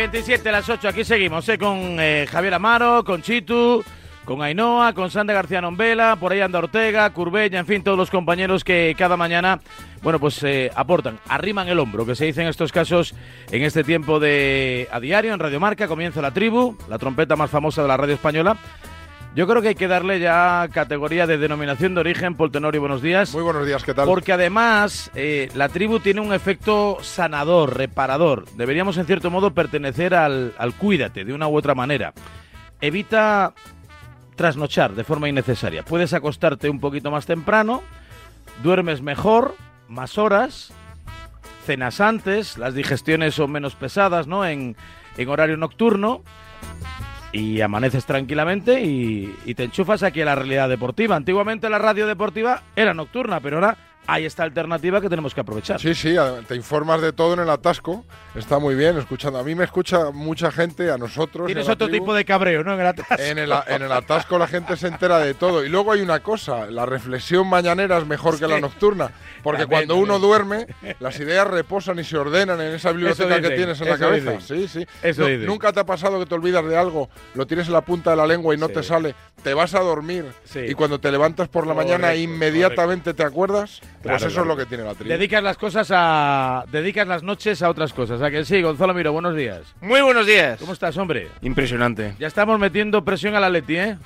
27 0.00 0.48
a 0.48 0.52
las 0.52 0.66
8, 0.66 0.88
aquí 0.88 1.04
seguimos, 1.04 1.46
¿eh? 1.50 1.58
con 1.58 1.98
eh, 2.00 2.26
Javier 2.26 2.54
Amaro, 2.54 3.04
con 3.04 3.20
Chitu, 3.20 3.84
con 4.24 4.40
Ainhoa, 4.40 4.94
con 4.94 5.10
Sandra 5.10 5.34
García 5.34 5.60
Nombela, 5.60 6.16
por 6.16 6.32
ahí 6.32 6.40
anda 6.40 6.58
Ortega, 6.58 7.10
Curbella, 7.10 7.58
en 7.58 7.66
fin, 7.66 7.82
todos 7.82 7.98
los 7.98 8.08
compañeros 8.08 8.64
que 8.64 8.94
cada 8.96 9.18
mañana, 9.18 9.60
bueno, 10.00 10.18
pues 10.18 10.42
eh, 10.42 10.70
aportan, 10.74 11.18
arriman 11.28 11.68
el 11.68 11.78
hombro, 11.78 12.06
que 12.06 12.14
se 12.14 12.24
dice 12.24 12.40
en 12.40 12.48
estos 12.48 12.72
casos, 12.72 13.14
en 13.50 13.62
este 13.62 13.84
tiempo 13.84 14.18
de 14.18 14.88
a 14.90 15.00
diario, 15.00 15.34
en 15.34 15.38
Radio 15.38 15.60
Marca, 15.60 15.86
comienza 15.86 16.22
la 16.22 16.30
tribu, 16.30 16.78
la 16.88 16.96
trompeta 16.96 17.36
más 17.36 17.50
famosa 17.50 17.82
de 17.82 17.88
la 17.88 17.98
radio 17.98 18.14
española. 18.14 18.56
Yo 19.36 19.46
creo 19.46 19.62
que 19.62 19.68
hay 19.68 19.74
que 19.76 19.86
darle 19.86 20.18
ya 20.18 20.68
categoría 20.72 21.24
de 21.24 21.38
denominación 21.38 21.94
de 21.94 22.00
origen, 22.00 22.34
Poltenori, 22.34 22.78
buenos 22.78 23.00
días. 23.00 23.32
Muy 23.32 23.44
buenos 23.44 23.64
días, 23.64 23.84
¿qué 23.84 23.94
tal? 23.94 24.06
Porque 24.06 24.32
además 24.32 25.08
eh, 25.14 25.48
la 25.54 25.68
tribu 25.68 26.00
tiene 26.00 26.20
un 26.20 26.32
efecto 26.32 26.98
sanador, 27.00 27.76
reparador. 27.76 28.46
Deberíamos 28.56 28.96
en 28.98 29.06
cierto 29.06 29.30
modo 29.30 29.52
pertenecer 29.54 30.16
al, 30.16 30.52
al 30.58 30.74
cuídate 30.74 31.24
de 31.24 31.32
una 31.32 31.46
u 31.46 31.56
otra 31.56 31.76
manera. 31.76 32.12
Evita 32.80 33.54
trasnochar 34.34 34.94
de 34.94 35.04
forma 35.04 35.28
innecesaria. 35.28 35.84
Puedes 35.84 36.12
acostarte 36.12 36.68
un 36.68 36.80
poquito 36.80 37.12
más 37.12 37.26
temprano, 37.26 37.84
duermes 38.64 39.00
mejor, 39.00 39.54
más 39.86 40.18
horas, 40.18 40.72
cenas 41.66 42.00
antes, 42.00 42.58
las 42.58 42.74
digestiones 42.74 43.36
son 43.36 43.52
menos 43.52 43.76
pesadas, 43.76 44.26
¿no? 44.26 44.44
En, 44.44 44.74
en 45.16 45.28
horario 45.28 45.56
nocturno 45.56 46.22
y 47.32 47.60
amaneces 47.60 48.04
tranquilamente 48.04 48.80
y, 48.82 49.54
te 49.54 49.64
enchufas 49.64 50.02
aquí 50.02 50.20
a 50.20 50.24
la 50.24 50.34
realidad 50.34 50.68
deportiva. 50.68 51.16
Antiguamente 51.16 51.68
la 51.68 51.78
radio 51.78 52.06
deportiva 52.06 52.62
era 52.76 52.94
nocturna, 52.94 53.40
pero 53.40 53.56
ahora 53.56 53.76
hay 54.06 54.24
esta 54.24 54.42
alternativa 54.42 55.00
que 55.00 55.08
tenemos 55.08 55.34
que 55.34 55.40
aprovechar. 55.40 55.78
Sí, 55.80 55.94
sí, 55.94 56.16
te 56.48 56.56
informas 56.56 57.00
de 57.00 57.12
todo 57.12 57.34
en 57.34 57.40
el 57.40 57.50
atasco. 57.50 58.04
Está 58.34 58.58
muy 58.58 58.74
bien 58.74 58.96
escuchando. 58.98 59.38
A 59.38 59.44
mí 59.44 59.54
me 59.54 59.62
escucha 59.64 60.10
mucha 60.10 60.50
gente, 60.50 60.90
a 60.90 60.98
nosotros. 60.98 61.46
Tienes 61.46 61.68
otro 61.68 61.86
tribu. 61.88 62.04
tipo 62.06 62.14
de 62.14 62.24
cabreo, 62.24 62.64
¿no? 62.64 62.74
En 62.74 62.80
el 62.80 62.86
atasco. 62.88 63.14
En 63.18 63.38
el, 63.38 63.52
a- 63.52 63.64
en 63.68 63.82
el 63.82 63.92
atasco 63.92 64.36
la 64.38 64.48
gente 64.48 64.76
se 64.76 64.88
entera 64.88 65.18
de 65.20 65.34
todo. 65.34 65.64
Y 65.64 65.68
luego 65.68 65.92
hay 65.92 66.00
una 66.00 66.20
cosa, 66.20 66.66
la 66.66 66.86
reflexión 66.86 67.46
mañanera 67.48 67.98
es 67.98 68.06
mejor 68.06 68.38
que 68.38 68.48
la 68.48 68.58
nocturna. 68.60 69.10
Porque 69.42 69.62
También, 69.62 69.86
cuando 69.88 69.96
uno 69.96 70.18
duerme, 70.18 70.66
las 70.98 71.18
ideas 71.20 71.46
reposan 71.46 71.98
y 71.98 72.04
se 72.04 72.16
ordenan 72.18 72.60
en 72.60 72.74
esa 72.74 72.90
biblioteca 72.92 73.40
que 73.40 73.50
tienes 73.50 73.80
en 73.80 73.88
la 73.88 73.98
cabeza. 73.98 74.40
Sí, 74.40 74.66
sí. 74.66 74.84
Eso 75.02 75.28
No-. 75.28 75.46
Nunca 75.46 75.72
te 75.72 75.80
ha 75.80 75.84
pasado 75.86 76.18
que 76.18 76.26
te 76.26 76.34
olvidas 76.34 76.64
de 76.66 76.76
algo, 76.76 77.08
lo 77.34 77.46
tienes 77.46 77.66
en 77.68 77.72
la 77.74 77.80
punta 77.82 78.10
de 78.10 78.16
la 78.16 78.26
lengua 78.26 78.54
y 78.54 78.58
no 78.58 78.66
Sí. 78.68 78.74
te 78.74 78.82
sale. 78.82 79.14
Te 79.42 79.54
vas 79.54 79.74
a 79.74 79.80
dormir 79.80 80.26
Sí. 80.44 80.60
y 80.68 80.74
cuando 80.74 80.98
te 81.00 81.10
levantas 81.10 81.48
por 81.48 81.66
la 81.66 81.74
mañana 81.74 82.08
Correcto, 82.08 82.20
inmediatamente 82.22 83.14
te 83.14 83.22
acuerdas. 83.22 83.80
Claro, 84.02 84.18
pues 84.18 84.22
eso 84.32 84.42
claro. 84.42 84.42
es 84.42 84.48
lo 84.48 84.56
que 84.56 84.66
tiene 84.66 84.84
la 84.84 84.94
tribu. 84.94 85.10
Dedicas 85.10 85.42
las 85.42 85.56
cosas 85.58 85.88
a. 85.94 86.64
Dedicas 86.72 87.06
las 87.06 87.22
noches 87.22 87.62
a 87.62 87.68
otras 87.68 87.92
cosas. 87.92 88.22
¿A 88.22 88.30
que 88.30 88.44
sí? 88.44 88.62
Gonzalo 88.62 88.94
Miro, 88.94 89.12
buenos 89.12 89.36
días. 89.36 89.60
Muy 89.82 90.00
buenos 90.00 90.26
días. 90.26 90.58
¿Cómo 90.58 90.72
estás, 90.72 90.96
hombre? 90.96 91.28
Impresionante. 91.42 92.14
Ya 92.18 92.26
estamos 92.26 92.58
metiendo 92.58 93.04
presión 93.04 93.34
a 93.34 93.40
la 93.40 93.50
Leti, 93.50 93.76
¿eh? 93.76 93.98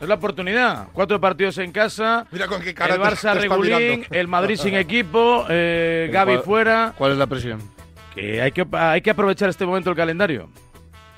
Es 0.00 0.08
la 0.08 0.16
oportunidad. 0.16 0.88
Cuatro 0.92 1.20
partidos 1.20 1.56
en 1.58 1.70
casa. 1.72 2.26
Mira 2.32 2.48
con 2.48 2.60
qué 2.60 2.74
cara 2.74 2.96
el 2.96 3.00
Barça 3.00 3.32
te 3.34 3.38
regulín, 3.40 4.04
el 4.10 4.28
Madrid 4.28 4.56
sin 4.56 4.74
equipo, 4.76 5.46
eh, 5.48 6.10
Gaby 6.12 6.32
¿Cuál- 6.34 6.44
fuera. 6.44 6.94
¿Cuál 6.98 7.12
es 7.12 7.18
la 7.18 7.26
presión? 7.26 7.60
Que 8.14 8.42
hay 8.42 8.50
que 8.50 8.66
hay 8.72 9.00
que 9.00 9.10
aprovechar 9.10 9.48
este 9.48 9.64
momento 9.64 9.90
el 9.90 9.96
calendario. 9.96 10.48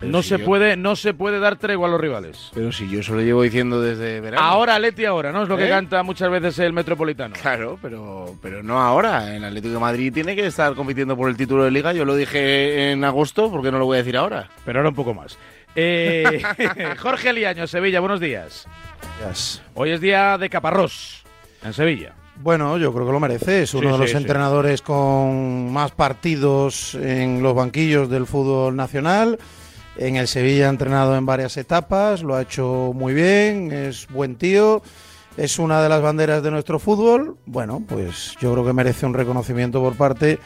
Pero 0.00 0.12
No 0.12 0.22
si 0.22 0.28
se 0.30 0.38
yo- 0.38 0.44
puede 0.44 0.76
no 0.76 0.94
se 0.94 1.12
puede 1.12 1.40
dar 1.40 1.56
tregua 1.56 1.88
a 1.88 1.90
los 1.90 2.00
rivales. 2.00 2.50
Pero 2.54 2.70
si 2.70 2.88
yo 2.88 3.02
se 3.02 3.12
lo 3.12 3.20
llevo 3.20 3.42
diciendo 3.42 3.80
desde 3.80 4.20
verano. 4.20 4.44
Ahora 4.46 4.78
Leti 4.78 5.04
ahora, 5.04 5.32
¿no? 5.32 5.42
Es 5.42 5.48
lo 5.48 5.56
que 5.56 5.66
¿Eh? 5.66 5.70
canta 5.70 6.02
muchas 6.04 6.30
veces 6.30 6.58
el 6.60 6.72
Metropolitano. 6.72 7.34
Claro, 7.40 7.78
pero, 7.82 8.36
pero 8.40 8.62
no 8.62 8.80
ahora. 8.80 9.34
El 9.34 9.44
Atlético 9.44 9.74
de 9.74 9.80
Madrid 9.80 10.12
tiene 10.12 10.36
que 10.36 10.46
estar 10.46 10.74
compitiendo 10.74 11.16
por 11.16 11.28
el 11.28 11.36
título 11.36 11.64
de 11.64 11.72
liga. 11.72 11.92
Yo 11.92 12.04
lo 12.04 12.14
dije 12.14 12.92
en 12.92 13.02
agosto, 13.04 13.50
¿por 13.50 13.60
qué 13.62 13.72
no 13.72 13.78
lo 13.80 13.86
voy 13.86 13.96
a 13.96 13.98
decir 13.98 14.16
ahora? 14.16 14.48
Pero 14.64 14.78
ahora 14.78 14.90
un 14.90 14.94
poco 14.94 15.14
más. 15.14 15.36
Eh, 15.74 16.42
Jorge 16.98 17.32
Liaño, 17.32 17.66
Sevilla, 17.66 17.98
buenos 18.00 18.20
días. 18.20 18.66
Hoy 19.74 19.90
es 19.90 20.00
día 20.00 20.38
de 20.38 20.48
Caparrós, 20.48 21.24
en 21.64 21.72
Sevilla. 21.72 22.12
Bueno, 22.36 22.78
yo 22.78 22.92
creo 22.94 23.04
que 23.04 23.12
lo 23.12 23.18
merece. 23.18 23.62
Es 23.62 23.74
uno 23.74 23.88
Sí, 23.88 23.92
de 23.94 23.98
los 23.98 24.10
sí, 24.10 24.16
sí. 24.16 24.22
entrenadores 24.22 24.80
con 24.80 25.72
más 25.72 25.90
partidos 25.90 26.94
en 26.94 27.42
los 27.42 27.52
banquillos 27.52 28.08
del 28.08 28.26
fútbol 28.26 28.76
nacional. 28.76 29.38
En 29.98 30.14
el 30.14 30.28
Sevilla 30.28 30.68
ha 30.68 30.70
entrenado 30.70 31.16
en 31.16 31.26
varias 31.26 31.56
etapas, 31.56 32.22
lo 32.22 32.36
ha 32.36 32.42
hecho 32.42 32.92
muy 32.94 33.14
bien, 33.14 33.72
es 33.72 34.06
buen 34.06 34.36
tío, 34.36 34.80
es 35.36 35.58
una 35.58 35.82
de 35.82 35.88
las 35.88 36.00
banderas 36.00 36.40
de 36.40 36.52
nuestro 36.52 36.78
fútbol. 36.78 37.36
Bueno, 37.46 37.82
pues 37.86 38.36
yo 38.40 38.52
creo 38.52 38.64
que 38.64 38.72
merece 38.72 39.06
un 39.06 39.14
reconocimiento 39.14 39.82
por 39.82 39.96
parte 39.96 40.38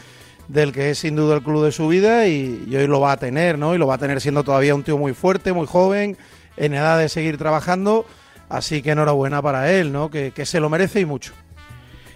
del 0.48 0.72
que 0.72 0.88
es 0.88 1.00
sin 1.00 1.16
duda 1.16 1.36
el 1.36 1.42
club 1.42 1.66
de 1.66 1.70
su 1.70 1.86
vida 1.86 2.26
y, 2.26 2.66
hoy 2.74 2.86
lo 2.86 3.00
va 3.00 3.12
a 3.12 3.16
tener, 3.18 3.58
¿no? 3.58 3.74
Y 3.74 3.78
lo 3.78 3.86
va 3.86 3.96
a 3.96 3.98
tener 3.98 4.22
siendo 4.22 4.42
todavía 4.42 4.74
un 4.74 4.84
tío 4.84 4.96
muy 4.96 5.12
fuerte, 5.12 5.52
muy 5.52 5.66
joven, 5.66 6.16
en 6.56 6.72
edad 6.72 6.98
de 6.98 7.10
seguir 7.10 7.36
trabajando. 7.36 8.06
Así 8.48 8.80
que 8.80 8.92
enhorabuena 8.92 9.42
para 9.42 9.70
él, 9.70 9.92
¿no? 9.92 10.10
Que, 10.10 10.32
que 10.32 10.46
se 10.46 10.60
lo 10.60 10.70
merece 10.70 11.00
y 11.00 11.04
mucho. 11.04 11.34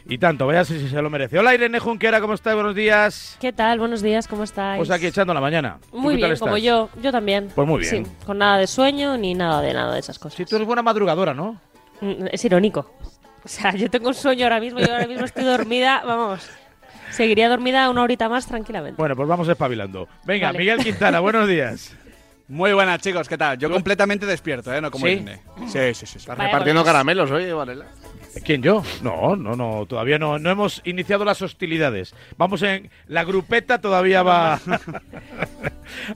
Y 0.09 0.19
tanto, 0.19 0.47
vaya 0.47 0.65
si 0.65 0.89
se 0.89 1.03
lo 1.03 1.11
merece. 1.11 1.37
Hola 1.39 1.53
Irene 1.55 1.81
Junquera, 1.81 2.21
¿cómo 2.21 2.34
estás? 2.34 2.55
Buenos 2.55 2.77
días. 2.77 3.37
¿Qué 3.41 3.53
tal? 3.53 3.81
Buenos 3.81 4.03
días, 4.03 4.28
¿cómo 4.28 4.44
estáis? 4.44 4.78
Pues 4.78 4.91
aquí 4.91 5.06
echando 5.06 5.34
la 5.34 5.41
mañana. 5.41 5.78
¿Tú 5.91 5.99
Muy 5.99 6.15
bien, 6.15 6.37
como 6.39 6.56
estás? 6.56 6.62
yo. 6.62 6.89
Yo 7.03 7.11
también. 7.11 7.50
Pues 7.55 7.67
muy 7.67 7.81
bien. 7.81 8.06
Sí, 8.06 8.12
con 8.25 8.39
nada 8.39 8.59
de 8.59 8.69
sueño 8.69 9.17
ni 9.19 9.34
nada 9.34 9.61
de 9.62 9.75
nada 9.75 9.93
de 9.94 9.99
esas 10.00 10.19
cosas. 10.21 10.37
Sí, 10.37 10.44
tú 10.44 10.55
eres 10.56 10.67
buena 10.67 10.83
madrugadora, 10.83 11.34
¿no? 11.34 11.61
Mm, 12.00 12.27
Es 12.31 12.44
irónico. 12.44 12.89
O 13.44 13.49
sea, 13.49 13.72
yo 13.75 13.91
tengo 13.91 14.09
un 14.09 14.15
sueño 14.15 14.44
ahora 14.44 14.61
mismo, 14.61 14.78
yo 14.78 14.93
ahora 14.93 15.09
mismo 15.09 15.25
estoy 15.25 15.43
dormida, 15.44 16.03
vamos. 16.06 16.49
Seguiría 17.11 17.49
dormida 17.49 17.91
una 17.91 18.03
horita 18.03 18.28
más 18.28 18.47
tranquilamente. 18.47 18.97
Bueno, 18.99 19.17
pues 19.17 19.28
vamos 19.28 19.49
espabilando. 19.49 20.09
Venga, 20.25 20.49
Vale. 20.49 20.59
Miguel 20.59 20.78
Quintana, 20.84 21.19
buenos 21.19 21.49
días. 21.49 21.93
Muy 22.49 22.73
buenas, 22.73 23.00
chicos, 23.00 23.28
¿qué 23.28 23.37
tal? 23.37 23.59
Yo 23.59 23.69
completamente 23.69 24.25
despierto, 24.25 24.73
¿eh? 24.73 24.81
No 24.81 24.88
como 24.93 25.06
¿Sí? 25.06 25.12
Irene. 25.15 25.41
Sí, 25.67 25.73
sí, 25.73 25.94
sí. 25.94 26.06
sí. 26.06 26.19
Estás 26.19 26.37
Vaya 26.38 26.49
repartiendo 26.50 26.84
caramelos, 26.84 27.28
oye, 27.33 27.53
Varela. 27.53 27.87
¿Quién 28.44 28.62
yo? 28.62 28.82
No, 29.02 29.36
no, 29.36 29.56
no, 29.56 29.86
todavía 29.86 30.19
no, 30.19 30.38
no 30.38 30.50
hemos 30.50 30.82
iniciado 30.84 31.24
las 31.24 31.42
hostilidades. 31.42 32.14
Vamos 32.36 32.62
en 32.62 32.91
la 33.06 33.24
grupeta 33.24 33.80
todavía 33.80 34.22
va. 34.22 34.60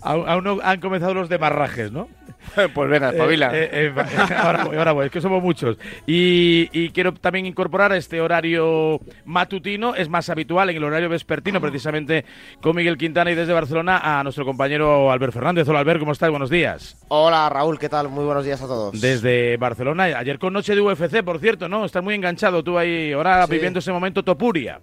aún, 0.03 0.29
aún 0.29 0.45
no 0.45 0.59
han 0.63 0.81
comenzado 0.81 1.15
los 1.15 1.29
demarrajes, 1.29 1.93
¿no? 1.93 2.09
pues 2.75 2.91
venga, 2.91 3.11
espabila. 3.11 3.51
Eh, 3.55 3.69
eh, 3.73 3.95
eh, 3.97 4.35
ahora 4.37 4.65
voy, 4.65 4.77
ahora 4.77 4.93
voy, 4.93 5.07
es 5.07 5.13
que 5.13 5.21
somos 5.21 5.43
muchos. 5.43 5.77
Y, 6.07 6.69
y 6.73 6.91
quiero 6.91 7.13
también 7.15 7.47
incorporar 7.47 7.93
a 7.93 7.97
este 7.97 8.21
horario 8.21 9.01
matutino, 9.25 9.95
es 9.95 10.09
más 10.09 10.29
habitual 10.31 10.71
en 10.71 10.77
el 10.77 10.85
horario 10.85 11.09
vespertino, 11.09 11.61
precisamente 11.61 12.25
con 12.61 12.75
Miguel 12.77 12.97
Quintana 12.99 13.31
y 13.31 13.35
desde 13.35 13.53
Barcelona 13.53 14.01
a 14.03 14.23
nuestro 14.23 14.45
compañero 14.45 15.11
Albert 15.13 15.33
Fernández. 15.35 15.69
Hola 15.69 15.81
Albert, 15.81 16.01
¿cómo 16.01 16.13
estás? 16.13 16.31
Buenos 16.31 16.51
días. 16.51 16.97
Hola 17.09 17.49
Raúl, 17.49 17.79
¿qué 17.79 17.89
tal? 17.89 18.09
Muy 18.09 18.25
buenos 18.25 18.45
días 18.45 18.61
a 18.63 18.67
todos. 18.67 19.01
Desde 19.01 19.57
Barcelona, 19.57 20.05
ayer 20.05 20.39
con 20.39 20.53
noche 20.53 20.75
de 20.75 20.81
UFC, 20.81 21.23
por 21.23 21.39
cierto, 21.39 21.69
¿no? 21.69 21.85
Estás 21.85 22.03
muy 22.03 22.15
enganchado 22.15 22.63
tú 22.65 22.79
ahí, 22.79 23.13
ahora 23.13 23.47
Sí. 23.47 23.53
viviendo 23.53 23.79
ese 23.79 23.93
momento 23.93 24.23
Topuria. 24.23 24.81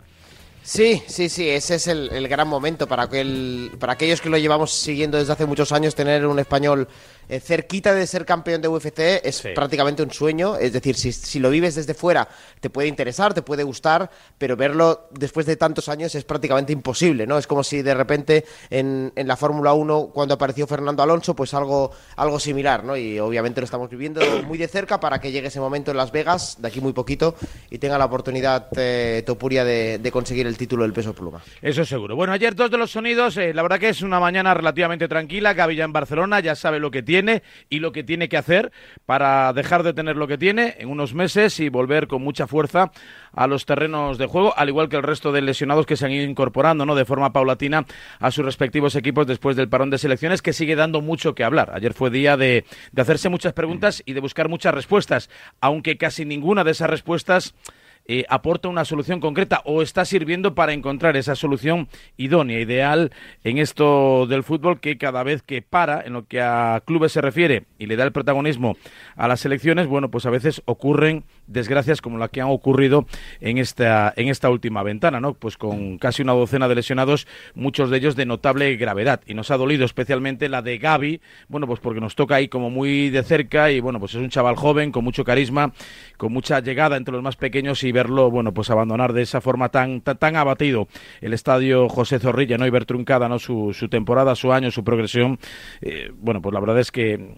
Sí, 0.63 1.01
sí, 1.07 1.29
sí, 1.29 1.47
ese 1.47 1.75
es 1.75 1.87
el, 1.87 2.09
el 2.11 2.27
gran 2.27 2.45
momento 2.45 2.87
para, 2.87 3.03
aquel, 3.03 3.71
para 3.79 3.93
aquellos 3.93 4.19
que 4.19 4.29
lo 4.29 4.37
llevamos 4.37 4.73
siguiendo 4.73 5.17
desde 5.17 5.31
hace 5.31 5.45
muchos 5.45 5.71
años, 5.71 5.95
tener 5.95 6.25
un 6.25 6.39
español 6.39 6.89
eh, 7.29 7.39
cerquita 7.39 7.93
de 7.93 8.07
ser 8.07 8.25
campeón 8.25 8.61
de 8.61 8.67
UFC 8.67 9.21
es 9.23 9.37
Sí. 9.37 9.49
prácticamente 9.55 10.03
un 10.03 10.11
sueño. 10.11 10.55
Es 10.57 10.73
decir, 10.73 10.95
si, 10.95 11.11
si 11.11 11.39
lo 11.39 11.49
vives 11.49 11.75
desde 11.75 11.93
fuera, 11.93 12.27
te 12.59 12.69
puede 12.69 12.87
interesar, 12.87 13.33
te 13.33 13.41
puede 13.41 13.63
gustar, 13.63 14.09
pero 14.37 14.55
verlo 14.55 15.07
después 15.11 15.45
de 15.45 15.55
tantos 15.57 15.89
años 15.89 16.15
es 16.15 16.23
prácticamente 16.23 16.73
imposible, 16.73 17.27
¿no? 17.27 17.37
Es 17.37 17.47
como 17.47 17.63
si 17.63 17.81
de 17.81 17.93
repente 17.93 18.45
en, 18.69 19.11
en 19.15 19.27
la 19.27 19.35
Fórmula 19.35 19.73
1, 19.73 20.11
cuando 20.13 20.33
apareció 20.35 20.65
Fernando 20.67 21.03
Alonso, 21.03 21.35
pues 21.35 21.53
algo, 21.53 21.91
algo 22.15 22.39
similar, 22.39 22.83
¿no? 22.83 22.95
Y 22.97 23.19
obviamente 23.19 23.61
lo 23.61 23.65
estamos 23.65 23.89
viviendo 23.89 24.21
muy 24.45 24.57
de 24.57 24.67
cerca 24.67 24.99
para 24.99 25.19
que 25.19 25.31
llegue 25.31 25.47
ese 25.49 25.59
momento 25.59 25.91
en 25.91 25.97
Las 25.97 26.11
Vegas, 26.11 26.57
de 26.59 26.67
aquí 26.67 26.81
muy 26.81 26.93
poquito, 26.93 27.35
y 27.69 27.77
tenga 27.77 27.97
la 27.97 28.05
oportunidad 28.05 28.67
eh, 28.77 29.23
Topuria 29.25 29.63
de, 29.65 29.97
de 29.99 30.11
conseguir 30.11 30.47
el 30.47 30.57
título 30.57 30.83
del 30.83 30.93
peso 30.93 31.13
pluma. 31.13 31.41
Eso 31.61 31.83
seguro. 31.85 32.15
Bueno, 32.15 32.33
ayer 32.33 32.55
dos 32.55 32.71
de 32.71 32.77
los 32.77 32.91
sonidos, 32.91 33.37
eh, 33.37 33.53
la 33.53 33.61
verdad 33.63 33.79
que 33.79 33.89
es 33.89 34.01
una 34.01 34.19
mañana 34.19 34.53
relativamente 34.53 35.07
tranquila. 35.07 35.53
Ya 35.53 35.83
en 35.83 35.93
Barcelona 35.93 36.39
ya 36.39 36.55
sabe 36.55 36.79
lo 36.79 36.89
que 36.89 37.03
tiene 37.03 37.16
y 37.69 37.79
lo 37.79 37.91
que 37.91 38.03
tiene 38.03 38.29
que 38.29 38.37
hacer 38.37 38.71
para 39.05 39.51
dejar 39.53 39.83
de 39.83 39.93
tener 39.93 40.15
lo 40.15 40.27
que 40.27 40.37
tiene 40.37 40.75
en 40.79 40.89
unos 40.89 41.13
meses 41.13 41.59
y 41.59 41.69
volver 41.69 42.07
con 42.07 42.21
mucha 42.21 42.47
fuerza 42.47 42.91
a 43.33 43.47
los 43.47 43.65
terrenos 43.65 44.17
de 44.17 44.25
juego, 44.25 44.53
al 44.57 44.69
igual 44.69 44.89
que 44.89 44.95
el 44.95 45.03
resto 45.03 45.31
de 45.31 45.41
lesionados 45.41 45.85
que 45.85 45.95
se 45.95 46.05
han 46.05 46.11
ido 46.11 46.23
incorporando 46.23 46.85
¿no? 46.85 46.95
de 46.95 47.05
forma 47.05 47.33
paulatina 47.33 47.85
a 48.19 48.31
sus 48.31 48.45
respectivos 48.45 48.95
equipos 48.95 49.27
después 49.27 49.55
del 49.55 49.69
parón 49.69 49.89
de 49.89 49.97
selecciones, 49.97 50.41
que 50.41 50.53
sigue 50.53 50.75
dando 50.75 51.01
mucho 51.01 51.35
que 51.35 51.43
hablar. 51.43 51.71
Ayer 51.73 51.93
fue 51.93 52.09
día 52.09 52.37
de, 52.37 52.65
de 52.91 53.01
hacerse 53.01 53.29
muchas 53.29 53.53
preguntas 53.53 54.01
y 54.05 54.13
de 54.13 54.21
buscar 54.21 54.49
muchas 54.49 54.73
respuestas, 54.73 55.29
aunque 55.61 55.97
casi 55.97 56.25
ninguna 56.25 56.63
de 56.63 56.71
esas 56.71 56.89
respuestas 56.89 57.53
eh, 58.07 58.25
aporta 58.29 58.69
una 58.69 58.85
solución 58.85 59.19
concreta 59.19 59.61
o 59.65 59.81
está 59.81 60.05
sirviendo 60.05 60.55
para 60.55 60.73
encontrar 60.73 61.17
esa 61.17 61.35
solución 61.35 61.89
idónea, 62.15 62.59
ideal 62.59 63.11
en 63.43 63.57
esto 63.57 64.27
del 64.27 64.43
fútbol 64.43 64.79
que 64.79 64.97
cada 64.97 65.23
vez 65.23 65.41
que 65.41 65.61
para, 65.61 66.01
en 66.01 66.13
lo 66.13 66.25
que 66.25 66.41
a 66.41 66.81
clubes 66.85 67.11
se 67.11 67.21
refiere 67.21 67.65
y 67.77 67.85
le 67.85 67.97
da 67.97 68.05
el 68.05 68.13
protagonismo 68.13 68.77
a 69.15 69.27
las 69.27 69.41
selecciones, 69.41 69.87
bueno, 69.87 70.09
pues 70.09 70.25
a 70.25 70.29
veces 70.29 70.61
ocurren 70.65 71.25
desgracias 71.47 72.01
como 72.01 72.17
la 72.17 72.27
que 72.27 72.41
han 72.41 72.49
ocurrido 72.49 73.07
en 73.39 73.57
esta, 73.57 74.13
en 74.15 74.27
esta 74.27 74.49
última 74.49 74.83
ventana, 74.83 75.19
¿no? 75.19 75.33
Pues 75.33 75.57
con 75.57 75.97
casi 75.97 76.21
una 76.21 76.33
docena 76.33 76.67
de 76.67 76.75
lesionados, 76.75 77.27
muchos 77.55 77.89
de 77.89 77.97
ellos 77.97 78.15
de 78.15 78.25
notable 78.25 78.75
gravedad. 78.75 79.21
Y 79.25 79.33
nos 79.33 79.51
ha 79.51 79.57
dolido 79.57 79.85
especialmente 79.85 80.49
la 80.49 80.61
de 80.61 80.77
Gaby, 80.77 81.21
bueno, 81.47 81.67
pues 81.67 81.79
porque 81.79 82.01
nos 82.01 82.15
toca 82.15 82.35
ahí 82.35 82.47
como 82.47 82.69
muy 82.69 83.09
de 83.09 83.23
cerca 83.23 83.71
y 83.71 83.79
bueno, 83.79 83.99
pues 83.99 84.13
es 84.13 84.21
un 84.21 84.29
chaval 84.29 84.55
joven, 84.55 84.91
con 84.91 85.03
mucho 85.03 85.23
carisma, 85.23 85.73
con 86.17 86.33
mucha 86.33 86.59
llegada 86.59 86.97
entre 86.97 87.13
los 87.13 87.23
más 87.23 87.35
pequeños 87.35 87.83
y 87.83 87.91
verlo, 87.91 88.29
bueno, 88.29 88.53
pues 88.53 88.69
abandonar 88.69 89.13
de 89.13 89.21
esa 89.21 89.41
forma 89.41 89.69
tan, 89.69 90.01
tan, 90.01 90.35
abatido 90.35 90.87
el 91.21 91.33
estadio 91.33 91.89
José 91.89 92.19
Zorrilla, 92.19 92.57
¿no? 92.57 92.67
Y 92.67 92.69
ver 92.69 92.85
truncada, 92.85 93.29
¿no? 93.29 93.39
Su, 93.39 93.73
su 93.73 93.87
temporada, 93.87 94.35
su 94.35 94.51
año, 94.51 94.71
su 94.71 94.83
progresión. 94.83 95.39
Eh, 95.81 96.11
bueno, 96.15 96.41
pues 96.41 96.53
la 96.53 96.59
verdad 96.59 96.79
es 96.79 96.91
que 96.91 97.35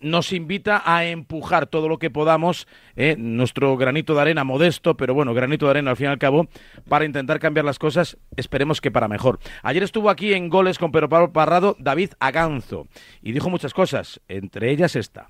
nos 0.00 0.32
invita 0.32 0.82
a 0.84 1.04
empujar 1.04 1.66
todo 1.66 1.88
lo 1.88 1.98
que 1.98 2.10
podamos, 2.10 2.66
eh, 2.96 3.16
nuestro 3.18 3.76
granito 3.76 4.14
de 4.14 4.20
arena 4.20 4.44
modesto, 4.44 4.96
pero 4.96 5.14
bueno, 5.14 5.34
granito 5.34 5.66
de 5.66 5.70
arena 5.70 5.90
al 5.90 5.96
fin 5.96 6.06
y 6.06 6.10
al 6.10 6.18
cabo, 6.18 6.48
para 6.88 7.04
intentar 7.04 7.38
cambiar 7.38 7.64
las 7.64 7.78
cosas, 7.78 8.16
esperemos 8.36 8.80
que 8.80 8.90
para 8.90 9.08
mejor. 9.08 9.38
Ayer 9.62 9.82
estuvo 9.82 10.10
aquí 10.10 10.34
en 10.34 10.48
Goles 10.48 10.78
con 10.78 10.92
Pedro 10.92 11.08
Pablo 11.08 11.32
Parrado 11.32 11.76
David 11.78 12.10
Aganzo 12.20 12.86
y 13.22 13.32
dijo 13.32 13.50
muchas 13.50 13.74
cosas, 13.74 14.20
entre 14.28 14.70
ellas 14.70 14.96
esta. 14.96 15.28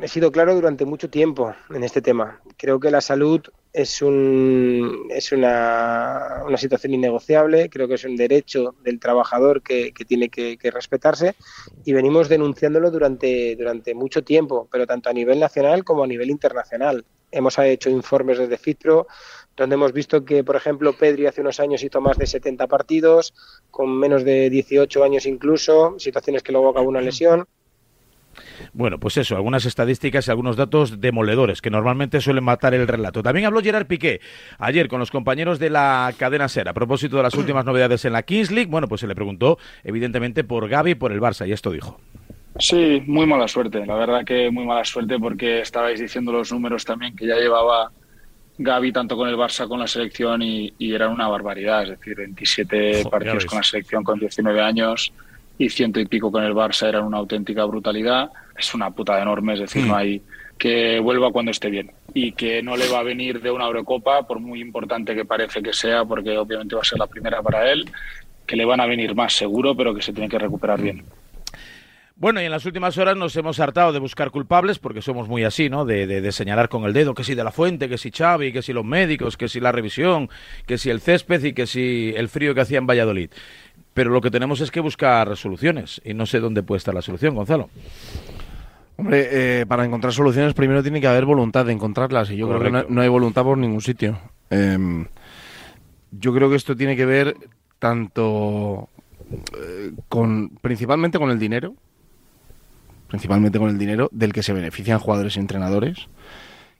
He 0.00 0.08
sido 0.08 0.32
claro 0.32 0.54
durante 0.54 0.84
mucho 0.84 1.10
tiempo 1.10 1.54
en 1.70 1.84
este 1.84 2.00
tema. 2.00 2.40
Creo 2.56 2.80
que 2.80 2.90
la 2.90 3.00
salud 3.00 3.40
es, 3.72 4.00
un, 4.02 5.08
una, 5.32 6.56
situación 6.56 6.94
innegociable, 6.94 7.68
creo 7.68 7.88
que 7.88 7.94
es 7.94 8.04
un 8.04 8.16
derecho 8.16 8.74
del 8.82 8.98
trabajador 8.98 9.62
que, 9.62 9.92
tiene 10.06 10.28
que, 10.28 10.58
respetarse 10.70 11.34
y 11.84 11.92
venimos 11.92 12.28
denunciándolo 12.28 12.90
durante, 12.90 13.56
durante 13.56 13.94
mucho 13.94 14.24
tiempo, 14.24 14.68
pero 14.70 14.86
tanto 14.86 15.10
a 15.10 15.12
nivel 15.12 15.40
nacional 15.40 15.84
como 15.84 16.04
a 16.04 16.06
nivel 16.06 16.30
internacional. 16.30 17.04
Hemos 17.30 17.58
hecho 17.58 17.88
informes 17.88 18.38
desde 18.38 18.58
FITRO 18.58 19.06
donde 19.56 19.74
hemos 19.74 19.92
visto 19.92 20.24
que, 20.24 20.44
por 20.44 20.56
ejemplo, 20.56 20.94
Pedri 20.94 21.26
hace 21.26 21.40
unos 21.40 21.60
años 21.60 21.82
hizo 21.82 22.00
más 22.00 22.16
de 22.16 22.26
70 22.26 22.66
partidos, 22.66 23.34
con 23.70 23.94
menos 23.98 24.24
de 24.24 24.48
18 24.48 25.04
años 25.04 25.26
incluso, 25.26 25.98
situaciones 25.98 26.42
que 26.42 26.52
luego 26.52 26.70
acabó 26.70 26.88
una 26.88 27.00
lesión. 27.00 27.46
Bueno, 28.72 28.98
pues 28.98 29.16
eso, 29.16 29.36
algunas 29.36 29.64
estadísticas 29.64 30.26
y 30.26 30.30
algunos 30.30 30.56
datos 30.56 31.00
demoledores 31.00 31.60
que 31.60 31.70
normalmente 31.70 32.20
suelen 32.20 32.44
matar 32.44 32.74
el 32.74 32.86
relato. 32.86 33.22
También 33.22 33.46
habló 33.46 33.60
Gerard 33.60 33.86
Piqué 33.86 34.20
ayer 34.58 34.88
con 34.88 35.00
los 35.00 35.10
compañeros 35.10 35.58
de 35.58 35.70
la 35.70 36.12
cadena 36.16 36.48
SER 36.48 36.68
a 36.68 36.74
propósito 36.74 37.16
de 37.16 37.22
las 37.22 37.34
últimas 37.34 37.64
novedades 37.64 38.04
en 38.04 38.12
la 38.12 38.22
Kings 38.22 38.50
League. 38.50 38.70
Bueno, 38.70 38.88
pues 38.88 39.00
se 39.00 39.06
le 39.06 39.14
preguntó 39.14 39.58
evidentemente 39.84 40.44
por 40.44 40.68
Gaby 40.68 40.92
y 40.92 40.94
por 40.94 41.12
el 41.12 41.20
Barça 41.20 41.46
y 41.46 41.52
esto 41.52 41.70
dijo. 41.70 42.00
Sí, 42.58 43.02
muy 43.06 43.26
mala 43.26 43.48
suerte, 43.48 43.84
la 43.86 43.94
verdad 43.94 44.24
que 44.24 44.50
muy 44.50 44.66
mala 44.66 44.84
suerte 44.84 45.18
porque 45.18 45.60
estabais 45.60 45.98
diciendo 45.98 46.32
los 46.32 46.52
números 46.52 46.84
también 46.84 47.16
que 47.16 47.26
ya 47.26 47.36
llevaba 47.36 47.90
Gaby 48.58 48.92
tanto 48.92 49.16
con 49.16 49.28
el 49.28 49.36
Barça 49.36 49.66
con 49.66 49.80
la 49.80 49.86
selección 49.86 50.42
y, 50.42 50.72
y 50.78 50.92
era 50.94 51.08
una 51.08 51.28
barbaridad, 51.28 51.84
es 51.84 51.90
decir, 51.90 52.16
27 52.16 52.92
Joder, 52.92 53.10
partidos 53.10 53.46
con 53.46 53.56
la 53.56 53.62
selección 53.62 54.04
con 54.04 54.18
19 54.18 54.60
años 54.60 55.12
y 55.62 55.68
ciento 55.68 56.00
y 56.00 56.06
pico 56.06 56.32
con 56.32 56.42
el 56.42 56.54
Barça 56.54 56.88
eran 56.88 57.04
una 57.04 57.18
auténtica 57.18 57.64
brutalidad. 57.64 58.30
Es 58.58 58.74
una 58.74 58.90
puta 58.90 59.20
enorme, 59.22 59.54
es 59.54 59.60
decir, 59.60 59.86
no 59.86 59.94
hay 59.94 60.20
que 60.58 60.98
vuelva 60.98 61.30
cuando 61.30 61.52
esté 61.52 61.70
bien 61.70 61.92
y 62.14 62.32
que 62.32 62.62
no 62.62 62.76
le 62.76 62.88
va 62.88 62.98
a 62.98 63.02
venir 63.02 63.40
de 63.40 63.50
una 63.50 63.66
Eurocopa, 63.66 64.26
por 64.26 64.40
muy 64.40 64.60
importante 64.60 65.14
que 65.14 65.24
parece 65.24 65.62
que 65.62 65.72
sea, 65.72 66.04
porque 66.04 66.36
obviamente 66.36 66.74
va 66.74 66.82
a 66.82 66.84
ser 66.84 66.98
la 66.98 67.06
primera 67.06 67.42
para 67.42 67.70
él, 67.70 67.88
que 68.44 68.56
le 68.56 68.64
van 68.64 68.80
a 68.80 68.86
venir 68.86 69.14
más 69.14 69.34
seguro, 69.34 69.76
pero 69.76 69.94
que 69.94 70.02
se 70.02 70.12
tiene 70.12 70.28
que 70.28 70.38
recuperar 70.38 70.80
bien. 70.80 71.04
Bueno, 72.16 72.40
y 72.40 72.44
en 72.44 72.52
las 72.52 72.66
últimas 72.66 72.98
horas 72.98 73.16
nos 73.16 73.34
hemos 73.36 73.58
hartado 73.58 73.92
de 73.92 73.98
buscar 73.98 74.30
culpables, 74.30 74.78
porque 74.78 75.02
somos 75.02 75.28
muy 75.28 75.44
así, 75.44 75.68
¿no? 75.68 75.84
De, 75.84 76.06
de, 76.06 76.20
de, 76.20 76.32
señalar 76.32 76.68
con 76.68 76.84
el 76.84 76.92
dedo 76.92 77.14
que 77.14 77.24
si 77.24 77.34
de 77.34 77.42
la 77.42 77.50
fuente, 77.50 77.88
que 77.88 77.98
si 77.98 78.10
Xavi, 78.10 78.52
que 78.52 78.62
si 78.62 78.72
los 78.72 78.84
médicos, 78.84 79.36
que 79.36 79.48
si 79.48 79.58
la 79.58 79.72
revisión, 79.72 80.28
que 80.66 80.78
si 80.78 80.90
el 80.90 81.00
césped 81.00 81.42
y 81.42 81.52
que 81.52 81.66
si 81.66 82.12
el 82.16 82.28
frío 82.28 82.54
que 82.54 82.60
hacía 82.60 82.78
en 82.78 82.86
Valladolid 82.86 83.30
pero 83.94 84.10
lo 84.10 84.20
que 84.20 84.30
tenemos 84.30 84.60
es 84.60 84.70
que 84.70 84.80
buscar 84.80 85.36
soluciones 85.36 86.00
y 86.04 86.14
no 86.14 86.26
sé 86.26 86.40
dónde 86.40 86.62
puede 86.62 86.78
estar 86.78 86.94
la 86.94 87.02
solución, 87.02 87.34
Gonzalo. 87.34 87.68
Hombre, 88.96 89.28
eh, 89.60 89.66
para 89.66 89.84
encontrar 89.84 90.12
soluciones 90.12 90.54
primero 90.54 90.82
tiene 90.82 91.00
que 91.00 91.06
haber 91.06 91.24
voluntad 91.24 91.66
de 91.66 91.72
encontrarlas 91.72 92.30
y 92.30 92.36
yo 92.36 92.46
Correcto. 92.46 92.70
creo 92.70 92.82
que 92.82 92.88
no, 92.88 92.94
no, 92.94 93.00
hay 93.00 93.08
voluntad 93.08 93.42
por 93.42 93.58
ningún 93.58 93.80
sitio. 93.80 94.18
Eh, 94.50 95.06
yo 96.12 96.34
creo 96.34 96.50
que 96.50 96.56
esto 96.56 96.76
tiene 96.76 96.96
que 96.96 97.06
ver 97.06 97.36
tanto 97.78 98.88
eh, 99.58 99.92
con, 100.08 100.50
principalmente 100.60 101.18
con 101.18 101.30
el 101.30 101.38
dinero, 101.38 101.74
principalmente 103.08 103.58
con 103.58 103.70
el 103.70 103.78
dinero 103.78 104.08
del 104.12 104.32
que 104.32 104.42
se 104.42 104.52
benefician 104.52 104.98
jugadores 104.98 105.36
y 105.36 105.40
entrenadores. 105.40 106.08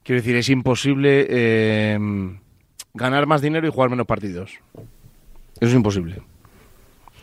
Quiero 0.03 0.21
decir, 0.21 0.35
es 0.35 0.49
imposible 0.49 1.25
eh, 1.29 1.97
ganar 2.93 3.25
más 3.25 3.41
dinero 3.41 3.67
y 3.67 3.71
jugar 3.71 3.89
menos 3.89 4.05
partidos. 4.05 4.59
Eso 5.59 5.69
es 5.69 5.73
imposible. 5.73 6.21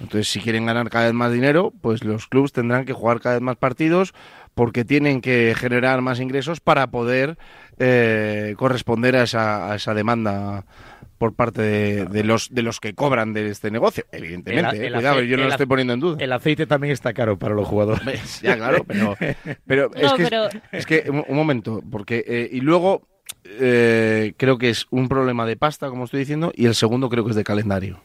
Entonces, 0.01 0.29
si 0.29 0.41
quieren 0.41 0.67
ganar 0.67 0.89
cada 0.89 1.07
vez 1.07 1.15
más 1.15 1.33
dinero, 1.33 1.73
pues 1.81 2.05
los 2.05 2.27
clubes 2.27 2.53
tendrán 2.53 2.85
que 2.85 2.93
jugar 2.93 3.21
cada 3.21 3.35
vez 3.37 3.43
más 3.43 3.57
partidos 3.57 4.15
porque 4.55 4.85
tienen 4.85 5.21
que 5.21 5.55
generar 5.57 6.01
más 6.01 6.21
ingresos 6.21 6.61
para 6.61 6.91
poder 6.91 7.37
eh, 7.79 8.55
corresponder 8.57 9.17
a 9.17 9.23
esa, 9.23 9.71
a 9.71 9.77
esa, 9.77 9.95
demanda 9.95 10.65
por 11.19 11.35
parte 11.35 11.63
de, 11.63 12.05
de, 12.07 12.25
los 12.25 12.49
de 12.53 12.63
los 12.63 12.81
que 12.81 12.95
cobran 12.95 13.35
de 13.35 13.51
este 13.51 13.71
negocio, 13.71 14.05
evidentemente. 14.11 14.77
El, 14.77 14.83
el 14.83 14.89
eh, 14.89 14.93
cuidado, 14.95 15.17
aceite, 15.17 15.31
yo 15.31 15.37
no 15.37 15.45
lo 15.45 15.51
estoy 15.51 15.67
poniendo 15.67 15.93
en 15.93 16.01
duda. 16.01 16.17
El 16.19 16.33
aceite 16.33 16.67
también 16.67 16.93
está 16.93 17.13
caro 17.13 17.39
para 17.39 17.55
los 17.55 17.69
jugadores. 17.69 18.41
ya, 18.41 18.57
claro, 18.57 18.85
pero, 18.85 19.17
pero, 19.67 19.91
no, 19.95 20.01
es, 20.01 20.13
que, 20.15 20.25
pero... 20.25 20.49
es, 20.73 20.87
que, 20.87 21.05
un, 21.11 21.25
un 21.29 21.37
momento, 21.37 21.83
porque 21.91 22.25
eh, 22.27 22.49
y 22.51 22.61
luego 22.61 23.03
eh, 23.45 24.35
creo 24.37 24.59
que 24.59 24.71
es 24.71 24.87
un 24.91 25.09
problema 25.09 25.47
de 25.47 25.57
pasta, 25.57 25.89
como 25.89 26.05
estoy 26.05 26.21
diciendo, 26.21 26.53
y 26.55 26.67
el 26.67 26.75
segundo 26.75 27.09
creo 27.09 27.25
que 27.25 27.31
es 27.31 27.37
de 27.37 27.45
calendario. 27.45 28.01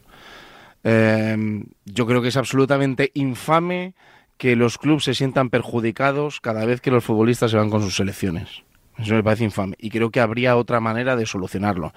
Eh, 0.84 1.64
yo 1.84 2.06
creo 2.06 2.22
que 2.22 2.28
es 2.28 2.36
absolutamente 2.36 3.10
infame 3.14 3.94
que 4.36 4.56
los 4.56 4.78
clubes 4.78 5.04
se 5.04 5.14
sientan 5.14 5.50
perjudicados 5.50 6.40
cada 6.40 6.64
vez 6.66 6.80
que 6.80 6.90
los 6.90 7.04
futbolistas 7.04 7.50
se 7.50 7.56
van 7.56 7.70
con 7.70 7.82
sus 7.82 7.96
selecciones. 7.96 8.62
Eso 8.98 9.14
me 9.14 9.22
parece 9.22 9.44
infame. 9.44 9.76
Y 9.78 9.90
creo 9.90 10.10
que 10.10 10.20
habría 10.20 10.56
otra 10.56 10.80
manera 10.80 11.16
de 11.16 11.26
solucionarlo. 11.26 11.92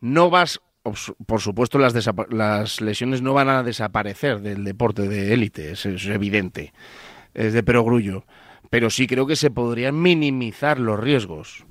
No 0.00 0.30
vas, 0.30 0.60
por 0.82 1.40
supuesto, 1.40 1.78
las, 1.78 1.94
las 2.30 2.80
lesiones 2.80 3.22
no 3.22 3.34
van 3.34 3.48
a 3.48 3.62
desaparecer 3.62 4.40
del 4.40 4.64
deporte 4.64 5.08
de 5.08 5.34
élite, 5.34 5.72
es, 5.72 5.86
es 5.86 6.06
evidente. 6.06 6.72
Es 7.34 7.52
de 7.52 7.62
perogrullo. 7.62 8.24
Pero 8.70 8.90
sí 8.90 9.06
creo 9.06 9.26
que 9.26 9.36
se 9.36 9.50
podrían 9.50 10.00
minimizar 10.00 10.78
los 10.78 10.98
riesgos 10.98 11.64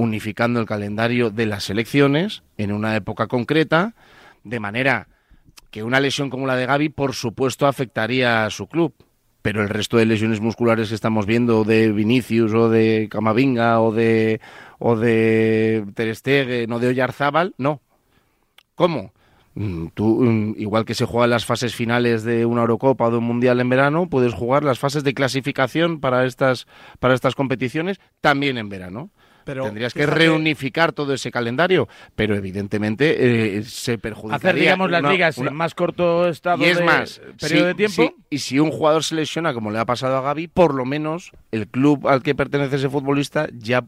unificando 0.00 0.60
el 0.60 0.66
calendario 0.66 1.30
de 1.30 1.46
las 1.46 1.64
selecciones 1.64 2.42
en 2.56 2.72
una 2.72 2.96
época 2.96 3.26
concreta, 3.26 3.94
de 4.44 4.58
manera 4.58 5.08
que 5.70 5.82
una 5.82 6.00
lesión 6.00 6.30
como 6.30 6.46
la 6.46 6.56
de 6.56 6.66
Gaby, 6.66 6.88
por 6.90 7.14
supuesto, 7.14 7.66
afectaría 7.66 8.44
a 8.44 8.50
su 8.50 8.66
club. 8.66 8.94
Pero 9.42 9.62
el 9.62 9.68
resto 9.68 9.96
de 9.96 10.06
lesiones 10.06 10.40
musculares 10.40 10.90
que 10.90 10.94
estamos 10.94 11.24
viendo 11.24 11.64
de 11.64 11.92
Vinicius 11.92 12.52
o 12.52 12.68
de 12.68 13.08
Camavinga 13.10 13.80
o 13.80 13.92
de 13.92 14.40
o 14.78 14.96
de 14.96 15.86
Ter 15.94 16.14
Stegen 16.14 16.70
o 16.72 16.78
de 16.78 16.88
Oyarzábal, 16.88 17.54
no. 17.56 17.80
¿Cómo? 18.74 19.12
Mm, 19.54 19.88
tú, 19.94 20.22
mm, 20.22 20.54
igual 20.58 20.84
que 20.84 20.94
se 20.94 21.06
juegan 21.06 21.30
las 21.30 21.44
fases 21.44 21.74
finales 21.74 22.22
de 22.22 22.46
una 22.46 22.62
Eurocopa 22.62 23.06
o 23.06 23.10
de 23.10 23.18
un 23.18 23.24
Mundial 23.24 23.60
en 23.60 23.68
verano, 23.68 24.08
puedes 24.08 24.34
jugar 24.34 24.62
las 24.62 24.78
fases 24.78 25.04
de 25.04 25.14
clasificación 25.14 26.00
para 26.00 26.24
estas, 26.24 26.66
para 26.98 27.14
estas 27.14 27.34
competiciones 27.34 27.98
también 28.20 28.58
en 28.58 28.68
verano. 28.68 29.10
Pero 29.44 29.64
Tendrías 29.64 29.94
que 29.94 30.06
reunificar 30.06 30.92
todo 30.92 31.14
ese 31.14 31.30
calendario, 31.30 31.88
pero 32.14 32.34
evidentemente 32.34 33.58
eh, 33.58 33.62
se 33.64 33.98
perjudicaría. 33.98 34.50
Hacer, 34.50 34.60
digamos, 34.60 34.90
las 34.90 35.00
una, 35.00 35.12
ligas 35.12 35.38
una... 35.38 35.50
en 35.50 35.56
más 35.56 35.74
corto 35.74 36.28
estado 36.28 36.64
y 36.64 36.68
es 36.68 36.78
de 36.78 36.84
más, 36.84 37.20
periodo 37.40 37.62
si, 37.62 37.66
de 37.66 37.74
tiempo. 37.74 38.02
Si, 38.02 38.14
y 38.30 38.38
si 38.38 38.58
un 38.58 38.70
jugador 38.70 39.04
se 39.04 39.14
lesiona, 39.14 39.54
como 39.54 39.70
le 39.70 39.78
ha 39.78 39.86
pasado 39.86 40.16
a 40.16 40.20
Gaby, 40.22 40.48
por 40.48 40.74
lo 40.74 40.84
menos 40.84 41.32
el 41.50 41.68
club 41.68 42.08
al 42.08 42.22
que 42.22 42.34
pertenece 42.34 42.76
ese 42.76 42.88
futbolista 42.88 43.48
ya 43.52 43.84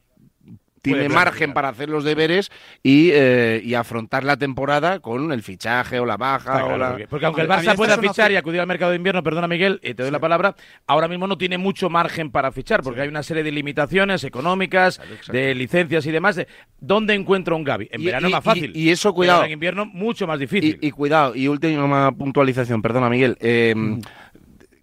tiene 0.82 1.08
margen 1.08 1.54
para 1.54 1.68
hacer 1.68 1.88
los 1.88 2.04
deberes 2.04 2.50
y, 2.82 3.10
eh, 3.12 3.62
y, 3.64 3.74
afrontar 3.74 4.24
la 4.24 4.36
temporada 4.36 4.98
con 4.98 5.32
el 5.32 5.42
fichaje 5.42 6.00
o 6.00 6.04
la 6.04 6.16
baja. 6.16 6.66
o 6.66 6.76
la... 6.76 6.98
Porque 7.08 7.24
aunque 7.24 7.42
el 7.42 7.48
Barça 7.48 7.76
pueda 7.76 7.96
fichar 7.96 8.32
y 8.32 8.36
acudir 8.36 8.60
al 8.60 8.66
mercado 8.66 8.90
de 8.90 8.96
invierno, 8.96 9.22
perdona 9.22 9.46
Miguel, 9.46 9.80
y 9.82 9.94
te 9.94 10.02
doy 10.02 10.10
la 10.10 10.18
palabra, 10.18 10.56
ahora 10.86 11.06
mismo 11.06 11.26
no 11.28 11.38
tiene 11.38 11.56
mucho 11.56 11.88
margen 11.88 12.30
para 12.30 12.50
fichar 12.50 12.82
porque 12.82 13.00
hay 13.00 13.08
una 13.08 13.22
serie 13.22 13.44
de 13.44 13.52
limitaciones 13.52 14.24
económicas, 14.24 15.00
de 15.30 15.54
licencias 15.54 16.04
y 16.06 16.10
demás. 16.10 16.36
De, 16.36 16.48
¿Dónde 16.80 17.14
encuentra 17.14 17.54
un 17.54 17.62
Gaby? 17.62 17.88
En 17.92 18.04
verano 18.04 18.26
es 18.26 18.32
más 18.32 18.44
fácil. 18.44 18.72
Y, 18.74 18.90
eso, 18.90 19.14
cuidado. 19.14 19.44
en 19.44 19.52
invierno, 19.52 19.86
mucho 19.86 20.26
más 20.26 20.40
difícil. 20.40 20.78
Y, 20.80 20.90
cuidado, 20.90 21.36
y 21.36 21.46
última 21.46 22.10
puntualización, 22.12 22.82
perdona 22.82 23.08
Miguel. 23.08 23.36
Eh, 23.40 23.74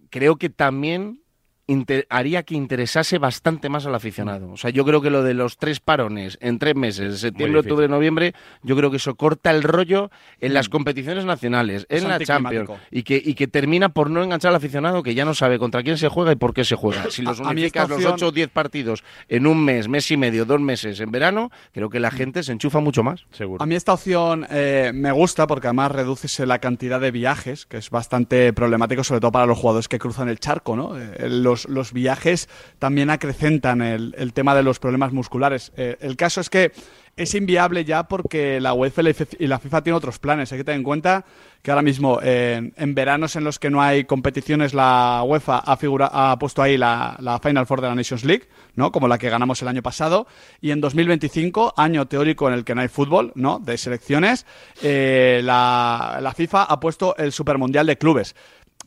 creo 0.08 0.36
que 0.36 0.48
también 0.48 1.20
haría 2.08 2.42
que 2.42 2.54
interesase 2.54 3.18
bastante 3.18 3.68
más 3.68 3.86
al 3.86 3.94
aficionado. 3.94 4.52
O 4.52 4.56
sea, 4.56 4.70
yo 4.70 4.84
creo 4.84 5.00
que 5.00 5.10
lo 5.10 5.22
de 5.22 5.34
los 5.34 5.58
tres 5.58 5.80
parones 5.80 6.38
en 6.40 6.58
tres 6.58 6.74
meses, 6.74 7.20
septiembre, 7.20 7.60
octubre, 7.60 7.88
noviembre, 7.88 8.34
yo 8.62 8.76
creo 8.76 8.90
que 8.90 8.96
eso 8.96 9.14
corta 9.14 9.50
el 9.50 9.62
rollo 9.62 10.10
en 10.40 10.54
las 10.54 10.68
mm. 10.68 10.70
competiciones 10.70 11.24
nacionales, 11.24 11.86
en 11.88 12.08
la 12.08 12.18
Champions, 12.20 12.70
y 12.90 13.02
que, 13.02 13.20
y 13.22 13.34
que 13.34 13.46
termina 13.46 13.90
por 13.90 14.10
no 14.10 14.22
enganchar 14.22 14.50
al 14.50 14.56
aficionado 14.56 15.02
que 15.02 15.14
ya 15.14 15.24
no 15.24 15.34
sabe 15.34 15.58
contra 15.58 15.82
quién 15.82 15.98
se 15.98 16.08
juega 16.08 16.32
y 16.32 16.36
por 16.36 16.54
qué 16.54 16.64
se 16.64 16.76
juega. 16.76 17.06
Si 17.10 17.22
los 17.22 17.40
unificas 17.40 17.88
los 17.88 18.04
ocho 18.04 18.28
o 18.28 18.32
diez 18.32 18.48
partidos 18.48 19.02
en 19.28 19.46
un 19.46 19.64
mes, 19.64 19.88
mes 19.88 20.10
y 20.10 20.16
medio, 20.16 20.44
dos 20.44 20.60
meses 20.60 21.00
en 21.00 21.10
verano, 21.10 21.50
creo 21.72 21.90
que 21.90 22.00
la 22.00 22.10
mm. 22.10 22.14
gente 22.14 22.42
se 22.42 22.52
enchufa 22.52 22.80
mucho 22.80 23.02
más. 23.02 23.26
Seguro. 23.32 23.62
A 23.62 23.66
mí 23.66 23.74
esta 23.74 23.92
opción 23.92 24.46
eh, 24.48 24.92
me 24.94 25.12
gusta 25.12 25.46
porque 25.46 25.66
además 25.66 25.92
reduce 25.92 26.28
la 26.46 26.58
cantidad 26.58 27.00
de 27.00 27.10
viajes, 27.10 27.66
que 27.66 27.78
es 27.78 27.90
bastante 27.90 28.52
problemático, 28.52 29.04
sobre 29.04 29.20
todo 29.20 29.32
para 29.32 29.46
los 29.46 29.58
jugadores 29.58 29.88
que 29.88 29.98
cruzan 29.98 30.28
el 30.28 30.38
charco, 30.38 30.76
¿no? 30.76 30.96
Eh, 30.96 31.28
los 31.28 31.59
los, 31.68 31.92
viajes 31.92 32.48
también 32.78 33.10
acrecentan 33.10 33.82
el, 33.82 34.32
tema 34.32 34.54
de 34.54 34.62
los 34.62 34.78
problemas 34.78 35.12
musculares. 35.12 35.72
Eh, 35.76 35.96
el 36.00 36.16
caso 36.16 36.40
es 36.40 36.50
que 36.50 36.72
es 37.16 37.34
inviable 37.34 37.84
ya 37.84 38.04
porque 38.04 38.60
la 38.60 38.72
UEFA 38.72 39.02
y 39.38 39.46
la 39.46 39.58
FIFA 39.58 39.82
tienen 39.82 39.96
otros 39.96 40.18
planes. 40.18 40.52
Hay 40.52 40.58
que 40.58 40.64
tener 40.64 40.78
en 40.78 40.84
cuenta 40.84 41.24
que 41.62 41.70
ahora 41.70 41.82
mismo 41.82 42.18
en 42.22 42.94
veranos 42.94 43.36
en 43.36 43.44
los 43.44 43.58
que 43.58 43.68
no 43.68 43.82
hay 43.82 44.04
competiciones 44.04 44.72
la 44.72 45.22
UEFA 45.26 45.58
ha, 45.58 45.78
ha 46.32 46.38
puesto 46.38 46.62
ahí 46.62 46.78
la, 46.78 47.38
Final 47.42 47.66
Four 47.66 47.82
de 47.82 47.88
la 47.88 47.94
Nations 47.94 48.24
League, 48.24 48.48
¿no? 48.74 48.90
como 48.92 49.08
la 49.08 49.18
que 49.18 49.28
ganamos 49.28 49.60
el 49.62 49.68
año 49.68 49.82
pasado, 49.82 50.26
y 50.60 50.70
en 50.70 50.80
2025, 50.80 51.74
año 51.76 52.06
teórico 52.06 52.48
en 52.48 52.54
el 52.54 52.64
que 52.64 52.74
no 52.74 52.80
hay 52.80 52.88
fútbol 52.88 53.32
¿no? 53.34 53.58
de 53.58 53.76
selecciones, 53.76 54.46
eh, 54.82 55.40
la, 55.44 56.18
la 56.22 56.32
FIFA 56.32 56.64
ha 56.64 56.80
puesto 56.80 57.14
el 57.16 57.32
Supermundial 57.32 57.86
de 57.86 57.98
Clubes 57.98 58.34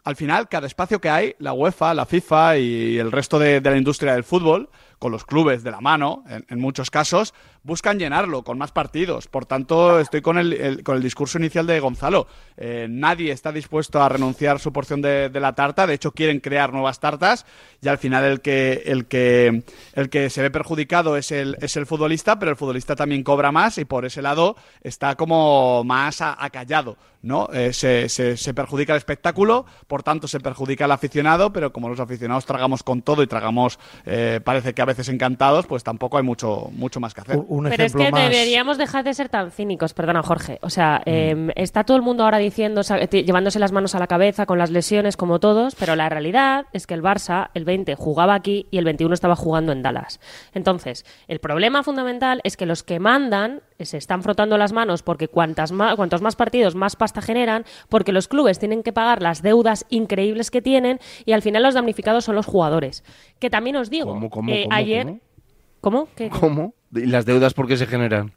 al 0.03 0.15
final, 0.15 0.50
cada 0.50 0.67
espacio 0.67 1.00
que 1.00 1.10
hay, 1.10 1.36
la 1.39 1.53
UEFA, 1.53 1.93
la 1.93 2.05
FIFA 2.05 2.57
y 2.57 2.98
el 2.98 3.12
resto 3.12 3.39
de, 3.39 3.62
la 3.62 3.77
industria 3.77 4.13
del 4.13 4.24
fútbol, 4.24 4.69
con 5.00 5.12
los 5.12 5.25
clubes 5.25 5.63
de 5.63 5.71
la 5.71 5.81
mano, 5.81 6.23
en, 6.27 6.59
muchos 6.59 6.89
casos, 6.89 7.33
buscan 7.63 8.00
llenarlo 8.00 8.43
con 8.43 8.57
más 8.57 8.71
partidos. 8.71 9.27
Por 9.27 9.45
tanto, 9.45 10.00
estoy 10.00 10.21
con 10.21 10.38
el, 10.38 10.83
con 10.83 10.95
el 10.97 11.03
discurso 11.03 11.38
inicial 11.38 11.67
de 11.67 11.79
Gonzalo. 11.79 12.27
Eh, 12.57 12.88
nadie 12.89 13.31
está 13.31 13.51
dispuesto 13.51 14.01
a 14.01 14.09
renunciar 14.09 14.59
su 14.59 14.71
porción 14.71 15.01
de, 15.01 15.29
la 15.33 15.53
tarta. 15.53 15.88
De 15.88 15.93
hecho, 15.93 16.12
quieren 16.12 16.39
crear 16.39 16.71
nuevas 16.71 17.00
tartas 17.00 17.45
y 17.81 17.88
al 17.88 17.97
final 17.97 18.23
el 18.23 18.41
que, 18.41 18.83
el 18.85 19.05
que, 19.05 19.63
el 19.93 20.09
que 20.09 20.29
se 20.29 20.41
ve 20.41 20.51
perjudicado 20.51 21.17
es 21.17 21.31
el, 21.31 21.57
es 21.62 21.75
el 21.75 21.85
futbolista, 21.85 22.39
pero 22.39 22.51
el 22.51 22.57
futbolista 22.57 22.95
también 22.95 23.23
cobra 23.23 23.51
más 23.51 23.77
y 23.77 23.85
por 23.85 24.05
ese 24.05 24.21
lado 24.21 24.55
está 24.81 25.15
como 25.15 25.83
más 25.83 26.21
acallado. 26.21 26.97
¿no? 27.23 27.47
Eh, 27.53 27.71
se, 27.73 28.09
se, 28.09 28.53
perjudica 28.53 28.93
el 28.93 28.97
espectáculo, 28.97 29.65
por 29.88 30.03
tanto 30.03 30.27
se 30.27 30.41
perjudica 30.41 30.85
el 30.85 30.91
aficionado, 30.91 31.53
pero 31.53 31.71
como 31.71 31.89
los 31.89 32.00
aficionados 32.00 32.45
tragamos 32.45 32.83
con 32.83 33.01
todo 33.01 33.23
y 33.23 33.27
tragamos, 33.27 33.79
eh, 34.05 34.41
parece 34.43 34.73
que 34.73 34.81
a 34.81 34.85
encantados, 35.09 35.65
pues 35.65 35.83
tampoco 35.83 36.17
hay 36.17 36.23
mucho, 36.23 36.69
mucho 36.71 37.00
más 37.00 37.13
que 37.13 37.21
hacer. 37.21 37.39
pero 37.69 37.83
es 37.83 37.93
que 37.93 38.12
deberíamos 38.12 38.77
dejar 38.77 39.03
de 39.03 39.13
ser 39.13 39.29
tan 39.29 39.51
cínicos, 39.51 39.93
perdona 39.93 40.23
Jorge. 40.23 40.59
O 40.62 40.69
sea, 40.69 41.01
mm. 41.05 41.09
em, 41.09 41.50
está 41.55 41.83
todo 41.83 41.97
el 41.97 42.03
mundo 42.03 42.23
ahora 42.23 42.38
diciendo, 42.38 42.81
llevándose 42.81 43.59
las 43.59 43.71
manos 43.71 43.95
a 43.95 44.00
la 44.00 44.07
cabeza 44.07 44.45
con 44.45 44.57
las 44.57 44.71
lesiones 44.71 45.17
como 45.17 45.39
todos, 45.39 45.75
pero 45.75 45.95
la 45.95 46.09
realidad 46.09 46.65
es 46.73 46.88
que 46.88 46.93
el 46.93 47.01
Barça, 47.01 47.50
el 47.53 47.65
20, 47.65 47.95
jugaba 47.95 48.33
aquí 48.33 48.67
y 48.71 48.77
el 48.77 48.85
21 48.85 49.13
estaba 49.13 49.35
jugando 49.35 49.71
en 49.71 49.81
Dallas. 49.81 50.19
Entonces, 50.53 51.05
el 51.27 51.39
problema 51.39 51.83
fundamental 51.83 52.41
es 52.43 52.57
que 52.57 52.65
los 52.65 52.83
que 52.83 53.00
mandan 53.00 53.62
se 53.85 53.97
están 53.97 54.23
frotando 54.23 54.57
las 54.57 54.73
manos 54.73 55.03
porque 55.03 55.27
cuantas 55.27 55.71
más, 55.71 55.95
cuantos 55.95 56.21
más 56.21 56.35
partidos, 56.35 56.75
más 56.75 56.95
pasta 56.95 57.21
generan, 57.21 57.65
porque 57.89 58.11
los 58.11 58.27
clubes 58.27 58.59
tienen 58.59 58.83
que 58.83 58.93
pagar 58.93 59.21
las 59.21 59.41
deudas 59.41 59.85
increíbles 59.89 60.51
que 60.51 60.61
tienen 60.61 60.99
y 61.25 61.33
al 61.33 61.41
final 61.41 61.63
los 61.63 61.73
damnificados 61.73 62.25
son 62.25 62.35
los 62.35 62.45
jugadores. 62.45 63.03
Que 63.39 63.49
también 63.49 63.75
os 63.75 63.89
digo, 63.89 64.19
eh, 64.47 64.67
ayer... 64.69 65.19
¿Cómo? 65.81 66.07
¿Cómo? 66.39 66.73
¿Y 66.93 67.07
las 67.07 67.25
deudas 67.25 67.53
por 67.53 67.67
qué 67.67 67.75
se 67.75 67.85
generan? 67.87 68.33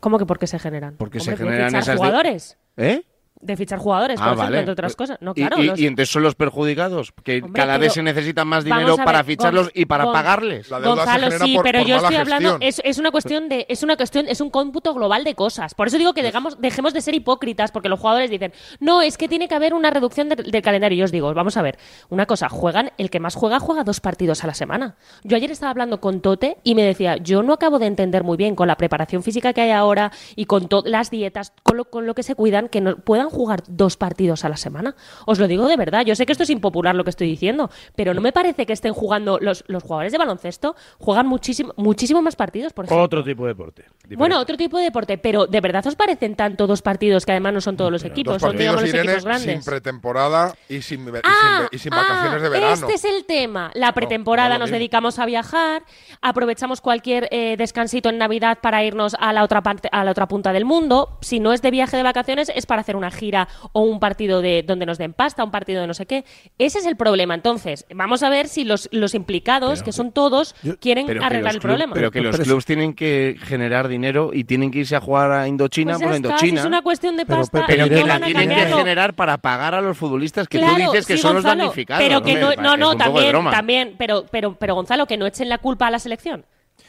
¿Cómo 0.00 0.18
que 0.18 0.26
por 0.26 0.38
qué 0.38 0.46
se 0.46 0.58
generan? 0.58 0.96
Porque 0.98 1.18
se 1.18 1.36
generan 1.36 1.74
esas 1.74 1.96
jugadores. 1.96 2.58
¿Eh? 2.76 3.02
De 3.40 3.56
fichar 3.56 3.78
jugadores, 3.78 4.18
por 4.18 4.28
ah, 4.28 4.32
ejemplo, 4.32 4.58
entre 4.58 4.72
otras 4.72 4.96
cosas. 4.96 5.18
No, 5.20 5.34
claro, 5.34 5.56
¿Y, 5.62 5.86
entonces 5.86 6.10
son 6.10 6.22
los 6.22 6.34
perjudicados, 6.34 7.12
que 7.22 7.42
cada 7.52 7.78
vez 7.78 7.92
se 7.92 8.02
necesita 8.02 8.44
más 8.44 8.64
dinero 8.64 8.96
para 8.96 9.24
ficharlos 9.24 9.70
y 9.74 9.86
para 9.86 10.10
pagarles. 10.12 10.68
Gonzalo, 10.68 11.30
sí, 11.30 11.58
pero 11.62 11.82
yo 11.82 11.96
estoy 11.96 12.16
hablando, 12.16 12.58
es, 12.60 12.80
es, 12.84 12.98
una 12.98 13.10
cuestión 13.10 13.48
de, 13.48 13.66
es 13.68 13.82
una 13.82 13.96
cuestión, 13.96 14.26
es 14.28 14.40
un 14.40 14.50
cómputo 14.50 14.94
global 14.94 15.24
de 15.24 15.34
cosas. 15.34 15.74
Por 15.74 15.88
eso 15.88 15.98
digo 15.98 16.14
que 16.14 16.22
dejamos, 16.22 16.60
dejemos 16.60 16.92
de 16.92 17.00
ser 17.00 17.14
hipócritas, 17.14 17.70
porque 17.70 17.88
los 17.88 18.00
jugadores 18.00 18.30
dicen, 18.30 18.52
no, 18.80 19.02
es 19.02 19.16
que 19.16 19.28
tiene 19.28 19.48
que 19.48 19.54
haber 19.54 19.74
una 19.74 19.90
reducción 19.90 20.28
del 20.28 20.62
calendario. 20.62 20.96
Y 20.96 20.98
yo 20.98 21.04
os 21.04 21.12
digo, 21.12 21.32
vamos 21.34 21.56
a 21.56 21.62
ver, 21.62 21.78
una 22.08 22.26
cosa, 22.26 22.48
juegan, 22.48 22.92
el 22.98 23.10
que 23.10 23.20
más 23.20 23.34
juega, 23.34 23.60
juega 23.60 23.84
dos 23.84 24.00
partidos 24.00 24.44
a 24.44 24.46
la 24.46 24.54
semana. 24.54 24.96
Yo 25.24 25.36
ayer 25.36 25.50
estaba 25.50 25.70
hablando 25.70 26.00
con 26.00 26.20
Tote 26.20 26.58
y 26.64 26.74
me 26.74 26.82
decía, 26.82 27.16
yo 27.16 27.42
no 27.42 27.52
acabo 27.52 27.78
de 27.78 27.86
entender 27.86 28.24
muy 28.24 28.36
bien 28.36 28.54
con 28.54 28.68
la 28.68 28.76
preparación 28.76 29.22
física 29.22 29.52
que 29.52 29.60
hay 29.60 29.70
ahora 29.70 30.12
y 30.36 30.46
con 30.46 30.68
las 30.84 31.10
dietas, 31.10 31.52
con 31.62 31.76
lo, 31.76 31.84
con 31.84 32.06
lo 32.06 32.14
que 32.14 32.22
se 32.22 32.34
cuidan, 32.34 32.68
que 32.68 32.80
no 32.80 32.96
puedan 32.96 33.27
jugar 33.30 33.62
dos 33.68 33.96
partidos 33.96 34.44
a 34.44 34.48
la 34.48 34.56
semana. 34.56 34.94
Os 35.26 35.38
lo 35.38 35.46
digo 35.46 35.66
de 35.68 35.76
verdad. 35.76 36.04
Yo 36.04 36.14
sé 36.14 36.26
que 36.26 36.32
esto 36.32 36.44
es 36.44 36.50
impopular 36.50 36.94
lo 36.94 37.04
que 37.04 37.10
estoy 37.10 37.28
diciendo, 37.28 37.70
pero 37.94 38.14
no 38.14 38.20
me 38.20 38.32
parece 38.32 38.66
que 38.66 38.72
estén 38.72 38.92
jugando 38.92 39.38
los, 39.40 39.64
los 39.68 39.82
jugadores 39.82 40.12
de 40.12 40.18
baloncesto 40.18 40.76
juegan 40.98 41.26
muchísimo, 41.26 41.72
muchísimo 41.76 42.22
más 42.22 42.36
partidos, 42.36 42.72
por 42.72 42.84
ejemplo. 42.84 43.02
Otro 43.02 43.24
tipo 43.24 43.44
de 43.44 43.48
deporte. 43.48 43.84
Bueno, 44.16 44.38
otro 44.40 44.56
tipo 44.56 44.78
de 44.78 44.84
deporte, 44.84 45.18
pero 45.18 45.46
¿de 45.46 45.60
verdad 45.60 45.86
os 45.86 45.94
parecen 45.94 46.34
tanto 46.34 46.66
dos 46.66 46.82
partidos 46.82 47.26
que 47.26 47.32
además 47.32 47.54
no 47.54 47.60
son 47.60 47.76
todos 47.76 47.92
los 47.92 48.04
equipos? 48.04 48.40
son, 48.40 48.56
digamos, 48.56 48.82
los 48.82 48.94
equipos 48.94 49.24
grandes. 49.24 49.52
Sin 49.52 49.64
pretemporada 49.64 50.54
y 50.68 50.82
sin, 50.82 51.06
ah, 51.22 51.68
y 51.70 51.78
sin, 51.78 51.90
vacaciones 51.90 52.42
de 52.42 52.48
verano. 52.48 52.74
Este 52.74 52.94
es 52.94 53.04
el 53.04 53.24
tema. 53.24 53.70
La 53.74 53.92
pretemporada 53.92 54.58
nos 54.58 54.70
dedicamos 54.70 55.18
a 55.18 55.26
viajar, 55.26 55.82
aprovechamos 56.20 56.80
cualquier 56.80 57.28
eh, 57.30 57.56
descansito 57.56 58.08
en 58.08 58.18
Navidad 58.18 58.58
para 58.60 58.84
irnos 58.84 59.16
a 59.18 59.32
la 59.32 59.42
otra 59.42 59.62
parte, 59.62 59.88
a 59.92 60.04
la 60.04 60.10
otra 60.10 60.28
punta 60.28 60.52
del 60.52 60.64
mundo. 60.64 61.18
Si 61.20 61.40
no 61.40 61.52
es 61.52 61.62
de 61.62 61.70
viaje 61.70 61.96
de 61.96 62.02
vacaciones, 62.02 62.50
es 62.54 62.66
para 62.66 62.80
hacer 62.80 62.96
una 62.96 63.10
gira 63.18 63.48
o 63.72 63.82
un 63.82 64.00
partido 64.00 64.40
de 64.40 64.62
donde 64.62 64.86
nos 64.86 64.98
den 64.98 65.12
pasta, 65.12 65.44
un 65.44 65.50
partido 65.50 65.80
de 65.80 65.86
no 65.86 65.94
sé 65.94 66.06
qué. 66.06 66.24
Ese 66.58 66.78
es 66.78 66.86
el 66.86 66.96
problema. 66.96 67.34
Entonces, 67.34 67.86
vamos 67.94 68.22
a 68.22 68.30
ver 68.30 68.48
si 68.48 68.64
los, 68.64 68.88
los 68.92 69.14
implicados, 69.14 69.82
que 69.82 69.92
son 69.92 70.12
todos, 70.12 70.54
quieren 70.80 71.10
arreglar 71.22 71.54
el 71.54 71.60
problema. 71.60 71.94
Pero 71.94 72.10
que 72.10 72.20
los 72.20 72.38
clubes 72.38 72.64
tienen 72.64 72.94
que 72.94 73.36
generar 73.40 73.88
dinero 73.88 74.30
y 74.32 74.44
tienen 74.44 74.70
que 74.70 74.80
irse 74.80 74.96
a 74.96 75.00
jugar 75.00 75.32
a 75.32 75.48
Indochina 75.48 75.94
pues 75.94 76.06
por 76.06 76.16
Indochina. 76.16 76.60
es 76.60 76.66
una 76.66 76.82
cuestión 76.82 77.16
de 77.16 77.26
pasta. 77.26 77.64
Pero, 77.66 77.88
que 77.88 78.04
la 78.04 78.20
tienen 78.20 78.48
que 78.48 78.66
generar 78.66 79.14
para 79.14 79.38
pagar 79.38 79.74
a 79.74 79.80
los 79.80 79.96
futbolistas 79.96 80.48
que 80.48 80.58
tú 80.58 80.74
dices 80.76 81.06
que 81.06 81.18
son 81.18 81.34
los 81.34 81.44
damnificados. 81.44 82.02
Pero 82.02 82.22
que 82.22 82.34
no, 82.34 82.54
no, 82.54 82.76
no, 82.76 82.96
también, 82.96 83.32
también, 83.50 83.94
pero, 83.98 84.24
pero, 84.30 84.54
pero 84.54 84.74
Gonzalo, 84.74 85.06
que 85.06 85.16
no 85.16 85.26
echen 85.26 85.48
la 85.48 85.58
culpa 85.58 85.86
a 85.86 85.90
la 85.90 85.98
selección. 85.98 86.44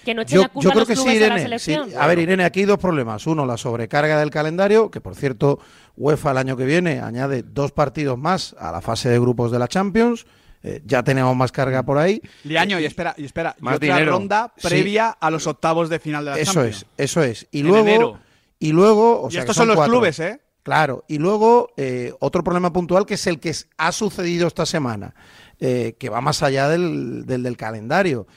Que 0.09 0.15
no 0.15 0.23
echen 0.23 0.41
la 0.41 0.49
culpa 0.49 0.63
yo 0.63 0.71
creo 0.71 0.85
a 0.85 0.87
los 0.87 0.87
que 0.87 0.95
sí, 0.95 1.17
Irene, 1.17 1.25
a 1.25 1.37
la 1.37 1.43
selección. 1.43 1.89
A 1.95 2.07
ver, 2.07 2.17
Irene, 2.17 2.43
aquí 2.43 2.61
hay 2.61 2.65
dos 2.65 2.79
problemas. 2.79 3.27
Uno, 3.27 3.45
la 3.45 3.57
sobrecarga 3.57 4.19
del 4.19 4.31
calendario, 4.31 4.89
que 4.89 5.01
por 5.01 5.13
cierto, 5.13 5.59
UEFA 5.97 6.31
el 6.31 6.37
año 6.39 6.57
que 6.57 6.65
viene 6.65 6.99
añade 6.99 7.43
dos 7.43 7.71
partidos 7.71 8.17
más 8.17 8.55
a 8.57 8.71
la 8.71 8.81
fase 8.81 9.07
de 9.09 9.19
grupos 9.19 9.51
de 9.51 9.59
la 9.59 9.67
Champions. 9.67 10.25
Eh, 10.63 10.81
ya 10.83 11.03
tenemos 11.03 11.35
más 11.35 11.51
carga 11.51 11.83
por 11.83 11.99
ahí. 11.99 12.23
Liaño, 12.43 12.79
y 12.79 12.85
espera, 12.85 13.13
y 13.19 13.25
espera, 13.25 13.55
más 13.59 13.75
otra 13.75 14.03
ronda 14.03 14.51
previa 14.59 15.09
a 15.11 15.29
los 15.29 15.45
octavos 15.45 15.89
de 15.89 15.99
final 15.99 16.25
de 16.25 16.31
la 16.31 16.39
eso 16.39 16.53
Champions. 16.53 16.87
Eso 16.97 17.21
es, 17.21 17.23
eso 17.23 17.43
es. 17.43 17.47
Y 17.51 17.61
luego, 17.61 18.17
y 18.57 18.71
luego, 18.71 19.21
o 19.21 19.29
y 19.29 19.37
estos 19.37 19.55
son, 19.55 19.67
los 19.67 19.79
clubes, 19.85 20.19
¿eh? 20.21 20.41
Claro, 20.63 21.05
y 21.07 21.19
luego 21.19 21.71
eh, 21.77 22.13
otro 22.19 22.43
problema 22.43 22.73
puntual 22.73 23.05
que 23.05 23.13
es 23.13 23.27
el 23.27 23.39
que 23.39 23.53
ha 23.77 23.91
sucedido 23.91 24.47
esta 24.47 24.65
semana, 24.65 25.13
eh, 25.59 25.95
que 25.97 26.09
va 26.09 26.21
más 26.21 26.43
allá 26.43 26.67
del, 26.67 27.25
del, 27.25 27.57
calendario. 27.57 28.27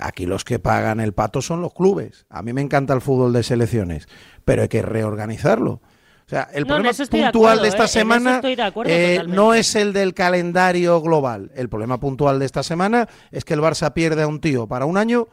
Aquí 0.00 0.26
los 0.26 0.44
que 0.44 0.58
pagan 0.58 1.00
el 1.00 1.12
pato 1.12 1.40
son 1.42 1.62
los 1.62 1.72
clubes. 1.72 2.26
A 2.28 2.42
mí 2.42 2.52
me 2.52 2.60
encanta 2.60 2.94
el 2.94 3.00
fútbol 3.00 3.32
de 3.32 3.42
selecciones, 3.42 4.08
pero 4.44 4.62
hay 4.62 4.68
que 4.68 4.82
reorganizarlo. 4.82 5.80
O 6.28 6.30
sea, 6.30 6.46
el 6.52 6.66
problema 6.66 6.92
puntual 6.92 7.62
de, 7.62 7.68
esta 7.68 7.84
¿eh? 7.84 7.88
semana 7.88 8.42
eh, 8.84 9.22
no 9.26 9.54
es 9.54 9.74
el 9.74 9.94
del 9.94 10.12
calendario 10.12 11.00
global. 11.00 11.50
El 11.54 11.70
problema 11.70 11.98
puntual 11.98 12.38
de 12.38 12.44
esta 12.44 12.62
semana 12.62 13.08
es 13.30 13.46
que 13.46 13.54
el 13.54 13.62
Barça 13.62 13.94
pierde 13.94 14.24
a 14.24 14.26
un 14.26 14.38
tío 14.42 14.66
para 14.66 14.84
un 14.84 14.98
año 14.98 15.28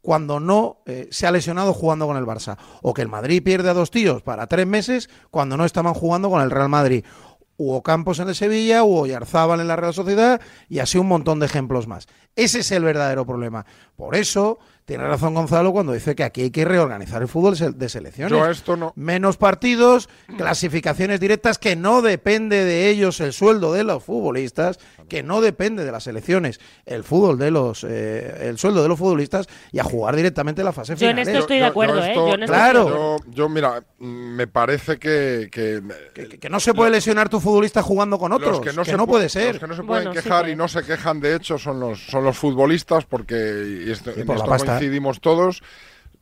cuando 0.00 0.40
no 0.40 0.78
eh, 0.86 1.08
se 1.10 1.26
ha 1.26 1.30
lesionado 1.30 1.74
jugando 1.74 2.06
con 2.06 2.16
el 2.16 2.24
Barça. 2.24 2.56
O 2.80 2.94
que 2.94 3.02
el 3.02 3.08
Madrid 3.08 3.42
pierde 3.42 3.68
a 3.68 3.74
dos 3.74 3.90
tíos 3.90 4.22
para 4.22 4.46
tres 4.46 4.66
meses 4.66 5.10
cuando 5.30 5.58
no 5.58 5.66
estaban 5.66 5.92
jugando 5.92 6.30
con 6.30 6.40
el 6.40 6.50
Real 6.50 6.70
Madrid. 6.70 7.04
Hubo 7.62 7.82
Campos 7.82 8.18
en 8.20 8.28
el 8.30 8.34
Sevilla, 8.34 8.84
hubo 8.84 9.06
Yarzábal 9.06 9.60
en 9.60 9.68
la 9.68 9.76
Real 9.76 9.92
Sociedad 9.92 10.40
y 10.70 10.78
así 10.78 10.96
un 10.96 11.08
montón 11.08 11.40
de 11.40 11.44
ejemplos 11.44 11.86
más. 11.86 12.08
Ese 12.34 12.60
es 12.60 12.72
el 12.72 12.82
verdadero 12.82 13.26
problema. 13.26 13.66
Por 13.96 14.16
eso 14.16 14.58
tiene 14.90 15.06
razón 15.06 15.34
Gonzalo 15.34 15.70
cuando 15.70 15.92
dice 15.92 16.16
que 16.16 16.24
aquí 16.24 16.42
hay 16.42 16.50
que 16.50 16.64
reorganizar 16.64 17.22
el 17.22 17.28
fútbol 17.28 17.56
de 17.56 17.88
selecciones. 17.88 18.36
Yo 18.36 18.44
esto 18.50 18.76
no. 18.76 18.92
Menos 18.96 19.36
partidos, 19.36 20.08
clasificaciones 20.36 21.20
directas, 21.20 21.58
que 21.58 21.76
no 21.76 22.02
depende 22.02 22.64
de 22.64 22.88
ellos 22.88 23.20
el 23.20 23.32
sueldo 23.32 23.72
de 23.72 23.84
los 23.84 24.02
futbolistas, 24.02 24.80
que 25.08 25.22
no 25.22 25.42
depende 25.42 25.84
de 25.84 25.92
las 25.92 26.02
selecciones 26.02 26.58
el 26.86 27.04
fútbol 27.04 27.38
de 27.38 27.52
los, 27.52 27.84
eh, 27.84 28.48
el 28.48 28.58
sueldo 28.58 28.82
de 28.82 28.88
los 28.88 28.98
futbolistas 28.98 29.46
y 29.70 29.78
a 29.78 29.84
jugar 29.84 30.16
directamente 30.16 30.64
la 30.64 30.72
fase 30.72 30.96
final. 30.96 31.14
Yo 31.14 31.22
en 31.22 31.28
esto 31.28 31.38
estoy 31.38 31.58
de 31.58 31.66
acuerdo, 31.66 32.04
¿eh? 32.04 32.12
Yo 32.12 32.46
claro. 32.46 33.16
Yo, 33.28 33.48
mira, 33.48 33.84
me 34.00 34.48
parece 34.48 34.98
que 34.98 35.48
que, 35.52 35.82
que, 36.40 36.50
no 36.50 36.58
se 36.58 36.74
puede 36.74 36.90
lesionar 36.90 37.28
tu 37.28 37.38
futbolista 37.38 37.80
jugando 37.80 38.18
con 38.18 38.32
otros, 38.32 38.60
que 38.60 38.72
no, 38.72 38.82
no 38.82 39.06
puede 39.06 39.28
ser. 39.28 39.54
Los 39.54 39.60
que 39.60 39.68
no 39.68 39.76
se 39.76 39.82
pueden 39.84 40.12
quejar 40.12 40.48
y 40.48 40.56
no 40.56 40.66
se 40.66 40.82
quejan, 40.82 41.20
de 41.20 41.36
hecho, 41.36 41.58
son 41.58 41.78
los, 41.78 42.06
son 42.06 42.24
los 42.24 42.36
futbolistas, 42.36 43.04
porque 43.04 43.84
y 43.86 43.90
esto, 43.90 44.10
en 44.10 44.28
esto 44.28 44.79
coincidimos 44.80 45.20
todos 45.20 45.62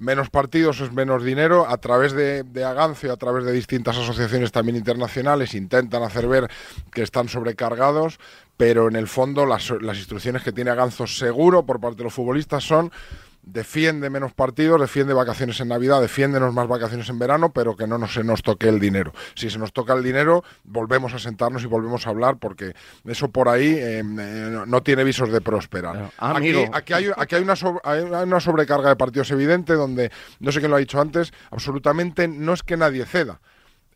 menos 0.00 0.31
partidos 0.31 0.81
es 0.81 0.93
menos 0.93 1.23
dinero. 1.23 1.69
A 1.69 1.77
través 1.79 2.12
de, 2.12 2.43
de, 2.43 2.65
Agancio, 2.65 3.12
a 3.12 3.17
través 3.17 3.45
de 3.45 3.53
distintas 3.53 3.97
asociaciones 3.97 4.50
también 4.50 4.77
internacionales, 4.77 5.55
intentan 5.55 6.03
hacer 6.03 6.27
ver 6.27 6.49
que 6.93 7.03
están 7.03 7.29
sobrecargados, 7.29 8.19
pero 8.57 8.88
en 8.88 8.97
el 8.97 9.07
fondo 9.07 9.47
las, 9.47 9.71
las 9.81 9.99
instrucciones 9.99 10.43
que 10.43 10.53
tiene 10.53 10.71
Aganzo 10.71 11.07
seguro 11.07 11.65
por 11.67 11.81
parte 11.81 11.99
de 11.99 12.05
los 12.05 12.15
futbolistas 12.15 12.65
son 12.65 12.91
defiende 13.42 14.11
menos 14.11 14.33
partidos, 14.33 14.80
defiende 14.80 15.14
vacaciones 15.14 15.61
en 15.61 15.68
Navidad, 15.68 16.00
defiéndenos 16.00 16.52
más 16.52 16.68
vacaciones 16.68 17.09
en 17.09 17.18
verano, 17.18 17.52
pero 17.52 17.76
que 17.76 17.87
no 17.87 18.07
se 18.07 18.25
nos 18.25 18.42
toque 18.42 18.68
el 18.68 18.78
dinero. 18.78 19.12
Si 19.35 19.50
se 19.50 19.59
nos 19.59 19.73
toca 19.73 19.95
el 19.95 20.02
dinero, 20.02 20.45
volvemos 20.64 21.14
a 21.14 21.18
sentarnos 21.18 21.62
y 21.62 21.66
volvemos 21.66 22.07
a 22.07 22.11
hablar, 22.11 22.37
porque 22.38 22.75
eso 23.04 23.28
por 23.28 23.49
ahí 23.49 23.68
eh, 23.68 24.00
eh, 24.00 24.64
no 24.66 24.83
tiene 24.83 25.04
visos 25.04 25.30
de 25.33 25.40
prosperar. 25.40 26.11
aquí, 26.18 26.54
aquí, 26.73 26.92
hay, 26.92 27.11
aquí 27.16 27.37
hay, 27.37 27.42
una 27.42 27.54
hay 27.85 28.02
una 28.02 28.40
sobrecarga 28.40 28.90
de 28.90 28.97
partidos 28.97 29.30
evidente, 29.30 29.75
donde, 29.75 30.11
no 30.40 30.52
sé 30.52 30.61
quién 30.61 30.71
lo 30.71 30.76
ha 30.76 30.80
dicho 30.80 31.00
antes, 31.00 31.33
absolutamente 31.50 32.28
no 32.28 32.52
es 32.52 32.62
que 32.62 32.76
nadie 32.76 33.04
ceda 33.07 33.40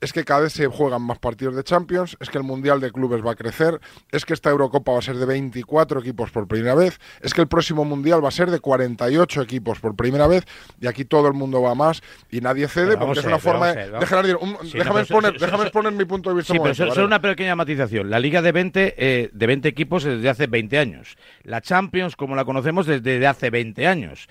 es 0.02 0.12
que 0.12 0.24
cada 0.24 0.40
vez 0.40 0.52
se 0.52 0.66
juegan 0.66 1.00
más 1.00 1.20
partidos 1.20 1.54
de 1.54 1.62
Champions, 1.62 2.16
es 2.18 2.28
que 2.28 2.36
el 2.36 2.44
Mundial 2.44 2.80
de 2.80 2.90
Clubes 2.90 3.24
va 3.24 3.32
a 3.32 3.34
crecer, 3.36 3.80
es 4.10 4.24
que 4.24 4.34
esta 4.34 4.50
Eurocopa 4.50 4.90
va 4.90 4.98
a 4.98 5.02
ser 5.02 5.16
de 5.16 5.24
24 5.26 6.00
equipos 6.00 6.32
por 6.32 6.48
primera 6.48 6.74
vez, 6.74 6.98
es 7.20 7.32
que 7.32 7.40
el 7.40 7.46
próximo 7.46 7.84
Mundial 7.84 8.22
va 8.22 8.28
a 8.28 8.32
ser 8.32 8.50
de 8.50 8.58
48 8.58 9.42
equipos 9.42 9.78
por 9.78 9.94
primera 9.94 10.26
vez, 10.26 10.44
y 10.80 10.88
aquí 10.88 11.04
todo 11.04 11.28
el 11.28 11.34
mundo 11.34 11.62
va 11.62 11.76
más 11.76 12.02
y 12.30 12.40
nadie 12.40 12.66
cede, 12.66 12.96
porque 12.96 13.20
es 13.20 13.24
una 13.24 13.38
forma 13.38 13.72
de... 13.72 13.90
déjame, 13.90 15.00
exponer, 15.02 15.92
mi 15.92 16.04
punto 16.04 16.30
de 16.30 16.36
vista. 16.36 16.52
Sí, 16.52 16.58
pero 16.60 16.74
solo 16.74 17.06
una 17.06 17.20
pequeña 17.20 17.54
matización. 17.54 18.10
La 18.10 18.18
Liga 18.18 18.42
de 18.42 18.50
20, 18.50 18.94
eh, 18.98 19.30
de 19.32 19.46
20 19.46 19.68
equipos 19.68 20.02
desde 20.02 20.28
hace 20.28 20.48
20 20.48 20.78
años. 20.78 21.16
La 21.44 21.60
Champions, 21.60 22.16
como 22.16 22.34
la 22.34 22.44
conocemos, 22.44 22.86
desde 22.86 23.24
hace 23.24 23.50
20 23.50 23.86
años 23.86 24.28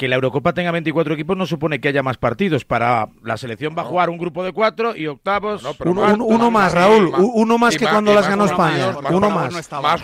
que 0.00 0.08
la 0.08 0.14
Eurocopa 0.14 0.54
tenga 0.54 0.70
24 0.70 1.12
equipos 1.12 1.36
no 1.36 1.44
supone 1.44 1.78
que 1.78 1.88
haya 1.88 2.02
más 2.02 2.16
partidos. 2.16 2.64
Para 2.64 3.10
la 3.22 3.36
selección 3.36 3.74
va 3.76 3.82
a 3.82 3.84
jugar 3.84 4.08
un 4.08 4.16
grupo 4.16 4.42
de 4.42 4.50
cuatro 4.50 4.96
y 4.96 5.06
octavos. 5.06 5.62
uno, 5.84 6.50
más, 6.50 6.72
Raúl. 6.72 7.12
uno 7.18 7.58
más 7.58 7.76
que 7.76 7.86
cuando 7.86 8.14
las 8.14 8.26
ganó 8.26 8.46
España. 8.46 8.96
uno 9.10 9.28
más. 9.28 9.52
Más, 9.82 10.00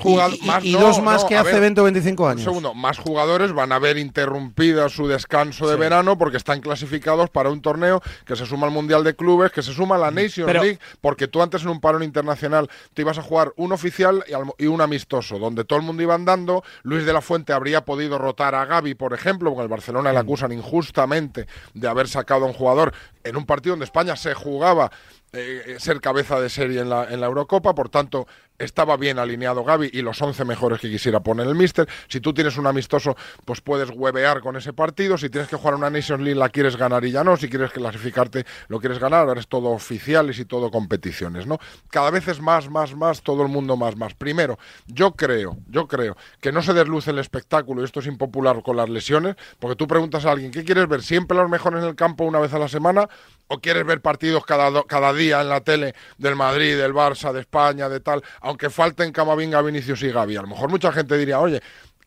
y, 0.62 0.72
dos 0.72 1.02
más 1.02 1.24
que 1.24 1.34
hace 1.34 1.58
20 1.58 1.80
o 1.80 1.84
25 1.84 2.28
años. 2.28 2.40
Un 2.40 2.44
segundo, 2.44 2.74
más 2.74 2.98
jugadores 2.98 3.54
van 3.54 3.72
a 3.72 3.78
ver 3.78 3.96
interrumpida 3.96 4.90
su 4.90 5.08
descanso 5.08 5.66
de 5.66 5.76
verano 5.76 6.18
porque 6.18 6.36
están 6.36 6.60
clasificados 6.60 7.30
para 7.30 7.48
un 7.48 7.62
torneo 7.62 8.02
que 8.26 8.36
se 8.36 8.44
suma 8.44 8.66
al 8.66 8.74
Mundial 8.74 9.02
de 9.02 9.16
Clubes, 9.16 9.50
que 9.50 9.62
se 9.62 9.72
suma 9.72 9.94
a 9.94 9.98
la 9.98 10.10
Nations 10.10 10.52
League, 10.52 10.78
porque 11.00 11.26
tú 11.26 11.40
antes 11.40 11.62
en 11.62 11.68
un 11.70 11.80
parón 11.80 12.02
internacional 12.02 12.68
te 12.92 13.00
ibas 13.00 13.16
a 13.16 13.22
jugar 13.22 13.54
un 13.56 13.72
oficial 13.72 14.22
y 14.58 14.66
un 14.66 14.82
amistoso, 14.82 15.38
donde 15.38 15.64
todo 15.64 15.78
el 15.78 15.86
mundo 15.86 16.02
iba 16.02 16.14
andando. 16.14 16.62
Luis 16.82 17.06
de 17.06 17.14
la 17.14 17.22
Fuente 17.22 17.54
habría 17.54 17.86
podido 17.86 18.18
rotar 18.18 18.54
a 18.54 18.66
Gaby, 18.66 18.92
por 18.92 19.14
ejemplo, 19.14 19.54
con 19.54 19.62
el 19.62 19.68
Barcelona 19.68 19.85
Barcelona 19.86 20.12
le 20.12 20.18
acusan 20.18 20.50
injustamente 20.50 21.46
de 21.72 21.86
haber 21.86 22.08
sacado 22.08 22.44
a 22.44 22.48
un 22.48 22.54
jugador 22.54 22.92
en 23.22 23.36
un 23.36 23.46
partido 23.46 23.74
donde 23.74 23.84
España 23.84 24.16
se 24.16 24.34
jugaba 24.34 24.90
eh, 25.32 25.76
ser 25.78 26.00
cabeza 26.00 26.40
de 26.40 26.48
serie 26.48 26.80
en 26.80 26.90
la, 26.90 27.04
en 27.04 27.20
la 27.20 27.26
Eurocopa, 27.26 27.72
por 27.72 27.88
tanto 27.88 28.26
estaba 28.58 28.96
bien 28.96 29.18
alineado 29.18 29.64
Gaby 29.64 29.90
y 29.92 30.02
los 30.02 30.20
11 30.20 30.44
mejores 30.44 30.80
que 30.80 30.90
quisiera 30.90 31.20
poner 31.20 31.46
el 31.46 31.54
Mister. 31.54 31.88
Si 32.08 32.20
tú 32.20 32.32
tienes 32.32 32.56
un 32.56 32.66
amistoso, 32.66 33.16
pues 33.44 33.60
puedes 33.60 33.90
huevear 33.90 34.40
con 34.40 34.56
ese 34.56 34.72
partido. 34.72 35.18
Si 35.18 35.30
tienes 35.30 35.48
que 35.48 35.56
jugar 35.56 35.74
una 35.74 35.90
Nations 35.90 36.22
League, 36.22 36.38
la 36.38 36.48
quieres 36.48 36.76
ganar 36.76 37.04
y 37.04 37.10
ya 37.10 37.24
no. 37.24 37.36
Si 37.36 37.48
quieres 37.48 37.70
clasificarte, 37.70 38.46
lo 38.68 38.80
quieres 38.80 38.98
ganar. 38.98 39.28
Ahora 39.28 39.40
es 39.40 39.48
todo 39.48 39.70
oficiales 39.70 40.38
y 40.38 40.44
todo 40.44 40.70
competiciones, 40.70 41.46
¿no? 41.46 41.58
Cada 41.90 42.10
vez 42.10 42.28
es 42.28 42.40
más, 42.40 42.70
más, 42.70 42.94
más, 42.94 43.22
todo 43.22 43.42
el 43.42 43.48
mundo 43.48 43.76
más, 43.76 43.96
más. 43.96 44.14
Primero, 44.14 44.58
yo 44.86 45.12
creo, 45.12 45.56
yo 45.68 45.86
creo 45.86 46.16
que 46.40 46.52
no 46.52 46.62
se 46.62 46.72
desluce 46.72 47.10
el 47.10 47.18
espectáculo 47.18 47.82
y 47.82 47.84
esto 47.84 48.00
es 48.00 48.06
impopular 48.06 48.62
con 48.62 48.76
las 48.76 48.88
lesiones, 48.88 49.36
porque 49.58 49.76
tú 49.76 49.86
preguntas 49.86 50.24
a 50.24 50.32
alguien, 50.32 50.50
¿qué 50.50 50.64
quieres 50.64 50.88
ver? 50.88 51.02
¿Siempre 51.02 51.36
los 51.36 51.48
mejores 51.48 51.82
en 51.82 51.88
el 51.88 51.94
campo 51.96 52.24
una 52.24 52.38
vez 52.38 52.52
a 52.54 52.58
la 52.58 52.68
semana? 52.68 53.08
¿O 53.48 53.60
quieres 53.60 53.86
ver 53.86 54.00
partidos 54.00 54.44
cada, 54.44 54.82
cada 54.84 55.12
día 55.12 55.40
en 55.40 55.48
la 55.48 55.60
tele 55.60 55.94
del 56.18 56.34
Madrid, 56.34 56.76
del 56.76 56.92
Barça, 56.92 57.32
de 57.32 57.40
España, 57.40 57.88
de 57.88 58.00
tal? 58.00 58.22
Aunque 58.46 58.70
falten 58.70 59.12
Camavinga, 59.12 59.60
Vinicius 59.60 60.02
y 60.02 60.10
Gaby. 60.10 60.36
A 60.36 60.42
lo 60.42 60.48
mejor 60.48 60.70
mucha 60.70 60.92
gente 60.92 61.18
diría, 61.18 61.40
oye, 61.40 61.60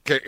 que, 0.03 0.21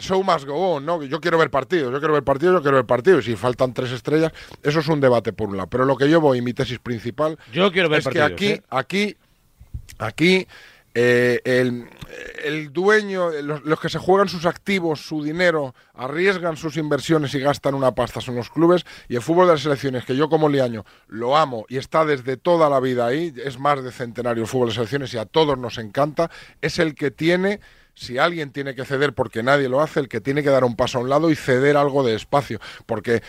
show 0.00 0.22
must 0.24 0.46
go 0.46 0.76
on, 0.76 0.86
¿no? 0.86 1.02
Yo 1.02 1.20
quiero 1.20 1.36
ver 1.36 1.50
partidos, 1.50 1.92
yo 1.92 1.98
quiero 1.98 2.14
ver 2.14 2.24
partidos, 2.24 2.54
yo 2.54 2.62
quiero 2.62 2.78
ver 2.78 2.86
partidos. 2.86 3.28
Y 3.28 3.32
si 3.32 3.36
faltan 3.36 3.74
tres 3.74 3.92
estrellas, 3.92 4.32
eso 4.62 4.80
es 4.80 4.88
un 4.88 5.00
debate 5.00 5.34
por 5.34 5.50
un 5.50 5.58
lado. 5.58 5.68
Pero 5.68 5.84
lo 5.84 5.96
que 5.96 6.08
yo 6.08 6.20
voy, 6.20 6.40
mi 6.40 6.54
tesis 6.54 6.78
principal, 6.78 7.38
yo 7.52 7.70
quiero 7.70 7.90
ver 7.90 8.00
es 8.00 8.08
que 8.08 8.22
aquí, 8.22 8.46
¿eh? 8.46 8.62
aquí, 8.70 9.16
aquí 9.98 10.46
eh, 10.94 11.40
el, 11.44 12.72
dueño, 12.72 13.30
los, 13.30 13.80
que 13.80 13.88
se 13.88 13.98
juegan 13.98 14.28
sus 14.28 14.44
activos, 14.46 15.00
su 15.00 15.22
dinero, 15.22 15.74
arriesgan 15.94 16.56
sus 16.56 16.76
inversiones 16.76 17.34
y 17.34 17.40
gastan 17.40 17.74
una 17.74 17.94
pasta. 17.94 18.20
Son 18.20 18.34
los 18.34 18.50
clubes 18.50 18.84
y 19.08 19.16
el 19.16 19.22
fútbol 19.22 19.46
de 19.46 19.52
las 19.54 19.62
selecciones, 19.62 20.04
que 20.04 20.16
yo 20.16 20.28
como 20.28 20.48
liaño 20.48 20.84
lo 21.08 21.36
amo 21.36 21.64
y 21.68 21.76
está 21.76 22.04
desde 22.04 22.36
toda 22.36 22.68
la 22.68 22.80
vida 22.80 23.06
ahí, 23.06 23.32
es 23.44 23.58
más 23.58 23.82
de 23.82 23.92
centenario 23.92 24.42
el 24.42 24.48
fútbol 24.48 24.68
de 24.68 24.74
selecciones 24.74 25.14
y 25.14 25.18
a 25.18 25.26
todos 25.26 25.56
nos 25.58 25.78
encanta, 25.78 26.30
es 26.60 26.78
el 26.78 26.94
que 26.94 27.10
tiene 27.10 27.60
si 27.94 28.18
alguien 28.18 28.50
tiene 28.50 28.74
que 28.74 28.84
ceder 28.84 29.12
porque 29.12 29.42
nadie 29.42 29.68
lo 29.68 29.80
hace, 29.80 30.00
el 30.00 30.08
que 30.08 30.20
tiene 30.20 30.42
que 30.42 30.48
dar 30.48 30.64
un 30.64 30.74
paso 30.74 30.98
a 30.98 31.00
un 31.02 31.10
lado 31.10 31.30
y 31.30 31.36
ceder 31.36 31.76
algo 31.76 32.02
de 32.02 32.14
espacio, 32.14 32.58
porque 32.86 33.22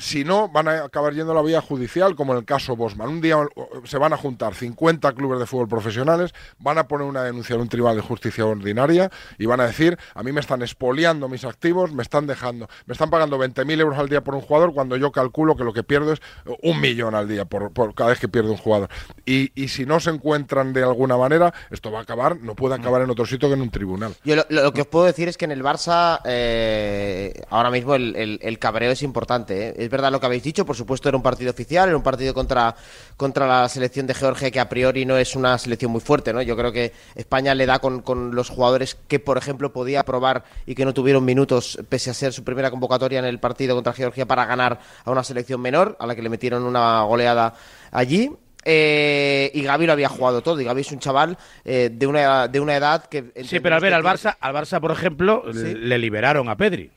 si 0.00 0.24
no, 0.24 0.48
van 0.48 0.66
a 0.66 0.84
acabar 0.84 1.12
yendo 1.12 1.32
a 1.32 1.34
la 1.34 1.42
vía 1.42 1.60
judicial, 1.60 2.16
como 2.16 2.32
en 2.32 2.38
el 2.38 2.44
caso 2.46 2.74
Bosman. 2.74 3.08
Un 3.08 3.20
día 3.20 3.36
se 3.84 3.98
van 3.98 4.14
a 4.14 4.16
juntar 4.16 4.54
50 4.54 5.12
clubes 5.12 5.38
de 5.38 5.46
fútbol 5.46 5.68
profesionales, 5.68 6.32
van 6.58 6.78
a 6.78 6.88
poner 6.88 7.06
una 7.06 7.22
denuncia 7.22 7.54
en 7.54 7.60
un 7.60 7.68
tribunal 7.68 7.96
de 7.96 8.02
justicia 8.02 8.46
ordinaria 8.46 9.10
y 9.38 9.44
van 9.44 9.60
a 9.60 9.66
decir, 9.66 9.98
a 10.14 10.22
mí 10.22 10.32
me 10.32 10.40
están 10.40 10.62
expoliando 10.62 11.28
mis 11.28 11.44
activos, 11.44 11.92
me 11.92 12.02
están 12.02 12.26
dejando, 12.26 12.66
me 12.86 12.92
están 12.92 13.10
pagando 13.10 13.38
20.000 13.38 13.80
euros 13.80 13.98
al 13.98 14.08
día 14.08 14.24
por 14.24 14.34
un 14.34 14.40
jugador 14.40 14.72
cuando 14.72 14.96
yo 14.96 15.12
calculo 15.12 15.54
que 15.54 15.64
lo 15.64 15.74
que 15.74 15.82
pierdo 15.82 16.14
es 16.14 16.20
un 16.62 16.80
millón 16.80 17.14
al 17.14 17.28
día 17.28 17.44
por, 17.44 17.72
cada 17.94 18.10
vez 18.10 18.18
que 18.18 18.28
pierde 18.28 18.50
un 18.50 18.56
jugador. 18.56 18.88
Y, 19.26 19.50
si 19.68 19.86
no 19.86 20.00
se 20.00 20.10
encuentran 20.10 20.72
de 20.72 20.82
alguna 20.82 21.16
manera, 21.16 21.52
esto 21.70 21.92
va 21.92 22.00
a 22.00 22.02
acabar, 22.02 22.40
no 22.40 22.56
puede 22.56 22.74
acabar 22.74 23.02
en 23.02 23.10
otro 23.10 23.26
sitio 23.26 23.48
que 23.48 23.54
en 23.54 23.60
un 23.60 23.70
tribunal. 23.70 24.14
Yo 24.24 24.34
lo, 24.48 24.72
que 24.72 24.80
os 24.80 24.86
puedo 24.86 25.04
decir 25.04 25.28
es 25.28 25.36
que 25.36 25.44
en 25.44 25.52
el 25.52 25.62
Barça 25.62 26.20
eh, 26.24 27.42
ahora 27.50 27.70
mismo 27.70 27.94
el, 27.94 28.58
cabreo 28.58 28.90
es 28.90 29.02
importante. 29.02 29.68
¿eh? 29.68 29.89
Es 29.90 29.92
verdad 29.92 30.12
lo 30.12 30.20
que 30.20 30.26
habéis 30.26 30.44
dicho, 30.44 30.64
por 30.64 30.76
supuesto 30.76 31.08
era 31.08 31.16
un 31.16 31.22
partido 31.24 31.50
oficial, 31.50 31.88
era 31.88 31.96
un 31.96 32.04
partido 32.04 32.32
contra, 32.32 32.76
contra 33.16 33.44
la 33.44 33.68
selección 33.68 34.06
de 34.06 34.14
Georgia 34.14 34.48
que 34.48 34.60
a 34.60 34.68
priori 34.68 35.04
no 35.04 35.16
es 35.16 35.34
una 35.34 35.58
selección 35.58 35.90
muy 35.90 36.00
fuerte, 36.00 36.32
¿no? 36.32 36.40
Yo 36.42 36.56
creo 36.56 36.70
que 36.70 36.92
España 37.16 37.56
le 37.56 37.66
da 37.66 37.80
con, 37.80 38.00
con 38.00 38.32
los 38.32 38.50
jugadores 38.50 38.96
que, 39.08 39.18
por 39.18 39.36
ejemplo, 39.36 39.72
podía 39.72 40.04
probar 40.04 40.44
y 40.64 40.76
que 40.76 40.84
no 40.84 40.94
tuvieron 40.94 41.24
minutos 41.24 41.76
pese 41.88 42.08
a 42.08 42.14
ser 42.14 42.32
su 42.32 42.44
primera 42.44 42.70
convocatoria 42.70 43.18
en 43.18 43.24
el 43.24 43.40
partido 43.40 43.74
contra 43.74 43.92
Georgia 43.92 44.26
para 44.26 44.44
ganar 44.44 44.78
a 45.04 45.10
una 45.10 45.24
selección 45.24 45.60
menor, 45.60 45.96
a 45.98 46.06
la 46.06 46.14
que 46.14 46.22
le 46.22 46.28
metieron 46.28 46.62
una 46.62 47.02
goleada 47.02 47.54
allí. 47.90 48.30
Eh, 48.64 49.50
y 49.54 49.62
Gaby 49.62 49.86
lo 49.86 49.92
había 49.92 50.08
jugado 50.08 50.40
todo. 50.40 50.60
Y 50.60 50.64
Gaby 50.66 50.82
es 50.82 50.92
un 50.92 51.00
chaval 51.00 51.36
eh, 51.64 51.90
de, 51.92 52.06
una, 52.06 52.46
de 52.46 52.60
una 52.60 52.76
edad 52.76 53.06
que. 53.06 53.32
Sí, 53.42 53.58
pero 53.58 53.74
al 53.74 53.80
ver, 53.80 53.92
al 53.92 54.04
Barça, 54.04 54.36
al 54.38 54.54
Barça, 54.54 54.80
por 54.80 54.92
ejemplo, 54.92 55.42
le 55.52 55.98
liberaron 55.98 56.48
a 56.48 56.56
Pedri. 56.56 56.92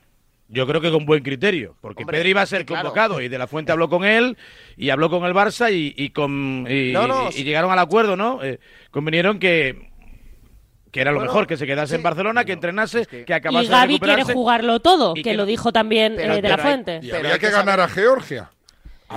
Yo 0.48 0.66
creo 0.66 0.80
que 0.80 0.90
con 0.90 1.06
buen 1.06 1.22
criterio, 1.22 1.74
porque 1.80 2.04
Pedri 2.04 2.30
iba 2.30 2.42
a 2.42 2.46
ser 2.46 2.66
convocado 2.66 3.20
y 3.20 3.28
De 3.28 3.38
La 3.38 3.46
Fuente 3.46 3.72
habló 3.72 3.88
con 3.88 4.04
él 4.04 4.36
y 4.76 4.90
habló 4.90 5.08
con 5.08 5.24
el 5.24 5.32
Barça 5.32 5.70
y, 5.72 6.10
con, 6.10 6.66
y, 6.68 6.92
llegaron 7.42 7.72
al 7.72 7.78
acuerdo, 7.78 8.14
¿no? 8.14 8.42
Eh, 8.42 8.60
convinieron 8.90 9.38
que 9.38 9.94
que 10.94 11.00
era 11.00 11.10
lo 11.10 11.20
mejor, 11.20 11.48
que 11.48 11.56
se 11.56 11.66
quedase 11.66 11.96
en 11.96 12.04
Barcelona, 12.04 12.44
que 12.44 12.52
entrenase, 12.52 13.04
que 13.04 13.34
acabase 13.34 13.66
y 13.66 13.68
Gaby 13.68 13.98
quiere 13.98 14.22
jugarlo 14.22 14.78
todo, 14.78 15.14
que, 15.14 15.34
lo 15.34 15.44
dijo 15.44 15.72
también 15.72 16.20
eh, 16.20 16.40
De 16.40 16.48
La 16.48 16.56
Fuente. 16.56 17.00
y 17.02 17.10
había 17.10 17.36
que 17.36 17.50
ganar 17.50 17.80
a 17.80 17.88
Georgia. 17.88 18.52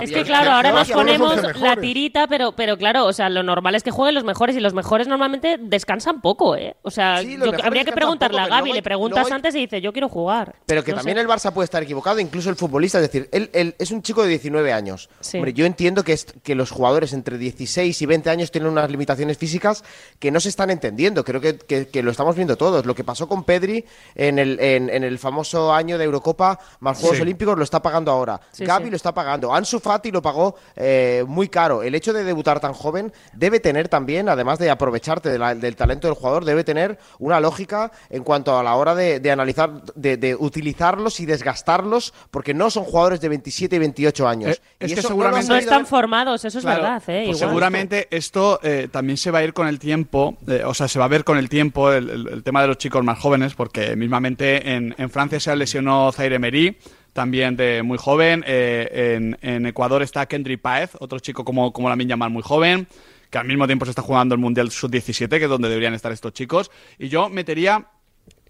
Es 0.00 0.10
que 0.12 0.22
claro, 0.24 0.50
ahora 0.52 0.72
nos 0.72 0.90
ponemos 0.90 1.36
la 1.58 1.76
tirita, 1.76 2.26
pero, 2.26 2.52
pero 2.52 2.76
claro, 2.76 3.06
o 3.06 3.12
sea, 3.12 3.28
lo 3.28 3.42
normal 3.42 3.74
es 3.74 3.82
que 3.82 3.90
jueguen 3.90 4.14
los 4.14 4.24
mejores 4.24 4.56
y 4.56 4.60
los 4.60 4.74
mejores 4.74 5.08
normalmente 5.08 5.58
descansan 5.60 6.20
poco, 6.20 6.56
¿eh? 6.56 6.76
O 6.82 6.90
sea, 6.90 7.16
habría 7.16 7.84
que 7.84 7.92
preguntarle 7.92 8.40
a 8.40 8.46
Gaby, 8.46 8.72
le 8.72 8.82
preguntas 8.82 9.30
antes 9.30 9.54
y 9.54 9.60
dice, 9.60 9.80
yo 9.80 9.92
quiero 9.92 10.08
jugar. 10.08 10.54
Pero 10.66 10.84
que 10.84 10.92
también 10.92 11.18
el 11.18 11.26
Barça 11.26 11.52
puede 11.52 11.64
estar 11.64 11.82
equivocado, 11.82 12.20
incluso 12.20 12.50
el 12.50 12.56
futbolista, 12.56 12.98
es 12.98 13.10
decir, 13.10 13.28
él, 13.32 13.74
es 13.78 13.90
un 13.90 14.02
chico 14.02 14.22
de 14.22 14.28
19 14.28 14.72
años. 14.72 15.08
Hombre, 15.34 15.52
yo 15.52 15.66
entiendo 15.66 16.04
que, 16.04 16.12
es, 16.12 16.26
que 16.42 16.54
los 16.54 16.70
jugadores 16.70 17.12
entre 17.12 17.38
16 17.38 18.00
y 18.00 18.06
20 18.06 18.30
años 18.30 18.50
tienen 18.50 18.70
unas 18.70 18.90
limitaciones 18.90 19.38
físicas 19.38 19.84
que 20.18 20.30
no 20.30 20.40
se 20.40 20.48
están 20.48 20.70
entendiendo. 20.70 21.24
Creo 21.24 21.40
que, 21.40 21.58
que, 21.58 22.02
lo 22.02 22.10
estamos 22.10 22.36
viendo 22.36 22.56
todos. 22.56 22.86
Lo 22.86 22.94
que 22.94 23.04
pasó 23.04 23.28
con 23.28 23.44
Pedri 23.44 23.84
en 24.14 24.38
el, 24.38 24.58
en, 24.60 24.88
el 24.90 25.18
famoso 25.18 25.72
año 25.72 25.98
de 25.98 26.04
Eurocopa 26.04 26.58
más 26.80 26.98
Juegos 26.98 27.20
Olímpicos 27.20 27.56
lo 27.56 27.64
está 27.64 27.80
pagando 27.82 28.10
ahora. 28.10 28.40
Gaby 28.58 28.90
lo 28.90 28.96
está 28.96 29.12
pagando. 29.12 29.54
Ansu 29.54 29.80
Fati 29.88 30.10
lo 30.10 30.20
pagó 30.20 30.54
eh, 30.76 31.24
muy 31.26 31.48
caro. 31.48 31.82
El 31.82 31.94
hecho 31.94 32.12
de 32.12 32.22
debutar 32.22 32.60
tan 32.60 32.74
joven 32.74 33.10
debe 33.32 33.58
tener 33.58 33.88
también, 33.88 34.28
además 34.28 34.58
de 34.58 34.68
aprovecharte 34.68 35.30
del 35.30 35.76
talento 35.76 36.08
del 36.08 36.14
jugador, 36.14 36.44
debe 36.44 36.62
tener 36.62 36.98
una 37.18 37.40
lógica 37.40 37.90
en 38.10 38.22
cuanto 38.22 38.58
a 38.58 38.62
la 38.62 38.74
hora 38.74 38.94
de, 38.94 39.30
analizar, 39.30 39.82
de, 39.94 40.36
utilizarlos 40.38 41.20
y 41.20 41.26
desgastarlos, 41.26 42.12
porque 42.30 42.52
no 42.52 42.68
son 42.68 42.84
jugadores 42.84 43.22
de 43.22 43.30
27 43.30 43.76
y 43.76 43.78
28 43.78 44.28
años. 44.28 44.56
Eh, 44.56 44.60
es 44.80 44.94
que 44.94 45.00
seguramente 45.00 45.48
no, 45.48 45.56
están 45.56 45.86
formados, 45.86 46.44
eso 46.44 46.58
es 46.58 46.64
verdad. 46.66 47.02
Eh, 47.06 47.24
pues 47.28 47.38
seguramente 47.38 48.08
esto 48.10 48.60
también 48.90 49.16
se 49.16 49.30
va 49.30 49.38
a 49.38 49.44
ir 49.44 49.54
con 49.54 49.68
el 49.68 49.78
tiempo, 49.78 50.36
o 50.66 50.74
sea, 50.74 50.86
se 50.86 50.98
va 50.98 51.06
a 51.06 51.08
ver 51.08 51.24
con 51.24 51.38
el 51.38 51.48
tiempo 51.48 51.90
el, 51.90 52.42
tema 52.44 52.60
de 52.60 52.68
los 52.68 52.76
chicos 52.76 53.02
más 53.02 53.18
jóvenes, 53.18 53.54
porque 53.54 53.96
mismamente 53.96 54.74
en, 54.74 54.94
en 54.98 55.08
Francia 55.08 55.40
se 55.40 55.56
lesionó 55.56 56.12
Zaire 56.12 56.36
Emery, 56.36 56.76
también 57.12 57.56
de 57.56 57.82
muy 57.82 57.98
joven. 57.98 58.44
Eh, 58.46 59.36
en, 59.40 59.66
Ecuador 59.66 60.02
está 60.02 60.26
Kendrick 60.26 60.60
Paez, 60.60 60.92
otro 61.00 61.18
chico 61.18 61.44
como, 61.44 61.72
como 61.72 61.88
la 61.88 61.96
llamar 61.96 62.30
muy 62.30 62.42
joven, 62.42 62.86
que 63.30 63.38
al 63.38 63.46
mismo 63.46 63.66
tiempo 63.66 63.84
se 63.84 63.90
está 63.90 64.02
jugando 64.02 64.34
el 64.34 64.40
Mundial 64.40 64.70
Sub-17, 64.70 65.28
que 65.28 65.44
es 65.44 65.50
donde 65.50 65.68
deberían 65.68 65.94
estar 65.94 66.12
estos 66.12 66.32
chicos. 66.32 66.70
Y 66.98 67.08
yo 67.08 67.28
metería 67.28 67.88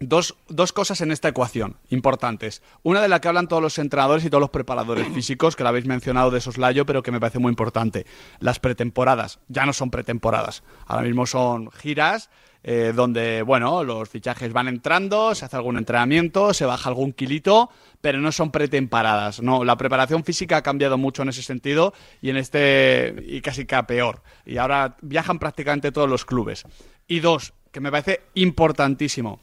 Dos, 0.00 0.36
dos, 0.48 0.72
cosas 0.72 1.00
en 1.00 1.10
esta 1.10 1.28
ecuación 1.28 1.76
importantes. 1.90 2.62
Una 2.84 3.02
de 3.02 3.08
la 3.08 3.20
que 3.20 3.28
hablan 3.28 3.48
todos 3.48 3.62
los 3.62 3.78
entrenadores 3.78 4.24
y 4.24 4.30
todos 4.30 4.40
los 4.40 4.50
preparadores 4.50 5.08
físicos, 5.14 5.56
que 5.56 5.64
la 5.64 5.70
habéis 5.70 5.86
mencionado 5.86 6.30
de 6.30 6.40
soslayo, 6.40 6.86
pero 6.86 7.02
que 7.02 7.10
me 7.10 7.18
parece 7.18 7.40
muy 7.40 7.50
importante. 7.50 8.06
Las 8.38 8.60
pretemporadas. 8.60 9.40
Ya 9.48 9.66
no 9.66 9.72
son 9.72 9.90
pretemporadas. 9.90 10.62
Ahora 10.86 11.02
mismo 11.02 11.26
son 11.26 11.70
giras 11.72 12.30
eh, 12.64 12.92
donde, 12.94 13.42
bueno, 13.42 13.84
los 13.84 14.08
fichajes 14.08 14.52
van 14.52 14.68
entrando, 14.68 15.34
se 15.34 15.44
hace 15.44 15.56
algún 15.56 15.78
entrenamiento, 15.78 16.52
se 16.52 16.64
baja 16.64 16.88
algún 16.88 17.12
kilito, 17.12 17.70
pero 18.00 18.18
no 18.18 18.32
son 18.32 18.50
pretemporadas. 18.50 19.40
No, 19.40 19.64
la 19.64 19.76
preparación 19.76 20.24
física 20.24 20.58
ha 20.58 20.62
cambiado 20.62 20.98
mucho 20.98 21.22
en 21.22 21.28
ese 21.28 21.42
sentido 21.42 21.94
y 22.20 22.30
en 22.30 22.36
este, 22.36 23.14
y 23.26 23.40
casi 23.40 23.64
que 23.64 23.74
a 23.74 23.86
peor. 23.86 24.22
Y 24.44 24.58
ahora 24.58 24.96
viajan 25.02 25.38
prácticamente 25.38 25.92
todos 25.92 26.08
los 26.08 26.24
clubes. 26.24 26.64
Y 27.06 27.20
dos, 27.20 27.54
que 27.72 27.80
me 27.80 27.90
parece 27.90 28.22
importantísimo. 28.34 29.40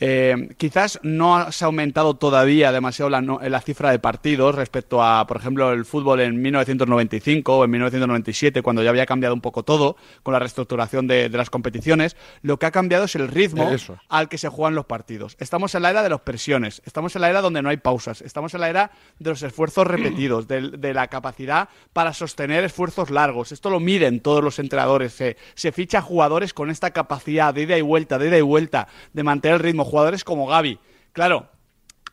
Eh, 0.00 0.50
quizás 0.56 1.00
no 1.02 1.50
se 1.50 1.64
ha 1.64 1.66
aumentado 1.66 2.14
todavía 2.14 2.70
demasiado 2.70 3.10
la, 3.10 3.60
cifra 3.60 3.90
de 3.90 3.98
partidos 3.98 4.54
respecto 4.54 5.02
a, 5.02 5.26
por 5.26 5.38
ejemplo, 5.38 5.72
el 5.72 5.84
fútbol 5.84 6.20
en 6.20 6.40
1995 6.40 7.58
o 7.58 7.64
en 7.64 7.70
1997, 7.70 8.62
cuando 8.62 8.82
ya 8.82 8.90
había 8.90 9.06
cambiado 9.06 9.34
un 9.34 9.40
poco 9.40 9.64
todo 9.64 9.96
con 10.22 10.32
la 10.32 10.38
reestructuración 10.38 11.06
de, 11.06 11.28
las 11.28 11.50
competiciones. 11.50 12.16
Lo 12.42 12.58
que 12.58 12.66
ha 12.66 12.70
cambiado 12.70 13.04
es 13.04 13.14
el 13.14 13.28
ritmo 13.28 13.70
al 14.08 14.28
que 14.28 14.38
se 14.38 14.48
juegan 14.48 14.74
los 14.74 14.86
partidos. 14.86 15.36
Estamos 15.40 15.74
en 15.74 15.82
la 15.82 15.90
era 15.90 16.02
de 16.02 16.08
las 16.08 16.20
presiones, 16.20 16.82
estamos 16.84 17.14
en 17.16 17.22
la 17.22 17.30
era 17.30 17.40
donde 17.40 17.62
no 17.62 17.68
hay 17.68 17.76
pausas, 17.76 18.22
estamos 18.22 18.54
en 18.54 18.60
la 18.60 18.68
era 18.68 18.90
de 19.18 19.30
los 19.30 19.42
esfuerzos 19.42 19.86
repetidos, 19.86 20.46
de, 20.48 20.88
la 20.94 21.08
capacidad 21.08 21.68
para 21.92 22.14
sostener 22.14 22.64
esfuerzos 22.64 23.10
largos. 23.10 23.52
Esto 23.52 23.68
lo 23.68 23.78
miden 23.78 24.20
todos 24.20 24.42
los 24.42 24.58
entrenadores. 24.58 25.12
Se, 25.12 25.36
se 25.54 25.70
ficha 25.70 26.00
jugadores 26.00 26.54
con 26.54 26.70
esta 26.70 26.92
capacidad 26.92 27.52
de 27.52 27.62
ida 27.62 27.76
y 27.76 27.82
vuelta, 27.82 28.18
de 28.18 28.28
ida 28.28 28.38
y 28.38 28.42
vuelta, 28.42 28.88
de 29.12 29.22
mantener 29.22 29.56
el 29.56 29.62
ritmo 29.62 29.84
jugadores 29.88 30.24
como 30.24 30.46
Gaby. 30.46 30.78
Claro, 31.12 31.48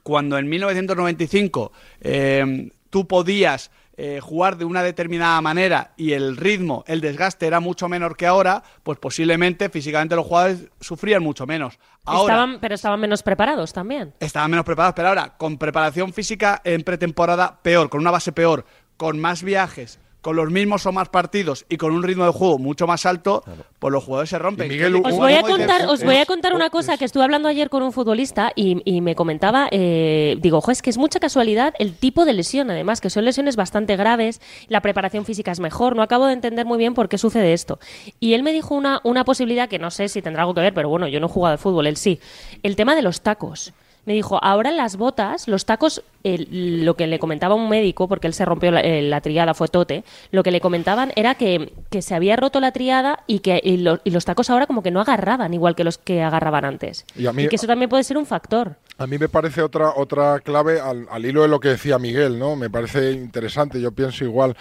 cuando 0.04 0.38
en 0.38 0.48
1995 0.48 1.72
eh, 2.02 2.70
tú 2.90 3.08
podías 3.08 3.72
eh, 3.98 4.20
jugar 4.22 4.58
de 4.58 4.66
una 4.66 4.84
determinada 4.84 5.40
manera 5.40 5.94
y 5.96 6.12
el 6.12 6.36
ritmo, 6.36 6.84
el 6.86 7.00
desgaste 7.00 7.48
era 7.48 7.62
mucho 7.62 7.88
menor 7.88 8.18
que 8.18 8.28
ahora, 8.28 8.62
pues 8.84 9.00
posiblemente 9.00 9.70
físicamente 9.70 10.18
los 10.18 10.26
jugadores 10.26 10.68
sufrían 10.82 11.24
mucho 11.24 11.48
menos. 11.48 11.80
estaban, 12.06 12.60
pero 12.60 12.76
estaban 12.76 13.00
menos 13.00 13.24
preparados 13.24 13.72
también. 13.72 14.14
Estaban 14.20 14.52
menos 14.52 14.66
preparados, 14.66 14.96
pero 14.96 15.08
ahora 15.08 15.38
con 15.38 15.58
preparación 15.58 16.12
física 16.12 16.62
en 16.66 16.84
pretemporada 16.84 17.60
peor, 17.62 17.90
con 17.90 18.02
una 18.02 18.12
base 18.12 18.34
peor, 18.34 18.66
con 18.98 19.18
más 19.18 19.44
viajes, 19.44 20.00
con 20.26 20.36
los 20.36 20.50
mismos 20.50 20.84
o 20.88 20.92
más 20.92 21.10
partidos 21.10 21.68
y 21.70 21.78
con 21.78 21.92
un 21.92 22.02
ritmo 22.02 22.26
de 22.26 22.32
juego 22.32 22.58
mucho 22.58 22.88
más 22.88 23.06
alto, 23.06 23.44
pues 23.78 23.92
los 23.92 24.04
jugadores 24.04 24.32
se 24.32 24.40
rompen. 24.40 24.72
os 25.06 25.18
voy 25.18 25.34
a 25.34 25.44
contar, 25.44 25.86
os 25.86 26.04
voy 26.04 26.16
a 26.16 26.26
contar 26.26 26.56
una 26.56 26.72
cosa 26.72 26.98
que 26.98 27.06
estuve 27.06 27.24
hablando 27.24 27.48
ayer 27.48 27.70
con 27.70 27.84
un 27.84 27.92
futbolista 27.92 28.52
y, 28.56 29.02
me 29.02 29.14
comentaba, 29.14 29.68
eh, 29.70 30.36
digo, 30.42 30.58
ojo, 30.58 30.72
es 30.72 30.82
que 30.82 30.90
es 30.90 30.98
mucha 30.98 31.20
casualidad 31.20 31.76
el 31.78 31.94
tipo 31.94 32.26
de 32.26 32.34
lesión, 32.34 32.72
además, 32.72 33.02
que 33.02 33.12
son 33.12 33.24
lesiones 33.24 33.56
bastante 33.56 33.96
graves, 33.98 34.42
la 34.68 34.82
preparación 34.82 35.26
física 35.26 35.52
es 35.52 35.60
mejor, 35.60 35.96
no 35.96 36.02
acabo 36.02 36.26
de 36.26 36.34
entender 36.34 36.66
muy 36.66 36.80
bien 36.80 36.96
por 36.96 37.08
qué 37.08 37.20
sucede 37.20 37.54
esto. 37.54 37.78
Y 38.20 38.34
él 38.34 38.42
me 38.42 38.52
dijo 38.52 38.74
una, 38.74 39.02
una 39.04 39.26
posibilidad 39.26 39.70
que 39.70 39.78
no 39.78 39.92
sé 39.92 40.10
si 40.10 40.24
tendrá 40.24 40.42
algo 40.42 40.56
que 40.56 40.62
ver, 40.62 40.74
pero 40.74 40.90
bueno, 40.90 41.08
yo 41.08 41.20
no 41.20 41.28
he 41.28 41.30
jugado 41.30 41.52
de 41.52 41.62
fútbol, 41.62 41.86
él 41.86 41.98
sí, 41.98 42.20
el 42.64 42.76
tema 42.76 42.96
de 42.96 43.04
los 43.04 43.22
tacos 43.22 43.74
me 44.06 44.14
dijo, 44.14 44.40
ahora 44.44 44.72
las 44.72 44.98
botas, 44.98 45.48
los 45.48 45.66
tacos, 45.66 46.04
lo 46.24 46.96
que 46.96 47.08
le 47.08 47.20
comentaba 47.20 47.56
un 47.56 47.70
médico, 47.70 48.08
porque 48.08 48.28
él 48.28 48.34
se 48.34 48.46
rompió 48.46 48.72
la, 48.72 48.82
eh, 48.82 49.22
triada, 49.22 49.54
fue 49.54 49.68
tote, 49.68 50.04
lo 50.32 50.44
que 50.44 50.52
le 50.52 50.62
comentaban 50.62 51.12
era 51.16 51.36
que, 51.36 51.72
se 52.00 52.16
había 52.16 52.36
roto 52.36 52.60
la 52.60 52.72
triada 52.72 53.24
y 53.26 53.40
que 53.40 53.60
y, 53.64 53.78
los 53.78 54.26
tacos 54.26 54.50
ahora 54.50 54.68
como 54.68 54.84
que 54.84 54.92
no 54.92 55.02
agarraban 55.02 55.54
igual 55.54 55.76
que 55.76 55.84
los 55.84 55.98
que 55.98 56.22
agarraban 56.22 56.66
antes. 56.66 57.06
Y, 57.16 57.48
que 57.48 57.56
eso 57.56 57.68
también 57.68 57.90
puede 57.90 58.04
ser 58.04 58.18
un 58.18 58.26
factor. 58.26 58.76
A 58.98 59.08
mí 59.08 59.18
me 59.18 59.28
parece 59.28 59.62
otra, 59.62 59.94
otra 59.96 60.40
clave 60.40 60.80
al, 60.80 61.08
al 61.10 61.26
hilo 61.26 61.42
de 61.42 61.48
lo 61.48 61.60
que 61.60 61.70
decía 61.70 62.00
Miguel, 62.00 62.40
¿no? 62.40 62.56
Me 62.56 62.70
parece 62.70 63.12
interesante, 63.12 63.82
yo 63.82 63.92
pienso 63.92 64.24
igual. 64.24 64.56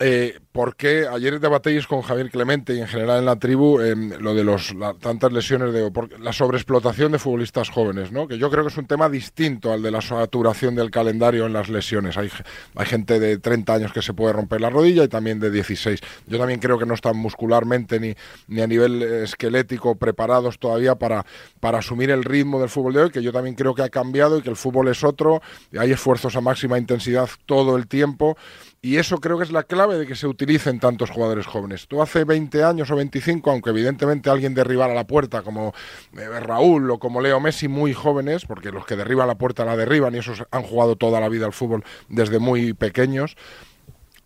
Eh, 0.00 0.40
porque 0.50 1.06
ayer 1.06 1.38
debatéis 1.38 1.86
con 1.86 2.02
Javier 2.02 2.28
Clemente 2.28 2.74
y 2.74 2.80
en 2.80 2.88
general 2.88 3.20
en 3.20 3.26
la 3.26 3.36
tribu 3.36 3.80
em, 3.80 4.10
lo 4.18 4.34
de 4.34 4.42
los 4.42 4.74
tantas 5.00 5.32
lesiones 5.32 5.72
de 5.72 5.88
la 6.18 6.32
sobreexplotación 6.32 7.12
de 7.12 7.20
futbolistas 7.20 7.70
jóvenes, 7.70 8.10
¿no? 8.10 8.26
Que 8.26 8.36
yo 8.36 8.50
creo 8.50 8.64
que 8.64 8.70
es 8.70 8.76
un 8.76 8.86
tema 8.86 9.08
distinto 9.08 9.72
al 9.72 9.82
de 9.82 9.92
la 9.92 10.00
saturación 10.00 10.74
del 10.74 10.90
calendario 10.90 11.46
en 11.46 11.52
las 11.52 11.68
lesiones. 11.68 12.16
Hay, 12.16 12.28
hay 12.74 12.86
gente 12.86 13.20
de 13.20 13.38
30 13.38 13.72
años 13.72 13.92
que 13.92 14.02
se 14.02 14.14
puede 14.14 14.32
romper 14.32 14.60
la 14.60 14.70
rodilla 14.70 15.04
y 15.04 15.08
también 15.08 15.38
de 15.38 15.50
16. 15.50 16.00
Yo 16.26 16.38
también 16.38 16.58
creo 16.58 16.76
que 16.76 16.86
no 16.86 16.94
están 16.94 17.16
muscularmente 17.16 18.00
ni, 18.00 18.14
ni 18.48 18.62
a 18.62 18.66
nivel 18.66 19.00
esquelético 19.02 19.94
preparados 19.94 20.58
todavía 20.58 20.96
para, 20.96 21.24
para 21.60 21.78
asumir 21.78 22.10
el 22.10 22.24
ritmo 22.24 22.58
del 22.58 22.68
fútbol 22.68 22.94
de 22.94 23.02
hoy, 23.02 23.10
que 23.10 23.22
yo 23.22 23.32
también 23.32 23.54
creo 23.54 23.74
que 23.74 23.82
ha 23.82 23.90
cambiado 23.90 24.38
y 24.38 24.42
que 24.42 24.50
el 24.50 24.56
fútbol 24.56 24.88
es 24.88 25.04
otro, 25.04 25.40
hay 25.78 25.92
esfuerzos 25.92 26.34
a 26.34 26.40
máxima 26.40 26.78
intensidad 26.78 27.28
todo 27.46 27.76
el 27.76 27.86
tiempo 27.86 28.36
y 28.84 28.98
eso 28.98 29.16
creo 29.16 29.38
que 29.38 29.44
es 29.44 29.50
la 29.50 29.62
clave 29.62 29.96
de 29.96 30.06
que 30.06 30.14
se 30.14 30.26
utilicen 30.26 30.78
tantos 30.78 31.08
jugadores 31.08 31.46
jóvenes. 31.46 31.88
Tú 31.88 32.02
hace 32.02 32.24
20 32.24 32.64
años 32.64 32.90
o 32.90 32.96
25, 32.96 33.50
aunque 33.50 33.70
evidentemente 33.70 34.28
alguien 34.28 34.52
derribara 34.52 34.92
la 34.92 35.06
puerta 35.06 35.40
como 35.40 35.72
eh, 36.12 36.28
Raúl 36.40 36.90
o 36.90 36.98
como 36.98 37.22
Leo 37.22 37.40
Messi, 37.40 37.66
muy 37.66 37.94
jóvenes, 37.94 38.44
porque 38.44 38.70
los 38.70 38.84
que 38.84 38.94
derriban 38.94 39.26
la 39.26 39.36
puerta 39.36 39.64
la 39.64 39.74
derriban 39.74 40.14
y 40.14 40.18
esos 40.18 40.44
han 40.50 40.62
jugado 40.64 40.96
toda 40.96 41.18
la 41.18 41.30
vida 41.30 41.46
al 41.46 41.54
fútbol 41.54 41.82
desde 42.10 42.38
muy 42.38 42.74
pequeños 42.74 43.38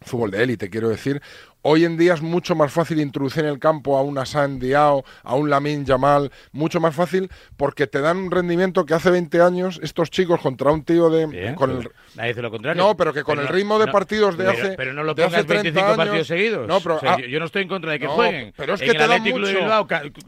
fútbol 0.00 0.30
de 0.30 0.42
élite, 0.42 0.70
quiero 0.70 0.88
decir, 0.88 1.20
Hoy 1.62 1.84
en 1.84 1.96
día 1.96 2.14
es 2.14 2.22
mucho 2.22 2.54
más 2.54 2.72
fácil 2.72 3.00
introducir 3.00 3.42
en 3.44 3.50
el 3.50 3.58
campo 3.58 3.98
a 3.98 4.02
una 4.02 4.24
Sandiao, 4.24 5.04
a 5.24 5.34
un 5.34 5.50
Lamin 5.50 5.84
Yamal, 5.84 6.30
mucho 6.52 6.78
más 6.78 6.94
fácil 6.94 7.28
porque 7.56 7.88
te 7.88 8.00
dan 8.00 8.16
un 8.16 8.30
rendimiento 8.30 8.86
que 8.86 8.94
hace 8.94 9.10
20 9.10 9.42
años 9.42 9.80
estos 9.82 10.08
chicos 10.08 10.40
contra 10.40 10.70
un 10.70 10.84
tío 10.84 11.10
de... 11.10 11.54
con 11.56 11.70
el, 11.72 11.90
nadie 12.14 12.28
dice 12.28 12.42
lo 12.42 12.52
contrario. 12.52 12.80
No, 12.80 12.96
pero 12.96 13.12
que 13.12 13.24
con 13.24 13.40
el 13.40 13.48
ritmo 13.48 13.80
de 13.80 13.88
partidos 13.88 14.38
de 14.38 14.48
hace... 14.48 14.70
Pero 14.76 14.92
no 14.92 15.02
lo 15.02 15.16
pongas 15.16 15.44
25 15.44 15.96
partidos 15.96 16.26
seguidos. 16.28 16.68
No, 16.68 16.80
pero, 16.80 17.00
ah, 17.02 17.18
yo, 17.20 17.40
no 17.40 17.46
estoy 17.46 17.62
en 17.62 17.68
contra 17.68 17.90
de 17.90 17.98
que 17.98 18.06
jueguen. 18.06 18.54
Pero 18.56 18.74
es 18.74 18.80
que 18.80 18.92
te 18.92 19.06
da 19.06 19.18
mucho. 19.18 19.86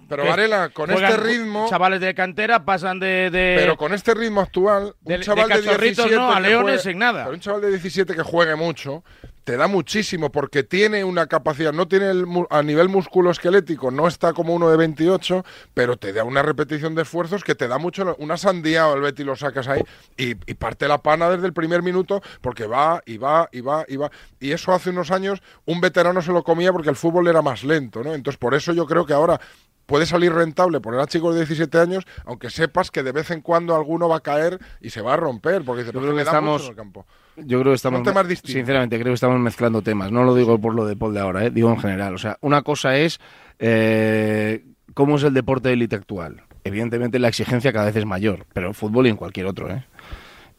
pero 0.08 0.24
Varela, 0.24 0.70
con 0.70 0.90
este 0.90 1.16
ritmo... 1.16 1.68
Chavales 1.70 2.00
de 2.00 2.12
cantera 2.12 2.64
pasan 2.64 2.98
de... 2.98 3.30
Pero 3.30 3.76
con 3.76 3.94
este 3.94 4.14
ritmo 4.14 4.40
actual, 4.40 4.94
un 5.04 5.20
chaval 5.20 5.48
de, 5.48 5.62
17... 5.62 6.16
No, 6.16 6.32
a 6.32 6.40
leones 6.40 6.84
en 6.86 6.98
nada. 6.98 7.22
Pero 7.22 7.34
un 7.34 7.40
chaval 7.40 7.60
de 7.60 7.70
17 7.70 8.16
que 8.16 8.22
juegue 8.22 8.56
mucho 8.56 9.04
te 9.44 9.56
da 9.56 9.66
muchísimo 9.66 10.30
porque 10.30 10.62
tiene 10.62 11.04
una 11.04 11.26
capacidad, 11.26 11.72
no 11.72 11.88
tiene 11.88 12.10
el, 12.10 12.26
a 12.50 12.62
nivel 12.62 12.88
musculoesquelético, 12.88 13.90
no 13.90 14.06
está 14.06 14.32
como 14.32 14.54
uno 14.54 14.70
de 14.70 14.76
28, 14.76 15.44
pero 15.74 15.96
te 15.96 16.12
da 16.12 16.24
una 16.24 16.42
repetición 16.42 16.94
de 16.94 17.02
esfuerzos 17.02 17.44
que 17.44 17.54
te 17.54 17.68
da 17.68 17.78
mucho, 17.78 18.16
una 18.18 18.36
sandía 18.36 18.88
o 18.88 18.94
el 18.94 19.02
Betty 19.02 19.24
lo 19.24 19.36
sacas 19.36 19.68
ahí 19.68 19.82
y, 20.16 20.34
parte 20.54 20.88
la 20.88 20.98
pana 20.98 21.30
desde 21.30 21.46
el 21.46 21.52
primer 21.52 21.82
minuto 21.82 22.22
porque 22.42 22.66
va 22.66 23.02
y 23.06 23.16
va 23.16 23.48
y 23.50 23.60
va 23.60 23.84
y 23.88 23.96
va. 23.96 24.10
Y 24.38 24.52
eso 24.52 24.72
hace 24.72 24.90
unos 24.90 25.10
años 25.10 25.42
un 25.64 25.80
veterano 25.80 26.20
se 26.20 26.32
lo 26.32 26.42
comía 26.42 26.72
porque 26.72 26.90
el 26.90 26.96
fútbol 26.96 27.28
era 27.28 27.40
más 27.40 27.64
lento, 27.64 28.02
¿no? 28.04 28.14
Entonces 28.14 28.38
por 28.38 28.54
eso 28.54 28.72
yo 28.72 28.86
creo 28.86 29.06
que 29.06 29.14
ahora 29.14 29.40
puede 29.86 30.06
salir 30.06 30.32
rentable 30.32 30.80
poner 30.80 31.00
a 31.00 31.06
chicos 31.06 31.34
de 31.34 31.40
17 31.40 31.78
años, 31.78 32.04
aunque 32.24 32.48
sepas 32.48 32.92
que 32.92 33.02
de 33.02 33.10
vez 33.10 33.32
en 33.32 33.40
cuando 33.40 33.74
alguno 33.74 34.08
va 34.08 34.18
a 34.18 34.20
caer 34.20 34.60
y 34.80 34.90
se 34.90 35.00
va 35.00 35.14
a 35.14 35.16
romper, 35.16 35.64
porque 35.64 35.84
yo 35.84 35.90
creo 35.90 36.14
que 36.14 36.22
estamos, 36.22 36.62
en 36.62 36.68
el 36.68 36.76
campo. 36.76 37.06
Yo 37.46 37.60
creo 37.60 37.72
que 37.72 37.76
estamos, 37.76 38.02
sinceramente, 38.44 38.96
creo 38.98 39.12
que 39.12 39.14
estamos 39.14 39.40
mezclando 39.40 39.82
temas. 39.82 40.12
No 40.12 40.24
lo 40.24 40.34
digo 40.34 40.60
por 40.60 40.74
lo 40.74 40.86
de 40.86 40.96
Paul 40.96 41.14
de 41.14 41.20
ahora, 41.20 41.46
¿eh? 41.46 41.50
digo 41.50 41.70
en 41.70 41.78
general. 41.78 42.14
O 42.14 42.18
sea, 42.18 42.38
una 42.40 42.62
cosa 42.62 42.96
es 42.96 43.20
eh, 43.58 44.64
cómo 44.94 45.16
es 45.16 45.22
el 45.22 45.34
deporte 45.34 45.68
de 45.68 45.74
élite 45.74 45.96
actual. 45.96 46.42
Evidentemente 46.64 47.18
la 47.18 47.28
exigencia 47.28 47.72
cada 47.72 47.86
vez 47.86 47.96
es 47.96 48.06
mayor, 48.06 48.46
pero 48.52 48.68
en 48.68 48.74
fútbol 48.74 49.06
y 49.06 49.10
en 49.10 49.16
cualquier 49.16 49.46
otro, 49.46 49.70
¿eh? 49.70 49.84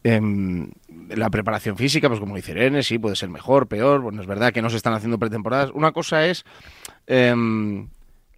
Em, 0.04 0.68
la 1.10 1.30
preparación 1.30 1.76
física, 1.76 2.08
pues 2.08 2.18
como 2.18 2.34
dice 2.34 2.52
Irene, 2.52 2.82
sí, 2.82 2.98
puede 2.98 3.14
ser 3.14 3.28
mejor, 3.28 3.68
peor. 3.68 4.00
Bueno, 4.00 4.20
es 4.20 4.26
verdad 4.26 4.52
que 4.52 4.62
no 4.62 4.70
se 4.70 4.76
están 4.76 4.94
haciendo 4.94 5.18
pretemporadas. 5.18 5.70
Una 5.74 5.92
cosa 5.92 6.26
es 6.26 6.44
em, 7.06 7.88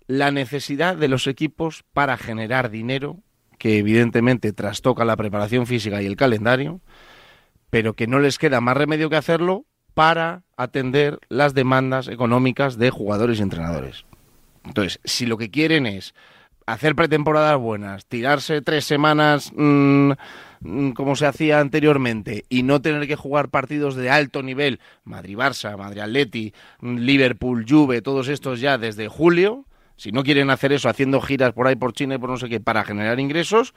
la 0.06 0.30
necesidad 0.30 0.96
de 0.96 1.08
los 1.08 1.26
equipos 1.26 1.84
para 1.92 2.16
generar 2.18 2.70
dinero, 2.70 3.18
que 3.58 3.78
evidentemente 3.78 4.52
trastoca 4.52 5.04
la 5.04 5.16
preparación 5.16 5.66
física 5.66 6.02
y 6.02 6.06
el 6.06 6.16
calendario, 6.16 6.80
pero 7.74 7.94
que 7.94 8.06
no 8.06 8.20
les 8.20 8.38
queda 8.38 8.60
más 8.60 8.76
remedio 8.76 9.10
que 9.10 9.16
hacerlo 9.16 9.64
para 9.94 10.44
atender 10.56 11.18
las 11.28 11.54
demandas 11.54 12.06
económicas 12.06 12.78
de 12.78 12.90
jugadores 12.90 13.40
y 13.40 13.42
entrenadores. 13.42 14.04
Entonces, 14.64 15.00
si 15.02 15.26
lo 15.26 15.38
que 15.38 15.50
quieren 15.50 15.84
es 15.84 16.14
hacer 16.66 16.94
pretemporadas 16.94 17.58
buenas, 17.58 18.06
tirarse 18.06 18.62
tres 18.62 18.84
semanas 18.84 19.50
mm, 19.56 20.12
mm, 20.60 20.90
como 20.92 21.16
se 21.16 21.26
hacía 21.26 21.58
anteriormente 21.58 22.44
y 22.48 22.62
no 22.62 22.80
tener 22.80 23.08
que 23.08 23.16
jugar 23.16 23.48
partidos 23.48 23.96
de 23.96 24.08
alto 24.08 24.44
nivel, 24.44 24.78
Madrid-Barça, 25.02 25.76
Madrid-Atleti, 25.76 26.54
Liverpool, 26.80 27.66
Juve, 27.68 28.02
todos 28.02 28.28
estos 28.28 28.60
ya 28.60 28.78
desde 28.78 29.08
julio, 29.08 29.64
si 29.96 30.12
no 30.12 30.22
quieren 30.22 30.50
hacer 30.50 30.72
eso 30.72 30.88
haciendo 30.88 31.20
giras 31.20 31.52
por 31.52 31.66
ahí 31.66 31.74
por 31.74 31.92
China 31.92 32.14
y 32.14 32.18
por 32.18 32.30
no 32.30 32.36
sé 32.36 32.48
qué 32.48 32.60
para 32.60 32.84
generar 32.84 33.18
ingresos, 33.18 33.74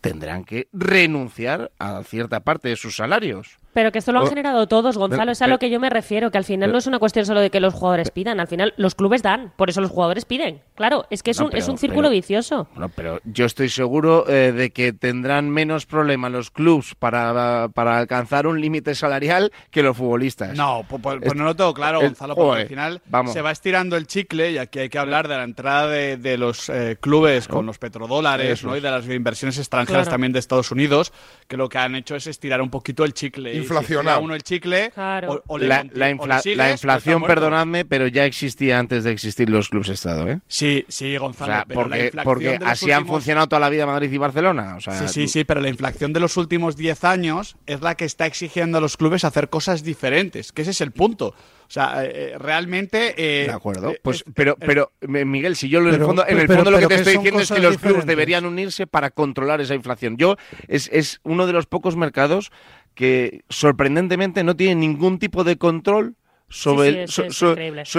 tendrán 0.00 0.44
que 0.44 0.68
renunciar 0.72 1.72
a 1.78 2.02
cierta 2.02 2.40
parte 2.40 2.68
de 2.68 2.76
sus 2.76 2.96
salarios. 2.96 3.58
Pero 3.76 3.92
que 3.92 3.98
esto 3.98 4.10
lo 4.10 4.20
han 4.20 4.26
generado 4.28 4.66
todos, 4.66 4.96
Gonzalo, 4.96 5.32
es 5.32 5.42
a 5.42 5.48
lo 5.48 5.58
que 5.58 5.68
yo 5.68 5.78
me 5.78 5.90
refiero, 5.90 6.30
que 6.30 6.38
al 6.38 6.44
final 6.44 6.72
no 6.72 6.78
es 6.78 6.86
una 6.86 6.98
cuestión 6.98 7.26
solo 7.26 7.42
de 7.42 7.50
que 7.50 7.60
los 7.60 7.74
jugadores 7.74 8.10
pidan, 8.10 8.40
al 8.40 8.46
final 8.46 8.72
los 8.78 8.94
clubes 8.94 9.22
dan, 9.22 9.52
por 9.54 9.68
eso 9.68 9.82
los 9.82 9.90
jugadores 9.90 10.24
piden. 10.24 10.62
Claro, 10.76 11.04
es 11.10 11.22
que 11.22 11.32
es, 11.32 11.40
un, 11.40 11.54
es 11.54 11.68
un 11.68 11.76
círculo 11.76 12.08
vicioso. 12.08 12.68
Bueno, 12.72 12.90
pero 12.96 13.20
yo 13.24 13.44
estoy 13.44 13.68
seguro 13.68 14.26
eh, 14.30 14.52
de 14.52 14.70
que 14.70 14.94
tendrán 14.94 15.50
menos 15.50 15.84
problemas 15.84 16.32
los 16.32 16.50
clubes 16.50 16.94
para, 16.94 17.68
para 17.68 17.98
alcanzar 17.98 18.46
un 18.46 18.62
límite 18.62 18.94
salarial 18.94 19.52
que 19.70 19.82
los 19.82 19.94
futbolistas. 19.94 20.56
No, 20.56 20.86
pues, 20.88 21.02
pues, 21.02 21.18
pues 21.22 21.34
no 21.34 21.44
lo 21.44 21.54
tengo 21.54 21.74
claro, 21.74 22.00
Gonzalo, 22.00 22.34
porque 22.34 22.62
al 22.62 22.68
final 22.68 23.02
se 23.26 23.42
va 23.42 23.50
estirando 23.50 23.98
el 23.98 24.06
chicle 24.06 24.52
y 24.52 24.56
aquí 24.58 24.78
hay 24.78 24.88
que 24.88 24.98
hablar 24.98 25.28
de 25.28 25.36
la 25.36 25.44
entrada 25.44 25.86
de, 25.86 26.38
los 26.38 26.70
eh, 26.70 26.96
clubes 26.98 27.46
con 27.46 27.66
los 27.66 27.76
petrodólares 27.76 28.64
¿no? 28.64 28.74
y 28.74 28.80
de 28.80 28.90
las 28.90 29.06
inversiones 29.06 29.58
extranjeras 29.58 30.08
también 30.08 30.32
de 30.32 30.38
Estados 30.38 30.70
Unidos, 30.70 31.12
que 31.46 31.58
lo 31.58 31.68
que 31.68 31.76
han 31.76 31.94
hecho 31.94 32.16
es 32.16 32.26
estirar 32.26 32.62
un 32.62 32.70
poquito 32.70 33.04
el 33.04 33.12
chicle 33.12 33.65
inflacionado. 33.66 34.20
uno 34.20 34.34
el 34.34 34.42
chicle 34.42 34.92
la, 34.96 36.70
inflación, 36.70 37.22
perdonadme, 37.22 37.84
pero 37.84 38.06
ya 38.06 38.24
existía 38.24 38.78
antes 38.78 39.04
de 39.04 39.12
existir 39.12 39.50
los 39.50 39.68
clubes 39.68 39.88
Estado, 39.88 40.28
¿eh? 40.28 40.40
Sí, 40.46 40.84
sí, 40.88 41.16
Gonzalo. 41.16 41.64
porque, 41.72 42.12
porque 42.24 42.58
así 42.64 42.90
han 42.90 43.06
funcionado 43.06 43.48
toda 43.48 43.60
la 43.60 43.68
vida 43.68 43.86
Madrid 43.86 44.10
y 44.10 44.18
Barcelona. 44.18 44.78
sí, 44.80 45.08
sí, 45.08 45.28
sí, 45.28 45.44
pero 45.44 45.60
la 45.60 45.68
inflación 45.68 46.12
de 46.12 46.20
los 46.20 46.36
últimos 46.36 46.76
10 46.76 47.04
años 47.04 47.56
es 47.66 47.80
la 47.80 47.94
que 47.94 48.04
está 48.04 48.26
exigiendo 48.26 48.78
a 48.78 48.80
los 48.80 48.96
clubes 48.96 49.24
hacer 49.24 49.48
cosas 49.48 49.82
diferentes, 49.82 50.52
que 50.52 50.62
ese 50.62 50.70
es 50.70 50.80
el 50.80 50.92
punto. 50.92 51.34
O 51.68 51.70
sea, 51.70 52.04
eh, 52.04 52.12
eh, 52.14 52.38
realmente. 52.38 53.14
Eh, 53.16 53.46
de 53.46 53.52
acuerdo. 53.52 53.92
Pues, 54.02 54.24
pero, 54.34 54.56
pero, 54.56 54.92
Miguel, 55.00 55.56
si 55.56 55.68
yo 55.68 55.80
en 55.80 55.88
el 55.88 56.00
fondo, 56.00 56.24
en 56.26 56.38
el 56.38 56.46
fondo 56.46 56.70
lo 56.70 56.78
que 56.78 56.86
te 56.86 56.94
estoy 56.94 57.14
diciendo 57.14 57.40
es 57.40 57.50
que 57.50 57.60
los 57.60 57.78
clubes 57.78 58.06
deberían 58.06 58.46
unirse 58.46 58.86
para 58.86 59.10
controlar 59.10 59.60
esa 59.60 59.74
inflación. 59.74 60.16
Yo, 60.16 60.36
es, 60.68 60.88
es 60.92 61.20
uno 61.24 61.46
de 61.46 61.52
los 61.52 61.66
pocos 61.66 61.96
mercados 61.96 62.52
que 62.96 63.44
sorprendentemente 63.50 64.42
no 64.42 64.56
tiene 64.56 64.74
ningún 64.74 65.20
tipo 65.20 65.44
de 65.44 65.58
control 65.58 66.16
sobre, 66.48 67.04
el, 67.04 67.08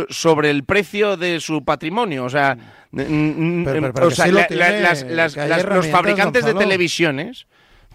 sobre 0.10 0.50
el 0.50 0.64
precio 0.64 1.16
de 1.18 1.40
su 1.40 1.64
patrimonio. 1.64 2.26
O 2.26 2.30
sea, 2.30 2.58
los 2.92 4.18
fabricantes 5.88 6.46
de 6.46 6.56
televisiones, 6.56 7.46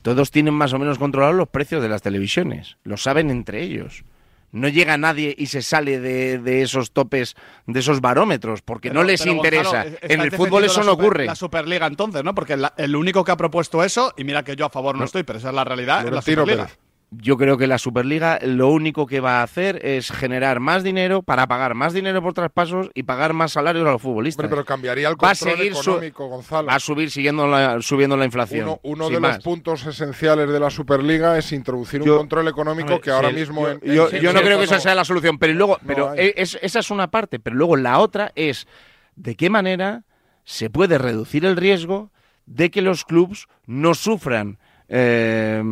todos 0.02 0.30
tienen 0.30 0.54
más 0.54 0.72
o 0.72 0.78
menos 0.78 0.98
controlados 0.98 1.34
los 1.34 1.48
precios 1.48 1.82
de 1.82 1.88
las 1.88 2.02
televisiones. 2.02 2.76
Lo 2.84 2.96
saben 2.96 3.30
entre 3.30 3.62
ellos. 3.62 4.04
No 4.52 4.68
llega 4.68 4.96
nadie 4.96 5.34
y 5.36 5.46
se 5.46 5.60
sale 5.62 5.98
de, 5.98 6.62
esos 6.62 6.92
topes, 6.92 7.34
de 7.66 7.80
esos 7.80 8.00
barómetros, 8.00 8.62
porque 8.62 8.90
no 8.90 9.02
les 9.02 9.26
interesa. 9.26 9.86
en 10.02 10.20
el 10.20 10.30
fútbol 10.30 10.64
eso 10.64 10.84
no 10.84 10.92
ocurre. 10.92 11.24
La 11.24 11.34
Superliga 11.34 11.88
entonces, 11.88 12.22
¿no? 12.22 12.32
Porque 12.32 12.56
el 12.76 12.94
único 12.94 13.24
que 13.24 13.32
ha 13.32 13.36
propuesto 13.36 13.82
eso, 13.82 14.14
y 14.16 14.22
mira 14.22 14.44
que 14.44 14.54
yo 14.54 14.66
a 14.66 14.70
favor 14.70 14.96
no, 14.96 15.04
estoy, 15.04 15.24
pero 15.24 15.40
esa 15.40 15.48
es 15.48 15.54
la 15.54 15.64
realidad, 15.64 16.06
es 16.06 16.12
la 16.12 16.22
Superliga 16.22 16.68
yo 17.14 17.36
creo 17.36 17.58
que 17.58 17.66
la 17.66 17.78
Superliga 17.78 18.38
lo 18.42 18.68
único 18.68 19.06
que 19.06 19.20
va 19.20 19.40
a 19.40 19.42
hacer 19.42 19.84
es 19.84 20.10
generar 20.10 20.60
más 20.60 20.82
dinero 20.82 21.22
para 21.22 21.46
pagar 21.46 21.74
más 21.74 21.92
dinero 21.92 22.22
por 22.22 22.32
traspasos 22.32 22.90
y 22.94 23.02
pagar 23.02 23.34
más 23.34 23.52
salarios 23.52 23.86
a 23.86 23.92
los 23.92 24.02
futbolistas. 24.02 24.48
pero 24.48 24.64
cambiaría 24.64 25.08
el 25.08 25.16
control 25.16 25.60
económico, 25.60 26.28
Gonzalo. 26.28 26.68
Va 26.68 26.76
a 26.76 26.80
seguir 26.80 27.10
siguiendo 27.10 27.82
subiendo 27.82 28.16
la 28.16 28.24
inflación. 28.24 28.78
Uno, 28.82 29.10
de 29.10 29.20
los 29.20 29.38
puntos 29.38 29.84
esenciales 29.84 30.48
de 30.48 30.58
la 30.58 30.70
Superliga 30.70 31.36
es 31.36 31.52
introducir 31.52 32.02
un 32.02 32.16
control 32.16 32.48
económico 32.48 33.00
que 33.00 33.10
ahora 33.10 33.30
mismo... 33.30 33.66
Yo, 33.82 34.08
no 34.32 34.40
creo 34.40 34.58
que 34.58 34.64
esa 34.64 34.80
sea 34.80 34.94
la 34.94 35.04
solución, 35.04 35.38
pero 35.38 35.52
luego... 35.52 35.78
pero 35.86 36.14
esa 36.14 36.78
es 36.78 36.90
una 36.90 37.10
parte, 37.10 37.38
pero 37.38 37.56
luego 37.56 37.76
la 37.76 37.98
otra 37.98 38.32
es 38.34 38.66
de 39.16 39.36
qué 39.36 39.50
manera 39.50 40.04
se 40.44 40.70
puede 40.70 40.96
reducir 40.96 41.44
el 41.44 41.56
riesgo 41.56 42.10
de 42.46 42.70
que 42.70 42.80
los 42.80 43.04
clubes 43.04 43.48
no 43.66 43.94
sufran... 43.94 44.58
Eh, 44.94 45.62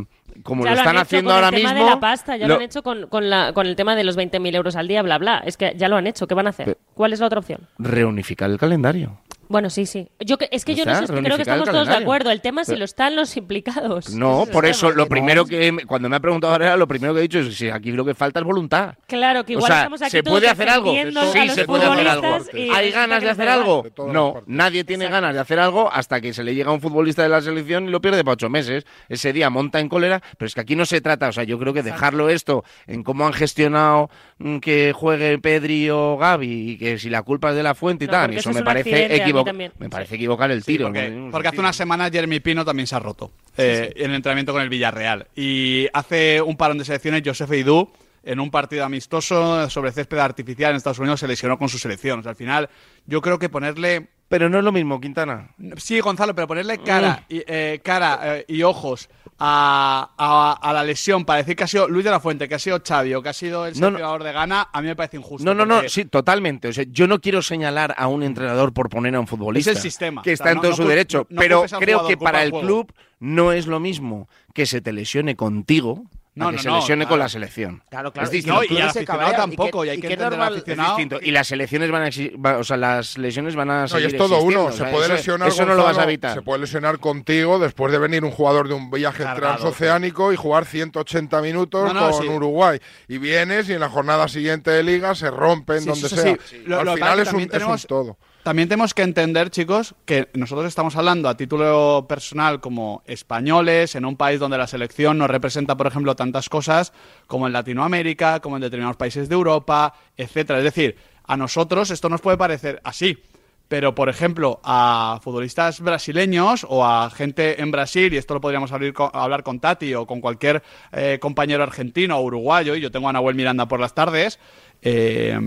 como 0.42 0.64
lo 0.64 0.72
están 0.72 0.96
haciendo 0.96 1.32
ahora 1.32 1.50
mismo. 1.50 1.74
de 1.74 1.84
la 1.84 2.00
pasta, 2.00 2.36
ya 2.36 2.46
lo, 2.46 2.54
han 2.54 2.62
hecho 2.62 2.82
con, 2.82 3.06
con, 3.08 3.30
la, 3.30 3.52
con 3.52 3.66
el 3.66 3.76
tema 3.76 3.96
de 3.96 4.04
los 4.04 4.16
20.000 4.16 4.54
euros 4.54 4.76
al 4.76 4.88
día, 4.88 5.02
bla, 5.02 5.18
bla. 5.18 5.42
Es 5.44 5.56
que 5.56 5.74
ya 5.76 5.88
lo 5.88 5.96
han 5.96 6.06
hecho. 6.06 6.26
¿Qué 6.26 6.34
van 6.34 6.46
a 6.46 6.50
hacer? 6.50 6.78
¿Cuál 6.94 7.12
es 7.12 7.20
la 7.20 7.26
otra 7.26 7.38
opción? 7.38 7.68
Reunificar 7.78 8.50
el 8.50 8.58
calendario. 8.58 9.18
Bueno, 9.50 9.68
sí, 9.68 9.84
sí. 9.84 10.08
Yo 10.20 10.36
es 10.52 10.64
que 10.64 10.76
yo 10.76 10.84
no 10.84 10.94
sé, 10.94 11.12
creo 11.12 11.34
que 11.34 11.42
estamos 11.42 11.68
todos 11.68 11.88
de 11.88 11.96
acuerdo. 11.96 12.30
El 12.30 12.40
tema 12.40 12.62
es 12.62 12.68
si 12.68 12.76
lo 12.76 12.84
están 12.84 13.16
los 13.16 13.36
implicados. 13.36 14.14
No, 14.14 14.46
por 14.46 14.64
eso 14.64 14.92
lo 14.92 15.08
primero 15.08 15.44
que 15.44 15.76
cuando 15.88 16.08
me 16.08 16.14
ha 16.14 16.20
preguntado 16.20 16.52
ahora 16.52 16.76
lo 16.76 16.86
primero 16.86 17.12
que 17.14 17.18
he 17.18 17.22
dicho 17.22 17.40
es 17.40 17.58
que 17.58 17.72
aquí 17.72 17.90
lo 17.90 18.04
que 18.04 18.14
falta 18.14 18.38
es 18.38 18.46
voluntad. 18.46 18.94
Claro, 19.08 19.44
que 19.44 19.54
igual 19.54 19.72
estamos 19.72 20.02
aquí 20.02 20.12
¿se 20.12 20.22
puede 20.22 20.48
hacer 20.48 20.68
algo? 20.68 20.94
Sí, 21.32 21.48
se 21.48 21.64
puede 21.64 21.84
hacer 21.84 22.06
algo. 22.06 22.38
¿Hay 22.72 22.92
ganas 22.92 23.24
de 23.24 23.30
hacer 23.30 23.48
algo? 23.48 23.84
No, 24.06 24.40
nadie 24.46 24.84
tiene 24.84 25.08
ganas 25.08 25.34
de 25.34 25.40
hacer 25.40 25.58
algo 25.58 25.92
hasta 25.92 26.20
que 26.20 26.32
se 26.32 26.44
le 26.44 26.54
llega 26.54 26.70
a 26.70 26.72
un 26.72 26.80
futbolista 26.80 27.24
de 27.24 27.30
la 27.30 27.40
selección 27.40 27.88
y 27.88 27.90
lo 27.90 28.00
pierde 28.00 28.22
por 28.22 28.34
ocho 28.34 28.50
meses. 28.50 28.86
Ese 29.08 29.32
día 29.32 29.50
monta 29.50 29.80
en 29.80 29.88
cólera, 29.88 30.22
pero 30.38 30.46
es 30.46 30.54
que 30.54 30.60
aquí 30.60 30.76
no 30.76 30.86
se 30.86 31.00
trata, 31.00 31.26
o 31.26 31.32
sea, 31.32 31.42
yo 31.42 31.58
creo 31.58 31.74
que 31.74 31.82
dejarlo 31.82 32.28
esto 32.28 32.62
en 32.86 33.02
cómo 33.02 33.26
han 33.26 33.32
gestionado 33.32 34.10
mm, 34.38 34.58
que 34.58 34.92
juegue 34.94 35.40
Pedri 35.40 35.90
o 35.90 36.16
Gaby 36.16 36.70
y 36.70 36.78
que 36.78 37.00
si 37.00 37.10
la 37.10 37.24
culpa 37.24 37.50
es 37.50 37.56
de 37.56 37.64
la 37.64 37.74
fuente 37.74 38.04
y 38.04 38.08
tal, 38.08 38.32
eso, 38.32 38.52
me 38.52 38.62
parece 38.62 39.16
equivocado. 39.16 39.39
Me 39.44 39.88
parece 39.88 40.16
equivocar 40.16 40.50
el 40.50 40.64
tiro. 40.64 40.92
porque, 41.30 41.48
hace 41.48 41.60
una 41.60 41.72
semana 41.72 42.10
Jeremy 42.10 42.40
Pino 42.40 42.64
también 42.64 42.86
se 42.86 42.96
ha 42.96 42.98
roto 42.98 43.32
eh, 43.56 43.92
en 43.96 44.10
el 44.10 44.16
entrenamiento 44.16 44.52
con 44.52 44.62
el 44.62 44.68
Villarreal. 44.68 45.26
Y 45.34 45.86
hace 45.92 46.40
un 46.40 46.56
parón 46.56 46.78
de 46.78 46.84
selecciones, 46.84 47.22
Josef 47.24 47.50
Eidú, 47.50 47.90
en 48.22 48.40
un 48.40 48.50
partido 48.50 48.84
amistoso 48.84 49.68
sobre 49.70 49.92
césped 49.92 50.18
artificial 50.18 50.70
en 50.70 50.76
Estados 50.76 50.98
Unidos, 50.98 51.20
se 51.20 51.28
lesionó 51.28 51.58
con 51.58 51.68
su 51.68 51.78
selección. 51.78 52.26
al 52.26 52.36
final, 52.36 52.68
yo 53.06 53.20
creo 53.20 53.38
que 53.38 53.48
ponerle 53.48 54.08
pero 54.30 54.48
no 54.48 54.58
es 54.58 54.64
lo 54.64 54.70
mismo, 54.70 55.00
Quintana. 55.00 55.48
Sí, 55.76 55.98
Gonzalo, 55.98 56.36
pero 56.36 56.46
ponerle 56.46 56.78
cara, 56.78 57.24
y, 57.28 57.42
eh, 57.48 57.80
cara 57.82 58.20
eh, 58.22 58.44
y 58.46 58.62
ojos 58.62 59.08
a, 59.40 60.56
a, 60.62 60.72
la 60.72 60.84
lesión 60.84 61.24
para 61.24 61.38
decir 61.38 61.56
que 61.56 61.64
ha 61.64 61.66
sido 61.66 61.88
Luis 61.88 62.04
de 62.04 62.12
la 62.12 62.20
Fuente, 62.20 62.48
que 62.48 62.54
ha 62.54 62.60
sido 62.60 62.80
Xavi 62.80 63.12
o 63.14 63.22
que 63.24 63.30
ha 63.30 63.32
sido 63.32 63.66
el 63.66 63.74
jugador 63.74 64.22
de 64.22 64.30
gana, 64.32 64.68
a 64.72 64.80
mí 64.80 64.86
me 64.86 64.94
parece 64.94 65.16
injusto. 65.16 65.44
No, 65.44 65.52
no, 65.52 65.66
no, 65.66 65.88
sí, 65.88 66.04
totalmente. 66.04 66.68
O 66.68 66.72
sea, 66.72 66.84
yo 66.88 67.08
no 67.08 67.20
quiero 67.20 67.42
señalar 67.42 67.92
a 67.98 68.06
un 68.06 68.22
entrenador 68.22 68.72
por 68.72 68.88
poner 68.88 69.16
a 69.16 69.20
un 69.20 69.26
futbolista. 69.26 69.72
Es 69.72 69.78
el 69.78 69.82
sistema. 69.82 70.22
Que 70.22 70.30
está 70.30 70.52
en 70.52 70.60
todo 70.60 70.76
su 70.76 70.86
derecho. 70.86 71.26
pero 71.36 71.64
creo 71.80 72.06
que 72.06 72.16
para 72.16 72.44
el 72.44 72.52
club 72.52 72.92
no 73.18 73.50
es 73.50 73.66
lo 73.66 73.80
mismo 73.80 74.28
que 74.54 74.64
se 74.64 74.80
te 74.80 74.92
lesione 74.92 75.34
contigo 75.34 76.04
no, 76.40 76.52
que 76.52 76.58
se 76.58 76.70
lesione 76.70 77.06
con 77.06 77.18
la 77.18 77.28
selección. 77.28 77.82
Claro, 77.90 78.12
claro. 78.12 78.26
Es 78.26 78.32
distinto. 78.32 78.64
y 78.64 78.78
aficionado 78.78 79.32
tampoco, 79.32 79.84
y, 79.84 79.90
hay 79.90 80.00
que 80.00 80.12
entender 80.12 80.40
al 80.40 80.54
aficionado. 80.54 80.98
Y 81.22 81.30
las 81.30 81.46
selecciones 81.46 81.90
van 81.90 82.02
a 82.02 82.58
o 82.58 82.64
sea, 82.64 82.76
las 82.76 83.18
lesiones 83.18 83.54
van 83.54 83.70
a 83.70 83.88
seguir 83.88 84.06
no, 84.06 84.10
y 84.10 84.14
es 84.14 84.18
todo 84.18 84.42
uno, 84.42 84.72
se 84.72 84.84
puede 84.84 85.08
lesionar 85.08 85.48
eso 85.48 85.64
no 85.64 85.74
lo 85.74 85.84
vas 85.84 85.98
a 85.98 86.04
evitar. 86.04 86.34
Se 86.34 86.42
puede 86.42 86.60
lesionar 86.60 86.98
contigo 86.98 87.58
después 87.58 87.92
de 87.92 87.98
venir 87.98 88.24
un 88.24 88.30
jugador 88.30 88.68
de 88.68 88.74
un 88.74 88.90
viaje 88.90 89.24
transoceánico 89.24 90.32
y 90.32 90.36
jugar 90.36 90.64
180 90.64 91.40
minutos 91.42 91.92
con 91.92 92.28
Uruguay 92.28 92.80
y 93.08 93.18
vienes 93.18 93.68
y 93.68 93.74
en 93.74 93.80
la 93.80 93.88
jornada 93.88 94.28
siguiente 94.28 94.70
de 94.70 94.82
liga 94.82 95.14
se 95.14 95.30
rompen 95.30 95.84
donde 95.84 96.08
sea. 96.08 96.36
Al 96.78 96.94
final 96.94 97.20
es 97.20 97.32
un, 97.32 97.42
es 97.52 97.62
un 97.62 97.78
todo. 97.88 98.18
También 98.42 98.70
tenemos 98.70 98.94
que 98.94 99.02
entender, 99.02 99.50
chicos, 99.50 99.94
que 100.06 100.30
nosotros 100.32 100.66
estamos 100.66 100.96
hablando 100.96 101.28
a 101.28 101.36
título 101.36 102.06
personal 102.08 102.60
como 102.60 103.02
españoles, 103.04 103.94
en 103.96 104.06
un 104.06 104.16
país 104.16 104.40
donde 104.40 104.56
la 104.56 104.66
selección 104.66 105.18
nos 105.18 105.28
representa, 105.28 105.76
por 105.76 105.86
ejemplo, 105.86 106.16
tantas 106.16 106.48
cosas 106.48 106.94
como 107.26 107.46
en 107.46 107.52
Latinoamérica, 107.52 108.40
como 108.40 108.56
en 108.56 108.62
determinados 108.62 108.96
países 108.96 109.28
de 109.28 109.34
Europa, 109.34 109.92
etcétera. 110.16 110.58
Es 110.60 110.64
decir, 110.64 110.96
a 111.24 111.36
nosotros 111.36 111.90
esto 111.90 112.08
nos 112.08 112.22
puede 112.22 112.38
parecer 112.38 112.80
así, 112.82 113.22
pero 113.68 113.94
por 113.94 114.08
ejemplo 114.08 114.58
a 114.64 115.20
futbolistas 115.22 115.80
brasileños 115.80 116.66
o 116.68 116.84
a 116.84 117.10
gente 117.10 117.60
en 117.60 117.70
Brasil, 117.70 118.12
y 118.12 118.16
esto 118.16 118.32
lo 118.32 118.40
podríamos 118.40 118.72
hablar 118.72 119.42
con 119.42 119.60
Tati 119.60 119.94
o 119.94 120.06
con 120.06 120.22
cualquier 120.22 120.62
eh, 120.92 121.18
compañero 121.20 121.62
argentino 121.62 122.16
o 122.16 122.22
uruguayo, 122.22 122.74
y 122.74 122.80
yo 122.80 122.90
tengo 122.90 123.10
a 123.10 123.12
Nahuel 123.12 123.36
Miranda 123.36 123.68
por 123.68 123.80
las 123.80 123.94
tardes, 123.94 124.40
eh, 124.80 125.38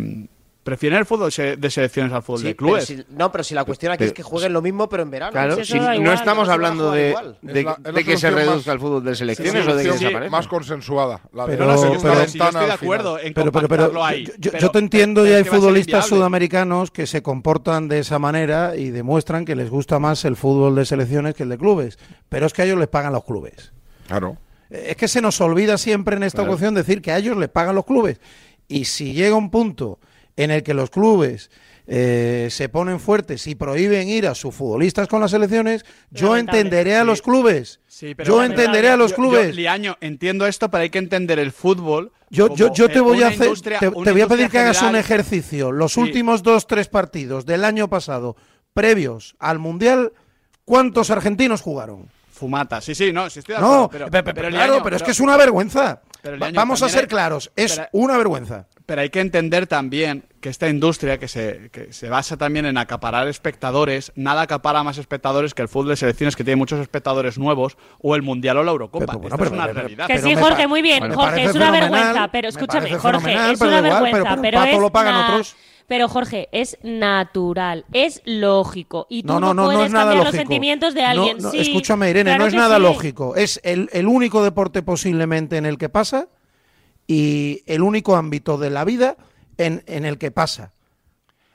prefieren 0.63 0.99
el 0.99 1.05
fútbol 1.05 1.29
de 1.29 1.69
selecciones 1.69 2.13
al 2.13 2.23
fútbol 2.23 2.43
de 2.43 2.55
clubes. 2.55 3.05
no, 3.09 3.31
pero 3.31 3.43
si 3.43 3.53
la 3.53 3.65
cuestión 3.65 3.91
aquí 3.91 4.05
es 4.05 4.13
que 4.13 4.23
jueguen 4.23 4.53
lo 4.53 4.61
mismo, 4.61 4.87
pero 4.89 5.03
en 5.03 5.11
verano. 5.11 5.31
Claro, 5.31 5.57
no 5.99 6.13
estamos 6.13 6.49
hablando 6.49 6.91
de, 6.91 7.15
de, 7.41 8.03
que 8.03 8.17
se 8.17 8.31
reduzca 8.31 8.71
el 8.71 8.79
fútbol 8.79 9.03
de 9.03 9.15
selecciones 9.15 9.67
o 9.67 9.75
de 9.75 9.83
que 9.83 9.91
desaparezca. 9.91 10.29
Más 10.29 10.47
consensuada. 10.47 11.21
La 11.33 11.45
pero, 11.45 11.67
pero, 11.67 11.93
yo, 11.93 12.21
estoy 12.21 12.65
de 12.65 12.71
acuerdo 12.71 13.19
en 13.19 13.33
pero, 13.33 13.51
pero, 13.51 14.03
ahí. 14.03 14.27
Yo, 14.37 14.71
te 14.71 14.79
entiendo 14.79 15.27
y 15.27 15.31
hay 15.31 15.43
futbolistas 15.43 16.07
sudamericanos 16.07 16.91
que 16.91 17.05
se 17.05 17.21
comportan 17.21 17.87
de 17.87 17.99
esa 17.99 18.19
manera 18.19 18.75
y 18.75 18.89
demuestran 18.89 19.45
que 19.45 19.55
les 19.55 19.69
gusta 19.69 19.99
más 19.99 20.25
el 20.25 20.35
fútbol 20.35 20.75
de 20.75 20.85
selecciones 20.85 21.35
que 21.35 21.43
el 21.43 21.49
de 21.49 21.57
clubes. 21.57 21.99
Pero 22.29 22.45
es 22.45 22.53
que 22.53 22.61
a 22.61 22.65
ellos 22.65 22.79
les 22.79 22.87
pagan 22.87 23.13
los 23.13 23.23
clubes. 23.23 23.73
Claro. 24.07 24.37
Es 24.69 24.95
que 24.95 25.07
se 25.07 25.21
nos 25.21 25.39
olvida 25.41 25.77
siempre 25.77 26.15
en 26.15 26.23
esta 26.23 26.41
ocasión 26.41 26.73
decir 26.73 27.01
que 27.01 27.11
a 27.11 27.17
ellos 27.17 27.37
les 27.37 27.49
pagan 27.49 27.75
los 27.75 27.85
clubes. 27.85 28.19
Y 28.67 28.85
si 28.85 29.13
llega 29.13 29.35
un 29.35 29.51
punto 29.51 29.99
en 30.35 30.51
el 30.51 30.63
que 30.63 30.73
los 30.73 30.89
clubes 30.89 31.49
eh, 31.85 32.47
se 32.49 32.69
ponen 32.69 32.99
fuertes 32.99 33.45
y 33.47 33.55
prohíben 33.55 34.07
ir 34.07 34.25
a 34.27 34.35
sus 34.35 34.55
futbolistas 34.55 35.07
con 35.09 35.19
las 35.19 35.31
selecciones, 35.31 35.85
yo 36.11 36.37
entenderé 36.37 36.95
a 36.95 37.03
los 37.03 37.21
clubes. 37.21 37.81
yo 38.23 38.43
entenderé 38.43 38.89
a 38.89 38.97
los 38.97 39.13
clubes. 39.13 39.53
Liaño, 39.53 39.97
entiendo 39.99 40.47
esto, 40.47 40.69
pero 40.69 40.83
hay 40.83 40.89
que 40.89 40.99
entender 40.99 41.39
el 41.39 41.51
fútbol. 41.51 42.11
Yo, 42.29 42.55
yo, 42.55 42.73
yo 42.73 42.89
te 42.89 43.01
voy 43.01 43.21
a 43.21 43.27
hacer, 43.27 43.49
te, 43.79 43.89
voy 43.89 44.21
a 44.21 44.27
pedir 44.27 44.49
que 44.49 44.59
hagas 44.59 44.81
un 44.81 44.95
ejercicio. 44.95 45.71
Los 45.71 45.97
últimos 45.97 46.41
dos, 46.41 46.67
tres 46.67 46.87
partidos 46.87 47.45
del 47.45 47.65
año 47.65 47.89
pasado, 47.89 48.37
previos 48.73 49.35
al 49.39 49.59
Mundial, 49.59 50.13
¿cuántos 50.65 51.11
argentinos 51.11 51.61
jugaron? 51.61 52.09
Fumata, 52.31 52.81
sí, 52.81 52.95
sí, 52.95 53.13
no, 53.13 53.29
sí 53.29 53.39
estoy 53.39 53.55
de 53.55 53.61
acuerdo. 53.61 53.89
pero, 54.09 54.49
claro, 54.49 54.81
pero, 54.83 54.95
es 54.95 55.03
que 55.03 55.11
es 55.11 55.19
una 55.19 55.37
vergüenza. 55.37 56.01
Vamos 56.53 56.81
a 56.83 56.89
ser 56.89 57.07
claros, 57.07 57.51
es 57.55 57.81
una 57.91 58.17
vergüenza. 58.17 58.67
Pero 58.85 59.01
hay 59.01 59.09
que 59.09 59.21
entender 59.21 59.65
también 59.65 60.25
que 60.41 60.49
esta 60.49 60.67
industria 60.67 61.17
que 61.17 61.29
se, 61.29 61.69
que 61.71 61.93
se 61.93 62.09
basa 62.09 62.35
también 62.35 62.65
en 62.65 62.77
acaparar 62.77 63.29
espectadores, 63.29 64.11
nada 64.15 64.41
acapara 64.41 64.83
más 64.83 64.97
espectadores 64.97 65.53
que 65.53 65.61
el 65.61 65.69
fútbol 65.69 65.89
de 65.89 65.95
selecciones 65.95 66.35
que 66.35 66.43
tiene 66.43 66.57
muchos 66.57 66.81
espectadores 66.81 67.37
nuevos 67.37 67.77
o 68.01 68.15
el 68.15 68.23
Mundial 68.23 68.57
o 68.57 68.63
la 68.63 68.71
Eurocopa. 68.71 69.17
es 69.23 69.51
una 69.51 69.67
realidad. 69.67 70.07
Que 70.07 70.19
sí, 70.19 70.35
Jorge, 70.35 70.67
muy 70.67 70.81
bien. 70.81 71.13
Jorge, 71.13 71.43
es 71.45 71.55
una 71.55 71.71
vergüenza, 71.71 72.27
pero 72.29 72.49
escúchame, 72.49 72.93
Jorge, 72.93 73.51
es 73.51 73.61
una 73.61 73.81
vergüenza, 73.81 74.37
pero, 74.41 74.63
es 74.63 74.79
lo 74.79 74.91
pagan 74.91 75.15
otros. 75.15 75.55
Pero 75.87 76.07
Jorge, 76.07 76.49
es 76.51 76.77
natural, 76.81 77.85
es 77.91 78.21
lógico. 78.25 79.05
Y 79.09 79.23
tú 79.23 79.39
no, 79.39 79.53
no, 79.53 79.65
puedes 79.65 79.91
cambiar 79.91 80.25
los 80.25 80.35
sentimientos 80.35 80.93
de 80.93 81.03
alguien. 81.03 81.41
sí, 81.51 81.59
escúchame, 81.59 82.09
Irene, 82.09 82.37
no 82.37 82.47
es 82.47 82.53
nada 82.53 82.79
lógico. 82.79 83.35
Es 83.35 83.59
el, 83.63 83.89
el 83.93 84.07
único 84.07 84.43
deporte 84.43 84.81
posiblemente 84.81 85.57
en 85.57 85.65
el 85.65 85.77
que 85.77 85.89
pasa 85.89 86.29
y 87.07 87.63
el 87.65 87.81
único 87.81 88.15
ámbito 88.15 88.57
de 88.57 88.69
la 88.69 88.85
vida 88.85 89.17
en, 89.57 89.83
en 89.87 90.05
el 90.05 90.17
que 90.17 90.31
pasa. 90.31 90.73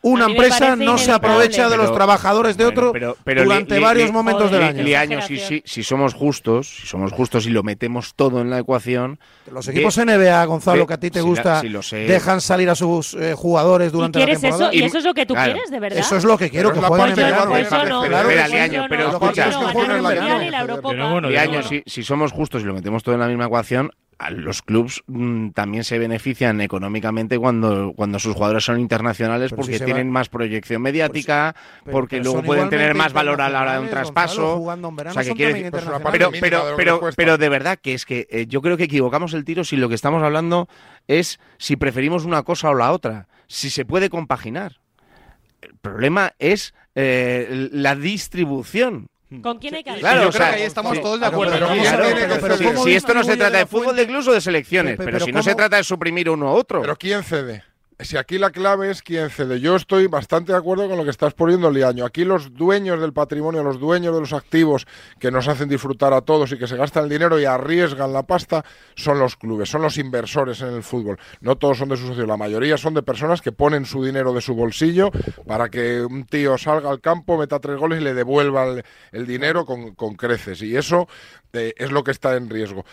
Una 0.02 0.26
empresa 0.26 0.76
no 0.76 0.96
se 0.96 1.10
aprovecha 1.10 1.68
de 1.68 1.76
los 1.76 1.92
trabajadores 1.92 2.56
de 2.56 2.64
otro 2.64 2.92
durante 3.24 3.78
varios 3.78 4.12
momentos 4.12 4.50
del 4.50 4.94
año. 4.94 5.20
si, 5.22 5.62
si, 5.64 5.82
somos 5.82 6.14
justos, 6.14 6.68
si 6.80 6.86
somos 6.86 7.12
justos 7.12 7.46
y 7.46 7.50
lo 7.50 7.62
metemos 7.62 8.14
todo 8.14 8.40
en 8.40 8.50
la 8.50 8.58
ecuación. 8.58 9.18
Los 9.50 9.66
equipos 9.68 9.98
NBA, 9.98 10.44
Gonzalo, 10.44 10.86
que 10.86 10.94
a 10.94 11.00
ti 11.00 11.10
te 11.10 11.20
gusta, 11.20 11.62
dejan 11.90 12.40
salir 12.40 12.70
a 12.70 12.74
sus 12.74 13.14
eh, 13.14 13.34
jugadores 13.34 13.92
durante 13.92 14.20
la 14.20 14.26
temporada. 14.26 14.68
Eso, 14.70 14.72
y 14.72 14.82
eso 14.82 14.98
es 14.98 15.04
lo 15.04 15.14
que 15.14 15.26
tú 15.26 15.34
quieres, 15.34 15.70
de 15.70 15.80
verdad. 15.80 15.98
Eso 15.98 16.16
es 16.16 16.24
lo 16.24 16.38
que 16.38 16.50
quiero, 16.50 16.72
que 16.72 16.80
jueguen 16.80 17.10
en 17.10 17.16
verano. 17.16 17.52
Pero 18.88 19.10
escucha, 19.10 19.50
si 21.86 22.02
somos 22.02 22.32
justos 22.32 22.62
y 22.62 22.66
lo 22.66 22.74
metemos 22.74 23.02
todo 23.02 23.14
en 23.14 23.20
la 23.20 23.28
misma 23.28 23.46
ecuación, 23.46 23.90
los 24.30 24.62
clubs 24.62 25.02
mm, 25.06 25.50
también 25.50 25.84
se 25.84 25.98
benefician 25.98 26.60
económicamente 26.60 27.38
cuando, 27.38 27.92
cuando 27.94 28.18
sus 28.18 28.34
jugadores 28.34 28.64
son 28.64 28.80
internacionales 28.80 29.52
porque 29.54 29.78
tienen 29.78 30.10
más 30.10 30.28
proyección 30.28 30.82
mediática, 30.82 31.54
pues 31.84 31.92
porque 31.92 32.20
luego 32.20 32.42
pueden 32.42 32.68
tener 32.68 32.94
más 32.94 33.12
valor 33.12 33.40
a 33.40 33.48
la 33.48 33.62
hora 33.62 33.74
de 33.74 33.80
un 33.80 33.88
traspaso. 33.88 34.60
pero, 36.10 36.32
pero, 36.76 37.00
pero, 37.16 37.38
de 37.38 37.48
verdad 37.48 37.78
que 37.80 37.94
es 37.94 38.04
que 38.04 38.26
eh, 38.30 38.46
yo 38.48 38.60
creo 38.60 38.76
que 38.76 38.84
equivocamos 38.84 39.34
el 39.34 39.44
tiro 39.44 39.62
si 39.62 39.76
lo 39.76 39.88
que 39.88 39.94
estamos 39.94 40.22
hablando 40.22 40.68
es 41.06 41.38
si 41.58 41.76
preferimos 41.76 42.24
una 42.24 42.42
cosa 42.42 42.70
o 42.70 42.74
la 42.74 42.92
otra, 42.92 43.28
si 43.46 43.70
se 43.70 43.84
puede 43.84 44.10
compaginar. 44.10 44.80
El 45.60 45.76
problema 45.76 46.32
es 46.38 46.74
eh, 46.94 47.68
la 47.72 47.94
distribución. 47.94 49.08
Hmm. 49.30 49.42
¿Con 49.42 49.58
quién 49.58 49.74
hay 49.74 49.84
que 49.84 49.90
hablar? 49.90 50.14
Claro, 50.14 50.28
o 50.28 50.32
sea, 50.32 50.52
ahí 50.52 50.62
estamos 50.62 51.00
todos 51.00 51.20
de 51.20 51.26
acuerdo. 51.26 51.54
Pero, 52.40 52.56
si, 52.82 52.94
esto 52.94 53.12
no 53.12 53.22
se 53.22 53.36
trata 53.36 53.58
de 53.58 53.66
fútbol 53.66 53.94
de 53.94 54.06
clubes 54.06 54.26
o 54.28 54.32
de 54.32 54.40
selecciones, 54.40 54.96
pero, 54.96 55.20
si 55.20 55.32
no 55.32 55.42
se 55.42 55.54
trata 55.54 55.76
de 55.76 55.84
suprimir 55.84 56.30
uno 56.30 56.46
u 56.46 56.56
otro. 56.56 56.80
Pero 56.80 56.96
¿quién 56.96 57.22
cede? 57.22 57.64
Si 58.00 58.16
aquí 58.16 58.38
la 58.38 58.50
clave 58.50 58.90
es 58.90 59.02
quién 59.02 59.28
cede. 59.28 59.60
Yo 59.60 59.74
estoy 59.74 60.06
bastante 60.06 60.52
de 60.52 60.58
acuerdo 60.58 60.88
con 60.88 60.96
lo 60.96 61.04
que 61.04 61.10
estás 61.10 61.34
poniendo, 61.34 61.70
Liaño. 61.70 62.04
Aquí 62.04 62.24
los 62.24 62.54
dueños 62.54 63.00
del 63.00 63.12
patrimonio, 63.12 63.64
los 63.64 63.80
dueños 63.80 64.14
de 64.14 64.20
los 64.20 64.32
activos 64.32 64.86
que 65.18 65.32
nos 65.32 65.48
hacen 65.48 65.68
disfrutar 65.68 66.12
a 66.12 66.20
todos 66.20 66.52
y 66.52 66.58
que 66.58 66.68
se 66.68 66.76
gastan 66.76 67.04
el 67.04 67.10
dinero 67.10 67.40
y 67.40 67.44
arriesgan 67.44 68.12
la 68.12 68.22
pasta 68.22 68.64
son 68.94 69.18
los 69.18 69.36
clubes, 69.36 69.68
son 69.68 69.82
los 69.82 69.98
inversores 69.98 70.60
en 70.60 70.74
el 70.74 70.84
fútbol. 70.84 71.18
No 71.40 71.56
todos 71.56 71.78
son 71.78 71.88
de 71.88 71.96
sus 71.96 72.08
socios, 72.08 72.28
la 72.28 72.36
mayoría 72.36 72.76
son 72.76 72.94
de 72.94 73.02
personas 73.02 73.42
que 73.42 73.50
ponen 73.50 73.84
su 73.84 74.04
dinero 74.04 74.32
de 74.32 74.42
su 74.42 74.54
bolsillo 74.54 75.10
para 75.46 75.68
que 75.68 76.00
un 76.02 76.24
tío 76.24 76.56
salga 76.56 76.90
al 76.90 77.00
campo, 77.00 77.36
meta 77.36 77.58
tres 77.58 77.78
goles 77.78 78.00
y 78.00 78.04
le 78.04 78.14
devuelva 78.14 78.80
el, 79.10 79.26
dinero 79.26 79.64
con, 79.64 80.14
creces. 80.14 80.62
Y 80.62 80.76
eso 80.76 81.08
eh, 81.52 81.74
es 81.76 81.90
lo 81.90 82.04
que 82.04 82.12
está 82.12 82.36
en 82.36 82.48
riesgo 82.48 82.84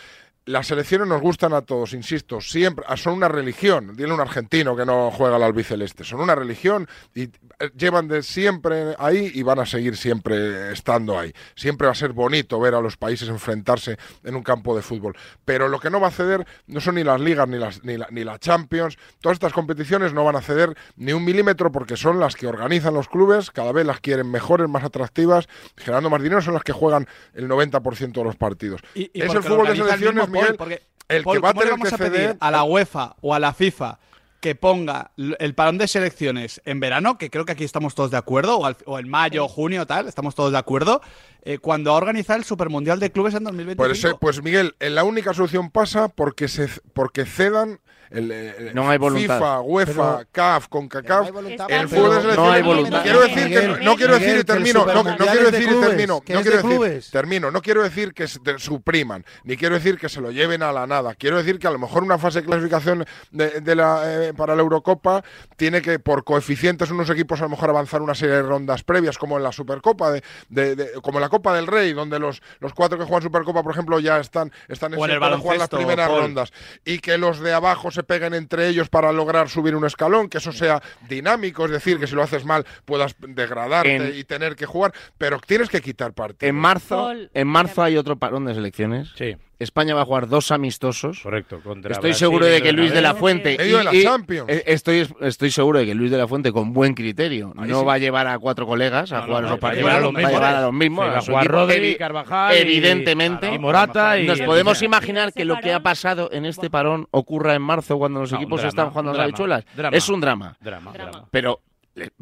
las 0.46 0.70
elecciones 0.70 1.08
nos 1.08 1.20
gustan 1.20 1.52
a 1.52 1.62
todos, 1.62 1.92
insisto, 1.92 2.40
siempre 2.40 2.84
ah, 2.88 2.96
son 2.96 3.14
una 3.14 3.26
religión. 3.26 3.96
Dile 3.96 4.12
un 4.12 4.20
argentino 4.20 4.76
que 4.76 4.86
no 4.86 5.10
juega 5.10 5.36
al 5.36 5.42
albiceleste, 5.42 6.04
son 6.04 6.20
una 6.20 6.36
religión 6.36 6.88
y 7.14 7.22
eh, 7.22 7.30
llevan 7.76 8.06
de 8.06 8.22
siempre 8.22 8.94
ahí 8.98 9.32
y 9.34 9.42
van 9.42 9.58
a 9.58 9.66
seguir 9.66 9.96
siempre 9.96 10.72
estando 10.72 11.18
ahí. 11.18 11.32
Siempre 11.56 11.88
va 11.88 11.92
a 11.92 11.96
ser 11.96 12.12
bonito 12.12 12.60
ver 12.60 12.74
a 12.74 12.80
los 12.80 12.96
países 12.96 13.28
enfrentarse 13.28 13.98
en 14.22 14.36
un 14.36 14.44
campo 14.44 14.76
de 14.76 14.82
fútbol. 14.82 15.16
Pero 15.44 15.68
lo 15.68 15.80
que 15.80 15.90
no 15.90 15.98
va 15.98 16.08
a 16.08 16.12
ceder 16.12 16.46
no 16.68 16.80
son 16.80 16.94
ni 16.94 17.02
las 17.02 17.20
ligas 17.20 17.48
ni 17.48 17.58
las 17.58 17.82
ni 17.82 17.96
la, 17.96 18.06
ni 18.12 18.22
la 18.22 18.38
Champions. 18.38 18.98
Todas 19.20 19.36
estas 19.36 19.52
competiciones 19.52 20.12
no 20.12 20.24
van 20.24 20.36
a 20.36 20.42
ceder 20.42 20.76
ni 20.94 21.12
un 21.12 21.24
milímetro 21.24 21.72
porque 21.72 21.96
son 21.96 22.20
las 22.20 22.36
que 22.36 22.46
organizan 22.46 22.94
los 22.94 23.08
clubes, 23.08 23.50
cada 23.50 23.72
vez 23.72 23.84
las 23.84 23.98
quieren 23.98 24.30
mejores, 24.30 24.68
más 24.68 24.84
atractivas, 24.84 25.48
generando 25.76 26.08
más 26.08 26.22
dinero, 26.22 26.40
son 26.40 26.54
las 26.54 26.62
que 26.62 26.72
juegan 26.72 27.08
el 27.34 27.48
90% 27.48 28.12
de 28.12 28.24
los 28.24 28.36
partidos. 28.36 28.80
es 28.94 29.34
el 29.34 29.42
fútbol 29.42 29.66
de 29.66 29.74
selecciones 29.74 30.35
porque, 30.56 30.82
el 31.08 31.24
que 31.24 31.38
va 31.38 31.50
a 31.50 31.54
tener 31.54 31.70
vamos 31.70 31.92
a 31.92 31.98
pedir 31.98 32.36
a 32.40 32.50
la 32.50 32.64
UEFA 32.64 33.16
o 33.20 33.34
a 33.34 33.38
la 33.38 33.52
FIFA 33.52 33.98
que 34.40 34.54
ponga 34.54 35.12
el 35.16 35.54
parón 35.54 35.78
de 35.78 35.88
selecciones 35.88 36.60
en 36.64 36.80
verano, 36.80 37.18
que 37.18 37.30
creo 37.30 37.44
que 37.44 37.52
aquí 37.52 37.64
estamos 37.64 37.94
todos 37.94 38.10
de 38.10 38.16
acuerdo, 38.16 38.58
o, 38.58 38.98
en 38.98 39.08
mayo, 39.08 39.48
junio, 39.48 39.86
tal, 39.86 40.08
estamos 40.08 40.34
todos 40.34 40.52
de 40.52 40.58
acuerdo, 40.58 41.00
eh, 41.42 41.58
cuando 41.58 41.92
a 41.92 41.94
organizar 41.94 42.38
el 42.38 42.44
Supermundial 42.44 43.00
de 43.00 43.10
Clubes 43.10 43.34
en 43.34 43.44
2025. 43.44 44.18
Pues, 44.18 44.36
pues 44.36 44.44
Miguel, 44.44 44.74
la 44.80 45.04
única 45.04 45.34
solución 45.34 45.70
pasa 45.70 46.08
porque, 46.08 46.48
se, 46.48 46.68
porque 46.92 47.24
cedan 47.24 47.80
el, 48.10 48.72
no 48.74 48.88
hay 48.88 48.98
voluntad. 48.98 49.36
FIFA, 49.36 49.60
UEFA, 49.62 50.24
CAF, 50.30 50.68
CONCACAF, 50.68 51.28
el 51.68 51.88
fútbol 51.88 52.22
de 52.22 52.36
no 52.36 52.50
hay 52.50 52.62
voluntad. 52.62 53.02
Quiero 53.02 53.20
decir 53.20 53.48
que 53.48 53.84
no, 53.84 53.96
quiero 53.96 54.18
decir 54.18 54.38
y 54.38 54.44
termino, 54.44 54.86
no, 54.86 55.16
quiero 55.16 55.50
decir 55.50 55.68
y 55.70 55.80
termino, 55.80 56.14
no 56.14 56.42
quiero 56.42 56.62
decir, 56.62 57.10
termino, 57.10 57.50
no 57.50 57.62
quiero 57.62 57.82
decir 57.82 58.14
que 58.14 58.28
se 58.28 58.38
supriman, 58.58 59.24
ni 59.44 59.56
quiero 59.56 59.74
decir 59.74 59.98
que 59.98 60.08
se 60.08 60.20
lo 60.20 60.30
lleven 60.30 60.62
a 60.62 60.72
la 60.72 60.86
nada. 60.86 61.14
Quiero 61.14 61.36
decir 61.36 61.58
que 61.58 61.66
a 61.66 61.70
lo 61.70 61.78
mejor 61.78 62.02
una 62.02 62.18
fase 62.18 62.40
de 62.40 62.46
clasificación 62.46 63.04
de, 63.30 63.74
la, 63.74 64.02
eh, 64.06 64.25
para 64.34 64.54
la 64.54 64.62
Eurocopa 64.62 65.22
tiene 65.56 65.82
que 65.82 65.98
por 65.98 66.24
coeficientes 66.24 66.90
unos 66.90 67.10
equipos 67.10 67.40
a 67.40 67.44
lo 67.44 67.50
mejor 67.50 67.70
avanzar 67.70 68.02
una 68.02 68.14
serie 68.14 68.36
de 68.36 68.42
rondas 68.42 68.82
previas 68.82 69.18
como 69.18 69.36
en 69.36 69.42
la 69.42 69.52
Supercopa 69.52 70.12
de, 70.48 70.92
como 71.02 71.18
en 71.18 71.22
la 71.22 71.28
Copa 71.28 71.54
del 71.54 71.66
Rey, 71.66 71.92
donde 71.92 72.18
los, 72.18 72.42
los 72.60 72.72
cuatro 72.74 72.98
que 72.98 73.04
juegan 73.04 73.22
Supercopa, 73.22 73.62
por 73.62 73.72
ejemplo, 73.72 73.98
ya 74.00 74.18
están 74.18 74.52
están 74.68 74.94
en 74.94 75.10
el 75.10 75.20
para 75.20 75.38
jugar 75.38 75.58
las 75.58 75.68
primeras 75.68 76.08
rondas 76.10 76.52
y 76.84 76.98
que 76.98 77.18
los 77.18 77.40
de 77.40 77.52
abajo 77.52 77.90
se 77.90 78.02
peguen 78.02 78.34
entre 78.34 78.68
ellos 78.68 78.88
para 78.88 79.12
lograr 79.12 79.48
subir 79.48 79.74
un 79.74 79.84
escalón, 79.84 80.28
que 80.28 80.38
eso 80.38 80.52
sea 80.52 80.82
dinámico, 81.08 81.64
es 81.64 81.70
decir, 81.70 81.98
que 81.98 82.06
si 82.06 82.14
lo 82.14 82.22
haces 82.22 82.44
mal 82.44 82.64
puedas 82.84 83.16
degradarte 83.18 84.16
y 84.16 84.24
tener 84.24 84.56
que 84.56 84.66
jugar, 84.66 84.92
pero 85.18 85.38
tienes 85.40 85.68
que 85.68 85.80
quitar 85.80 86.12
parte. 86.12 86.46
En 86.46 86.54
marzo, 86.54 87.12
en 87.32 87.48
marzo 87.48 87.82
hay 87.82 87.96
otro 87.96 88.16
parón 88.16 88.44
de 88.44 88.54
selecciones. 88.54 89.10
Sí. 89.16 89.36
España 89.58 89.94
va 89.94 90.02
a 90.02 90.04
jugar 90.04 90.28
dos 90.28 90.50
amistosos. 90.50 91.20
Correcto, 91.22 91.60
contra 91.62 91.92
Estoy 91.92 92.14
seguro 92.14 92.44
de 92.44 92.60
que 92.60 92.72
Luis 92.72 92.92
de 92.92 93.00
la 93.00 93.14
Fuente. 93.14 93.56
Eh, 93.58 94.64
estoy, 94.66 95.08
estoy 95.20 95.50
seguro 95.50 95.78
de 95.78 95.86
que 95.86 95.94
Luis 95.94 96.10
de 96.10 96.18
la 96.18 96.28
Fuente, 96.28 96.52
con 96.52 96.72
buen 96.72 96.94
criterio, 96.94 97.52
no 97.54 97.84
va 97.84 97.94
a 97.94 97.98
llevar 97.98 98.26
a 98.26 98.38
cuatro 98.38 98.66
colegas 98.66 99.12
a 99.12 99.22
jugar 99.22 99.44
esos 99.44 99.58
partidos. 99.58 99.90
Va 99.90 99.96
a 99.96 100.30
llevar 100.30 100.54
a 100.56 100.60
los 100.62 100.72
mismos. 100.72 101.06
a 101.06 101.20
jugar 101.20 101.46
Rodri, 101.46 101.96
Carvajal. 101.96 102.54
Evidentemente. 102.56 103.54
Y, 103.54 103.58
Morata. 103.58 104.16
Nos 104.18 104.40
podemos 104.40 104.82
imaginar 104.82 105.32
que 105.32 105.44
lo 105.44 105.58
que 105.60 105.72
ha 105.72 105.80
pasado 105.80 106.28
en 106.32 106.44
este 106.44 106.70
parón 106.70 107.08
ocurra 107.10 107.54
en 107.54 107.62
marzo 107.62 107.98
cuando 107.98 108.20
los 108.20 108.32
equipos 108.32 108.62
están 108.64 108.90
jugando 108.90 109.12
a 109.12 109.14
las 109.14 109.24
habichuelas. 109.24 109.64
Es 109.92 110.08
un 110.08 110.20
drama. 110.20 110.56
Drama. 110.60 110.92
Pero 111.30 111.60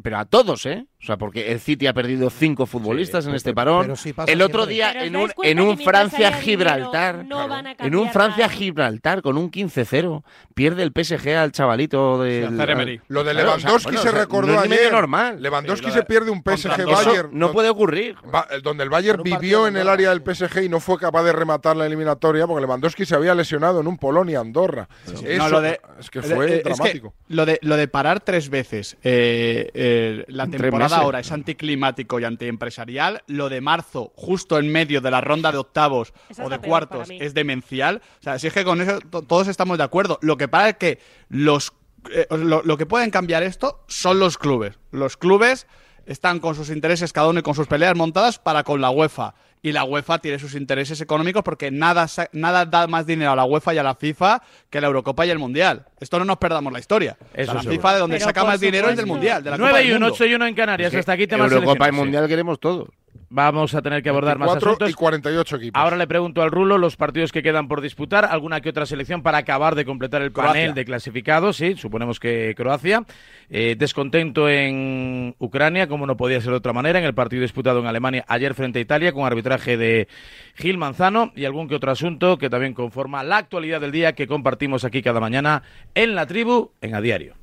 pero 0.01 0.17
a 0.17 0.25
todos, 0.25 0.65
¿eh? 0.65 0.85
O 1.05 1.07
O 1.07 1.07
sea, 1.07 1.17
porque 1.17 1.51
el 1.51 1.59
City 1.59 1.85
ha 1.85 1.93
perdido 1.93 2.31
cinco 2.31 2.65
futbolistas 2.65 3.27
en 3.27 3.35
este 3.35 3.53
parón. 3.53 3.93
el 4.25 4.41
otro 4.41 4.65
día 4.65 4.91
en 5.05 5.15
un, 5.15 5.31
en 5.43 5.59
un 5.59 5.77
Francia-Gibraltar, 5.77 7.27
en 7.77 7.95
un 7.95 8.09
Francia-Gibraltar 8.09 9.21
con 9.21 9.37
un 9.37 9.51
15-0, 9.51 10.23
pierde 10.55 10.81
el 10.81 10.91
PSG 10.91 11.29
al 11.35 11.51
chavalito 11.51 12.23
de... 12.23 12.49
lo 13.07 13.23
de 13.23 13.33
Lewandowski 13.35 13.97
se 13.97 14.09
recordó 14.09 14.59
ayer. 14.59 14.91
normal. 14.91 15.39
Lewandowski 15.39 15.91
se 15.91 16.01
pierde 16.01 16.31
un 16.31 16.43
PSG-Bayern. 16.43 17.29
No 17.33 17.51
puede 17.51 17.69
ocurrir. 17.69 18.15
Donde 18.63 18.83
el 18.83 18.89
Bayern 18.89 19.21
vivió 19.21 19.67
en 19.67 19.77
el 19.77 19.87
área 19.87 20.09
del 20.09 20.23
PSG 20.23 20.63
y 20.63 20.69
no 20.69 20.79
fue 20.79 20.97
capaz 20.97 21.21
de 21.21 21.33
rematar 21.33 21.77
la 21.77 21.85
eliminatoria 21.85 22.47
porque 22.47 22.61
Lewandowski 22.61 23.05
se 23.05 23.13
había 23.13 23.35
lesionado 23.35 23.79
en 23.79 23.85
un 23.85 23.99
Polonia-Andorra. 23.99 24.89
Eso 25.05 25.63
es 25.99 26.09
que 26.09 26.23
fue 26.23 26.63
dramático. 26.63 27.13
lo, 27.27 27.45
de, 27.45 27.59
lo 27.61 27.77
de 27.77 27.87
parar 27.87 28.21
tres 28.21 28.49
veces 28.49 28.97
eh, 29.03 29.69
eh, 29.75 30.25
la 30.29 30.47
temporada 30.47 30.94
ahora 30.95 31.19
es 31.19 31.31
anticlimático 31.31 32.19
y 32.19 32.23
antiempresarial. 32.23 33.23
Lo 33.27 33.49
de 33.49 33.61
marzo, 33.61 34.11
justo 34.15 34.57
en 34.59 34.71
medio 34.71 35.01
de 35.01 35.11
la 35.11 35.21
ronda 35.21 35.51
de 35.51 35.57
octavos 35.57 36.13
o 36.41 36.49
de 36.49 36.59
cuartos, 36.59 37.09
es 37.11 37.33
demencial. 37.33 38.01
O 38.19 38.23
sea, 38.23 38.39
si 38.39 38.47
es 38.47 38.53
que 38.53 38.63
con 38.63 38.81
eso 38.81 38.99
todos 39.01 39.47
estamos 39.47 39.77
de 39.77 39.83
acuerdo. 39.83 40.19
Lo 40.21 40.37
que 40.37 40.47
pasa 40.47 40.69
es 40.69 40.77
que 40.77 40.99
los 41.29 41.73
eh, 42.11 42.27
lo, 42.29 42.77
que 42.77 42.85
pueden 42.85 43.09
cambiar 43.09 43.43
esto 43.43 43.83
son 43.87 44.19
los 44.19 44.37
clubes. 44.37 44.77
Los 44.91 45.17
clubes 45.17 45.67
están 46.05 46.39
con 46.39 46.55
sus 46.55 46.69
intereses 46.69 47.13
cada 47.13 47.27
uno 47.27 47.39
y 47.39 47.43
con 47.43 47.55
sus 47.55 47.67
peleas 47.67 47.95
montadas 47.95 48.39
para 48.39 48.63
con 48.63 48.81
la 48.81 48.89
UEFA. 48.89 49.33
Y 49.61 49.71
la 49.71 49.83
UEFA 49.83 50.19
tiene 50.19 50.37
sus 50.37 50.53
intereses 50.53 51.01
económicos 51.01 51.41
porque 51.41 51.71
nada, 51.71 52.07
nada 52.33 52.65
da 52.65 52.85
más 52.85 53.07
dinero 53.07 53.31
a 53.31 53.35
la 53.35 53.45
UEFA 53.45 53.73
y 53.73 53.77
a 53.79 53.83
la 53.83 53.95
FIFA 53.95 54.41
que 54.69 54.79
la 54.79 54.87
Eurocopa 54.87 55.25
y 55.25 55.31
el 55.31 55.39
Mundial. 55.39 55.85
Esto 55.99 56.19
no 56.19 56.25
nos 56.25 56.37
perdamos 56.37 56.71
la 56.71 56.79
historia. 56.79 57.17
la 57.35 57.63
FIFA 57.63 57.93
de 57.93 57.99
donde 57.99 58.19
saca 58.19 58.43
más 58.43 58.59
dinero 58.59 58.89
es 58.89 58.97
del 58.97 59.07
Mundial. 59.07 59.43
De 59.43 59.49
la 59.49 59.57
9 59.57 59.83
y 59.83 59.91
1, 59.91 60.05
8 60.05 60.25
y 60.25 60.33
1 60.35 60.45
en 60.45 60.55
Canarias. 60.55 60.93
Hasta 60.93 61.13
aquí 61.13 61.25
temas 61.25 61.51
Eurocopa 61.51 61.89
y 61.89 61.91
Mundial 61.91 62.27
queremos 62.27 62.59
todos. 62.59 62.89
Vamos 63.35 63.75
a 63.75 63.81
tener 63.81 64.01
que 64.01 64.07
abordar 64.07 64.39
más 64.39 64.55
asuntos. 64.55 64.89
y 64.89 64.93
48 64.93 65.55
equipos. 65.57 65.81
Ahora 65.81 65.97
le 65.97 66.07
pregunto 66.07 66.41
al 66.41 66.51
Rulo 66.51 66.77
los 66.77 66.95
partidos 66.95 67.33
que 67.33 67.43
quedan 67.43 67.67
por 67.67 67.81
disputar, 67.81 68.23
alguna 68.23 68.61
que 68.61 68.69
otra 68.69 68.85
selección 68.85 69.23
para 69.23 69.39
acabar 69.39 69.75
de 69.75 69.83
completar 69.83 70.21
el 70.21 70.31
panel 70.31 70.73
de 70.73 70.85
clasificados, 70.85 71.57
sí, 71.57 71.75
suponemos 71.75 72.21
que 72.21 72.53
Croacia. 72.55 73.03
Eh, 73.49 73.75
descontento 73.77 74.47
en 74.47 75.35
Ucrania, 75.37 75.89
como 75.89 76.07
no 76.07 76.15
podía 76.15 76.39
ser 76.39 76.51
de 76.51 76.57
otra 76.57 76.71
manera, 76.71 76.97
en 76.97 77.03
el 77.03 77.13
partido 77.13 77.41
disputado 77.41 77.81
en 77.81 77.87
Alemania 77.87 78.23
ayer 78.29 78.53
frente 78.53 78.79
a 78.79 78.81
Italia 78.81 79.11
con 79.11 79.25
arbitraje 79.25 79.75
de 79.75 80.07
Gil 80.55 80.77
Manzano 80.77 81.33
y 81.35 81.43
algún 81.43 81.67
que 81.67 81.75
otro 81.75 81.91
asunto 81.91 82.37
que 82.37 82.49
también 82.49 82.73
conforma 82.73 83.21
la 83.21 83.35
actualidad 83.35 83.81
del 83.81 83.91
día 83.91 84.13
que 84.13 84.27
compartimos 84.27 84.85
aquí 84.85 85.01
cada 85.01 85.19
mañana 85.19 85.61
en 85.93 86.15
la 86.15 86.25
tribu, 86.25 86.71
en 86.79 86.95
A 86.95 87.01
Diario. 87.01 87.33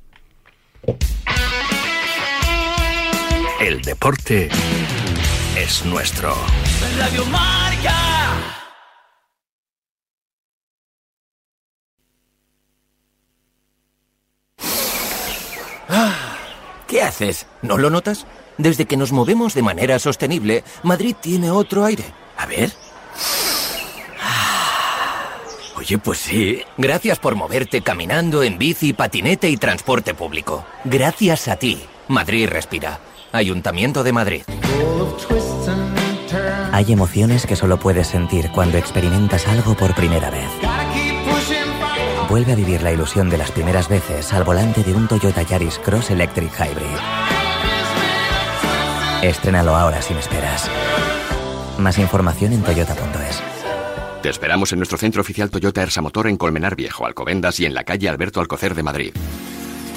El 3.61 3.79
deporte 3.83 4.49
es 5.57 5.85
nuestro. 5.85 6.35
Radio 6.97 7.25
Marca. 7.25 7.93
Ah, 15.89 16.37
¿Qué 16.87 17.01
haces? 17.01 17.45
¿No 17.61 17.77
lo 17.77 17.89
notas? 17.89 18.25
Desde 18.57 18.85
que 18.85 18.97
nos 18.97 19.11
movemos 19.11 19.53
de 19.53 19.61
manera 19.61 19.99
sostenible, 19.99 20.63
Madrid 20.83 21.15
tiene 21.19 21.51
otro 21.51 21.85
aire. 21.85 22.03
A 22.37 22.45
ver. 22.45 22.71
Ah, 24.21 25.29
oye, 25.75 25.97
pues 25.97 26.19
sí. 26.19 26.61
Gracias 26.77 27.19
por 27.19 27.35
moverte 27.35 27.81
caminando, 27.81 28.43
en 28.43 28.57
bici, 28.57 28.93
patinete 28.93 29.49
y 29.49 29.57
transporte 29.57 30.13
público. 30.13 30.65
Gracias 30.83 31.47
a 31.47 31.57
ti, 31.57 31.83
Madrid 32.07 32.47
respira. 32.47 32.99
Ayuntamiento 33.33 34.03
de 34.03 34.13
Madrid. 34.13 34.43
Hay 36.71 36.93
emociones 36.93 37.47
que 37.47 37.55
solo 37.55 37.79
puedes 37.79 38.05
sentir 38.05 38.51
cuando 38.51 38.77
experimentas 38.77 39.47
algo 39.47 39.75
por 39.75 39.95
primera 39.95 40.29
vez. 40.29 40.47
Vuelve 42.29 42.51
a 42.51 42.55
vivir 42.55 42.83
la 42.83 42.91
ilusión 42.91 43.31
de 43.31 43.39
las 43.39 43.49
primeras 43.49 43.89
veces 43.89 44.31
al 44.33 44.43
volante 44.43 44.83
de 44.83 44.93
un 44.93 45.07
Toyota 45.07 45.41
Yaris 45.41 45.79
Cross 45.79 46.11
Electric 46.11 46.51
Hybrid. 46.53 46.99
Estrénalo 49.23 49.75
ahora 49.75 50.03
sin 50.03 50.17
esperas. 50.17 50.69
Más 51.79 51.97
información 51.97 52.53
en 52.53 52.61
toyota.es. 52.61 53.41
Te 54.21 54.29
esperamos 54.29 54.71
en 54.73 54.77
nuestro 54.77 54.99
centro 54.99 55.21
oficial 55.21 55.49
Toyota 55.49 55.81
Ersa 55.81 56.01
Motor 56.01 56.27
en 56.27 56.37
Colmenar 56.37 56.75
Viejo, 56.75 57.07
Alcobendas 57.07 57.59
y 57.59 57.65
en 57.65 57.73
la 57.73 57.83
calle 57.83 58.09
Alberto 58.09 58.41
Alcocer 58.41 58.75
de 58.75 58.83
Madrid. 58.83 59.13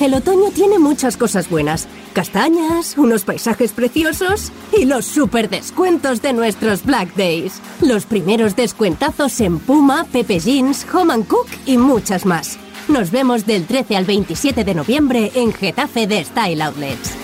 El 0.00 0.12
otoño 0.12 0.50
tiene 0.54 0.78
muchas 0.78 1.16
cosas 1.16 1.48
buenas. 1.48 1.88
Castañas, 2.12 2.98
unos 2.98 3.24
paisajes 3.24 3.72
preciosos 3.72 4.52
y 4.76 4.84
los 4.84 5.06
super 5.06 5.48
descuentos 5.48 6.20
de 6.20 6.34
nuestros 6.34 6.84
Black 6.84 7.14
Days. 7.16 7.62
Los 7.80 8.04
primeros 8.04 8.54
descuentazos 8.54 9.40
en 9.40 9.58
Puma, 9.58 10.06
Pepe 10.12 10.38
Jeans, 10.38 10.86
Home 10.92 11.24
Cook 11.24 11.46
y 11.64 11.78
muchas 11.78 12.26
más. 12.26 12.58
Nos 12.88 13.10
vemos 13.10 13.46
del 13.46 13.64
13 13.66 13.96
al 13.96 14.04
27 14.04 14.64
de 14.64 14.74
noviembre 14.74 15.32
en 15.34 15.54
Getafe 15.54 16.06
de 16.06 16.22
Style 16.22 16.60
Outlets. 16.60 17.14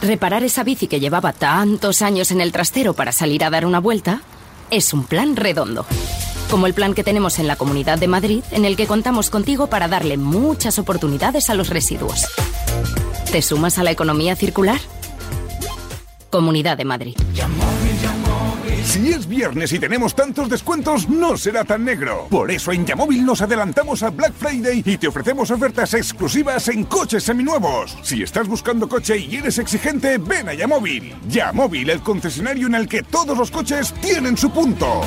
Reparar 0.00 0.44
esa 0.44 0.62
bici 0.62 0.86
que 0.86 1.00
llevaba 1.00 1.32
tantos 1.32 2.02
años 2.02 2.30
en 2.30 2.40
el 2.40 2.52
trastero 2.52 2.94
para 2.94 3.10
salir 3.10 3.42
a 3.42 3.50
dar 3.50 3.66
una 3.66 3.80
vuelta 3.80 4.22
es 4.70 4.92
un 4.92 5.04
plan 5.04 5.34
redondo 5.34 5.84
como 6.50 6.66
el 6.66 6.74
plan 6.74 6.94
que 6.94 7.04
tenemos 7.04 7.38
en 7.38 7.46
la 7.46 7.56
Comunidad 7.56 7.98
de 7.98 8.08
Madrid, 8.08 8.42
en 8.50 8.64
el 8.64 8.76
que 8.76 8.86
contamos 8.86 9.30
contigo 9.30 9.68
para 9.68 9.88
darle 9.88 10.16
muchas 10.16 10.78
oportunidades 10.78 11.50
a 11.50 11.54
los 11.54 11.68
residuos. 11.68 12.26
¿Te 13.30 13.42
sumas 13.42 13.78
a 13.78 13.84
la 13.84 13.90
economía 13.90 14.36
circular? 14.36 14.80
Comunidad 16.30 16.76
de 16.76 16.84
Madrid. 16.84 17.16
Si 18.84 19.10
es 19.10 19.28
viernes 19.28 19.70
y 19.72 19.78
tenemos 19.78 20.14
tantos 20.14 20.48
descuentos, 20.48 21.10
no 21.10 21.36
será 21.36 21.62
tan 21.62 21.84
negro. 21.84 22.26
Por 22.30 22.50
eso 22.50 22.72
en 22.72 22.86
Yamóvil 22.86 23.24
nos 23.24 23.42
adelantamos 23.42 24.02
a 24.02 24.08
Black 24.08 24.32
Friday 24.32 24.82
y 24.82 24.96
te 24.96 25.08
ofrecemos 25.08 25.50
ofertas 25.50 25.92
exclusivas 25.92 26.68
en 26.68 26.84
coches 26.84 27.22
seminuevos. 27.22 27.98
Si 28.02 28.22
estás 28.22 28.48
buscando 28.48 28.88
coche 28.88 29.18
y 29.18 29.36
eres 29.36 29.58
exigente, 29.58 30.16
ven 30.16 30.48
a 30.48 30.54
Yamóvil. 30.54 31.14
Yamóvil, 31.28 31.90
el 31.90 32.00
concesionario 32.00 32.66
en 32.66 32.76
el 32.76 32.88
que 32.88 33.02
todos 33.02 33.36
los 33.36 33.50
coches 33.50 33.92
tienen 34.00 34.38
su 34.38 34.50
punto. 34.50 35.02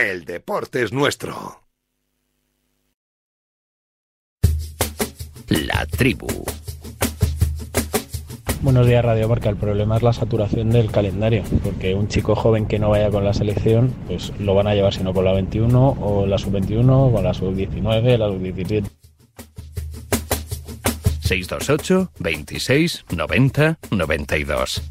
El 0.00 0.24
deporte 0.24 0.82
es 0.82 0.94
nuestro. 0.94 1.60
La 5.48 5.84
tribu. 5.84 6.26
Buenos 8.62 8.86
días, 8.86 9.04
Radio 9.04 9.28
Marca. 9.28 9.50
El 9.50 9.56
problema 9.56 9.98
es 9.98 10.02
la 10.02 10.14
saturación 10.14 10.70
del 10.70 10.90
calendario, 10.90 11.44
porque 11.62 11.94
un 11.94 12.08
chico 12.08 12.34
joven 12.34 12.64
que 12.64 12.78
no 12.78 12.88
vaya 12.88 13.10
con 13.10 13.24
la 13.24 13.34
selección, 13.34 13.94
pues 14.06 14.32
lo 14.38 14.54
van 14.54 14.68
a 14.68 14.74
llevar 14.74 14.94
si 14.94 15.02
no 15.02 15.12
con 15.12 15.26
la 15.26 15.34
21 15.34 15.90
o 16.00 16.26
la 16.26 16.38
sub-21, 16.38 17.12
con 17.12 17.22
la 17.22 17.34
sub-19, 17.34 18.16
la 18.16 18.28
sub-17. 18.28 18.86
628 21.20 22.10
26 22.18 23.04
90 23.10 23.78
92 23.90 24.82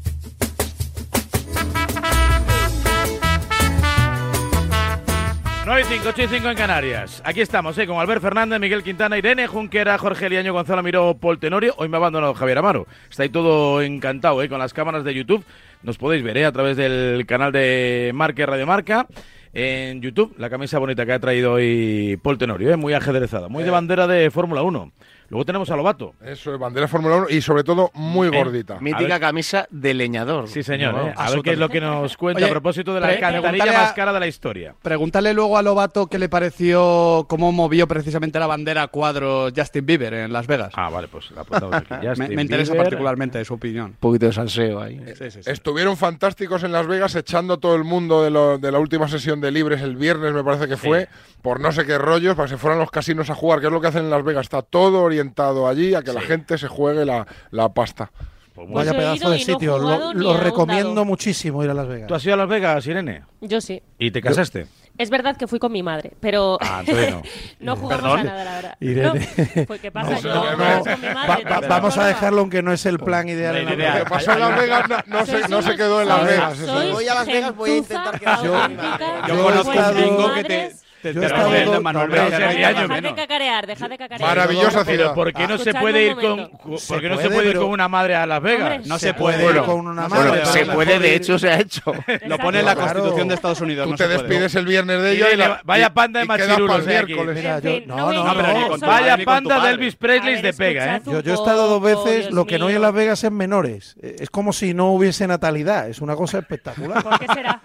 9 5.70 5.82
y 5.82 5.98
5, 5.98 6.08
8 6.08 6.22
y 6.22 6.26
5 6.26 6.48
en 6.48 6.56
Canarias. 6.56 7.22
Aquí 7.24 7.40
estamos, 7.40 7.78
¿eh? 7.78 7.86
con 7.86 8.00
Albert 8.00 8.20
Fernández, 8.20 8.58
Miguel 8.58 8.82
Quintana, 8.82 9.16
Irene 9.16 9.46
Junquera, 9.46 9.96
Jorge 9.98 10.28
Liaño, 10.28 10.52
Gonzalo 10.52 10.82
Miró, 10.82 11.16
Paul 11.16 11.38
Tenorio. 11.38 11.74
Hoy 11.76 11.88
me 11.88 11.96
ha 11.96 11.98
abandonado 11.98 12.34
Javier 12.34 12.58
Amaro. 12.58 12.88
Está 13.08 13.22
ahí 13.22 13.28
todo 13.28 13.80
encantado 13.80 14.42
¿eh? 14.42 14.48
con 14.48 14.58
las 14.58 14.74
cámaras 14.74 15.04
de 15.04 15.14
YouTube. 15.14 15.44
Nos 15.84 15.96
podéis 15.96 16.24
ver 16.24 16.38
¿eh? 16.38 16.44
a 16.44 16.50
través 16.50 16.76
del 16.76 17.24
canal 17.24 17.52
de 17.52 18.10
Marca 18.12 18.44
Radio 18.46 18.66
Marca. 18.66 19.06
En 19.52 20.00
YouTube, 20.00 20.32
la 20.38 20.48
camisa 20.48 20.78
bonita 20.78 21.04
que 21.04 21.12
ha 21.12 21.18
traído 21.18 21.54
hoy 21.54 22.16
Paul 22.22 22.38
Tenorio, 22.38 22.70
¿eh? 22.70 22.76
muy 22.76 22.92
ajedrezada, 22.92 23.48
muy 23.48 23.64
de 23.64 23.70
eh. 23.70 23.72
bandera 23.72 24.06
de 24.06 24.30
Fórmula 24.30 24.62
1. 24.62 24.92
Luego 25.30 25.44
tenemos 25.44 25.70
a 25.70 25.76
Lobato. 25.76 26.14
Eso 26.24 26.52
es, 26.52 26.58
bandera 26.58 26.88
Fórmula 26.88 27.16
1 27.18 27.26
y 27.30 27.40
sobre 27.40 27.62
todo 27.62 27.92
muy 27.94 28.28
gordita. 28.28 28.80
Mítica 28.80 29.20
camisa 29.20 29.64
de 29.70 29.94
leñador. 29.94 30.48
Sí, 30.48 30.64
señor. 30.64 30.92
¿eh? 31.06 31.14
A 31.16 31.30
ver 31.30 31.42
qué 31.42 31.52
es 31.52 31.58
lo 31.58 31.68
que 31.68 31.80
nos 31.80 32.16
cuenta 32.16 32.44
a 32.44 32.48
propósito 32.48 32.92
de 32.94 33.00
la 33.00 33.16
cantarilla 33.16 33.72
más 33.72 33.92
cara 33.92 34.12
de 34.12 34.18
la 34.18 34.26
historia. 34.26 34.74
Pregúntale 34.82 35.32
luego 35.32 35.56
a 35.56 35.62
Lobato 35.62 36.08
qué 36.08 36.18
le 36.18 36.28
pareció, 36.28 37.26
cómo 37.28 37.52
movió 37.52 37.86
precisamente 37.86 38.40
la 38.40 38.48
bandera 38.48 38.88
cuadro 38.88 39.50
Justin 39.56 39.86
Bieber 39.86 40.14
en 40.14 40.32
Las 40.32 40.48
Vegas. 40.48 40.72
Ah, 40.74 40.90
vale, 40.90 41.06
pues 41.06 41.30
la 41.30 41.42
apuntamos 41.42 41.76
aquí. 41.76 42.06
me, 42.34 42.42
interesa 42.42 42.74
particularmente 42.74 43.44
su 43.44 43.54
opinión. 43.54 43.86
Un 43.86 43.96
poquito 44.00 44.26
de 44.26 44.32
salseo 44.32 44.80
ahí. 44.80 45.00
Estuvieron 45.46 45.96
fantásticos 45.96 46.64
en 46.64 46.72
Las 46.72 46.88
Vegas 46.88 47.14
echando 47.14 47.60
todo 47.60 47.76
el 47.76 47.84
mundo 47.84 48.24
de, 48.24 48.58
de, 48.58 48.72
la 48.72 48.78
última 48.80 49.06
sesión 49.06 49.40
de 49.40 49.52
libres 49.52 49.80
el 49.80 49.94
viernes, 49.94 50.32
me 50.32 50.42
parece 50.42 50.66
que 50.66 50.76
fue, 50.76 51.08
por 51.40 51.60
no 51.60 51.70
sé 51.70 51.86
qué 51.86 51.98
rollos, 51.98 52.34
para 52.34 52.48
que 52.48 52.54
se 52.54 52.58
fueran 52.58 52.80
los 52.80 52.90
casinos 52.90 53.30
a 53.30 53.36
jugar, 53.36 53.60
que 53.60 53.66
es 53.66 53.72
lo 53.72 53.80
que 53.80 53.86
hacen 53.86 54.06
en 54.06 54.10
Las 54.10 54.24
Vegas. 54.24 54.46
Está 54.46 54.62
todo 54.62 55.02
orientado 55.02 55.19
orientado 55.20 55.68
allí 55.68 55.94
a 55.94 56.02
que 56.02 56.12
la 56.12 56.20
gente 56.22 56.56
se 56.58 56.68
juegue 56.68 57.04
la, 57.04 57.68
pasta. 57.74 58.10
Pues 58.54 58.68
Vaya 58.70 58.92
pedazo 58.92 59.30
de 59.30 59.38
sitio, 59.38 59.78
lo, 59.78 60.36
recomiendo 60.36 61.04
muchísimo 61.04 61.62
ir 61.62 61.70
a 61.70 61.74
Las 61.74 61.88
Vegas. 61.88 62.08
¿Tú 62.08 62.14
has 62.14 62.24
ido 62.24 62.34
a 62.34 62.36
Las 62.36 62.48
Vegas, 62.48 62.86
Irene? 62.86 63.22
Yo 63.40 63.60
sí. 63.60 63.82
¿Y 63.98 64.10
te 64.10 64.20
casaste? 64.20 64.66
Es 64.98 65.08
verdad 65.08 65.34
que 65.34 65.46
fui 65.46 65.58
con 65.58 65.72
mi 65.72 65.82
madre, 65.82 66.12
pero 66.20 66.58
ah, 66.60 66.82
no. 67.60 67.74
jugamos 67.76 68.18
a 68.18 68.22
nada, 68.22 68.44
la 68.44 68.54
verdad. 68.56 68.76
Irene. 68.80 69.28
Pues, 69.66 69.80
¿qué 69.80 69.90
pasa? 69.90 70.18
Yo 70.18 70.30
con 70.30 71.00
mi 71.00 71.14
madre, 71.14 71.44
vamos 71.68 71.96
a 71.96 72.06
dejarlo 72.06 72.40
aunque 72.40 72.62
no 72.62 72.70
es 72.70 72.84
el 72.84 72.98
plan 72.98 73.26
ideal. 73.26 73.56
En 73.56 73.64
Lo 73.64 73.76
que 73.76 74.04
pasó 74.10 74.32
en 74.32 74.40
Las 74.40 74.60
Vegas 74.60 74.88
no, 75.06 75.24
se, 75.24 75.48
no 75.48 75.62
se 75.62 75.76
quedó 75.76 76.02
en 76.02 76.08
Las 76.08 76.26
Vegas. 76.26 76.66
Voy 76.92 77.08
a 77.08 77.14
Las 77.14 77.26
Vegas, 77.26 77.56
voy 77.56 77.70
a 77.70 77.76
intentar 77.78 78.20
quedar 78.20 78.44
yo, 78.44 78.52
con 78.52 78.70
mi 78.70 78.76
madre. 78.76 79.06
Yo 79.28 79.42
conozco 79.42 79.70
un 79.70 79.96
bingo 79.96 80.34
que 80.34 80.44
te 80.44 80.79
te, 81.02 81.14
yo 81.14 81.22
he 81.22 81.26
estado 81.26 81.50
Dejad 81.50 83.02
de 83.02 83.14
cacarear, 83.14 83.66
dejad 83.66 83.88
de 83.88 83.98
cacarear. 83.98 84.28
Maravillosa 84.28 84.84
ciudad. 84.84 85.14
¿Por 85.14 85.32
qué 85.32 85.46
no 85.46 85.58
se 85.58 85.74
puede 85.74 86.06
ir 86.06 86.14
con 86.16 86.50
¿por 86.50 87.00
qué 87.00 87.08
no 87.08 87.18
se 87.18 87.30
puede 87.30 87.50
ir 87.50 87.56
con 87.56 87.70
una 87.70 87.88
madre 87.88 88.14
a 88.16 88.26
Las 88.26 88.42
Vegas? 88.42 88.86
No 88.86 88.98
se 88.98 89.14
puede 89.14 89.44
ir 89.44 89.62
con 89.62 89.86
una 89.86 90.08
madre. 90.08 90.44
Se 90.46 90.66
puede, 90.66 90.98
de 90.98 91.14
hecho 91.14 91.38
se 91.38 91.50
ha 91.50 91.60
hecho. 91.60 91.92
Lo 92.26 92.38
pone 92.38 92.60
en 92.60 92.66
la 92.66 92.76
Constitución 92.76 93.28
de 93.28 93.34
Estados 93.34 93.60
Unidos. 93.60 93.88
Tú 93.88 93.96
te 93.96 94.08
despides 94.08 94.54
el 94.54 94.66
viernes 94.66 95.02
de 95.02 95.12
ella 95.12 95.26
y 95.32 95.64
vaya 95.64 95.92
panda 95.92 96.20
de 96.20 96.26
machirulos 96.26 96.86
miércoles. 96.86 97.86
No, 97.86 98.12
no, 98.12 98.78
Vaya 98.78 99.18
panda 99.24 99.60
de 99.60 99.70
Elvis 99.70 99.96
Presley 99.96 100.42
de 100.42 100.52
pega, 100.52 100.96
¿eh? 100.96 101.02
Yo 101.04 101.18
he 101.18 101.34
estado 101.34 101.68
dos 101.68 101.82
veces, 101.82 102.30
lo 102.30 102.46
que 102.46 102.58
no 102.58 102.66
hay 102.66 102.76
en 102.76 102.82
Las 102.82 102.92
Vegas 102.92 103.24
es 103.24 103.30
menores. 103.30 103.96
Es 104.00 104.30
como 104.30 104.52
si 104.52 104.74
no 104.74 104.92
hubiese 104.92 105.26
natalidad, 105.26 105.88
es 105.88 106.00
una 106.00 106.16
cosa 106.16 106.38
espectacular. 106.38 107.02
¿Por 107.02 107.18
qué 107.18 107.26
será? 107.34 107.60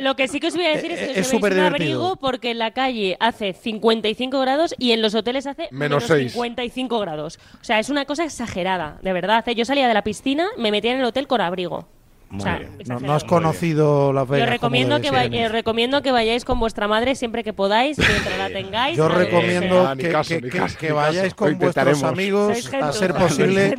Lo 0.00 0.16
que 0.16 0.28
sí 0.28 0.40
que 0.40 0.48
os 0.48 0.54
voy 0.54 0.66
a 0.66 0.70
decir 0.70 0.92
es 0.92 1.12
que 1.12 1.20
es 1.20 1.28
súper 1.28 1.58
abrigo 1.58 2.16
porque 2.16 2.53
en 2.54 2.58
la 2.58 2.70
calle 2.70 3.16
hace 3.20 3.52
55 3.52 4.40
grados 4.40 4.74
y 4.78 4.92
en 4.92 5.02
los 5.02 5.14
hoteles 5.14 5.46
hace 5.46 5.68
menos, 5.70 6.04
55 6.04 6.98
grados. 7.00 7.38
O 7.60 7.64
sea, 7.64 7.78
es 7.78 7.90
una 7.90 8.04
cosa 8.04 8.24
exagerada, 8.24 8.98
de 9.02 9.12
verdad. 9.12 9.46
¿eh? 9.48 9.54
Yo 9.54 9.64
salía 9.64 9.88
de 9.88 9.94
la 9.94 10.02
piscina, 10.02 10.48
me 10.56 10.70
metía 10.70 10.92
en 10.92 11.00
el 11.00 11.04
hotel 11.04 11.26
con 11.26 11.40
abrigo. 11.40 11.88
No, 12.34 13.12
has 13.12 13.24
conocido 13.24 14.12
Las 14.12 14.28
Vegas. 14.28 14.46
Yo 14.46 14.52
recomiendo 14.52 15.00
que, 15.00 15.08
eh, 15.08 15.48
recomiendo 15.48 16.02
que 16.02 16.12
vayáis 16.12 16.44
con 16.44 16.60
vuestra 16.60 16.88
madre 16.88 17.14
siempre 17.14 17.44
que 17.44 17.52
podáis, 17.52 17.98
mientras 17.98 18.38
la 18.38 18.48
tengáis. 18.48 18.96
Yo 18.96 19.08
recomiendo 19.08 19.94
que, 19.96 20.76
que, 20.78 20.92
vayáis 20.92 21.34
con 21.34 21.58
vuestros 21.58 22.02
amigos, 22.02 22.72
a 22.72 22.92
ser 22.92 23.14
posible, 23.14 23.74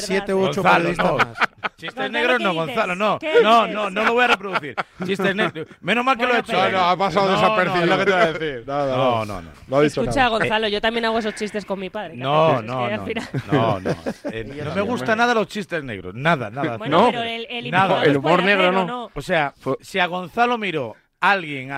7 0.00 0.34
u 0.34 0.44
8 0.44 0.62
periodistas 0.62 1.12
más. 1.12 1.28
Chistes 1.76 2.10
negros 2.10 2.40
no, 2.40 2.54
Gonzalo, 2.54 2.94
no. 2.94 3.18
No, 3.42 3.66
no, 3.66 3.90
no 3.90 4.04
lo 4.04 4.12
voy 4.12 4.24
a 4.24 4.28
reproducir. 4.28 4.74
Chistes 5.04 5.34
negros. 5.34 5.66
Menos 5.80 6.04
mal 6.04 6.16
que 6.16 6.26
lo 6.26 6.34
he 6.34 6.40
hecho. 6.40 6.52
No, 6.52 6.70
no, 6.70 6.78
ha 6.78 6.96
pasado 6.96 7.30
desapercibido. 7.32 7.86
lo 7.86 7.98
que 7.98 8.04
te 8.04 8.12
voy 8.12 8.20
a 8.20 8.32
decir. 8.32 8.64
No, 8.74 9.24
no, 9.24 9.42
no. 9.68 9.82
Escucha, 9.82 10.28
Gonzalo, 10.28 10.68
yo 10.68 10.80
también 10.80 11.04
hago 11.04 11.18
esos 11.18 11.34
chistes 11.34 11.64
con 11.64 11.78
mi 11.78 11.90
padre. 11.90 12.16
No, 12.16 12.62
no, 12.62 12.88
no. 12.88 13.04
No, 13.52 13.80
no. 13.80 13.94
Eh, 14.30 14.62
no 14.64 14.74
me 14.74 14.80
gustan 14.82 15.18
nada 15.18 15.34
los 15.34 15.48
chistes 15.48 15.82
negros. 15.82 16.14
Nada, 16.14 16.50
nada. 16.50 16.76
Bueno, 16.76 17.08
pero 17.10 17.22
el, 17.22 17.70
humor 18.16 18.42
negro 18.42 18.72
no. 18.72 19.10
O 19.14 19.22
sea, 19.22 19.54
si 19.80 19.98
a 19.98 20.06
Gonzalo 20.06 20.58
miró 20.58 20.96
alguien 21.20 21.70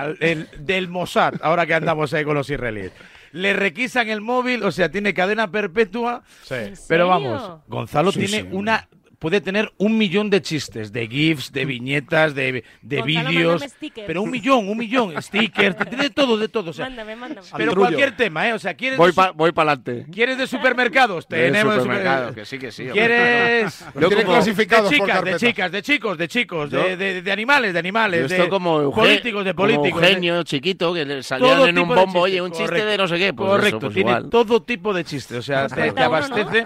del 0.59 0.87
Mossad, 0.87 1.35
ahora 1.41 1.65
que 1.65 1.73
andamos 1.73 2.13
ahí 2.13 2.23
con 2.23 2.35
los 2.35 2.49
israelíes, 2.49 2.91
le 3.31 3.53
requisan 3.53 4.09
el 4.09 4.21
móvil, 4.21 4.63
o 4.63 4.71
sea, 4.71 4.89
tiene 4.89 5.13
cadena 5.13 5.51
perpetua. 5.51 6.23
Sí. 6.43 6.73
Pero 6.87 7.07
vamos, 7.07 7.61
Gonzalo 7.67 8.11
tiene 8.11 8.43
una 8.51 8.87
puede 9.19 9.41
tener 9.41 9.71
un 9.77 9.97
millón 9.97 10.29
de 10.29 10.41
chistes, 10.41 10.91
de 10.91 11.07
GIFs, 11.07 11.51
de 11.51 11.65
viñetas, 11.65 12.35
de, 12.35 12.63
de 12.81 13.01
vídeos. 13.01 13.63
Pero 14.05 14.21
un 14.21 14.31
millón, 14.31 14.69
un 14.69 14.77
millón. 14.77 15.13
stickers, 15.21 15.75
de 15.77 16.09
todo, 16.09 16.37
de 16.37 16.47
todo. 16.47 16.71
O 16.71 16.73
sea, 16.73 16.85
mándame, 16.85 17.15
mándame. 17.15 17.47
Pero 17.55 17.75
cualquier 17.75 18.15
tema, 18.15 18.47
¿eh? 18.47 18.53
O 18.53 18.59
sea, 18.59 18.75
¿quieres. 18.75 18.97
Voy 18.97 19.11
para 19.11 19.31
voy 19.31 19.51
adelante. 19.55 20.05
¿Quieres 20.11 20.37
de 20.37 20.47
supermercados? 20.47 21.27
Tenemos 21.27 21.75
de 21.75 21.81
supermercados, 21.81 22.35
que 22.35 22.45
sí, 22.45 22.59
que 22.59 22.71
sí. 22.71 22.85
¿Quieres. 22.85 23.85
Yo 23.99 24.09
como, 24.09 24.23
clasificados 24.23 24.89
de 24.89 24.97
chicas, 24.97 25.23
de 25.23 25.35
chicas, 25.35 25.71
de 25.71 25.81
chicos, 25.81 26.17
de 26.17 26.27
chicos, 26.27 26.69
de, 26.69 26.97
de, 26.97 27.21
de, 27.21 27.31
animales, 27.31 27.73
de 27.73 27.79
animales. 27.79 28.29
de 28.29 28.49
como 28.49 28.91
políticos, 28.91 29.43
de 29.43 29.53
políticos. 29.53 30.01
genio 30.01 30.43
chiquito 30.43 30.93
que 30.93 31.05
le 31.05 31.23
salían 31.23 31.67
en 31.67 31.79
un 31.79 31.87
bombo, 31.87 32.21
oye, 32.21 32.41
un 32.41 32.51
chiste 32.51 32.85
de 32.85 32.97
no 32.97 33.07
sé 33.07 33.17
qué. 33.17 33.33
Pues 33.33 33.49
correcto, 33.49 33.79
pues 33.79 33.93
tiene 33.93 34.23
todo 34.29 34.61
tipo 34.61 34.93
de 34.93 35.03
chistes. 35.03 35.37
O 35.37 35.41
sea, 35.41 35.67
te, 35.67 35.89
abastece. 36.01 36.63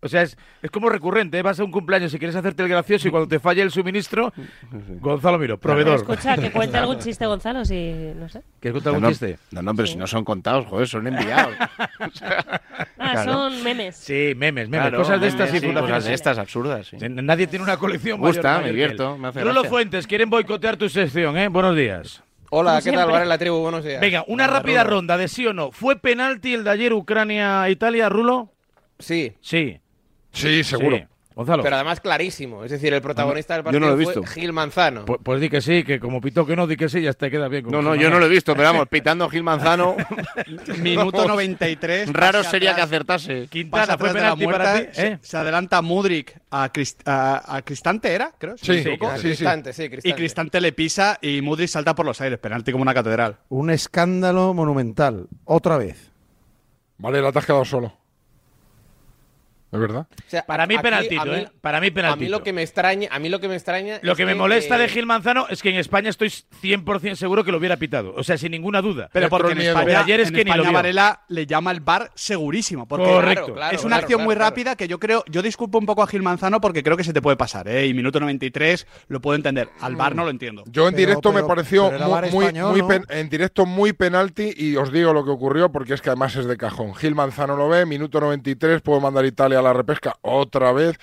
O 0.00 0.08
sea, 0.08 0.22
es, 0.22 0.36
es 0.62 0.70
como 0.70 0.88
recurrente. 0.88 1.38
¿eh? 1.38 1.42
Vas 1.42 1.60
a 1.60 1.64
un 1.64 1.73
cumpleaños 1.74 2.10
si 2.10 2.18
quieres 2.18 2.34
hacer 2.34 2.54
el 2.56 2.68
gracioso 2.68 3.08
y 3.08 3.10
cuando 3.10 3.28
te 3.28 3.38
falle 3.38 3.60
el 3.60 3.70
suministro, 3.70 4.32
Gonzalo 5.00 5.38
Miro, 5.38 5.58
proveedor. 5.58 5.96
escucha, 5.96 6.36
que 6.36 6.50
cuente 6.50 6.78
algún 6.78 6.98
chiste, 6.98 7.26
Gonzalo, 7.26 7.64
si 7.64 7.92
no 8.16 8.28
sé. 8.28 8.40
¿Quieres 8.60 8.74
contar 8.74 8.94
algún 8.94 9.10
chiste? 9.10 9.38
No, 9.50 9.60
no, 9.60 9.74
pero 9.74 9.86
si 9.86 9.96
no 9.96 10.06
son 10.06 10.24
contados, 10.24 10.66
joder, 10.66 10.88
son 10.88 11.06
enviados. 11.06 11.54
ah, 12.98 13.24
son 13.24 13.62
memes. 13.62 13.96
Sí, 13.96 14.32
memes, 14.36 14.68
memes. 14.70 14.94
cosas 14.94 15.20
de 15.20 15.28
estas 15.28 15.52
y 15.54 15.74
Cosas 15.74 16.04
de 16.04 16.14
estas 16.14 16.38
absurdas, 16.38 16.86
sí. 16.86 16.96
Nadie 17.00 17.46
tiene 17.46 17.64
una 17.64 17.76
colección 17.76 18.20
Me 18.20 18.28
gusta, 18.28 18.60
me 18.60 18.68
divierto, 18.68 19.18
me 19.18 19.28
hace 19.28 19.42
Rulo 19.42 19.64
Fuentes, 19.64 20.06
quieren 20.06 20.30
boicotear 20.30 20.76
tu 20.76 20.88
sección, 20.88 21.36
¿eh? 21.36 21.48
Buenos 21.48 21.76
días. 21.76 22.22
Hola, 22.50 22.80
¿qué 22.82 22.92
tal? 22.92 23.10
Vale, 23.10 23.26
la 23.26 23.36
tribu, 23.36 23.58
buenos 23.58 23.84
días. 23.84 24.00
Venga, 24.00 24.24
una 24.28 24.46
rápida 24.46 24.84
ronda 24.84 25.16
de 25.16 25.26
sí 25.26 25.44
o 25.46 25.52
no. 25.52 25.72
¿Fue 25.72 25.98
penalti 25.98 26.54
el 26.54 26.62
de 26.62 26.70
ayer 26.70 26.92
Ucrania-Italia, 26.92 28.08
Rulo? 28.08 28.52
Sí. 29.00 29.32
Sí. 29.40 29.80
Sí, 30.30 30.62
seguro. 30.62 31.00
Pero 31.34 31.74
además 31.74 32.00
clarísimo. 32.00 32.64
Es 32.64 32.70
decir, 32.70 32.94
el 32.94 33.02
protagonista 33.02 33.54
del 33.54 33.64
partido 33.64 33.96
fue 33.96 34.26
Gil 34.26 34.52
Manzano. 34.52 35.04
Pues, 35.04 35.18
pues, 35.22 35.40
di 35.40 35.50
que 35.50 35.60
sí, 35.60 35.82
que 35.82 35.98
como 35.98 36.20
pitó 36.20 36.46
que 36.46 36.54
no, 36.54 36.68
di 36.68 36.76
que 36.76 36.88
sí, 36.88 37.02
ya 37.02 37.12
te 37.12 37.28
queda 37.28 37.48
bien. 37.48 37.66
No, 37.68 37.82
no, 37.82 37.96
yo 37.96 38.08
no 38.08 38.20
lo 38.20 38.26
he 38.26 38.28
visto, 38.28 38.54
pero 38.54 38.68
vamos, 38.68 38.88
pitando 38.90 39.28
Gil 39.28 39.42
Manzano. 39.42 39.96
Minuto 40.78 41.26
93. 41.26 42.12
Raro 42.12 42.44
sería 42.44 42.76
que 42.76 42.82
acertase. 42.82 43.48
Quintana 43.48 43.98
fue 43.98 44.12
penalti 44.12 44.46
para 44.46 44.80
ti. 44.80 44.86
¿eh? 44.96 45.18
Se, 45.22 45.36
adelanta 45.36 45.82
Mudrik 45.82 46.38
a, 46.52 46.70
a, 47.06 47.62
Cristante, 47.62 48.12
¿era? 48.12 48.32
Creo. 48.38 48.56
Sí, 48.56 48.84
sí, 48.84 48.96
Cristante, 49.20 49.72
sí, 49.72 49.90
Y 50.04 50.12
Cristante 50.12 50.60
le 50.60 50.72
pisa 50.72 51.18
y 51.20 51.42
Mudrik 51.42 51.68
salta 51.68 51.96
por 51.96 52.06
los 52.06 52.20
aires. 52.20 52.38
Penalti 52.38 52.70
como 52.70 52.82
una 52.82 52.94
catedral. 52.94 53.38
Un 53.48 53.70
escándalo 53.70 54.54
monumental. 54.54 55.26
Otra 55.44 55.78
vez. 55.78 56.12
Vale, 56.98 57.20
la 57.20 57.32
te 57.32 57.40
has 57.40 57.46
quedado 57.46 57.64
solo. 57.64 58.03
¿Es 59.74 59.80
verdad? 59.80 60.06
para 60.46 60.66
mí 60.68 60.78
penaltito, 60.78 61.34
¿eh? 61.34 61.48
Para 61.60 61.80
mí 61.80 61.90
penaltito. 61.90 62.22
A 62.22 62.26
mí 62.26 62.28
lo 62.28 62.44
que 62.44 62.52
me 62.52 62.62
extraña, 62.62 63.08
a 63.10 63.18
mí 63.18 63.28
lo 63.28 63.40
que 63.40 63.48
me 63.48 63.56
extraña 63.56 63.98
Lo 64.02 64.14
que 64.14 64.24
me 64.24 64.36
molesta 64.36 64.78
de 64.78 64.88
Gil 64.88 65.04
Manzano 65.04 65.46
es 65.50 65.62
que 65.62 65.70
en 65.70 65.76
España 65.76 66.10
estoy 66.10 66.28
100% 66.28 67.16
seguro 67.16 67.42
que 67.42 67.50
lo 67.50 67.58
hubiera 67.58 67.76
pitado, 67.76 68.14
o 68.16 68.22
sea, 68.22 68.38
sin 68.38 68.52
ninguna 68.52 68.80
duda. 68.80 69.10
Pero 69.12 69.28
porque 69.28 69.52
en 69.52 69.62
España, 69.62 70.00
ayer 70.00 70.20
es 70.20 70.30
que 70.30 70.44
ni 70.44 70.52
lo 70.52 70.72
Varela 70.72 71.22
le 71.28 71.46
llama 71.46 71.72
el 71.72 71.80
bar 71.80 72.12
segurísimo, 72.14 72.86
porque 72.86 73.06
Correcto. 73.06 73.56
es 73.72 73.82
una 73.84 73.96
acción 73.96 74.22
muy 74.22 74.36
rápida 74.36 74.76
que 74.76 74.86
yo 74.86 75.00
creo, 75.00 75.24
yo 75.28 75.42
disculpo 75.42 75.78
un 75.78 75.86
poco 75.86 76.04
a 76.04 76.06
Gil 76.06 76.22
Manzano 76.22 76.60
porque 76.60 76.84
creo 76.84 76.96
que 76.96 77.04
se 77.04 77.12
te 77.12 77.20
puede 77.20 77.36
pasar, 77.36 77.66
¿eh? 77.66 77.86
Y 77.86 77.94
minuto 77.94 78.20
93 78.20 78.86
lo 79.08 79.20
puedo 79.20 79.34
entender, 79.34 79.70
al 79.80 79.96
bar 79.96 80.14
no 80.14 80.22
lo 80.22 80.30
entiendo. 80.30 80.62
Yo 80.66 80.86
en 80.86 80.94
directo 80.94 81.32
me 81.32 81.42
pareció 81.42 81.90
muy, 82.30 82.52
muy, 82.52 82.82
en 83.08 83.28
directo 83.28 83.66
muy 83.66 83.92
penalti 83.92 84.54
y 84.56 84.76
os 84.76 84.92
digo 84.92 85.12
lo 85.12 85.24
que 85.24 85.30
ocurrió 85.30 85.72
porque 85.72 85.94
es 85.94 86.00
que 86.00 86.10
además 86.10 86.36
es 86.36 86.46
de 86.46 86.56
cajón. 86.56 86.94
Gil 86.94 87.16
Manzano 87.16 87.56
lo 87.56 87.68
ve, 87.68 87.86
minuto 87.86 88.20
93, 88.20 88.80
puedo 88.80 89.00
mandar 89.00 89.24
Italia 89.24 89.63
la 89.64 89.72
repesca 89.72 90.16
otra 90.22 90.72
vez 90.72 90.98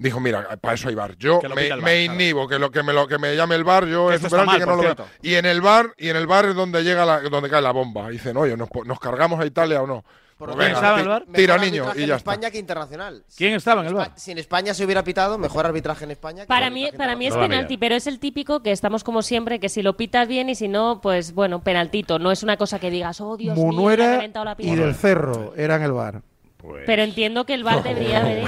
dijo, 0.00 0.18
mira, 0.18 0.56
para 0.60 0.74
eso 0.74 0.88
hay 0.88 0.94
bar. 0.94 1.16
Yo 1.16 1.40
me, 1.82 2.04
inhibo, 2.04 2.48
que 2.48 2.58
lo 2.58 2.70
que 2.70 2.82
me 2.82 2.92
lo 2.92 3.06
que 3.06 3.18
me 3.18 3.36
llame 3.36 3.54
el 3.54 3.64
bar, 3.64 3.86
yo 3.86 4.10
es 4.10 4.22
un 4.22 4.30
que 4.30 4.66
no 4.66 4.76
lo 4.76 4.82
veo. 4.82 4.96
Y 5.22 5.34
en 5.34 5.46
el 5.46 5.60
bar, 5.60 5.94
y 5.98 6.08
en 6.08 6.16
el 6.16 6.26
bar 6.26 6.46
es 6.46 6.54
donde 6.54 6.82
llega 6.82 7.04
la, 7.04 7.20
donde 7.20 7.50
cae 7.50 7.62
la 7.62 7.72
bomba. 7.72 8.08
Dicen, 8.08 8.36
oye, 8.36 8.56
¿nos, 8.56 8.68
nos 8.86 8.98
cargamos 8.98 9.40
a 9.40 9.46
Italia 9.46 9.82
o 9.82 9.86
no? 9.86 10.04
Pues 10.38 10.56
¿Quién 10.56 10.72
estaba 10.72 10.94
en 10.94 11.02
el 11.02 11.08
bar? 11.08 11.26
Tira 11.34 11.58
niño 11.58 11.84
y 11.94 11.98
ya 11.98 12.04
en 12.04 12.10
España 12.12 12.50
que 12.50 12.58
internacional. 12.58 13.22
¿Quién 13.36 13.52
estaba 13.52 13.82
en 13.82 13.88
el 13.88 13.94
bar? 13.94 14.12
Si 14.16 14.30
en 14.30 14.38
España 14.38 14.72
se 14.72 14.86
hubiera 14.86 15.04
pitado, 15.04 15.36
mejor 15.36 15.66
arbitraje 15.66 16.04
en 16.04 16.12
España. 16.12 16.46
para 16.46 16.70
mí, 16.70 16.88
para 16.96 17.14
mí 17.14 17.26
es 17.26 17.36
penalti, 17.36 17.76
pero 17.76 17.94
es 17.94 18.06
el 18.06 18.18
típico 18.18 18.62
que 18.62 18.72
estamos 18.72 19.04
como 19.04 19.20
siempre, 19.20 19.60
que 19.60 19.68
si 19.68 19.82
lo 19.82 19.98
pitas 19.98 20.26
bien 20.26 20.48
y 20.48 20.54
si 20.54 20.68
no, 20.68 21.00
pues 21.02 21.34
bueno, 21.34 21.62
penaltito. 21.62 22.18
No 22.18 22.32
es 22.32 22.42
una 22.42 22.56
cosa 22.56 22.78
que 22.78 22.90
digas, 22.90 23.20
oh 23.20 23.36
Dios 23.36 23.54
mío, 23.58 23.96
la 23.96 24.56
y 24.58 24.76
del 24.76 24.94
Cerro 24.94 25.52
era 25.56 25.76
en 25.76 25.82
el 25.82 25.92
bar. 25.92 26.22
Pues 26.60 26.82
Pero 26.86 27.02
entiendo 27.02 27.44
que 27.44 27.54
el 27.54 27.64
bar 27.64 27.82
debería 27.84 28.20
haber 28.20 28.44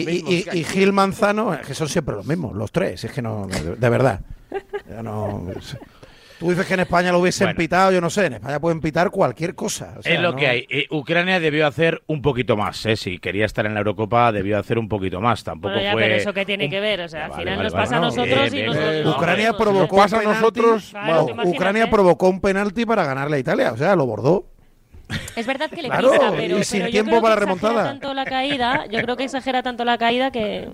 y, 0.00 0.46
y, 0.52 0.64
Gil 0.64 0.92
Manzano, 0.92 1.58
que 1.66 1.74
son 1.74 1.88
siempre 1.88 2.14
los 2.14 2.26
mismos, 2.26 2.54
los 2.54 2.70
tres, 2.70 3.04
es 3.04 3.12
que 3.12 3.22
no, 3.22 3.46
de, 3.46 3.88
verdad. 3.88 4.20
Tú 6.38 6.50
dices 6.50 6.66
que 6.66 6.74
en 6.74 6.80
España 6.80 7.12
lo 7.12 7.20
hubiesen 7.20 7.54
pitado, 7.54 7.92
yo 7.92 8.00
no 8.00 8.10
sé, 8.10 8.26
en 8.26 8.34
España 8.34 8.60
pueden 8.60 8.80
pitar 8.80 9.10
cualquier 9.10 9.54
cosa. 9.54 9.94
es 10.04 10.20
lo 10.20 10.34
que 10.34 10.48
hay. 10.48 10.66
Eh, 10.68 10.86
Ucrania 10.90 11.38
debió 11.38 11.66
hacer 11.66 12.02
un 12.06 12.20
poquito 12.20 12.56
más, 12.56 12.84
¿eh? 12.86 12.96
Si 12.96 13.18
quería 13.18 13.46
estar 13.46 13.64
en 13.66 13.74
la 13.74 13.80
Eurocopa, 13.80 14.32
debió 14.32 14.58
hacer 14.58 14.78
un 14.78 14.88
poquito 14.88 15.20
más. 15.20 15.44
Tampoco 15.44 15.74
fue. 15.74 15.92
Pero 15.94 16.14
eso 16.16 16.32
que 16.34 16.44
tiene 16.44 16.68
que 16.68 16.80
ver, 16.80 17.00
o 17.00 17.08
sea, 17.08 17.26
al 17.26 17.34
final 17.34 17.62
nos 17.62 17.72
pasa 17.72 17.96
a 17.96 18.00
nosotros 18.00 18.52
y 18.52 18.62
nosotros. 18.62 19.16
Ucrania 19.16 19.56
provocó. 19.56 19.96
Pasa 19.96 20.18
a 20.18 20.22
nosotros. 20.22 20.92
Ucrania 21.44 21.88
provocó 21.88 22.28
un 22.28 22.40
penalti 22.40 22.84
para 22.84 23.04
ganarle 23.04 23.36
a 23.36 23.38
Italia, 23.38 23.72
o 23.72 23.76
sea, 23.76 23.94
lo 23.94 24.04
bordó. 24.04 24.53
Es 25.36 25.46
verdad 25.46 25.70
que 25.70 25.82
le 25.82 25.90
pisa, 25.90 26.32
pero, 26.36 26.62
sin 26.62 26.80
pero 26.80 26.90
tiempo 26.90 27.10
yo 27.10 27.20
creo 27.20 27.22
para 27.22 27.34
que 27.34 27.40
remontada. 27.40 27.72
Exagera 27.72 27.90
tanto 27.92 28.14
la 28.14 28.24
caída, 28.24 28.86
yo 28.90 29.02
creo 29.02 29.16
que 29.16 29.24
exagera 29.24 29.62
tanto 29.62 29.84
la 29.84 29.98
caída 29.98 30.30
que. 30.30 30.68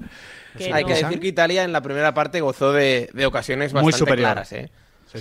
Hay 0.73 0.85
que 0.85 0.95
decir 0.95 1.21
que 1.21 1.29
Italia 1.29 1.65
en 1.65 1.73
la 1.73 1.81
primera 1.81 2.13
parte 2.15 2.41
gozó 2.41 2.73
de, 2.73 3.09
de 3.13 3.27
ocasiones 3.27 3.73
bastante 3.73 4.17
claras, 4.17 4.53
¿eh? 4.53 4.71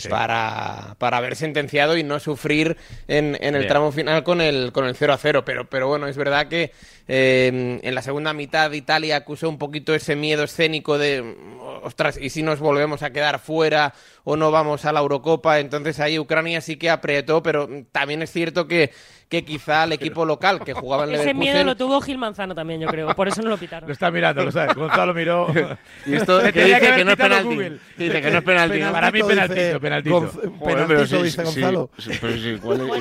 Para, 0.07 0.95
para 0.99 1.17
haber 1.17 1.35
sentenciado 1.35 1.97
y 1.97 2.03
no 2.03 2.19
sufrir 2.19 2.77
en, 3.07 3.35
en 3.41 3.55
el 3.55 3.65
tramo 3.65 3.91
final 3.91 4.23
con 4.23 4.39
el, 4.39 4.71
con 4.71 4.85
el 4.85 4.95
0 4.95 5.13
a 5.13 5.17
0. 5.17 5.43
Pero, 5.43 5.67
pero 5.67 5.87
bueno, 5.87 6.05
es 6.05 6.15
verdad 6.15 6.47
que 6.47 6.71
eh, 7.07 7.79
en 7.81 7.95
la 7.95 8.03
segunda 8.03 8.33
mitad 8.33 8.71
Italia 8.71 9.15
acusó 9.15 9.49
un 9.49 9.57
poquito 9.57 9.95
ese 9.95 10.15
miedo 10.15 10.43
escénico 10.43 10.99
de, 10.99 11.35
ostras, 11.81 12.19
¿y 12.21 12.29
si 12.29 12.43
nos 12.43 12.59
volvemos 12.59 13.01
a 13.01 13.09
quedar 13.09 13.39
fuera 13.39 13.95
o 14.29 14.35
no 14.35 14.51
vamos 14.51 14.85
a 14.85 14.91
la 14.91 14.99
Eurocopa? 14.99 15.59
Entonces 15.59 15.99
ahí 15.99 16.19
Ucrania 16.19 16.61
sí 16.61 16.77
que 16.77 16.91
apretó, 16.91 17.41
pero 17.41 17.67
también 17.91 18.21
es 18.21 18.31
cierto 18.31 18.67
que 18.67 18.91
que 19.29 19.45
quizá 19.45 19.83
el 19.83 19.93
equipo 19.93 20.25
local 20.25 20.63
que 20.65 20.73
jugaba 20.73 21.03
en 21.03 21.11
Leverkusen... 21.11 21.37
Ese 21.37 21.51
miedo 21.51 21.63
lo 21.63 21.77
tuvo 21.77 22.01
Gil 22.01 22.17
Manzano 22.17 22.55
también, 22.55 22.81
yo 22.81 22.87
creo. 22.87 23.15
Por 23.15 23.27
eso 23.27 23.43
no 23.43 23.49
lo 23.49 23.57
pitaron. 23.57 23.87
Lo 23.87 23.93
está 23.93 24.09
mirando, 24.09 24.43
lo 24.43 24.51
sabe. 24.51 24.73
Gonzalo 24.73 25.13
miró... 25.13 25.47
y 26.07 26.15
esto 26.15 26.39
que 26.51 26.63
dice 26.63 26.79
que, 26.79 27.05
no 27.05 27.11
es 27.11 27.17
penalti. 27.17 27.57
Dice 27.95 28.21
que 28.23 28.31
no 28.31 28.37
es 28.39 28.43
penalti. 28.43 28.79
Para 28.79 29.11
mí 29.11 29.21
penaltito, 29.21 29.79
penaltito. 29.79 30.31
Penaltito, 30.65 31.23
dice 31.23 31.43
Gonzalo. 31.43 31.91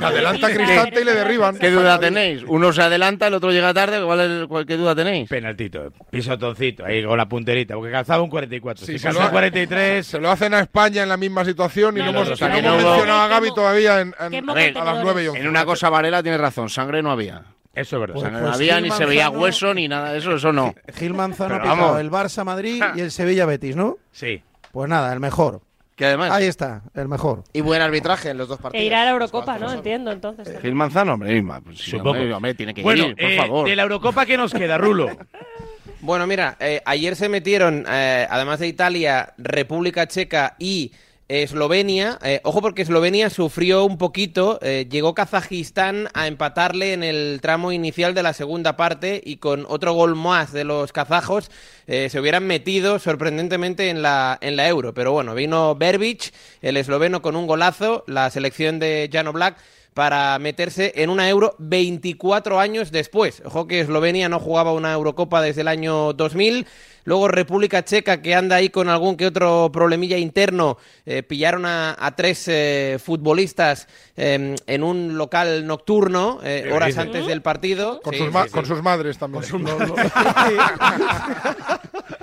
adelanta 0.03 0.53
Cristante 0.53 1.01
y 1.01 1.05
le 1.05 1.15
derriban. 1.15 1.59
¿Qué 1.59 1.71
duda 1.71 1.99
tenéis? 1.99 2.45
Uno 2.47 2.75
se 2.75 2.83
adelanta, 2.83 3.29
el 3.29 3.35
otro 3.35 3.51
llega 3.51 3.73
tarde. 3.73 4.05
¿Cuál 4.47 4.67
¿Qué 4.67 4.77
duda 4.77 4.95
tenéis? 4.95 5.31
Penaltito. 5.31 5.91
Pisotoncito, 6.11 6.85
ahí 6.85 7.03
con 7.03 7.17
la 7.17 7.27
punterita. 7.27 7.75
Porque 7.75 7.91
calzaba 7.91 8.23
un 8.23 8.29
44. 8.29 8.85
Si 8.85 8.99
calzaba 8.99 9.27
un 9.27 9.31
43... 9.31 10.07
Se 10.07 10.21
lo 10.21 10.31
hacen 10.31 10.53
a 10.53 10.61
España 10.61 11.03
en 11.03 11.09
la 11.09 11.17
misma 11.19 11.45
situación 11.45 11.97
y 11.99 12.01
no 12.01 12.11
hemos 12.11 12.29
mencionado 12.29 13.21
a 13.21 13.29
Gaby 13.29 13.55
todavía 13.55 13.99
a 13.99 14.29
las 14.29 15.03
9 15.03 15.25
y 15.25 15.27
11. 15.29 15.41
En 15.41 15.49
una 15.49 15.65
cosa 15.65 15.91
Varela 15.91 16.23
tiene 16.23 16.39
razón. 16.39 16.69
Sangre 16.69 17.03
no 17.03 17.11
había. 17.11 17.43
Eso 17.75 17.97
es 17.97 18.01
verdad. 18.01 18.15
Pues, 18.15 18.33
no 18.33 18.53
había, 18.53 18.81
ni 18.81 18.91
se 18.91 19.07
veía 19.07 19.31
hueso, 19.31 19.73
ni 19.73 19.87
nada 19.87 20.13
de 20.13 20.19
eso, 20.19 20.35
eso 20.35 20.53
no. 20.53 20.75
Gil 20.95 21.15
Manzano 21.15 21.57
ha 21.57 22.01
el 22.01 22.11
Barça 22.11 22.45
Madrid 22.45 22.83
y 22.97 23.01
el 23.01 23.13
Sevilla 23.13 23.47
Betis, 23.47 23.77
¿no? 23.77 23.99
Sí. 24.11 24.43
Pues 24.73 24.89
nada, 24.89 25.13
el 25.13 25.21
mejor. 25.21 25.61
Que 25.95 26.07
además. 26.07 26.31
Ahí 26.31 26.47
está, 26.47 26.83
el 26.95 27.09
mejor. 27.09 27.45
Y 27.53 27.61
buen 27.61 27.83
arbitraje 27.83 28.31
en 28.31 28.39
los 28.39 28.49
dos 28.49 28.59
partidos. 28.59 28.83
E 28.83 28.87
irá 28.87 29.03
a 29.03 29.05
la 29.05 29.11
Eurocopa, 29.13 29.59
¿no? 29.59 29.73
Entiendo, 29.73 30.13
entonces. 30.13 30.61
Gil 30.61 30.75
Manzano, 30.75 31.15
hombre, 31.15 31.43
pues, 31.65 31.79
Supongo. 31.79 32.37
Hombre, 32.37 32.55
tiene 32.55 32.75
que 32.75 32.81
ir, 32.81 32.87
por 32.87 32.97
eh, 32.97 33.37
favor. 33.37 33.69
De 33.69 33.77
la 33.77 33.83
Eurocopa, 33.83 34.25
¿qué 34.27 34.37
nos 34.37 34.53
queda, 34.53 34.79
Rulo? 34.79 35.09
bueno, 36.01 36.27
mira, 36.27 36.57
eh, 36.61 36.81
ayer 36.85 37.17
se 37.17 37.29
metieron, 37.29 37.85
eh, 37.89 38.27
además 38.31 38.61
de 38.61 38.69
Italia, 38.69 39.35
República 39.39 40.07
Checa 40.07 40.55
y 40.59 40.93
Eslovenia, 41.29 42.19
eh, 42.23 42.41
ojo 42.43 42.63
porque 42.63 42.81
Eslovenia 42.81 43.29
sufrió 43.29 43.85
un 43.85 43.99
poquito, 43.99 44.59
eh, 44.63 44.87
llegó 44.91 45.13
Kazajistán 45.13 46.09
a 46.15 46.27
empatarle 46.27 46.95
en 46.95 47.03
el 47.03 47.41
tramo 47.43 47.71
inicial 47.71 48.15
de 48.15 48.23
la 48.23 48.33
segunda 48.33 48.79
parte 48.79 49.21
y 49.23 49.37
con 49.37 49.67
otro 49.69 49.93
gol 49.93 50.17
más 50.17 50.55
de 50.55 50.65
los 50.65 50.91
kazajos 50.91 51.51
eh, 51.87 52.09
se 52.09 52.19
hubieran 52.19 52.47
metido 52.47 52.99
sorprendentemente 52.99 53.91
en 53.91 54.01
la, 54.01 54.39
en 54.41 54.57
la 54.57 54.69
Euro. 54.69 54.95
Pero 54.95 55.13
bueno, 55.13 55.35
vino 55.35 55.75
Berbic, 55.75 56.33
el 56.63 56.79
esloveno 56.79 57.21
con 57.21 57.37
un 57.37 57.47
golazo, 57.47 58.05
la 58.07 58.31
selección 58.31 58.79
de 58.79 59.11
Jano 59.13 59.35
Black 59.35 59.59
para 59.95 60.39
meterse 60.39 60.93
en 60.97 61.11
una 61.11 61.29
Euro 61.29 61.55
24 61.59 62.61
años 62.61 62.93
después. 62.93 63.43
Ojo 63.45 63.67
que 63.67 63.81
Eslovenia 63.81 64.29
no 64.29 64.39
jugaba 64.39 64.73
una 64.73 64.93
Eurocopa 64.93 65.43
desde 65.43 65.63
el 65.63 65.69
año 65.69 66.13
2000. 66.13 66.67
Luego 67.05 67.27
República 67.29 67.85
Checa, 67.85 68.21
que 68.21 68.35
anda 68.35 68.57
ahí 68.57 68.69
con 68.69 68.91
algún 68.91 69.17
que 69.17 69.27
otro 69.27 69.71
problemilla 69.73 70.19
interno, 70.19 70.77
eh, 71.07 71.23
pillaron 71.23 71.65
a, 71.65 72.15
tres 72.17 72.45
eh, 72.49 72.99
futbolistas 73.03 73.89
em, 74.15 74.55
en 74.67 74.83
un 74.83 75.17
local 75.17 75.67
nocturno, 75.67 76.41
eh, 76.43 76.71
horas 76.71 76.99
antes 76.99 77.27
del 77.27 77.41
partido. 77.41 78.01
Con, 78.03 78.15
sus, 78.15 78.29
con 78.51 78.67
sus, 78.67 78.83
madres 78.83 79.17
también. 79.17 79.43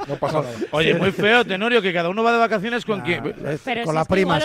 no 0.07 0.15
pasa 0.15 0.41
nada. 0.41 0.53
Oye, 0.71 0.93
muy 0.95 1.11
feo, 1.11 1.45
Tenorio, 1.45 1.81
que 1.81 1.93
cada 1.93 2.09
uno 2.09 2.23
va 2.23 2.31
de 2.31 2.39
vacaciones 2.39 2.85
con 2.85 3.01
quien. 3.01 3.33
con 3.83 3.95
la 3.95 4.05
prima, 4.05 4.39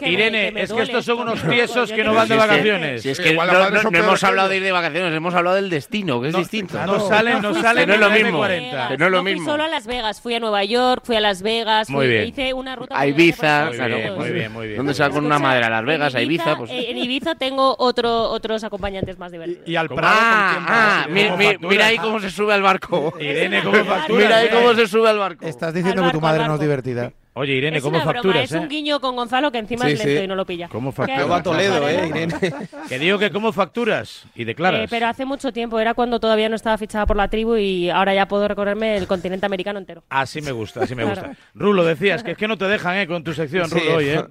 Irene, 0.00 0.52
es 0.56 0.72
que 0.72 0.82
estos 0.82 1.04
son 1.04 1.20
unos 1.20 1.42
tiesos 1.42 1.92
que 1.92 2.04
no 2.04 2.14
van 2.14 2.28
de 2.28 2.36
vacaciones. 2.36 3.02
Si 3.02 3.10
es 3.10 3.20
que, 3.20 3.34
no, 3.34 3.98
hemos 3.98 4.24
hablado 4.24 4.48
de 4.48 4.56
ir 4.56 4.62
de 4.62 4.72
vacaciones, 4.72 5.14
hemos 5.14 5.34
hablado 5.34 5.56
del 5.56 5.70
destino, 5.70 6.20
que 6.20 6.28
es 6.28 6.36
distinto. 6.36 6.78
No 6.86 7.00
salen, 7.08 7.40
no 7.42 7.54
salen. 7.54 7.82
Que 7.82 7.86
no 7.86 7.94
es 7.94 8.00
lo 8.00 8.10
mismo. 8.10 8.42
Que 8.42 8.96
no 8.98 9.06
es 9.06 9.12
lo 9.12 9.22
mismo. 9.22 9.56
Vegas, 9.86 10.20
fui 10.20 10.34
a 10.34 10.40
Nueva 10.40 10.64
York, 10.64 11.02
fui 11.04 11.16
a 11.16 11.20
Las 11.20 11.42
Vegas, 11.42 11.88
hice 11.90 12.54
una 12.54 12.76
ruta 12.76 12.98
a 12.98 13.06
Ibiza, 13.06 13.66
muy 13.66 13.88
bien, 13.88 14.14
muy 14.14 14.30
bien, 14.30 14.52
muy 14.52 14.66
bien. 14.68 14.76
¿Dónde 14.78 14.94
se 14.94 15.02
va 15.02 15.10
con 15.10 15.24
una 15.24 15.38
madre 15.38 15.64
a 15.64 15.70
Las 15.70 15.84
Vegas, 15.84 16.14
a 16.14 16.22
Ibiza? 16.22 16.56
Pues... 16.56 16.70
En 16.70 16.96
Ibiza 16.96 17.34
tengo 17.34 17.74
otro, 17.78 18.30
otros 18.30 18.64
acompañantes 18.64 19.18
más 19.18 19.32
divertidos. 19.32 19.68
Y, 19.68 19.76
al 19.76 19.88
Prado, 19.88 20.02
ah, 20.06 20.66
ah 20.68 21.06
mira, 21.08 21.86
ahí 21.86 21.98
cómo 21.98 22.20
se 22.20 22.30
sube 22.30 22.54
al 22.54 22.62
barco. 22.62 23.14
Irene, 23.20 23.62
¿cómo 23.62 23.84
facturas? 23.84 24.10
Mira 24.22 24.36
ahí 24.38 24.48
cómo 24.48 24.74
se 24.74 24.86
sube 24.86 25.01
al 25.10 25.18
barco. 25.18 25.46
Estás 25.46 25.74
diciendo 25.74 26.02
que 26.04 26.10
tu 26.10 26.20
madre 26.20 26.46
no 26.46 26.54
es 26.54 26.60
divertida. 26.60 27.12
Oye, 27.34 27.54
Irene, 27.54 27.80
¿cómo 27.80 27.98
facturas? 28.02 28.44
Es 28.44 28.52
un 28.52 28.68
guiño 28.68 29.00
con 29.00 29.16
Gonzalo 29.16 29.50
que 29.50 29.56
encima 29.56 29.88
es 29.88 30.04
lento 30.04 30.22
y 30.22 30.26
no 30.26 30.34
lo 30.34 30.44
pilla. 30.44 30.68
¿Cómo 30.68 30.92
facturas? 30.92 31.30
va 31.30 31.36
a 31.38 31.42
Toledo, 31.42 31.88
¿eh, 31.88 32.08
Irene? 32.08 32.34
que 32.88 32.98
digo 32.98 33.18
que 33.18 33.30
¿cómo 33.30 33.52
facturas? 33.52 34.26
Y 34.34 34.44
declaras. 34.44 34.82
Eh, 34.82 34.86
pero 34.90 35.06
hace 35.06 35.24
mucho 35.24 35.50
tiempo, 35.50 35.80
era 35.80 35.94
cuando 35.94 36.20
todavía 36.20 36.50
no 36.50 36.56
estaba 36.56 36.76
fichada 36.76 37.06
por 37.06 37.16
la 37.16 37.28
tribu 37.28 37.56
y 37.56 37.88
ahora 37.88 38.14
ya 38.14 38.28
puedo 38.28 38.46
recorrerme 38.46 38.98
el 38.98 39.06
continente 39.06 39.46
americano 39.46 39.78
entero. 39.78 40.04
Así 40.10 40.42
me 40.42 40.52
gusta, 40.52 40.82
así 40.82 40.94
me 40.94 41.04
gusta. 41.04 41.34
Rulo, 41.54 41.84
decías 41.84 42.22
que 42.22 42.32
es 42.32 42.36
que 42.36 42.46
no 42.46 42.58
te 42.58 42.66
dejan 42.66 42.98
¿eh? 42.98 43.06
con 43.06 43.24
tu 43.24 43.32
sección, 43.32 43.70
Rulo, 43.70 43.96
hoy, 43.96 44.08
¿eh? 44.10 44.24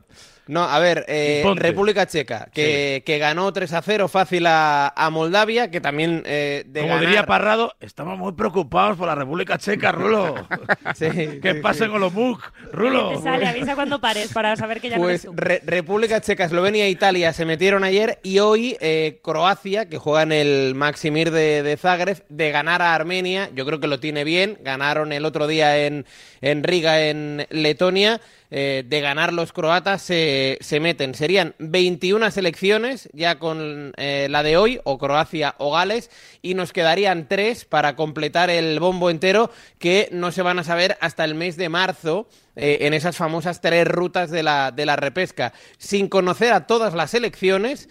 No, 0.47 0.63
a 0.63 0.79
ver, 0.79 1.05
eh, 1.07 1.43
República 1.55 2.07
Checa, 2.07 2.49
que, 2.53 3.03
que, 3.05 3.19
ganó 3.19 3.53
3 3.53 3.73
a 3.73 3.81
0 3.81 4.07
fácil 4.07 4.45
a, 4.47 5.09
Moldavia, 5.11 5.69
que 5.69 5.81
también 5.81 6.23
eh, 6.25 6.63
de 6.67 6.81
Como 6.81 6.99
diría 6.99 7.25
Parrado, 7.25 7.75
estamos 7.79 8.17
muy 8.17 8.33
preocupados 8.33 8.97
por 8.97 9.07
la 9.07 9.15
República 9.15 9.57
Checa, 9.57 9.91
Rulo. 9.91 10.35
sí, 10.95 11.39
¿Qué 11.41 11.55
pasa 11.61 11.87
con 11.89 12.01
los 12.01 12.13
MUC, 12.13 12.41
Rulo? 12.71 13.09
Te 13.11 13.21
sale, 13.21 13.47
avisa 13.47 13.75
cuando 13.75 14.01
pares 14.01 14.33
para 14.33 14.55
saber 14.55 14.81
que 14.81 14.89
ya 14.89 14.97
pues, 14.97 15.25
no 15.25 15.33
Pues 15.33 15.61
República 15.65 16.21
Checa, 16.21 16.45
Eslovenia 16.45 16.85
e 16.85 16.89
Italia 16.89 17.33
se 17.33 17.45
metieron 17.45 17.83
ayer 17.83 18.19
y 18.23 18.39
hoy 18.39 18.77
eh, 18.81 19.19
Croacia, 19.23 19.89
que 19.89 19.97
juega 19.97 20.23
en 20.23 20.31
el 20.31 20.75
Maximir 20.75 21.31
de, 21.31 21.61
de, 21.63 21.77
Zagreb, 21.77 22.23
de 22.29 22.51
ganar 22.51 22.81
a 22.81 22.95
Armenia, 22.95 23.49
yo 23.53 23.65
creo 23.65 23.79
que 23.79 23.87
lo 23.87 23.99
tiene 23.99 24.23
bien, 24.23 24.57
ganaron 24.61 25.13
el 25.13 25.25
otro 25.25 25.47
día 25.47 25.77
en, 25.85 26.05
en 26.41 26.63
Riga, 26.63 27.07
en 27.07 27.47
Letonia. 27.49 28.19
Eh, 28.53 28.83
de 28.85 28.99
ganar 28.99 29.31
los 29.31 29.53
croatas 29.53 30.01
se, 30.01 30.59
meten. 30.81 31.15
Serían 31.15 31.55
21 31.59 32.31
selecciones 32.31 33.09
ya 33.13 33.39
con 33.39 33.93
eh, 33.95 34.27
la 34.29 34.43
de 34.43 34.57
hoy, 34.57 34.81
o 34.83 34.97
Croacia 34.97 35.55
o 35.57 35.71
Gales, 35.71 36.11
y 36.41 36.53
nos 36.53 36.73
quedarían 36.73 37.29
tres 37.29 37.63
para 37.63 37.95
completar 37.95 38.49
el 38.49 38.81
bombo 38.81 39.09
entero 39.09 39.51
que 39.79 40.09
no 40.11 40.33
se 40.33 40.41
van 40.41 40.59
a 40.59 40.65
saber 40.65 40.97
hasta 40.99 41.23
el 41.23 41.33
mes 41.33 41.55
de 41.55 41.69
marzo. 41.69 42.27
Eh, 42.57 42.79
en 42.81 42.93
esas 42.93 43.15
famosas 43.15 43.61
tres 43.61 43.87
rutas 43.87 44.29
de 44.29 44.43
la, 44.43 44.71
de 44.71 44.85
la 44.85 44.97
repesca, 44.97 45.53
sin 45.77 46.09
conocer 46.09 46.51
a 46.51 46.67
todas 46.67 46.93
las 46.93 47.11
selecciones, 47.11 47.87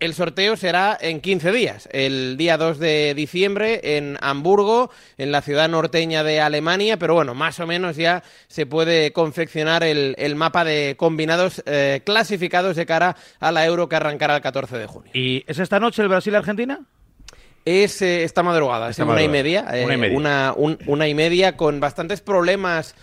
el 0.00 0.14
sorteo 0.14 0.56
será 0.56 0.96
en 0.98 1.20
15 1.20 1.52
días, 1.52 1.88
el 1.92 2.38
día 2.38 2.56
2 2.56 2.78
de 2.78 3.14
diciembre 3.14 3.98
en 3.98 4.16
Hamburgo, 4.22 4.90
en 5.18 5.30
la 5.30 5.42
ciudad 5.42 5.68
norteña 5.68 6.24
de 6.24 6.40
Alemania, 6.40 6.98
pero 6.98 7.14
bueno, 7.14 7.34
más 7.34 7.60
o 7.60 7.66
menos 7.66 7.96
ya 7.96 8.22
se 8.48 8.64
puede 8.64 9.12
confeccionar 9.12 9.84
el, 9.84 10.16
mapa 10.36 10.64
de 10.64 10.94
combinados 10.96 11.62
eh, 11.66 12.00
clasificados 12.04 12.76
de 12.76 12.86
cara 12.86 13.14
a 13.40 13.52
la 13.52 13.66
Euro 13.66 13.90
que 13.90 13.96
arrancará 13.96 14.36
el 14.36 14.42
14 14.42 14.78
de 14.78 14.86
junio. 14.86 15.10
¿Y 15.14 15.44
es 15.46 15.58
esta 15.58 15.78
noche 15.78 16.00
el 16.00 16.08
Brasil-Argentina? 16.08 16.80
Es 17.66 18.00
eh, 18.00 18.24
esta 18.24 18.42
madrugada, 18.42 18.88
es 18.88 18.98
una, 18.98 19.22
y 19.22 19.28
media, 19.28 19.66
una, 19.68 19.94
y 19.94 19.96
media. 19.98 20.54
Una, 20.56 21.08
y 21.08 21.14
media 21.14 21.58
con 21.58 21.78
bastantes 21.78 22.22
problemas, 22.22 22.94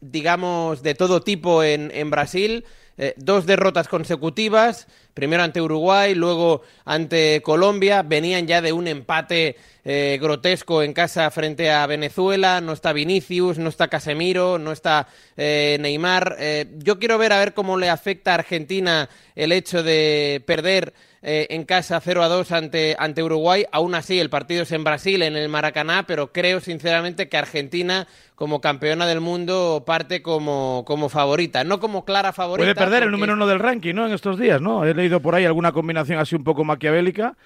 digamos, 0.00 0.82
de 0.84 0.94
todo 0.94 1.22
tipo 1.22 1.64
en, 1.64 1.90
en 1.92 2.10
Brasil. 2.10 2.64
Eh, 2.96 3.14
dos 3.16 3.44
derrotas 3.44 3.88
consecutivas, 3.88 4.86
primero 5.14 5.42
ante 5.42 5.60
Uruguay, 5.60 6.14
luego 6.14 6.62
ante 6.84 7.42
Colombia, 7.42 8.02
venían 8.02 8.46
ya 8.46 8.62
de 8.62 8.72
un 8.72 8.86
empate 8.86 9.56
eh, 9.84 10.16
grotesco 10.22 10.80
en 10.80 10.92
casa 10.92 11.28
frente 11.32 11.72
a 11.72 11.86
Venezuela, 11.88 12.60
no 12.60 12.72
está 12.72 12.92
Vinicius, 12.92 13.58
no 13.58 13.68
está 13.68 13.88
Casemiro, 13.88 14.60
no 14.60 14.70
está 14.70 15.08
eh, 15.36 15.76
Neymar. 15.80 16.36
yo 16.78 17.00
quiero 17.00 17.18
ver 17.18 17.32
a 17.32 17.38
ver 17.38 17.52
cómo 17.52 17.76
le 17.76 17.90
afecta 17.90 18.30
a 18.30 18.34
Argentina 18.34 19.08
el 19.34 19.50
hecho 19.50 19.82
de 19.82 20.40
perder 20.46 20.94
en 21.26 21.64
casa 21.64 21.98
0 22.04 22.22
a 22.22 22.28
2 22.28 22.52
ante, 22.52 22.96
ante 22.98 23.22
Uruguay. 23.22 23.64
Aún 23.72 23.94
así, 23.94 24.20
el 24.20 24.28
partido 24.28 24.64
es 24.64 24.72
en 24.72 24.84
Brasil, 24.84 25.22
en 25.22 25.36
el 25.36 25.48
Maracaná, 25.48 26.06
pero 26.06 26.32
creo 26.32 26.60
sinceramente 26.60 27.30
que 27.30 27.38
Argentina 27.38 28.06
como 28.34 28.60
campeona 28.60 29.06
del 29.06 29.20
mundo 29.20 29.84
parte 29.86 30.20
como, 30.20 30.84
como 30.86 31.08
favorita, 31.08 31.62
no 31.64 31.78
como 31.78 32.04
clara 32.04 32.32
favorita. 32.32 32.83
Perder 32.84 33.02
el 33.04 33.10
número 33.10 33.34
uno 33.34 33.46
del 33.46 33.58
ranking, 33.58 33.94
¿no? 33.94 34.06
En 34.06 34.12
estos 34.12 34.38
días, 34.38 34.60
¿no? 34.60 34.84
He 34.84 34.94
leído 34.94 35.20
por 35.20 35.34
ahí 35.34 35.44
alguna 35.44 35.72
combinación 35.72 36.18
así 36.18 36.34
un 36.34 36.44
poco 36.44 36.64
maquiavélica. 36.64 37.36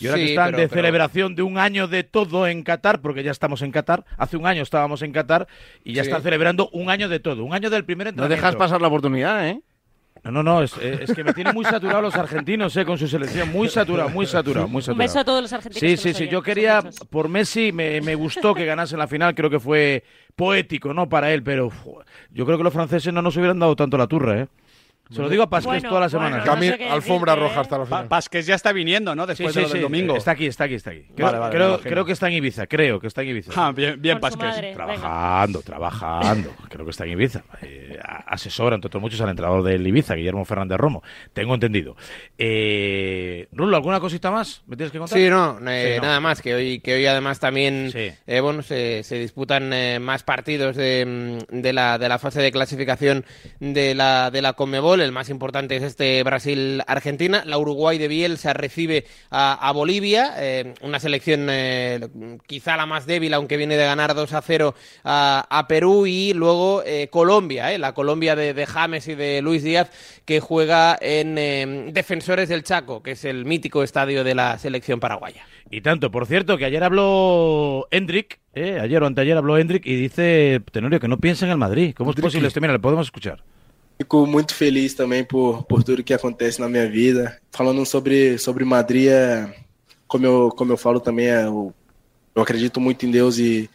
Y 0.00 0.06
ahora 0.06 0.18
que 0.18 0.28
están 0.28 0.52
de 0.52 0.68
celebración 0.68 1.34
de 1.34 1.42
un 1.42 1.58
año 1.58 1.88
de 1.88 2.04
todo 2.04 2.46
en 2.46 2.62
Qatar, 2.62 3.00
porque 3.00 3.24
ya 3.24 3.32
estamos 3.32 3.62
en 3.62 3.72
Qatar, 3.72 4.04
hace 4.16 4.36
un 4.36 4.46
año 4.46 4.62
estábamos 4.62 5.02
en 5.02 5.10
Qatar 5.10 5.48
y 5.82 5.92
ya 5.94 6.02
están 6.02 6.22
celebrando 6.22 6.68
un 6.72 6.88
año 6.88 7.08
de 7.08 7.18
todo, 7.18 7.44
un 7.44 7.52
año 7.52 7.68
del 7.68 7.84
primer 7.84 8.06
entrenamiento. 8.06 8.36
No 8.36 8.42
dejas 8.42 8.56
pasar 8.56 8.80
la 8.80 8.86
oportunidad, 8.86 9.48
¿eh? 9.48 9.60
No, 10.24 10.30
no, 10.30 10.42
no, 10.42 10.62
es, 10.62 10.76
eh, 10.80 11.00
es 11.02 11.14
que 11.14 11.22
me 11.24 11.32
tienen 11.32 11.54
muy 11.54 11.64
saturado 11.64 12.02
los 12.02 12.14
argentinos, 12.16 12.76
eh, 12.76 12.84
con 12.84 12.98
su 12.98 13.06
selección. 13.06 13.50
Muy 13.50 13.68
saturado, 13.68 14.08
muy 14.08 14.26
saturado, 14.26 14.68
muy 14.68 14.82
saturado. 14.82 14.94
Un 14.94 15.06
beso 15.06 15.18
a 15.20 15.24
todos 15.24 15.42
los 15.42 15.52
argentinos. 15.52 15.80
Sí, 15.80 15.96
sí, 15.96 16.12
sí. 16.12 16.24
oyen, 16.24 16.32
Yo 16.32 16.42
quería, 16.42 16.82
por 17.10 17.28
Messi, 17.28 17.72
me, 17.72 18.00
me 18.00 18.14
gustó 18.14 18.54
que 18.54 18.64
ganase 18.64 18.94
en 18.94 18.98
la 18.98 19.06
final. 19.06 19.34
Creo 19.34 19.48
que 19.48 19.60
fue 19.60 20.04
poético, 20.34 20.92
¿no? 20.92 21.08
Para 21.08 21.32
él, 21.32 21.42
pero 21.42 21.66
uf, 21.66 21.86
yo 22.30 22.44
creo 22.46 22.58
que 22.58 22.64
los 22.64 22.72
franceses 22.72 23.12
no 23.12 23.22
nos 23.22 23.36
hubieran 23.36 23.58
dado 23.58 23.76
tanto 23.76 23.96
la 23.96 24.06
turra, 24.06 24.40
¿eh? 24.40 24.48
Se 25.10 25.22
lo 25.22 25.28
digo 25.28 25.42
a 25.42 25.48
Pasqués 25.50 25.66
Bueno, 25.82 25.88
todas 25.88 26.02
las 26.02 26.12
bueno, 26.12 26.28
semanas. 26.44 26.46
no 26.56 26.62
sé 26.72 26.78
qué 26.78 26.88
alfombra 26.90 27.32
decirte, 27.32 27.48
roja 27.48 27.60
hasta 27.62 27.78
la 27.78 27.84
final. 27.86 28.08
Pasqués 28.08 28.46
ya 28.46 28.54
está 28.54 28.72
viniendo, 28.72 29.14
¿no? 29.14 29.26
Después 29.26 29.52
Sí, 29.54 29.60
de 29.60 29.62
lo 29.62 29.68
del 29.68 29.78
sí, 29.78 29.82
domingo. 29.82 30.16
Está 30.16 30.32
aquí, 30.32 30.46
está 30.46 30.64
aquí, 30.64 30.74
está 30.74 30.90
aquí. 30.90 31.04
Creo, 31.14 31.26
Vale, 31.26 31.38
vale, 31.38 31.58
me 31.58 31.78
creo, 31.80 32.04
que 32.04 32.12
está 32.12 32.28
en 32.28 32.34
Ibiza, 32.34 32.66
creo 32.66 33.00
que 33.00 33.06
está 33.06 33.22
en 33.22 33.28
Ibiza. 33.28 33.52
Ah, 33.56 33.72
bien, 33.72 34.00
bien 34.00 34.20
Pasqués. 34.20 34.72
Trabajando, 34.74 35.62
trabajando. 35.62 36.52
Creo 36.68 36.84
que 36.84 36.90
está 36.90 37.04
en 37.04 37.12
Ibiza. 37.12 37.42
Eh, 37.62 37.98
asesora, 38.26 38.74
entre 38.74 38.88
otros 38.88 39.00
muchos, 39.02 39.20
al 39.20 39.30
entrenador 39.30 39.62
del 39.62 39.86
Ibiza, 39.86 40.14
Guillermo 40.14 40.44
Fernández 40.44 40.76
Romo. 40.78 41.02
Tengo 41.32 41.54
entendido. 41.54 41.96
Eh, 42.36 43.48
Rulo, 43.52 43.76
¿alguna 43.76 44.00
cosita 44.00 44.30
más? 44.30 44.62
¿Me 44.66 44.76
tienes 44.76 44.92
que 44.92 44.98
contar? 44.98 45.18
Sí, 45.18 45.28
no, 45.28 45.58
eh, 45.68 45.92
Sí, 45.94 46.00
no. 46.00 46.06
nada 46.06 46.20
más, 46.20 46.42
que 46.42 46.54
hoy, 46.54 46.80
que 46.80 46.94
hoy 46.94 47.06
además 47.06 47.40
también 47.40 47.90
eh, 47.94 48.40
bueno, 48.40 48.62
se, 48.62 49.02
se 49.04 49.18
disputan 49.18 49.72
eh, 49.72 49.98
más 50.00 50.22
partidos 50.22 50.76
de, 50.76 51.38
mm, 51.50 51.60
de, 51.62 51.72
la, 51.72 51.98
de 51.98 52.08
la 52.08 52.18
fase 52.18 52.40
de 52.40 52.52
clasificación 52.52 53.24
de 53.60 53.94
la, 53.94 54.30
de 54.30 54.42
la 54.42 54.52
Conmebol. 54.52 54.97
El 55.00 55.12
más 55.12 55.30
importante 55.30 55.76
es 55.76 55.82
este 55.82 56.22
Brasil-Argentina. 56.22 57.42
La 57.46 57.58
Uruguay 57.58 57.98
de 57.98 58.08
Bielsa 58.08 58.52
recibe 58.52 59.04
a, 59.30 59.54
a 59.54 59.72
Bolivia, 59.72 60.34
eh, 60.38 60.74
una 60.82 61.00
selección 61.00 61.48
eh, 61.50 62.08
quizá 62.46 62.76
la 62.76 62.86
más 62.86 63.06
débil, 63.06 63.34
aunque 63.34 63.56
viene 63.56 63.76
de 63.76 63.84
ganar 63.84 64.14
2 64.14 64.32
a 64.32 64.42
0 64.42 64.74
a, 65.04 65.46
a 65.48 65.68
Perú. 65.68 66.06
Y 66.06 66.32
luego 66.34 66.82
eh, 66.84 67.08
Colombia, 67.10 67.72
eh, 67.72 67.78
la 67.78 67.94
Colombia 67.94 68.36
de, 68.36 68.54
de 68.54 68.66
James 68.66 69.08
y 69.08 69.14
de 69.14 69.42
Luis 69.42 69.62
Díaz, 69.62 69.90
que 70.24 70.40
juega 70.40 70.98
en 71.00 71.38
eh, 71.38 71.90
Defensores 71.92 72.48
del 72.48 72.62
Chaco, 72.62 73.02
que 73.02 73.12
es 73.12 73.24
el 73.24 73.44
mítico 73.44 73.82
estadio 73.82 74.24
de 74.24 74.34
la 74.34 74.58
selección 74.58 75.00
paraguaya. 75.00 75.46
Y 75.70 75.82
tanto, 75.82 76.10
por 76.10 76.26
cierto, 76.26 76.56
que 76.56 76.64
ayer 76.64 76.82
habló 76.82 77.86
Hendrik, 77.90 78.38
eh, 78.54 78.78
ayer 78.80 79.02
o 79.02 79.06
anteayer 79.06 79.36
habló 79.36 79.58
Hendrik 79.58 79.86
y 79.86 79.96
dice, 79.96 80.60
Tenorio, 80.72 80.98
que 81.00 81.08
no 81.08 81.18
piensa 81.18 81.44
en 81.44 81.52
el 81.52 81.58
Madrid. 81.58 81.94
¿Cómo 81.96 82.10
es 82.10 82.16
posible 82.16 82.48
esto? 82.48 82.60
Mira, 82.60 82.72
le 82.72 82.78
podemos 82.78 83.06
escuchar. 83.06 83.42
Fico 84.00 84.24
muito 84.26 84.54
feliz 84.54 84.94
também 84.94 85.24
por, 85.24 85.64
por 85.64 85.82
tudo 85.82 86.04
que 86.04 86.14
acontece 86.14 86.60
na 86.60 86.68
minha 86.68 86.88
vida. 86.88 87.36
Falando 87.50 87.84
sobre, 87.84 88.38
sobre 88.38 88.64
Madrid, 88.64 89.08
é, 89.08 89.52
como, 90.06 90.24
eu, 90.24 90.50
como 90.56 90.72
eu 90.72 90.76
falo 90.76 91.00
também, 91.00 91.26
é, 91.26 91.44
eu, 91.44 91.74
eu 92.34 92.42
acredito 92.42 92.80
muito 92.80 93.04
em 93.04 93.10
Deus 93.10 93.38
e 93.38 93.68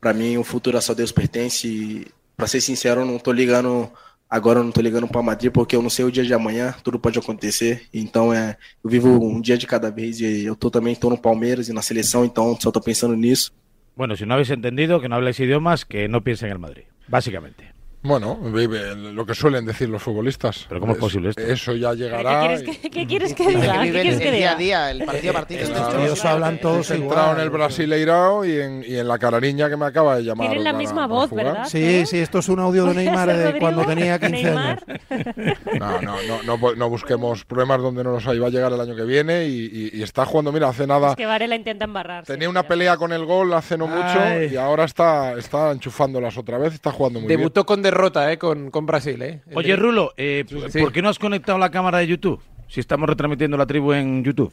para 0.00 0.14
mim 0.14 0.38
o 0.38 0.44
futuro 0.44 0.78
a 0.78 0.80
só 0.80 0.94
Deus 0.94 1.12
pertence. 1.12 2.06
Para 2.34 2.46
ser 2.46 2.62
sincero, 2.62 3.02
eu 3.02 3.04
não 3.04 3.18
tô 3.18 3.30
ligando 3.30 3.90
agora, 4.30 4.60
eu 4.60 4.64
não 4.64 4.72
tô 4.72 4.80
ligando 4.80 5.06
para 5.06 5.22
Madrid 5.22 5.52
porque 5.52 5.76
eu 5.76 5.82
não 5.82 5.90
sei 5.90 6.04
o 6.04 6.10
dia 6.10 6.24
de 6.24 6.32
amanhã, 6.32 6.74
tudo 6.82 6.98
pode 6.98 7.18
acontecer. 7.18 7.86
Então 7.92 8.32
é, 8.32 8.56
eu 8.82 8.88
vivo 8.88 9.22
um 9.22 9.38
dia 9.38 9.58
de 9.58 9.66
cada 9.66 9.90
vez 9.90 10.18
e 10.20 10.44
eu 10.44 10.56
tô 10.56 10.70
também 10.70 10.94
tô 10.94 11.10
no 11.10 11.18
Palmeiras 11.18 11.68
e 11.68 11.74
na 11.74 11.82
seleção, 11.82 12.24
então 12.24 12.56
só 12.58 12.70
tô 12.70 12.80
pensando 12.80 13.14
nisso. 13.14 13.52
Bueno, 13.94 14.16
si 14.16 14.24
no 14.24 14.32
habéis 14.34 14.50
entendido, 14.50 15.00
que 15.00 15.08
no 15.08 15.16
habláis 15.16 15.40
idiomas, 15.40 15.84
que 15.84 16.06
no 16.06 16.22
piensa 16.22 16.46
en 16.46 16.52
el 16.52 16.58
Madrid, 16.58 16.84
básicamente. 17.08 17.77
Bueno, 18.00 18.36
vive 18.36 18.94
lo 18.94 19.26
que 19.26 19.34
suelen 19.34 19.66
decir 19.66 19.88
los 19.88 20.00
futbolistas. 20.00 20.66
Pero 20.68 20.80
¿cómo 20.80 20.92
es 20.92 20.98
posible 21.00 21.30
esto? 21.30 21.42
Eso 21.42 21.74
ya 21.74 21.90
¿Qué 21.90 21.96
llegará. 21.96 22.40
quieres 22.40 22.62
que, 22.62 22.90
qué 22.90 23.06
quieres 23.06 23.34
que 23.34 23.46
diga? 23.48 23.82
¿Qué 23.82 23.90
quieres 23.90 24.18
que 24.20 24.28
el 24.28 24.34
día 24.36 24.52
a 24.52 24.54
diga? 24.54 24.86
día, 24.86 24.90
el 24.92 25.04
partido 25.04 25.30
a 25.32 25.34
partido. 25.34 25.60
Estos 25.62 25.96
tíos 25.96 26.24
hablan 26.24 26.60
todos 26.60 26.90
Entrado 26.92 27.22
en 27.22 27.30
igual. 27.32 27.40
el 27.40 27.50
Brasileirao 27.50 28.44
y 28.44 28.52
en, 28.60 28.84
y 28.86 28.96
en 28.98 29.08
la 29.08 29.18
carariña 29.18 29.68
que 29.68 29.76
me 29.76 29.86
acaba 29.86 30.16
de 30.16 30.22
llamar. 30.22 30.46
Tienen 30.46 30.62
la 30.64 30.70
para- 30.70 30.78
misma 30.78 31.06
voz. 31.08 31.30
¿verdad? 31.32 31.64
Sí, 31.66 32.06
sí, 32.06 32.18
esto 32.18 32.38
es 32.38 32.48
un 32.48 32.60
audio 32.60 32.84
de 32.86 32.94
Neymar 32.94 33.36
de 33.36 33.58
cuando 33.58 33.84
tenía 33.84 34.16
15 34.18 34.30
Neymar. 34.44 34.84
años. 35.10 35.56
No, 35.80 36.00
no, 36.00 36.16
no, 36.22 36.42
no, 36.44 36.56
bu- 36.58 36.76
no 36.76 36.88
busquemos 36.88 37.44
problemas 37.44 37.82
donde 37.82 38.04
no 38.04 38.12
los 38.12 38.26
hay. 38.28 38.38
Va 38.38 38.46
a 38.46 38.50
llegar 38.50 38.72
el 38.72 38.80
año 38.80 38.94
que 38.94 39.02
viene 39.04 39.46
y, 39.46 39.66
y- 39.92 39.98
y 39.98 40.02
está 40.04 40.24
jugando, 40.24 40.52
mira, 40.52 40.68
hace 40.68 40.86
nada. 40.86 41.10
Es 41.10 41.16
que 41.16 41.26
Varela 41.26 41.56
intenta 41.56 41.84
embarrar. 41.84 42.24
Tenía 42.24 42.48
una 42.48 42.62
pelea 42.62 42.96
con 42.96 43.12
el 43.12 43.24
gol 43.24 43.52
hace 43.54 43.76
no 43.76 43.88
mucho 43.88 44.20
Ay. 44.20 44.50
y 44.52 44.56
ahora 44.56 44.84
está, 44.84 45.32
está 45.36 45.72
enchufándolas 45.72 46.38
otra 46.38 46.58
vez. 46.58 46.74
Está 46.74 46.92
jugando 46.92 47.18
muy 47.18 47.28
Debutó 47.28 47.66
con 47.66 47.82
derrota 47.90 48.32
eh, 48.32 48.38
con, 48.38 48.70
con 48.70 48.86
Brasil. 48.86 49.20
Eh. 49.22 49.40
Oye, 49.54 49.76
Rulo, 49.76 50.12
eh, 50.16 50.44
Sí. 50.68 50.80
¿por 50.80 50.92
qué 50.92 51.02
no 51.02 51.08
has 51.08 51.18
conectado 51.18 51.58
la 51.58 51.70
cámara 51.70 51.98
de 51.98 52.06
YouTube? 52.06 52.40
Si 52.68 52.80
estamos 52.80 53.08
retransmitiendo 53.08 53.56
la 53.56 53.66
tribu 53.66 53.92
en 53.92 54.22
YouTube. 54.24 54.52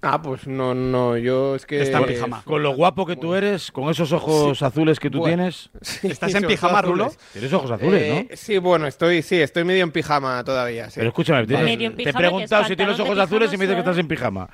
Ah, 0.00 0.22
pues 0.22 0.46
no, 0.46 0.74
no, 0.74 1.16
yo 1.16 1.56
es 1.56 1.66
que... 1.66 1.82
Está 1.82 1.98
en 1.98 2.06
pijama. 2.06 2.42
Con 2.44 2.62
lo 2.62 2.70
guapo 2.76 3.04
que 3.04 3.16
tú 3.16 3.34
eres, 3.34 3.72
con 3.72 3.90
esos 3.90 4.12
ojos 4.12 4.62
azules 4.62 5.00
que 5.00 5.10
tú 5.10 5.18
Bueno. 5.18 5.34
tienes. 5.36 5.70
¿Estás 6.04 6.32
en 6.36 6.46
pijama, 6.46 6.80
Rulo? 6.82 7.10
Tienes 7.32 7.52
ojos 7.52 7.68
azules, 7.72 8.00
Eh, 8.02 8.26
¿no? 8.30 8.36
Sí, 8.36 8.58
bueno, 8.58 8.86
estoy, 8.86 9.22
sí, 9.22 9.40
estoy 9.40 9.64
medio 9.64 9.82
en 9.82 9.90
pijama 9.90 10.44
todavía. 10.44 10.88
sí. 10.88 10.94
Pero 11.00 11.08
escúchame, 11.08 11.44
tienes- 11.48 11.64
Medio 11.64 11.88
en 11.88 11.96
te 11.96 12.08
he 12.10 12.12
preguntado 12.12 12.64
si 12.66 12.76
tienes 12.76 13.00
ojos 13.00 13.18
azules 13.18 13.52
y 13.52 13.56
me 13.56 13.64
dices 13.64 13.74
que 13.74 13.80
estás 13.80 13.98
en 13.98 14.06
pijama. 14.06 14.48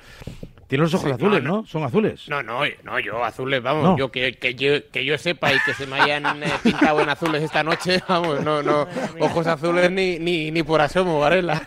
Tienes 0.67 0.91
los 0.91 0.93
ojos 0.95 1.09
Sí, 1.09 1.23
azules, 1.23 1.43
no, 1.43 1.57
¿no? 1.57 1.65
Son 1.65 1.83
azules. 1.83 2.27
No, 2.27 2.41
no, 2.41 2.61
no, 2.83 2.99
yo 2.99 3.23
azules, 3.23 3.61
vamos, 3.61 3.83
No. 3.83 3.97
yo 3.97 4.11
que, 4.11 4.33
que 4.37 4.55
yo 4.55 4.89
que 4.91 5.05
yo 5.05 5.17
sepa 5.17 5.53
y 5.53 5.59
que 5.59 5.73
se 5.73 5.85
me 5.85 5.99
hayan 5.99 6.41
eh, 6.41 6.47
pintado 6.63 7.01
en 7.01 7.09
azules 7.09 7.43
esta 7.43 7.63
noche, 7.63 8.01
vamos, 8.09 8.43
no, 8.43 8.63
no, 8.63 8.87
ojos 9.19 9.45
azules 9.45 9.91
ni, 9.91 10.17
ni, 10.17 10.49
ni 10.49 10.63
por 10.63 10.81
asomo, 10.81 11.19
Varela. 11.19 11.61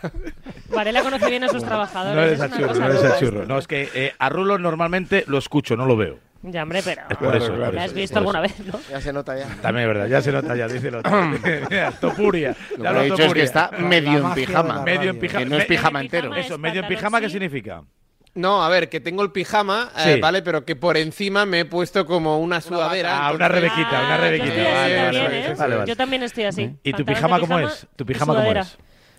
Varela 0.69 1.01
conoce 1.01 1.29
bien 1.29 1.45
a 1.45 1.49
sus 1.49 1.63
trabajadores. 1.63 2.15
No 2.15 2.23
eres 2.23 2.41
achurro, 2.41 2.73
no 2.73 2.85
eres 2.87 3.03
achurro. 3.03 3.45
No, 3.45 3.57
es 3.57 3.67
que 3.67 3.89
eh, 3.93 4.13
a 4.19 4.29
Rulo 4.29 4.57
normalmente 4.57 5.23
lo 5.27 5.37
escucho, 5.37 5.77
no 5.77 5.85
lo 5.85 5.95
veo. 5.95 6.19
Ya, 6.41 6.63
hombre, 6.63 6.81
pero... 6.83 7.01
Es 7.09 7.17
por 7.17 7.35
eso, 7.35 7.53
es 7.53 7.59
por 7.59 7.73
¿La 7.73 7.83
has 7.83 7.93
visto 7.93 8.17
alguna 8.17 8.39
vez, 8.39 8.57
no? 8.65 8.79
Ya 8.89 9.01
se 9.01 9.11
nota 9.11 9.37
ya. 9.37 9.45
También 9.61 9.89
es 9.89 9.93
verdad, 9.93 10.07
ya 10.07 10.21
se 10.21 10.31
nota, 10.31 10.55
ya 10.55 10.69
dice 10.69 10.89
lo 10.89 11.01
Mira, 11.03 11.91
Topuria. 11.99 12.55
Lo 12.77 12.83
ya 12.85 12.93
que 12.93 12.99
he 12.99 13.03
dicho 13.03 13.23
es 13.23 13.33
que 13.33 13.43
está 13.43 13.71
medio 13.77 14.19
en 14.19 14.33
pijama. 14.33 14.81
Medio 14.83 15.09
en 15.09 15.19
pijama. 15.19 15.43
Que 15.43 15.49
no 15.49 15.57
es 15.57 15.65
pijama 15.65 16.01
entero. 16.01 16.33
Eso, 16.35 16.53
es 16.53 16.59
medio 16.59 16.81
en 16.81 16.87
pijama, 16.87 17.19
¿qué 17.19 17.29
significa? 17.29 17.83
No, 18.35 18.63
a 18.63 18.69
ver, 18.69 18.89
que 18.89 18.99
tengo 18.99 19.23
el 19.23 19.31
pijama, 19.31 19.91
eh. 19.97 20.19
¿vale? 20.21 20.41
Pero 20.41 20.63
que 20.63 20.75
por 20.75 20.95
encima 20.97 21.45
me 21.45 21.61
he 21.61 21.65
puesto 21.65 22.05
como 22.05 22.39
una 22.39 22.61
sudadera. 22.61 23.27
Ah, 23.27 23.31
una 23.33 23.47
rebequita, 23.47 23.89
una 23.89 24.15
Ah, 24.15 24.17
rebequita. 24.17 24.55
Yo 24.55 24.61
estoy 24.61 24.67
así 24.67 24.73
Vale, 24.73 24.95
también, 24.95 25.23
vale, 25.23 25.39
¿eh? 25.51 25.55
vale, 25.57 25.75
vale. 25.75 25.89
Yo 25.89 25.95
también 25.97 26.23
estoy 26.23 26.43
así. 26.45 26.75
¿Y 26.83 26.93
tu 26.93 27.03
pijama 27.05 27.39
cómo 27.39 27.59
es? 27.59 27.87
¿Tu 27.95 28.05
pijama 28.05 28.35
cómo 28.35 28.51
es? 28.51 28.77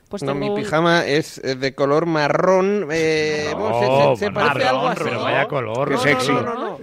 Pues 0.08 0.22
No, 0.24 0.34
mi 0.34 0.48
un- 0.48 0.56
pijama 0.56 1.06
es 1.06 1.38
eh, 1.38 1.54
de 1.54 1.72
color 1.74 2.06
marrón. 2.06 2.88
eh, 2.90 3.48
bueno, 3.56 3.78
se- 3.80 3.86
No, 3.86 4.16
se, 4.16 4.24
se 4.26 4.30
parece 4.32 4.54
marrón, 4.64 4.68
algo 4.68 4.88
así. 4.88 5.00
pero 5.04 5.16
¿no? 5.18 5.22
vaya 5.22 5.46
color. 5.46 5.88
Qué 5.88 5.94
No, 5.94 6.00
sexy. 6.00 6.32
No, 6.32 6.40
no, 6.42 6.54
no, 6.54 6.61
no. 6.64 6.78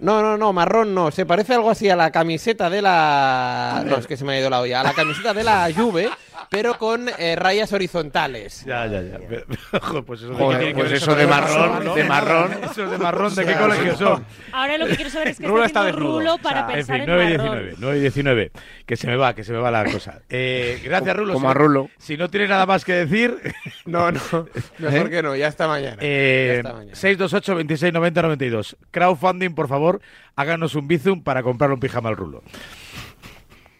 No, 0.00 0.22
no, 0.22 0.36
no, 0.36 0.52
marrón 0.52 0.94
no. 0.94 1.10
Se 1.10 1.26
parece 1.26 1.54
algo 1.54 1.70
así 1.70 1.90
a 1.90 1.96
la 1.96 2.12
camiseta 2.12 2.70
de 2.70 2.80
la. 2.82 3.82
No, 3.84 3.96
es 3.96 4.06
que 4.06 4.16
se 4.16 4.24
me 4.24 4.34
ha 4.34 4.38
ido 4.40 4.48
la 4.48 4.60
olla. 4.60 4.80
A 4.80 4.84
la 4.84 4.92
camiseta 4.92 5.34
de 5.34 5.42
la 5.42 5.68
Juve, 5.74 6.08
pero 6.50 6.78
con 6.78 7.08
eh, 7.18 7.36
rayas 7.36 7.72
horizontales. 7.72 8.64
Ya, 8.66 8.86
ya, 8.86 9.02
ya. 9.02 9.18
Pues 10.06 10.22
eso, 10.22 10.34
Joder, 10.34 10.66
¿de 10.66 10.74
pues 10.74 10.88
qué- 10.90 10.96
eso 10.96 11.14
de 11.14 11.26
marrón, 11.26 11.84
¿no? 11.84 11.94
de 11.94 12.04
marrón. 12.04 12.52
Eso 12.70 12.88
de 12.90 12.98
marrón, 12.98 13.34
¿de 13.34 13.44
qué 13.46 13.54
colegio 13.54 13.96
son? 13.96 14.24
Ahora 14.52 14.78
lo 14.78 14.86
que 14.86 14.96
quiero 14.96 15.10
saber 15.10 15.28
es 15.28 15.38
que 15.38 15.46
Rulo 15.46 15.64
está 15.64 15.84
desnudo. 15.84 16.18
Rulo 16.20 16.38
para 16.38 16.60
En 16.60 16.66
pensar 16.66 16.96
fin, 17.00 17.08
en 17.10 17.16
9 17.16 17.24
y 17.34 17.38
marrón. 17.38 17.52
19, 17.58 17.74
9 17.78 17.96
y 17.98 18.00
19. 18.00 18.52
Que 18.86 18.96
se 18.96 19.06
me 19.06 19.16
va, 19.16 19.34
que 19.34 19.44
se 19.44 19.52
me 19.52 19.58
va 19.58 19.70
la 19.70 19.84
cosa. 19.84 20.20
Eh, 20.28 20.80
gracias, 20.84 21.16
Rulo. 21.16 21.34
Como 21.34 21.48
Si- 21.48 21.50
a 21.50 21.54
Rulo. 21.54 21.90
Si 21.98 22.16
no 22.16 22.28
tienes 22.30 22.48
nada 22.48 22.66
más 22.66 22.84
que 22.84 22.92
decir, 22.94 23.36
No, 23.86 24.10
no, 24.12 24.20
mejor 24.78 25.10
que 25.10 25.22
no, 25.22 25.34
ya 25.36 25.48
está 25.48 25.66
mañana. 25.68 25.96
eh, 26.00 26.60
mañana. 26.62 26.94
628 26.94 27.54
26 27.56 27.92
90 27.92 28.22
92. 28.22 28.76
Crowdfunding, 28.90 29.50
por 29.54 29.68
favor, 29.68 30.00
háganos 30.36 30.74
un 30.74 30.88
bizum 30.88 31.22
para 31.22 31.42
comprarle 31.42 31.74
un 31.74 31.80
pijama 31.80 32.08
al 32.10 32.16
Rulo. 32.16 32.42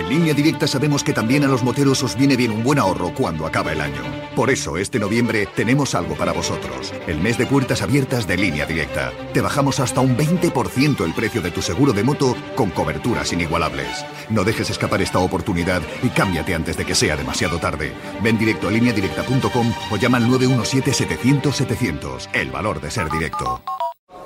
En 0.00 0.08
línea 0.08 0.32
directa 0.32 0.66
sabemos 0.66 1.04
que 1.04 1.12
también 1.12 1.44
a 1.44 1.46
los 1.46 1.62
moteros 1.62 2.02
os 2.02 2.16
viene 2.16 2.34
bien 2.34 2.52
un 2.52 2.64
buen 2.64 2.78
ahorro 2.78 3.12
cuando 3.12 3.44
acaba 3.44 3.72
el 3.72 3.82
año. 3.82 4.00
Por 4.34 4.48
eso, 4.48 4.78
este 4.78 4.98
noviembre 4.98 5.46
tenemos 5.54 5.94
algo 5.94 6.14
para 6.14 6.32
vosotros. 6.32 6.94
El 7.06 7.20
mes 7.20 7.36
de 7.36 7.44
puertas 7.44 7.82
abiertas 7.82 8.26
de 8.26 8.38
línea 8.38 8.64
directa. 8.64 9.12
Te 9.34 9.42
bajamos 9.42 9.78
hasta 9.78 10.00
un 10.00 10.16
20% 10.16 11.04
el 11.04 11.12
precio 11.12 11.42
de 11.42 11.50
tu 11.50 11.60
seguro 11.60 11.92
de 11.92 12.02
moto 12.02 12.34
con 12.56 12.70
coberturas 12.70 13.30
inigualables. 13.34 14.06
No 14.30 14.42
dejes 14.42 14.70
escapar 14.70 15.02
esta 15.02 15.18
oportunidad 15.18 15.82
y 16.02 16.08
cámbiate 16.08 16.54
antes 16.54 16.78
de 16.78 16.86
que 16.86 16.94
sea 16.94 17.16
demasiado 17.16 17.58
tarde. 17.58 17.92
Ven 18.22 18.38
directo 18.38 18.68
a 18.68 18.70
lineadirecta.com 18.70 19.70
o 19.90 19.96
llama 19.98 20.16
al 20.16 20.30
917-700-700. 20.30 22.30
El 22.32 22.50
valor 22.50 22.80
de 22.80 22.90
ser 22.90 23.10
directo. 23.10 23.62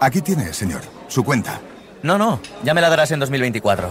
Aquí 0.01 0.21
tiene, 0.21 0.53
señor, 0.53 0.83
su 1.09 1.25
cuenta. 1.25 1.61
No, 2.05 2.17
no, 2.17 2.39
ya 2.63 2.75
me 2.75 2.81
la 2.81 2.91
darás 2.91 3.11
en 3.11 3.19
2024. 3.19 3.91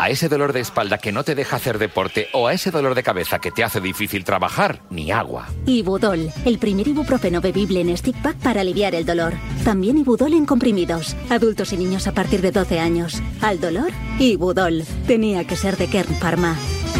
A 0.00 0.10
ese 0.10 0.28
dolor 0.28 0.52
de 0.52 0.60
espalda 0.60 0.98
que 0.98 1.10
no 1.10 1.24
te 1.24 1.34
deja 1.34 1.56
hacer 1.56 1.76
deporte 1.76 2.28
o 2.32 2.46
a 2.46 2.52
ese 2.52 2.70
dolor 2.70 2.94
de 2.94 3.02
cabeza 3.02 3.40
que 3.40 3.50
te 3.50 3.64
hace 3.64 3.80
difícil 3.80 4.22
trabajar, 4.22 4.80
ni 4.90 5.10
agua. 5.10 5.48
Ibudol, 5.66 6.30
el 6.44 6.58
primer 6.60 6.86
ibuprofeno 6.86 7.40
bebible 7.40 7.80
en 7.80 7.96
stick 7.96 8.14
pack 8.22 8.36
para 8.36 8.60
aliviar 8.60 8.94
el 8.94 9.04
dolor. 9.04 9.34
También 9.64 9.98
Ibudol 9.98 10.34
en 10.34 10.46
comprimidos. 10.46 11.16
Adultos 11.30 11.72
y 11.72 11.78
niños 11.78 12.06
a 12.06 12.12
partir 12.12 12.42
de 12.42 12.52
12 12.52 12.78
años. 12.78 13.20
Al 13.40 13.58
dolor, 13.58 13.90
Ibudol. 14.20 14.84
Tenía 15.08 15.44
que 15.48 15.56
ser 15.56 15.76
de 15.76 15.88
Kern 15.88 16.14
Pharma. 16.14 16.54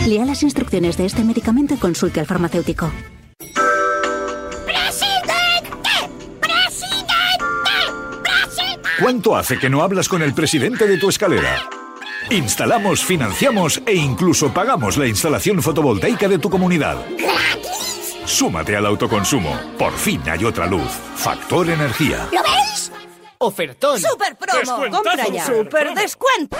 Lea 0.08 0.24
las 0.24 0.42
instrucciones 0.42 0.96
de 0.96 1.06
este 1.06 1.22
medicamento 1.22 1.74
y 1.74 1.76
consulte 1.76 2.18
al 2.18 2.26
farmacéutico. 2.26 2.90
¿Cuánto 9.00 9.36
hace 9.36 9.56
que 9.56 9.70
no 9.70 9.84
hablas 9.84 10.08
con 10.08 10.20
el 10.22 10.34
presidente 10.34 10.88
de 10.88 10.98
tu 10.98 11.08
escalera? 11.08 11.62
Instalamos, 12.30 13.02
financiamos 13.02 13.82
e 13.86 13.94
incluso 13.94 14.52
pagamos 14.52 14.98
la 14.98 15.06
instalación 15.06 15.62
fotovoltaica 15.62 16.28
de 16.28 16.38
tu 16.38 16.50
comunidad. 16.50 16.98
Súmate 18.26 18.76
al 18.76 18.84
autoconsumo. 18.84 19.58
Por 19.78 19.92
fin 19.94 20.20
hay 20.26 20.44
otra 20.44 20.66
luz. 20.66 20.90
Factor 21.16 21.70
Energía. 21.70 22.28
¿Lo 22.30 22.42
veis? 22.42 22.92
Ofertón. 23.38 23.98
Super 23.98 24.36
promo. 24.36 24.90
Compra 24.90 25.26
ya. 25.32 25.46
Super 25.46 25.94
descuento. 25.94 26.58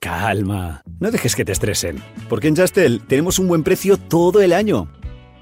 Calma. 0.00 0.82
No 1.00 1.10
dejes 1.10 1.34
que 1.34 1.44
te 1.44 1.50
estresen. 1.50 2.00
Porque 2.28 2.46
en 2.46 2.56
Justel 2.56 3.02
tenemos 3.08 3.40
un 3.40 3.48
buen 3.48 3.64
precio 3.64 3.96
todo 3.96 4.40
el 4.40 4.52
año. 4.52 4.88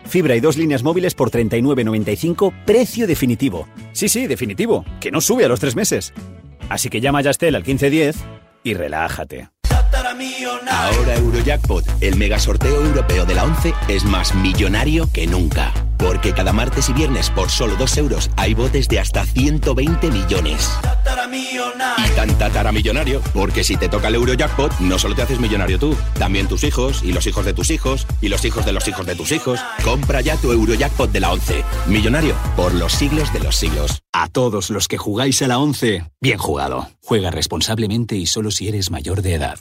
Fibra 0.06 0.36
y 0.36 0.40
dos 0.40 0.56
líneas 0.56 0.82
móviles 0.82 1.14
por 1.14 1.30
39.95, 1.30 2.64
precio 2.64 3.06
definitivo. 3.06 3.68
Sí, 3.92 4.08
sí, 4.08 4.26
definitivo, 4.26 4.84
que 5.00 5.10
no 5.10 5.20
sube 5.20 5.44
a 5.44 5.48
los 5.48 5.60
tres 5.60 5.76
meses. 5.76 6.14
Así 6.70 6.88
que 6.88 7.00
llama 7.00 7.18
a 7.18 7.22
Yastel 7.22 7.54
al 7.54 7.62
1510 7.62 8.41
y 8.62 8.74
relájate. 8.74 9.48
Ahora 10.70 11.16
Eurojackpot, 11.16 11.84
el 12.00 12.16
mega 12.16 12.38
sorteo 12.38 12.84
europeo 12.84 13.24
de 13.24 13.34
la 13.34 13.44
11, 13.44 13.74
es 13.88 14.04
más 14.04 14.34
millonario 14.34 15.08
que 15.12 15.26
nunca. 15.26 15.72
Porque 16.02 16.32
cada 16.32 16.52
martes 16.52 16.88
y 16.88 16.92
viernes 16.92 17.30
por 17.30 17.48
solo 17.48 17.76
2 17.76 17.96
euros 17.98 18.30
hay 18.36 18.54
botes 18.54 18.88
de 18.88 18.98
hasta 18.98 19.24
120 19.24 20.10
millones. 20.10 20.68
Y 21.96 22.10
tan 22.16 22.36
tataramillonario, 22.38 23.20
porque 23.32 23.62
si 23.62 23.76
te 23.76 23.88
toca 23.88 24.08
el 24.08 24.16
Eurojackpot, 24.16 24.80
no 24.80 24.98
solo 24.98 25.14
te 25.14 25.22
haces 25.22 25.38
millonario 25.38 25.78
tú, 25.78 25.96
también 26.18 26.48
tus 26.48 26.64
hijos, 26.64 27.02
y 27.04 27.12
los 27.12 27.26
hijos 27.26 27.44
de 27.44 27.54
tus 27.54 27.70
hijos, 27.70 28.06
y 28.20 28.28
los 28.28 28.44
hijos 28.44 28.66
de 28.66 28.72
los 28.72 28.86
hijos 28.88 29.06
de 29.06 29.14
tus 29.14 29.30
hijos. 29.30 29.60
Compra 29.84 30.20
ya 30.20 30.36
tu 30.36 30.50
Eurojackpot 30.50 31.12
de 31.12 31.20
la 31.20 31.32
11. 31.32 31.64
Millonario 31.86 32.34
por 32.56 32.74
los 32.74 32.92
siglos 32.92 33.32
de 33.32 33.40
los 33.40 33.54
siglos. 33.54 34.02
A 34.12 34.28
todos 34.28 34.70
los 34.70 34.88
que 34.88 34.98
jugáis 34.98 35.40
a 35.42 35.48
la 35.48 35.58
11, 35.58 36.04
bien 36.20 36.38
jugado. 36.38 36.90
Juega 37.04 37.30
responsablemente 37.30 38.16
y 38.16 38.26
solo 38.26 38.50
si 38.50 38.66
eres 38.66 38.90
mayor 38.90 39.22
de 39.22 39.34
edad. 39.34 39.58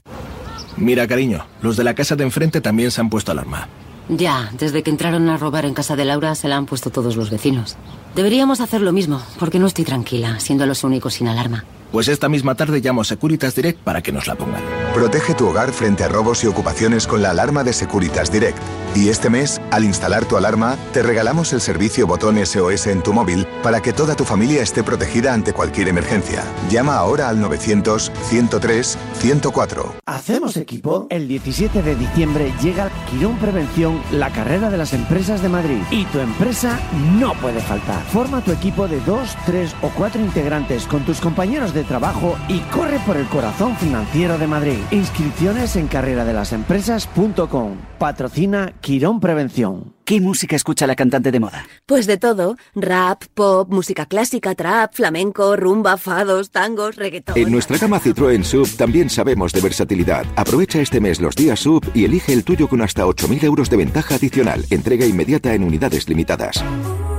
Mira, 0.76 1.08
cariño, 1.08 1.46
los 1.62 1.78
de 1.78 1.84
la 1.84 1.94
casa 1.94 2.16
de 2.16 2.24
enfrente 2.24 2.62
también 2.62 2.90
se 2.90 3.00
han 3.00 3.10
puesto 3.10 3.32
alarma. 3.32 3.70
Ya, 4.14 4.52
desde 4.60 4.84
que 4.84 4.90
entraron 4.90 5.30
a 5.30 5.38
robar 5.38 5.64
en 5.64 5.74
casa 5.74 5.96
de 5.96 6.04
Laura 6.04 6.36
se 6.36 6.50
la 6.50 6.58
han 6.58 6.66
puesto 6.66 6.90
todos 6.90 7.16
los 7.16 7.30
vecinos. 7.30 7.78
Deberíamos 8.14 8.60
hacer 8.60 8.82
lo 8.82 8.92
mismo, 8.92 9.22
porque 9.40 9.58
no 9.58 9.68
estoy 9.68 9.86
tranquila, 9.86 10.38
siendo 10.42 10.66
los 10.66 10.84
únicos 10.84 11.14
sin 11.14 11.30
alarma. 11.30 11.64
Pues 11.92 12.08
esta 12.08 12.30
misma 12.30 12.56
tarde 12.56 12.80
llamo 12.80 13.02
a 13.02 13.04
Securitas 13.04 13.54
Direct 13.54 13.80
para 13.80 14.02
que 14.02 14.14
nos 14.14 14.26
la 14.26 14.36
pongan. 14.36 14.64
Protege 14.94 15.34
tu 15.34 15.48
hogar 15.48 15.74
frente 15.74 16.06
a 16.06 16.08
robos 16.08 16.42
y 16.44 16.48
ocupaciones 16.48 17.06
con 17.06 17.22
la 17.22 17.32
alarma 17.32 17.66
de 17.66 17.74
Securitas 17.74 18.32
Direct. 18.32 18.58
Y 18.96 19.10
este 19.10 19.30
mes, 19.30 19.62
al 19.72 19.84
instalar 19.86 20.26
tu 20.26 20.38
alarma, 20.38 20.78
te 20.92 21.04
regalamos 21.04 21.54
el 21.54 21.62
servicio 21.62 22.06
botón 22.08 22.46
SOS 22.46 22.88
en 22.88 23.02
tu 23.02 23.14
móvil 23.14 23.48
para 23.64 23.82
que 23.82 23.94
toda 23.94 24.16
tu 24.16 24.26
familia 24.26 24.62
esté 24.62 24.84
protegida 24.84 25.34
ante 25.34 25.54
cualquier 25.54 25.88
emergencia. 25.88 26.44
Llama 26.70 26.96
ahora 26.96 27.30
al 27.30 27.40
900-103-104. 27.40 29.94
¿Hacemos 30.06 30.58
equipo? 30.58 31.08
El 31.10 31.30
17 31.30 31.84
de 31.84 31.96
diciembre 31.96 32.54
llega 32.62 32.90
Quirón 33.10 33.38
Prevención, 33.38 34.02
la 34.12 34.30
carrera 34.32 34.70
de 34.70 34.78
las 34.78 34.92
empresas 34.94 35.42
de 35.42 35.48
Madrid. 35.50 35.82
Y 35.90 36.04
tu 36.06 36.20
empresa 36.20 36.80
no 37.18 37.34
puede 37.36 37.62
faltar. 37.62 38.04
Forma 38.08 38.42
tu 38.42 38.52
equipo 38.52 38.90
de 38.90 39.00
dos, 39.02 39.38
tres 39.46 39.74
o 39.82 39.90
cuatro 39.90 40.22
integrantes 40.22 40.86
con 40.86 41.06
tus 41.06 41.22
compañeros 41.22 41.74
de 41.74 41.81
trabajo 41.84 42.38
y 42.48 42.60
corre 42.72 43.00
por 43.06 43.18
el 43.18 43.28
corazón 43.28 43.76
financiero 43.78 44.38
de 44.38 44.48
Madrid. 44.48 44.80
Inscripciones 44.92 45.76
en 45.76 45.88
carrera-de-las-empresas.com. 45.88 47.78
Patrocina 47.98 48.74
Quirón 48.82 49.20
Prevención. 49.20 49.94
¿Qué 50.06 50.20
música 50.20 50.56
escucha 50.56 50.88
la 50.88 50.96
cantante 50.96 51.32
de 51.32 51.40
moda? 51.40 51.66
Pues 51.86 52.06
de 52.06 52.18
todo. 52.18 52.58
Rap, 52.76 53.24
pop, 53.34 53.72
música 53.72 54.06
clásica, 54.06 54.56
trap, 54.56 54.94
flamenco, 54.94 55.56
rumba, 55.56 55.96
fados, 55.98 56.52
tangos, 56.52 56.98
reggaetón. 56.98 57.38
En 57.38 57.52
nuestra 57.52 57.78
gama 57.78 58.00
Citroën 58.00 58.44
Sub 58.44 58.68
también 58.76 59.10
sabemos 59.10 59.54
de 59.54 59.62
versatilidad. 59.62 60.26
Aprovecha 60.36 60.82
este 60.82 61.00
mes 61.00 61.22
los 61.22 61.36
días 61.36 61.60
Sub 61.62 61.90
y 61.94 62.04
elige 62.04 62.34
el 62.34 62.44
tuyo 62.44 62.68
con 62.68 62.82
hasta 62.82 63.06
8.000 63.06 63.44
euros 63.44 63.70
de 63.70 63.78
ventaja 63.78 64.16
adicional. 64.16 64.66
Entrega 64.70 65.06
inmediata 65.06 65.54
en 65.54 65.64
unidades 65.64 66.10
limitadas. 66.10 66.64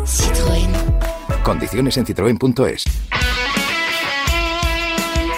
Citroën. 0.04 0.70
Condiciones 1.42 1.96
en 1.96 2.06
citroen.es. 2.06 2.84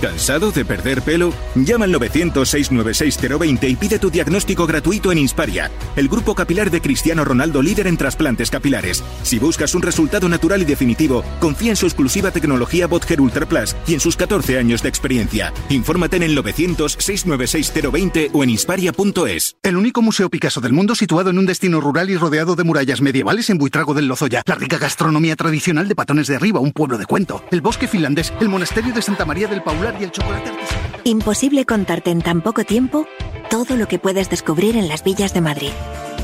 ¿Cansado 0.00 0.50
de 0.52 0.64
perder 0.64 1.02
pelo? 1.02 1.32
Llama 1.54 1.84
al 1.86 1.94
900-696-020 1.94 3.70
y 3.70 3.76
pide 3.76 3.98
tu 3.98 4.10
diagnóstico 4.10 4.66
gratuito 4.66 5.12
en 5.12 5.18
Insparia, 5.18 5.70
el 5.96 6.08
grupo 6.08 6.34
capilar 6.34 6.70
de 6.70 6.80
Cristiano 6.80 7.24
Ronaldo 7.24 7.62
líder 7.62 7.86
en 7.86 7.96
trasplantes 7.96 8.50
capilares. 8.50 9.02
Si 9.22 9.38
buscas 9.38 9.74
un 9.74 9.82
resultado 9.82 10.28
natural 10.28 10.62
y 10.62 10.64
definitivo, 10.64 11.24
confía 11.40 11.70
en 11.70 11.76
su 11.76 11.86
exclusiva 11.86 12.30
tecnología 12.30 12.86
Botger 12.86 13.20
Ultra 13.20 13.46
Plus 13.46 13.74
y 13.86 13.94
en 13.94 14.00
sus 14.00 14.16
14 14.16 14.58
años 14.58 14.82
de 14.82 14.88
experiencia. 14.88 15.52
Infórmate 15.68 16.16
en 16.16 16.24
el 16.24 16.36
900-696-020 16.36 18.30
o 18.32 18.44
en 18.44 18.50
insparia.es. 18.50 19.56
El 19.62 19.76
único 19.76 20.02
museo 20.02 20.28
Picasso 20.28 20.60
del 20.60 20.72
mundo 20.72 20.94
situado 20.94 21.30
en 21.30 21.38
un 21.38 21.46
destino 21.46 21.80
rural 21.80 22.10
y 22.10 22.16
rodeado 22.16 22.56
de 22.56 22.64
murallas 22.64 23.00
medievales 23.00 23.50
en 23.50 23.58
Buitrago 23.58 23.94
del 23.94 24.08
Lozoya. 24.08 24.42
La 24.46 24.54
rica 24.54 24.78
gastronomía 24.78 25.36
tradicional 25.36 25.88
de 25.88 25.94
Patones 25.94 26.26
de 26.26 26.36
Arriba, 26.36 26.60
un 26.60 26.72
pueblo 26.72 26.98
de 26.98 27.06
cuento. 27.06 27.42
El 27.50 27.60
bosque 27.60 27.88
finlandés, 27.88 28.32
el 28.40 28.48
monasterio 28.48 28.92
de 28.92 29.02
Santa 29.02 29.24
María 29.24 29.48
del 29.48 29.62
Y 29.84 30.04
el 30.04 30.10
chocolate 30.10 30.48
artesanal. 30.48 31.00
Imposible 31.04 31.66
contarte 31.66 32.10
en 32.10 32.22
tan 32.22 32.40
poco 32.40 32.64
tiempo 32.64 33.06
todo 33.50 33.76
lo 33.76 33.86
que 33.86 33.98
puedes 33.98 34.30
descubrir 34.30 34.76
en 34.76 34.88
las 34.88 35.04
villas 35.04 35.34
de 35.34 35.42
Madrid. 35.42 35.70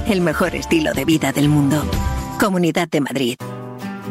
El 0.09 0.23
mejor 0.23 0.55
estilo 0.55 0.95
de 0.95 1.05
vida 1.05 1.31
del 1.33 1.51
mundo. 1.51 1.83
Comunidad 2.41 2.89
de 2.89 3.01
Madrid. 3.03 3.37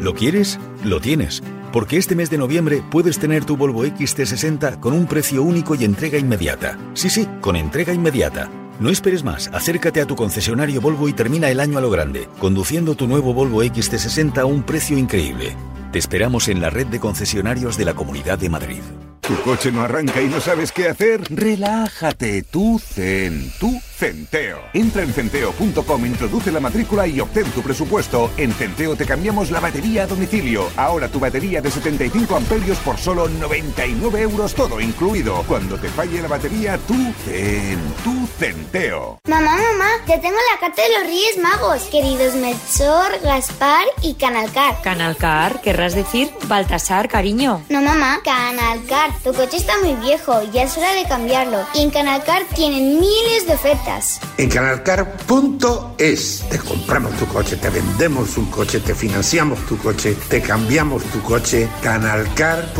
¿Lo 0.00 0.14
quieres? 0.14 0.60
Lo 0.84 1.00
tienes. 1.00 1.42
Porque 1.72 1.96
este 1.96 2.14
mes 2.14 2.30
de 2.30 2.38
noviembre 2.38 2.82
puedes 2.92 3.18
tener 3.18 3.44
tu 3.44 3.56
Volvo 3.56 3.84
XT60 3.84 4.78
con 4.78 4.92
un 4.92 5.06
precio 5.06 5.42
único 5.42 5.74
y 5.74 5.84
entrega 5.84 6.16
inmediata. 6.16 6.78
Sí, 6.94 7.10
sí, 7.10 7.26
con 7.40 7.56
entrega 7.56 7.92
inmediata. 7.92 8.48
No 8.78 8.88
esperes 8.88 9.24
más, 9.24 9.50
acércate 9.52 10.00
a 10.00 10.06
tu 10.06 10.14
concesionario 10.14 10.80
Volvo 10.80 11.08
y 11.08 11.12
termina 11.12 11.50
el 11.50 11.58
año 11.58 11.76
a 11.76 11.80
lo 11.80 11.90
grande, 11.90 12.28
conduciendo 12.38 12.94
tu 12.94 13.08
nuevo 13.08 13.34
Volvo 13.34 13.64
XT60 13.64 14.38
a 14.38 14.44
un 14.44 14.62
precio 14.62 14.96
increíble. 14.96 15.56
Te 15.90 15.98
esperamos 15.98 16.46
en 16.46 16.60
la 16.60 16.70
red 16.70 16.86
de 16.86 17.00
concesionarios 17.00 17.76
de 17.76 17.84
la 17.84 17.94
Comunidad 17.94 18.38
de 18.38 18.48
Madrid. 18.48 18.80
¿Tu 19.20 19.40
coche 19.42 19.70
no 19.70 19.82
arranca 19.82 20.20
y 20.20 20.28
no 20.28 20.40
sabes 20.40 20.72
qué 20.72 20.88
hacer? 20.88 21.20
Relájate, 21.30 22.42
tú 22.42 22.80
Zen, 22.80 23.52
tú 23.60 23.80
Centeo. 24.00 24.60
Entra 24.72 25.02
en 25.02 25.12
centeo.com, 25.12 26.06
introduce 26.06 26.50
la 26.50 26.58
matrícula 26.58 27.06
y 27.06 27.20
obtén 27.20 27.44
tu 27.50 27.60
presupuesto. 27.60 28.30
En 28.38 28.50
Centeo 28.50 28.96
te 28.96 29.04
cambiamos 29.04 29.50
la 29.50 29.60
batería 29.60 30.04
a 30.04 30.06
domicilio. 30.06 30.70
Ahora 30.74 31.08
tu 31.08 31.20
batería 31.20 31.60
de 31.60 31.70
75 31.70 32.34
amperios 32.34 32.78
por 32.78 32.96
solo 32.96 33.28
99 33.28 34.22
euros 34.22 34.54
todo 34.54 34.80
incluido. 34.80 35.44
Cuando 35.46 35.78
te 35.78 35.90
falle 35.90 36.22
la 36.22 36.28
batería, 36.28 36.78
tú 36.88 36.94
Zen, 37.26 37.78
tú 38.02 38.26
Centeo. 38.38 39.18
Mamá, 39.28 39.54
mamá, 39.56 39.90
ya 40.08 40.18
tengo 40.18 40.38
la 40.50 40.60
carta 40.60 40.80
de 40.80 40.88
los 40.96 41.02
Reyes 41.02 41.36
Magos. 41.36 41.82
Queridos 41.90 42.34
Melchor, 42.36 43.20
Gaspar 43.22 43.84
y 44.00 44.14
Canalcar. 44.14 44.80
Canalcar, 44.80 45.60
querrás 45.60 45.94
decir 45.94 46.30
Baltasar, 46.44 47.06
cariño. 47.10 47.62
No, 47.68 47.82
mamá, 47.82 48.20
Canalcar. 48.24 49.10
Tu 49.22 49.34
coche 49.34 49.58
está 49.58 49.76
muy 49.82 49.92
viejo, 49.96 50.42
ya 50.54 50.62
es 50.62 50.78
hora 50.78 50.94
de 50.94 51.04
cambiarlo. 51.04 51.66
Y 51.74 51.82
en 51.82 51.90
Canalcar 51.90 52.44
tienen 52.54 52.98
miles 52.98 53.46
de 53.46 53.52
ofertas. 53.52 53.89
En 54.36 54.48
canalcar.es 54.48 56.44
te 56.48 56.58
compramos 56.58 57.12
tu 57.16 57.26
coche, 57.26 57.56
te 57.56 57.70
vendemos 57.70 58.36
un 58.36 58.46
coche, 58.46 58.78
te 58.78 58.94
financiamos 58.94 59.58
tu 59.66 59.76
coche, 59.78 60.16
te 60.28 60.40
cambiamos 60.40 61.02
tu 61.04 61.20
coche. 61.22 61.68
Canalcar.es. 61.82 62.76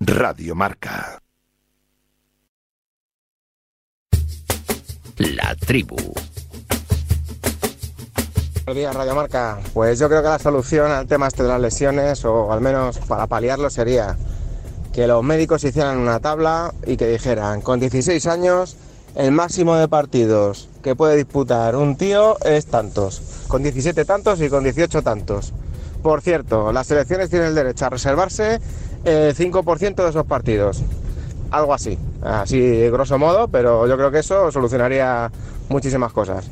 Radio 0.00 0.54
Marca. 0.54 1.20
La 5.18 5.54
tribu. 5.54 5.96
Buenos 8.66 8.78
días, 8.78 8.94
Radio 8.96 9.14
Marca. 9.14 9.58
Pues 9.74 9.98
yo 9.98 10.08
creo 10.08 10.22
que 10.22 10.28
la 10.28 10.38
solución 10.38 10.90
al 10.90 11.06
tema 11.06 11.26
este 11.26 11.42
de 11.42 11.50
las 11.50 11.60
lesiones, 11.60 12.24
o 12.24 12.50
al 12.50 12.62
menos 12.62 12.96
para 12.96 13.26
paliarlo, 13.26 13.68
sería 13.68 14.16
que 14.94 15.06
los 15.06 15.22
médicos 15.22 15.64
hicieran 15.64 15.98
una 15.98 16.18
tabla 16.18 16.72
y 16.86 16.96
que 16.96 17.06
dijeran, 17.06 17.60
con 17.60 17.78
16 17.78 18.26
años, 18.26 18.78
el 19.16 19.32
máximo 19.32 19.76
de 19.76 19.86
partidos 19.86 20.70
que 20.82 20.96
puede 20.96 21.14
disputar 21.16 21.76
un 21.76 21.96
tío 21.96 22.38
es 22.40 22.64
tantos, 22.64 23.44
con 23.48 23.62
17 23.62 24.02
tantos 24.06 24.40
y 24.40 24.48
con 24.48 24.64
18 24.64 25.02
tantos. 25.02 25.52
Por 26.02 26.22
cierto, 26.22 26.72
las 26.72 26.86
selecciones 26.86 27.28
tienen 27.28 27.48
el 27.48 27.54
derecho 27.54 27.84
a 27.84 27.90
reservarse 27.90 28.60
el 29.04 29.36
5% 29.36 29.94
de 29.94 30.08
esos 30.08 30.24
partidos. 30.24 30.82
Algo 31.50 31.74
así, 31.74 31.98
así 32.22 32.88
grosso 32.88 33.18
modo, 33.18 33.46
pero 33.48 33.86
yo 33.86 33.98
creo 33.98 34.10
que 34.10 34.20
eso 34.20 34.50
solucionaría 34.50 35.30
muchísimas 35.68 36.14
cosas. 36.14 36.50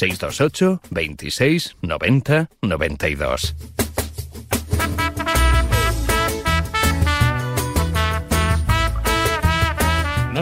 628 0.00 0.80
26 0.90 1.76
90 1.82 2.46
92. 2.62 3.54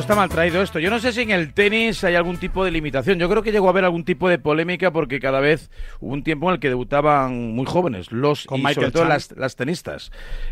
Está 0.08 0.16
mal 0.16 0.30
traído 0.30 0.62
esto. 0.62 0.78
Yo 0.78 0.88
no 0.88 1.00
sé 1.00 1.12
si 1.12 1.20
en 1.20 1.30
el 1.32 1.52
tenis 1.52 2.02
hay 2.02 2.14
algún 2.14 2.38
tipo 2.38 2.64
de 2.64 2.70
limitación. 2.70 3.18
Yo 3.18 3.28
creo 3.28 3.42
que 3.42 3.52
llegó 3.52 3.66
a 3.66 3.70
haber 3.70 3.84
algún 3.84 4.06
tipo 4.06 4.30
de 4.30 4.38
polémica 4.38 4.90
porque 4.90 5.20
cada 5.20 5.38
vez 5.38 5.70
hubo 6.00 6.14
un 6.14 6.22
tiempo 6.22 6.48
en 6.48 6.54
el 6.54 6.60
que 6.60 6.70
debutaban 6.70 7.52
muy 7.52 7.66
jóvenes 7.66 8.10
los 8.10 8.46
Con 8.46 8.60
y 8.60 8.62
Michael 8.62 8.74
sobre 8.86 8.90
todo 8.92 9.04
las, 9.04 9.32
las 9.32 9.54
tenistas. 9.56 10.10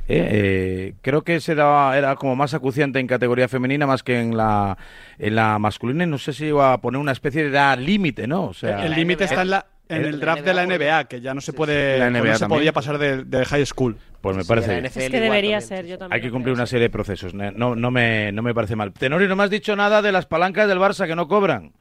Eh, 0.09 0.29
eh, 0.31 0.95
creo 1.01 1.23
que 1.23 1.41
se 1.41 1.55
daba 1.55 1.97
era 1.97 2.17
como 2.17 2.37
más 2.37 2.53
acuciante 2.53 2.99
en 2.99 3.07
categoría 3.07 3.49
femenina 3.49 3.87
más 3.87 4.03
que 4.03 4.21
en 4.21 4.37
la 4.37 4.77
en 5.19 5.35
la 5.35 5.59
masculina. 5.59 6.05
Y 6.05 6.07
no 6.07 6.19
sé 6.19 6.35
si 6.35 6.49
iba 6.49 6.75
a 6.75 6.81
poner 6.83 7.01
una 7.01 7.13
especie 7.13 7.43
de 7.43 7.49
edad 7.49 7.79
límite, 7.79 8.27
¿no? 8.27 8.45
O 8.45 8.53
sea, 8.53 8.85
el 8.85 8.95
límite 8.95 9.25
está 9.25 9.41
en, 9.41 9.49
la, 9.49 9.67
en 9.89 10.05
el 10.05 10.21
draft 10.21 10.43
de 10.43 10.55
la 10.55 10.67
NBA, 10.67 11.05
que 11.05 11.21
ya 11.21 11.35
no 11.35 11.41
se 11.41 11.53
puede, 11.53 11.99
La 11.99 12.11
no 12.11 12.37
se 12.37 12.47
podía 12.47 12.73
pasar 12.73 12.99
de, 12.99 13.25
de 13.25 13.45
high 13.45 13.65
school. 13.67 13.97
Pues 14.21 14.37
me 14.37 14.45
parece. 14.45 14.79
Es 14.85 14.93
que 15.11 15.21
debería 15.21 15.61
ser, 15.61 15.87
yo 15.87 15.99
también. 15.99 16.15
Hay 16.17 16.21
que 16.21 16.33
cumplir 16.33 16.55
una 16.55 16.67
serie 16.67 16.85
de 16.85 16.91
procesos. 16.91 17.33
No, 17.35 17.75
no, 17.77 17.91
me, 17.91 18.33
no 18.33 18.43
me 18.43 18.53
parece 18.55 18.75
mal. 18.75 18.93
Tenorio, 18.93 19.29
no 19.29 19.37
me 19.37 19.45
has 19.45 19.51
dicho 19.51 19.77
nada 19.77 20.03
de 20.03 20.11
las 20.13 20.27
palancas 20.27 20.67
del 20.69 20.79
Barça 20.79 21.07
que 21.07 21.15
no 21.15 21.29
cobran. 21.29 21.73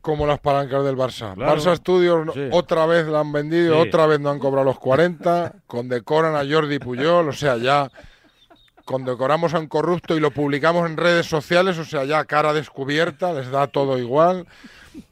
Como 0.00 0.26
las 0.26 0.38
palancas 0.38 0.84
del 0.84 0.96
Barça. 0.96 1.34
Claro. 1.34 1.56
Barça 1.56 1.76
Studios 1.76 2.28
Sí. 2.34 2.48
otra 2.52 2.86
vez 2.86 3.06
la 3.06 3.20
han 3.20 3.32
vendido, 3.32 3.82
Sí. 3.82 3.88
otra 3.88 4.06
vez 4.06 4.20
no 4.20 4.30
han 4.30 4.38
cobrado 4.38 4.64
los 4.66 4.78
40, 4.78 5.54
condecoran 5.66 6.36
a 6.36 6.44
Jordi 6.48 6.78
Puyol, 6.78 7.28
o 7.28 7.32
sea, 7.32 7.56
ya 7.56 7.90
condecoramos 8.84 9.54
a 9.54 9.58
un 9.58 9.66
corrupto 9.66 10.16
y 10.16 10.20
lo 10.20 10.30
publicamos 10.30 10.88
en 10.88 10.96
redes 10.96 11.26
sociales, 11.26 11.78
o 11.78 11.84
sea, 11.84 12.04
ya 12.04 12.24
cara 12.24 12.52
descubierta, 12.52 13.32
les 13.32 13.50
da 13.50 13.66
todo 13.66 13.98
igual. 13.98 14.46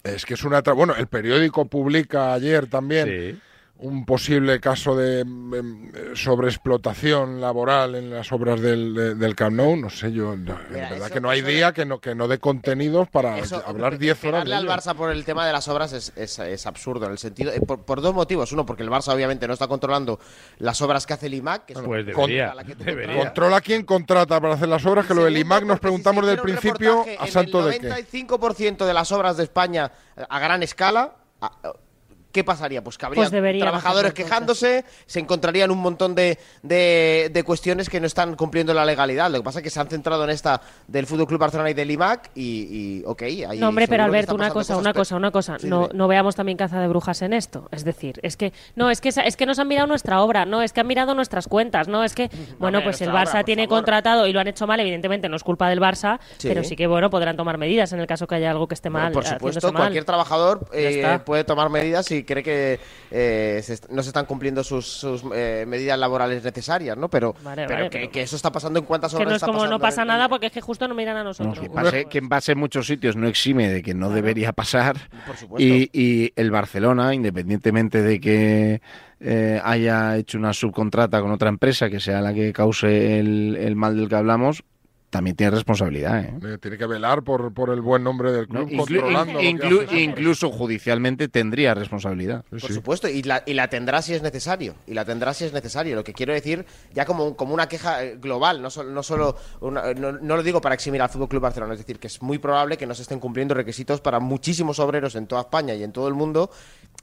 Es 0.02 0.24
que 0.26 0.34
es 0.34 0.44
una... 0.44 0.60
Bueno, 0.60 0.94
el 0.96 1.06
periódico 1.06 1.66
publica 1.66 2.32
ayer 2.32 2.66
también 2.66 3.40
un 3.78 4.06
posible 4.06 4.58
caso 4.58 4.96
de 4.96 5.22
mm, 5.24 6.14
sobreexplotación 6.14 7.40
laboral 7.40 7.94
en 7.94 8.10
las 8.10 8.32
obras 8.32 8.60
del, 8.60 8.94
de- 8.94 9.14
del 9.14 9.34
Camp 9.34 9.56
Nou. 9.56 9.76
No 9.76 9.90
sé, 9.90 10.12
yo... 10.12 10.34
no, 10.36 10.52
en 10.58 10.72
Mira, 10.72 10.88
verdad 10.90 11.06
eso- 11.08 11.14
que 11.14 11.20
no 11.20 11.28
hay 11.28 11.42
día 11.42 11.72
que 11.72 11.84
no, 11.84 11.98
que 12.00 12.14
no 12.14 12.26
dé 12.28 12.38
contenidos 12.38 13.08
para 13.10 13.38
Eso, 13.38 13.62
hablar 13.66 13.98
10 13.98 14.24
horas 14.24 14.44
de 14.44 14.44
pegarle 14.46 14.70
al. 14.72 14.78
Barça 14.78 14.94
por 14.94 15.10
el 15.10 15.24
tema 15.24 15.46
de 15.46 15.52
las 15.52 15.68
obras 15.68 15.92
es, 15.92 16.12
es- 16.16 16.38
es 16.38 16.66
absurdo 16.66 17.06
en 17.06 17.12
el 17.12 17.18
sentido 17.18 17.52
eh, 17.52 17.60
por, 17.60 17.80
por 17.84 18.00
dos 18.00 18.14
motivos 18.14 18.50
uno 18.52 18.64
porque 18.64 18.82
el 18.82 18.88
Barça 18.90 19.12
obviamente 19.12 19.46
no 19.46 19.52
está 19.52 19.68
controlando 19.68 20.18
las 20.58 20.80
obras 20.80 21.06
que 21.06 21.12
hace 21.14 21.26
el 21.26 21.34
IMAC 21.34 21.66
que 21.66 21.74
son- 21.74 21.84
Pues 21.84 22.06
debería. 22.06 22.54
la 22.54 22.64
que 22.64 22.74
debería. 22.74 23.24
Controla 23.24 23.60
quién 23.60 23.84
contrata 23.84 24.40
para 24.40 24.54
hacer 24.54 24.68
las 24.68 24.84
obras, 24.86 25.06
que 25.06 25.14
lo 25.14 25.24
del 25.24 25.36
IMAC 25.36 25.64
nos 25.64 25.80
preguntamos 25.80 26.24
del 26.26 26.38
hiciera 26.38 26.42
un 26.42 26.60
principio 26.60 27.04
a 27.20 27.26
en 27.26 27.30
santo 27.32 27.68
el 27.68 27.72
de 27.72 27.80
qué. 27.80 27.88
95% 28.28 28.86
de 28.86 28.94
las 28.94 29.12
obras 29.12 29.36
de 29.36 29.42
España 29.44 29.92
a 30.28 30.38
gran 30.38 30.62
escala 30.62 31.12
a- 31.40 31.52
¿Qué 32.36 32.44
pasaría? 32.44 32.84
Pues 32.84 32.98
que 32.98 33.06
habría 33.06 33.26
Pues 33.30 33.58
trabajadores 33.60 34.12
quejándose, 34.12 34.84
se 35.06 35.20
encontrarían 35.20 35.70
un 35.70 35.78
montón 35.78 36.14
de, 36.14 36.38
de- 36.62 37.30
de 37.32 37.42
cuestiones 37.44 37.88
que 37.88 37.98
no 37.98 38.06
están 38.06 38.36
cumpliendo 38.36 38.74
la 38.74 38.84
legalidad. 38.84 39.30
Lo 39.30 39.38
que 39.38 39.42
pasa 39.44 39.60
es 39.60 39.62
que 39.62 39.70
se 39.70 39.80
han 39.80 39.88
centrado 39.88 40.22
en 40.24 40.28
esta 40.30 40.60
del 40.86 41.06
Fútbol 41.06 41.26
Club 41.26 41.40
Barcelona 41.40 41.70
y 41.70 41.74
del 41.74 41.90
IMAC 41.90 42.30
y, 42.34 42.42
y 43.00 43.02
ok, 43.06 43.22
ahí 43.22 43.58
No, 43.58 43.68
hombre, 43.68 43.88
pero 43.88 44.04
Alberto, 44.04 44.34
una 44.34 44.50
cosa, 44.50 44.76
una 44.76 44.92
cosa, 44.92 45.16
una 45.16 45.30
cosa. 45.30 45.58
Sí, 45.58 45.66
no, 45.66 45.88
no 45.94 46.08
veamos 46.08 46.34
también 46.36 46.58
caza 46.58 46.78
de 46.78 46.88
brujas 46.88 47.22
en 47.22 47.32
esto. 47.32 47.68
Es 47.72 47.84
decir, 47.84 48.20
es 48.22 48.36
que 48.36 48.52
no, 48.74 48.90
es 48.90 49.00
que 49.00 49.08
es 49.08 49.36
que 49.36 49.46
nos 49.46 49.58
han 49.58 49.68
mirado 49.68 49.86
nuestra 49.86 50.20
obra, 50.20 50.44
no, 50.44 50.60
es 50.60 50.74
que 50.74 50.80
han 50.80 50.86
mirado 50.86 51.14
nuestras 51.14 51.48
cuentas, 51.48 51.88
no, 51.88 52.04
es 52.04 52.14
que 52.14 52.28
bueno, 52.58 52.82
pues 52.84 53.00
el 53.00 53.08
Barça 53.10 53.30
obra, 53.30 53.44
tiene 53.44 53.64
favor. 53.66 53.78
contratado 53.78 54.26
y 54.26 54.34
lo 54.34 54.40
han 54.40 54.48
hecho 54.48 54.66
mal, 54.66 54.78
evidentemente 54.78 55.30
no 55.30 55.36
es 55.36 55.42
culpa 55.42 55.70
del 55.70 55.80
Barça, 55.80 56.18
Sí. 56.36 56.48
pero 56.48 56.62
sí 56.64 56.76
que 56.76 56.86
bueno, 56.86 57.08
podrán 57.08 57.36
tomar 57.38 57.56
medidas 57.56 57.94
en 57.94 58.00
el 58.00 58.06
caso 58.06 58.26
que 58.26 58.34
haya 58.34 58.50
algo 58.50 58.68
que 58.68 58.74
esté 58.74 58.90
mal. 58.90 59.10
Por 59.12 59.24
supuesto, 59.24 59.72
mal. 59.72 59.82
cualquier 59.84 60.04
trabajador 60.04 60.66
eh, 60.72 61.18
puede 61.24 61.44
tomar 61.44 61.70
medidas 61.70 62.04
si 62.04 62.24
cree 62.26 62.42
que 62.42 62.78
eh, 63.10 63.60
se 63.62 63.74
est- 63.74 63.88
no 63.88 64.02
se 64.02 64.08
están 64.10 64.26
cumpliendo 64.26 64.62
sus, 64.62 64.86
sus, 64.86 65.22
eh, 65.34 65.64
medidas 65.66 65.98
laborales 65.98 66.44
necesarias, 66.44 66.96
¿no? 66.96 67.08
Pero, 67.08 67.34
Vale, 67.42 67.64
pero 67.66 67.78
vale, 67.78 67.90
que, 67.90 67.98
pero- 68.00 68.10
que 68.12 68.22
eso 68.22 68.36
está 68.36 68.52
pasando 68.52 68.78
en 68.80 68.84
cuántas 68.84 69.12
Que 69.12 69.16
obras 69.16 69.28
no 69.28 69.36
es 69.36 69.42
está 69.42 69.46
como 69.46 69.66
no 69.66 69.78
pasa 69.78 70.02
en- 70.02 70.08
nada 70.08 70.28
porque 70.28 70.46
es 70.46 70.52
que 70.52 70.60
justo 70.60 70.86
no 70.88 70.94
miran 70.94 71.16
a 71.16 71.24
nosotros. 71.24 71.58
Que, 71.58 71.70
pase, 71.70 72.04
que 72.06 72.22
pase 72.22 72.52
en 72.52 72.58
muchos 72.58 72.86
sitios 72.86 73.16
no 73.16 73.28
exime 73.28 73.68
de 73.70 73.82
que 73.82 73.94
no 73.94 74.10
debería 74.10 74.52
pasar. 74.52 74.96
Por 75.26 75.36
supuesto. 75.36 75.66
Y, 75.66 75.88
y 75.92 76.32
el 76.36 76.50
Barcelona, 76.50 77.14
independientemente 77.14 78.02
de 78.02 78.20
que 78.20 78.80
eh, 79.20 79.60
haya 79.64 80.16
hecho 80.16 80.36
una 80.36 80.52
subcontrata 80.52 81.20
con 81.22 81.30
otra 81.30 81.48
empresa 81.48 81.88
que 81.88 82.00
sea 82.00 82.20
la 82.20 82.34
que 82.34 82.52
cause 82.52 83.18
el, 83.20 83.56
el 83.58 83.76
mal 83.76 83.96
del 83.96 84.08
que 84.08 84.16
hablamos, 84.16 84.62
también 85.10 85.36
tiene 85.36 85.50
responsabilidad. 85.52 86.20
¿eh? 86.24 86.58
Tiene 86.60 86.76
que 86.76 86.86
velar 86.86 87.22
por, 87.22 87.54
por 87.54 87.70
el 87.70 87.80
buen 87.80 88.02
nombre 88.04 88.32
del 88.32 88.48
club, 88.48 88.68
Inclu- 88.68 88.76
controlando. 89.00 89.40
inclu- 89.40 89.98
incluso 89.98 90.50
judicialmente 90.50 91.28
tendría 91.28 91.74
responsabilidad. 91.74 92.44
Por 92.50 92.60
supuesto, 92.60 93.08
y 93.08 93.22
la, 93.22 93.42
y 93.46 93.54
la 93.54 93.68
tendrá 93.68 94.02
si 94.02 94.14
es 94.14 94.22
necesario. 94.22 94.74
Y 94.86 94.94
la 94.94 95.04
tendrá 95.04 95.32
si 95.32 95.44
es 95.44 95.52
necesario. 95.52 95.94
Lo 95.96 96.04
que 96.04 96.12
quiero 96.12 96.32
decir, 96.32 96.66
ya 96.92 97.04
como, 97.06 97.36
como 97.36 97.54
una 97.54 97.68
queja 97.68 98.04
eh, 98.04 98.16
global, 98.20 98.60
no, 98.60 98.68
sol- 98.70 98.92
no 98.92 99.02
solo. 99.02 99.36
una- 99.60 99.94
no, 99.94 100.12
no 100.12 100.36
lo 100.36 100.42
digo 100.42 100.60
para 100.60 100.74
eximir 100.74 101.00
al 101.00 101.08
Fútbol 101.08 101.28
Club 101.28 101.42
Barcelona, 101.42 101.72
es 101.74 101.78
decir, 101.80 101.98
que 101.98 102.08
es 102.08 102.20
muy 102.20 102.38
probable 102.38 102.76
que 102.76 102.86
no 102.86 102.94
se 102.94 103.02
estén 103.02 103.20
cumpliendo 103.20 103.54
requisitos 103.54 104.00
para 104.00 104.18
muchísimos 104.20 104.78
obreros 104.80 105.14
en 105.14 105.26
toda 105.26 105.42
España 105.42 105.74
y 105.74 105.82
en 105.84 105.92
todo 105.92 106.08
el 106.08 106.14
mundo. 106.14 106.50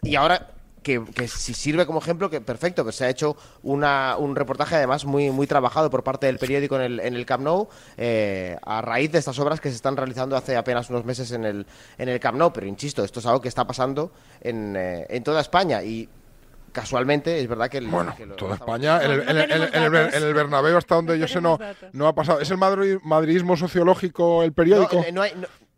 Y 0.02 0.16
ahora. 0.16 0.50
Que, 0.84 1.02
que 1.16 1.28
si 1.30 1.54
sirve 1.54 1.86
como 1.86 2.00
ejemplo, 2.00 2.30
que 2.30 2.42
perfecto, 2.42 2.84
que 2.86 2.92
se 2.92 3.06
ha 3.06 3.10
hecho 3.10 3.38
una, 3.64 4.18
un 4.18 4.36
reportaje 4.36 4.76
además 4.76 5.06
muy, 5.06 5.32
muy 5.32 5.48
trabajado 5.48 5.90
por 5.90 6.04
parte 6.04 6.26
del 6.28 6.38
periódico 6.38 6.76
en 6.76 6.82
el, 6.82 7.00
en 7.00 7.16
el 7.16 7.26
Camp 7.26 7.42
Nou 7.44 7.70
eh, 7.98 8.58
a 8.62 8.82
raíz 8.82 9.10
de 9.12 9.20
estas 9.20 9.40
obras 9.40 9.62
que 9.62 9.70
se 9.70 9.76
están 9.78 9.96
realizando 9.96 10.36
hace 10.36 10.58
apenas 10.58 10.90
unos 10.90 11.06
meses 11.06 11.32
en 11.32 11.46
el, 11.46 11.66
en 11.98 12.10
el 12.10 12.20
Camp 12.20 12.38
Nou. 12.38 12.52
Pero 12.52 12.68
insisto, 12.68 13.04
esto 13.04 13.22
es 13.22 13.26
algo 13.26 13.40
que 13.40 13.48
está 13.48 13.66
pasando 13.66 14.12
en, 14.42 14.76
eh, 14.76 15.08
en 15.10 15.24
toda 15.24 15.40
España 15.40 15.82
y 15.82 16.10
casualmente 16.74 17.40
es 17.40 17.48
verdad 17.48 17.70
que... 17.70 17.78
el- 17.78 17.88
Bueno, 17.88 18.14
que 18.18 18.26
lo- 18.26 18.36
toda 18.36 18.56
España, 18.56 19.02
en 19.04 19.12
el, 19.12 19.22
en 19.22 19.30
el- 19.38 19.52
en 19.52 19.52
el- 19.62 19.74
en 19.74 19.96
el 20.14 20.24
el 20.24 20.34
Bernabéu, 20.34 20.76
hasta 20.78 20.96
donde 20.96 21.18
yo 21.20 21.28
sé, 21.28 21.40
no, 21.40 21.58
no 21.94 22.08
ha 22.08 22.14
pasado. 22.16 22.40
¿Es 22.42 22.50
el 22.52 22.58
madri- 22.58 23.00
madridismo 23.04 23.56
sociológico 23.56 24.44
el 24.44 24.54
periódico? 24.54 24.98
No, 24.98 25.12
no 25.14 25.22
hay- 25.22 25.34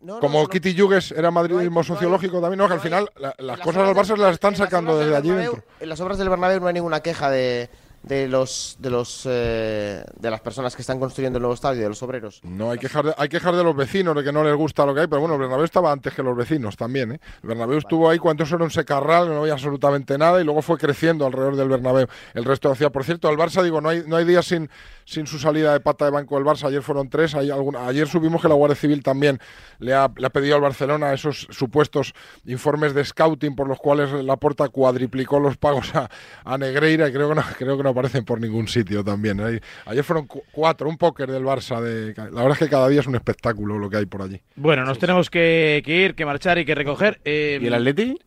no- 0.06 0.12
no, 0.14 0.14
no, 0.14 0.20
Como 0.20 0.46
Kitty 0.48 0.72
Yugues 0.74 1.10
era 1.12 1.30
madridismo 1.30 1.82
sociológico 1.82 2.40
también, 2.40 2.58
no, 2.58 2.68
que 2.68 2.74
al 2.74 2.80
final 2.80 3.10
la- 3.16 3.34
las 3.38 3.58
cosas 3.60 3.88
al 3.88 3.94
Barça 3.94 4.16
las 4.16 4.34
están 4.34 4.54
sacando 4.56 4.96
desde 4.98 5.16
allí 5.16 5.30
dentro. 5.30 5.62
En 5.80 5.88
las 5.88 6.00
obras 6.00 6.16
del 6.18 6.28
Bernabéu 6.28 6.60
no 6.60 6.68
hay 6.68 6.74
ninguna 6.74 7.00
queja 7.00 7.28
de, 7.30 7.68
de 8.06 8.28
los 8.28 8.76
de 8.78 8.90
los 8.90 9.26
eh, 9.28 10.04
de 10.18 10.30
las 10.30 10.40
personas 10.40 10.76
que 10.76 10.82
están 10.82 11.00
construyendo 11.00 11.38
el 11.38 11.42
nuevo 11.42 11.54
estadio, 11.54 11.82
de 11.82 11.88
los 11.88 12.02
obreros. 12.02 12.40
No, 12.44 12.70
hay 12.70 12.78
quejar, 12.78 13.04
de, 13.04 13.14
hay 13.18 13.28
quejar 13.28 13.56
de 13.56 13.64
los 13.64 13.74
vecinos, 13.74 14.14
de 14.14 14.22
que 14.22 14.32
no 14.32 14.44
les 14.44 14.54
gusta 14.54 14.86
lo 14.86 14.94
que 14.94 15.00
hay, 15.00 15.06
pero 15.08 15.20
bueno, 15.20 15.34
el 15.34 15.40
Bernabéu 15.40 15.64
estaba 15.64 15.90
antes 15.90 16.14
que 16.14 16.22
los 16.22 16.36
vecinos 16.36 16.76
también, 16.76 17.12
¿eh? 17.12 17.20
El 17.42 17.48
Bernabéu 17.48 17.78
estuvo 17.78 18.08
ahí 18.08 18.18
cuando 18.18 18.44
eso 18.44 18.54
era 18.54 18.64
un 18.64 18.70
secarral, 18.70 19.28
no 19.28 19.40
había 19.40 19.54
absolutamente 19.54 20.16
nada, 20.16 20.40
y 20.40 20.44
luego 20.44 20.62
fue 20.62 20.78
creciendo 20.78 21.26
alrededor 21.26 21.56
del 21.56 21.68
Bernabéu. 21.68 22.06
El 22.32 22.44
resto 22.44 22.70
hacía, 22.70 22.90
por 22.90 23.02
cierto, 23.02 23.28
el 23.28 23.36
Barça, 23.36 23.62
digo, 23.64 23.80
no 23.80 23.88
hay, 23.88 24.04
no 24.06 24.14
hay 24.14 24.24
días 24.24 24.46
sin, 24.46 24.70
sin 25.04 25.26
su 25.26 25.40
salida 25.40 25.72
de 25.72 25.80
pata 25.80 26.04
de 26.04 26.12
banco 26.12 26.36
del 26.36 26.44
Barça, 26.44 26.68
ayer 26.68 26.82
fueron 26.82 27.10
tres, 27.10 27.34
hay 27.34 27.50
alguna, 27.50 27.88
ayer 27.88 28.06
subimos 28.06 28.40
que 28.40 28.48
la 28.48 28.54
Guardia 28.54 28.76
Civil 28.76 29.02
también 29.02 29.40
le 29.80 29.94
ha, 29.94 30.08
le 30.16 30.26
ha 30.26 30.30
pedido 30.30 30.54
al 30.54 30.62
Barcelona 30.62 31.12
esos 31.12 31.48
supuestos 31.50 32.14
informes 32.44 32.94
de 32.94 33.04
scouting 33.04 33.56
por 33.56 33.66
los 33.66 33.78
cuales 33.78 34.12
la 34.12 34.36
porta 34.36 34.68
cuadriplicó 34.68 35.40
los 35.40 35.56
pagos 35.56 35.92
a, 35.96 36.08
a 36.44 36.56
Negreira, 36.56 37.08
y 37.08 37.12
creo 37.12 37.28
que 37.30 37.34
no, 37.34 37.42
creo 37.58 37.76
que 37.76 37.82
no 37.82 37.95
aparecen 37.98 38.24
por 38.24 38.40
ningún 38.40 38.68
sitio 38.68 39.02
también. 39.02 39.40
Ahí- 39.40 39.58
ayer 39.86 40.04
fueron 40.04 40.26
cu- 40.26 40.42
cuatro, 40.52 40.88
un 40.88 40.98
póker 40.98 41.30
del 41.30 41.44
Barça, 41.44 41.80
de, 41.80 42.14
la 42.16 42.24
verdad 42.42 42.52
es 42.52 42.58
que 42.58 42.68
cada 42.68 42.88
día 42.88 43.00
es 43.00 43.06
un 43.06 43.14
espectáculo 43.14 43.78
lo 43.78 43.88
que 43.88 43.96
hay 43.96 44.06
por 44.06 44.22
allí. 44.22 44.40
Bueno, 44.56 44.84
nos 44.84 44.98
tenemos 44.98 45.30
que, 45.30 45.82
que 45.84 45.96
ir, 46.04 46.14
que 46.14 46.24
marchar 46.26 46.58
y 46.58 46.64
que 46.64 46.74
recoger. 46.74 47.20
eh, 47.24 47.58
¿Y 47.60 47.66
el 47.66 47.74
Atleti? 47.74 48.18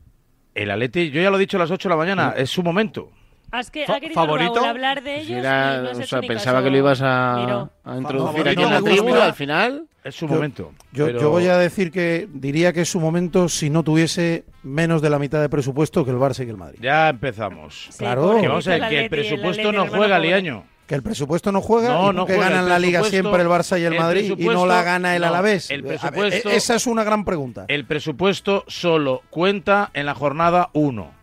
El 0.56 0.72
Atleti, 0.72 1.12
yo 1.12 1.22
ya 1.22 1.30
lo 1.30 1.38
he 1.38 1.40
dicho 1.40 1.58
a 1.58 1.60
las 1.60 1.72
8 1.72 1.88
de 1.88 1.94
la 1.94 1.98
mañana, 1.98 2.34
es 2.36 2.50
su 2.50 2.64
momento. 2.64 3.12
Ha 3.52 3.64
querido 4.00 4.14
favorito? 4.14 4.64
hablar 4.64 5.04
de 5.04 5.16
pues 5.16 6.02
ellos. 6.12 6.26
Pensaba 6.28 6.64
que 6.64 6.70
lo 6.70 6.78
ibas 6.78 7.02
a, 7.02 7.70
introducir 7.97 8.47
aquí 8.47 8.62
en 8.62 8.70
la 8.70 8.82
tribuna 8.82 9.26
al 9.26 9.34
final. 9.34 9.86
Es 10.04 10.16
su 10.16 10.28
momento. 10.28 10.72
Yo, 10.91 11.30
voy 11.30 11.47
a 11.47 11.58
decir 11.58 11.91
que 11.91 12.28
diría 12.32 12.74
que 12.74 12.82
es 12.82 12.89
su 12.89 13.00
momento 13.00 13.50
si 13.50 13.70
no 13.70 13.84
tuviese 13.84 14.45
menos 14.64 15.02
de 15.02 15.10
la 15.10 15.20
mitad 15.20 15.41
de 15.41 15.50
presupuesto 15.50 16.06
que 16.06 16.12
el 16.12 16.18
Barça 16.18 16.41
y 16.41 16.45
que 16.45 16.52
el 16.52 16.58
Madrid. 16.58 16.80
Ya 16.82 17.10
empezamos. 17.10 17.89
Claro. 17.97 18.39
Que 18.39 18.47
vamos 18.47 18.68
a 18.68 18.72
ver, 18.72 18.89
que 18.89 19.00
el 19.02 19.10
presupuesto 19.10 19.72
no 19.72 19.88
juega, 19.88 20.20
Liaño. 20.20 20.64
Que 20.88 20.95
el 20.95 21.04
presupuesto 21.04 21.52
no 21.52 21.62
juega, 21.62 22.26
que 22.26 22.36
ganan 22.36 22.68
la 22.68 22.80
liga 22.80 23.04
siempre 23.04 23.43
el 23.43 23.47
Barça 23.47 23.80
y 23.80 23.84
el, 23.84 23.95
Madrid 23.95 24.34
y 24.36 24.45
no 24.45 24.66
la 24.66 24.82
gana 24.82 25.16
el 25.16 25.22
no, 25.22 25.28
Alavés. 25.28 25.70
El 25.70 25.86
esa 25.86 26.76
es 26.76 26.88
una 26.88 27.04
gran 27.04 27.26
pregunta. 27.26 27.66
El 27.68 27.86
presupuesto 27.86 28.64
solo 28.68 29.22
cuenta 29.30 29.91
en 29.93 30.08
la 30.08 30.16
jornada 30.16 30.70
1. 30.74 31.19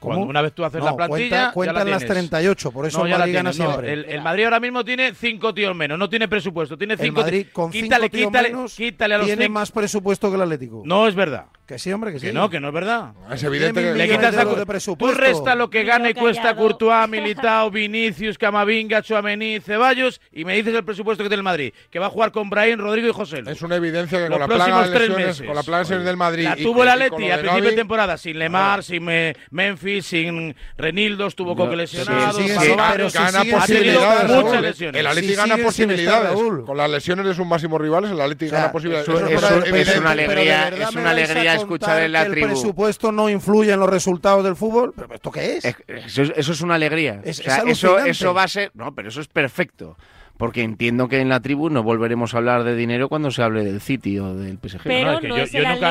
¿Cómo? 0.00 0.14
Cuando 0.14 0.30
una 0.30 0.42
vez 0.42 0.54
tú 0.54 0.64
haces 0.64 0.80
no, 0.80 0.86
la 0.86 0.96
plantilla. 0.96 1.52
Cuenta, 1.52 1.52
cuentan 1.52 1.76
ya 1.76 1.84
la 1.84 1.90
las 1.90 2.06
38, 2.06 2.72
por 2.72 2.86
eso 2.86 2.98
no, 3.00 3.04
el 3.04 3.18
Madrid 3.18 3.34
gana 3.34 3.52
siempre. 3.52 3.92
El, 3.92 4.04
el, 4.06 4.22
Madrid 4.22 4.44
ahora 4.44 4.58
mismo 4.58 4.82
tiene 4.82 5.14
cinco 5.14 5.52
tíos 5.52 5.76
menos, 5.76 5.98
no 5.98 6.08
tiene 6.08 6.26
presupuesto, 6.26 6.78
tiene 6.78 6.96
cinco. 6.96 7.20
El 7.20 7.46
quítale, 7.70 8.08
tíos 8.08 8.28
quítale, 8.28 8.48
menos, 8.48 8.74
quítale 8.74 9.14
a 9.14 9.18
los 9.18 9.26
tiene 9.26 9.48
más 9.50 9.70
presupuesto 9.70 10.30
que 10.30 10.36
el 10.36 10.42
Atlético. 10.42 10.82
No 10.86 11.06
es 11.06 11.14
verdad. 11.14 11.46
Que 11.70 11.78
sí, 11.78 11.92
hombre, 11.92 12.10
que 12.12 12.18
sí. 12.18 12.26
Que 12.26 12.32
no, 12.32 12.50
que 12.50 12.58
no 12.58 12.66
es 12.66 12.74
verdad. 12.74 13.12
Es 13.32 13.44
evidente 13.44 13.80
que... 13.80 13.94
Le 13.94 14.08
quitas 14.08 14.36
a... 14.36 14.66
presupuesto. 14.66 15.16
Tú 15.16 15.22
resta 15.22 15.54
lo 15.54 15.70
que 15.70 15.84
gana 15.84 16.10
y 16.10 16.14
cuesta 16.14 16.56
Courtois, 16.56 17.08
Militao, 17.08 17.70
Vinicius, 17.70 18.36
Camavinga, 18.38 19.02
Chuamení, 19.02 19.60
Ceballos 19.60 20.20
y 20.32 20.44
me 20.44 20.56
dices 20.56 20.74
el 20.74 20.84
presupuesto 20.84 21.22
que 21.22 21.28
tiene 21.28 21.38
el 21.38 21.44
Madrid, 21.44 21.72
que 21.88 22.00
va 22.00 22.06
a 22.06 22.10
jugar 22.10 22.32
con 22.32 22.50
Brian, 22.50 22.80
Rodrigo 22.80 23.06
y 23.06 23.12
José. 23.12 23.44
Es 23.46 23.62
una 23.62 23.76
evidencia 23.76 24.18
que 24.18 24.26
con 24.26 24.40
la, 24.40 24.48
plaga 24.48 24.88
de 24.88 24.98
lesiones, 24.98 25.42
con 25.42 25.54
la 25.54 25.62
plaga 25.62 25.84
del 25.84 26.16
Madrid... 26.16 26.42
La 26.42 26.56
tuvo 26.56 26.82
el 26.82 26.88
Atleti 26.88 27.30
al 27.30 27.38
principio 27.38 27.70
de 27.70 27.76
temporada, 27.76 28.18
sin 28.18 28.36
Lemar, 28.40 28.82
sin 28.82 29.04
me... 29.04 29.36
Memphis, 29.52 30.06
sin 30.06 30.56
Renildos, 30.76 31.36
tuvo 31.36 31.54
Coque 31.54 31.76
lesionado. 31.76 32.32
Sí, 32.32 32.48
sí, 32.48 32.58
sí, 32.58 32.74
gana 33.14 33.44
posibilidades. 33.44 34.28
Muchas 34.28 34.60
lesiones. 34.60 35.00
El 35.00 35.06
Atleti 35.06 35.34
gana 35.36 35.56
posibilidades. 35.56 36.36
Con 36.66 36.76
las 36.76 36.90
lesiones 36.90 37.26
de 37.26 37.34
sus 37.34 37.46
máximos 37.46 37.80
rivales, 37.80 38.10
el 38.10 38.20
Atleti 38.20 38.48
gana 38.48 38.72
posibilidades. 38.72 39.08
Es 39.08 39.98
una 39.98 40.10
alegría, 40.10 40.68
es 40.68 40.96
una 40.96 41.10
alegría 41.10 41.59
escuchar 41.60 42.02
en 42.02 42.12
la 42.12 42.24
tribu. 42.24 42.46
El 42.46 42.52
presupuesto 42.52 43.12
no 43.12 43.28
influye 43.28 43.72
en 43.72 43.80
los 43.80 43.88
resultados 43.88 44.44
del 44.44 44.56
fútbol. 44.56 44.92
¿Pero 44.96 45.14
esto 45.14 45.30
qué 45.30 45.56
es? 45.56 45.64
eso, 45.64 46.22
eso, 46.22 46.52
es 46.52 46.60
una 46.60 46.74
alegría. 46.74 47.20
Eso, 47.24 47.98
eso 47.98 48.34
va 48.34 48.44
a 48.44 48.48
ser. 48.48 48.70
No, 48.74 48.94
pero 48.94 49.08
eso 49.08 49.20
es 49.20 49.28
perfecto 49.28 49.96
porque 50.40 50.62
entiendo 50.62 51.06
que 51.06 51.20
en 51.20 51.28
la 51.28 51.40
tribu 51.40 51.68
no 51.68 51.82
volveremos 51.82 52.32
a 52.32 52.38
hablar 52.38 52.64
de 52.64 52.74
dinero 52.74 53.10
cuando 53.10 53.30
se 53.30 53.42
hable 53.42 53.62
del 53.62 53.82
City 53.82 54.18
o 54.18 54.34
del 54.34 54.56
PSG. 54.56 54.84
Pero 54.84 55.10
no, 55.10 55.12
es 55.12 55.20
que 55.20 55.28
no 55.28 55.36
yo, 55.36 55.42
el 55.42 55.50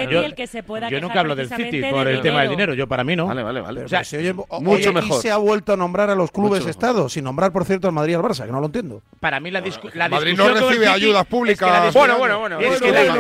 nunca, 0.10 0.36
que 0.36 0.48
se 0.48 0.64
pueda 0.64 0.90
yo 0.90 1.00
nunca 1.00 1.20
hablo 1.20 1.36
del 1.36 1.50
City 1.50 1.84
por 1.84 2.08
el 2.08 2.20
tema 2.22 2.42
del 2.42 2.50
dinero, 2.50 2.74
yo 2.74 2.88
para 2.88 3.04
mí 3.04 3.16
no. 3.16 3.28
Vale, 3.28 3.44
vale, 3.44 3.62
vale. 3.62 3.84
O 3.84 3.88
sea, 3.88 4.04
si 4.04 4.18
oye, 4.18 4.34
mucho 4.34 4.92
mejor. 4.92 5.22
se 5.22 5.30
ha 5.30 5.38
vuelto 5.38 5.74
a 5.74 5.78
nombrar 5.78 6.10
a 6.10 6.16
los 6.16 6.32
clubes 6.32 6.66
Estado, 6.66 7.10
sin 7.10 7.26
nombrar, 7.26 7.52
por 7.52 7.64
cierto, 7.64 7.88
al 7.88 7.94
Madrid 7.94 8.14
y 8.14 8.16
al 8.16 8.24
Barça, 8.24 8.48
que 8.48 8.52
no 8.52 8.60
lo 8.60 8.66
entiendo. 8.66 9.04
Para 9.20 9.40
mí 9.40 9.52
la, 9.52 9.62
discu 9.62 9.88
discusión... 9.88 10.10
Madrid 10.10 10.36
no 10.36 10.50
recibe 10.50 10.88
ayudas 10.88 11.28
públicas. 11.28 11.94
Bueno, 11.94 12.18
bueno, 12.18 12.40
bueno. 12.40 12.60
Es 12.60 12.82
que 12.82 12.92
la 12.92 13.14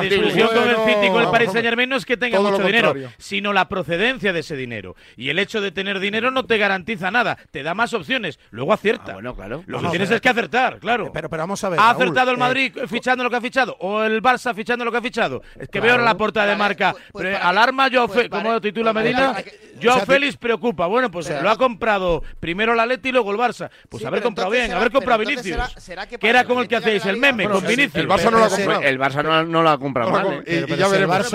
discusión 0.00 0.48
con 0.48 0.68
el 0.68 0.76
City 0.76 1.08
con 1.08 1.22
el 1.22 1.30
Paris 1.30 1.50
Saint-Germain 1.50 1.88
no 1.88 1.96
es 1.96 2.06
que 2.06 2.16
tenga 2.16 2.38
mucho 2.38 2.62
dinero, 2.62 2.94
sino 3.18 3.52
la 3.52 3.68
procedencia 3.68 4.32
de 4.32 4.38
ese 4.38 4.54
dinero. 4.54 4.94
Y 5.16 5.30
el 5.30 5.40
hecho 5.40 5.60
de 5.60 5.72
tener 5.72 5.98
dinero 5.98 6.30
no 6.30 6.44
te 6.44 6.56
garantiza 6.56 7.10
nada, 7.10 7.36
te 7.50 7.64
da 7.64 7.74
más 7.74 7.94
opciones. 7.94 8.38
Luego 8.52 8.72
acierta. 8.72 9.23
Bueno, 9.24 9.36
claro. 9.36 9.64
Lo 9.66 9.80
que 9.80 9.88
tienes 9.88 10.10
es 10.10 10.20
que 10.20 10.28
acertar, 10.28 10.74
eh, 10.74 10.78
claro. 10.80 11.10
Pero, 11.10 11.30
pero 11.30 11.42
vamos 11.42 11.64
a 11.64 11.70
ver. 11.70 11.80
¿Ha 11.80 11.90
acertado 11.90 12.30
el 12.30 12.36
eh, 12.36 12.40
Madrid 12.40 12.76
fichando 12.88 13.24
lo 13.24 13.30
que 13.30 13.36
ha 13.36 13.40
fichado? 13.40 13.74
¿O 13.80 14.02
el 14.02 14.22
Barça 14.22 14.54
fichando 14.54 14.84
lo 14.84 14.92
que 14.92 14.98
ha 14.98 15.00
fichado? 15.00 15.40
Es 15.58 15.68
que 15.68 15.80
veo 15.80 15.94
en 15.94 16.04
la 16.04 16.14
puerta 16.14 16.44
de 16.44 16.54
marca. 16.56 16.94
Pues, 17.10 17.24
eh, 17.24 17.34
alarma, 17.34 17.88
yo 17.88 18.06
pues, 18.06 18.28
para, 18.28 18.60
titula 18.60 18.92
Medina? 18.92 19.34
Joao 19.82 20.00
Félix 20.00 20.36
preocupa. 20.36 20.86
Bueno, 20.88 21.10
pues 21.10 21.30
lo 21.42 21.48
ha 21.48 21.56
comprado 21.56 22.22
primero 22.38 22.74
la 22.74 22.84
Leti 22.84 23.08
y 23.08 23.12
luego 23.12 23.30
el 23.30 23.38
Barça. 23.38 23.70
Pues 23.88 24.04
haber 24.04 24.22
comprado 24.22 24.50
bien, 24.50 24.72
haber 24.72 24.90
comprado 24.90 25.20
Vinicius. 25.20 25.56
Será, 25.78 26.06
que, 26.06 26.18
era 26.20 26.44
con 26.44 26.58
el 26.58 26.68
que 26.68 26.76
hacéis 26.76 27.06
el 27.06 27.16
meme, 27.16 27.48
con 27.48 27.66
Vinicius. 27.66 27.96
El 27.96 28.08
Barça 28.08 28.30
no 28.30 28.38
lo 28.38 28.44
ha 28.44 28.50
comprado. 28.50 28.82
El 28.82 28.98
Barça 28.98 29.46
no 29.46 29.62
lo 29.62 29.70
ha 29.70 29.78
comprado. 29.78 30.42
Y 30.46 30.66
ya 30.76 30.88
veremos. 30.88 31.30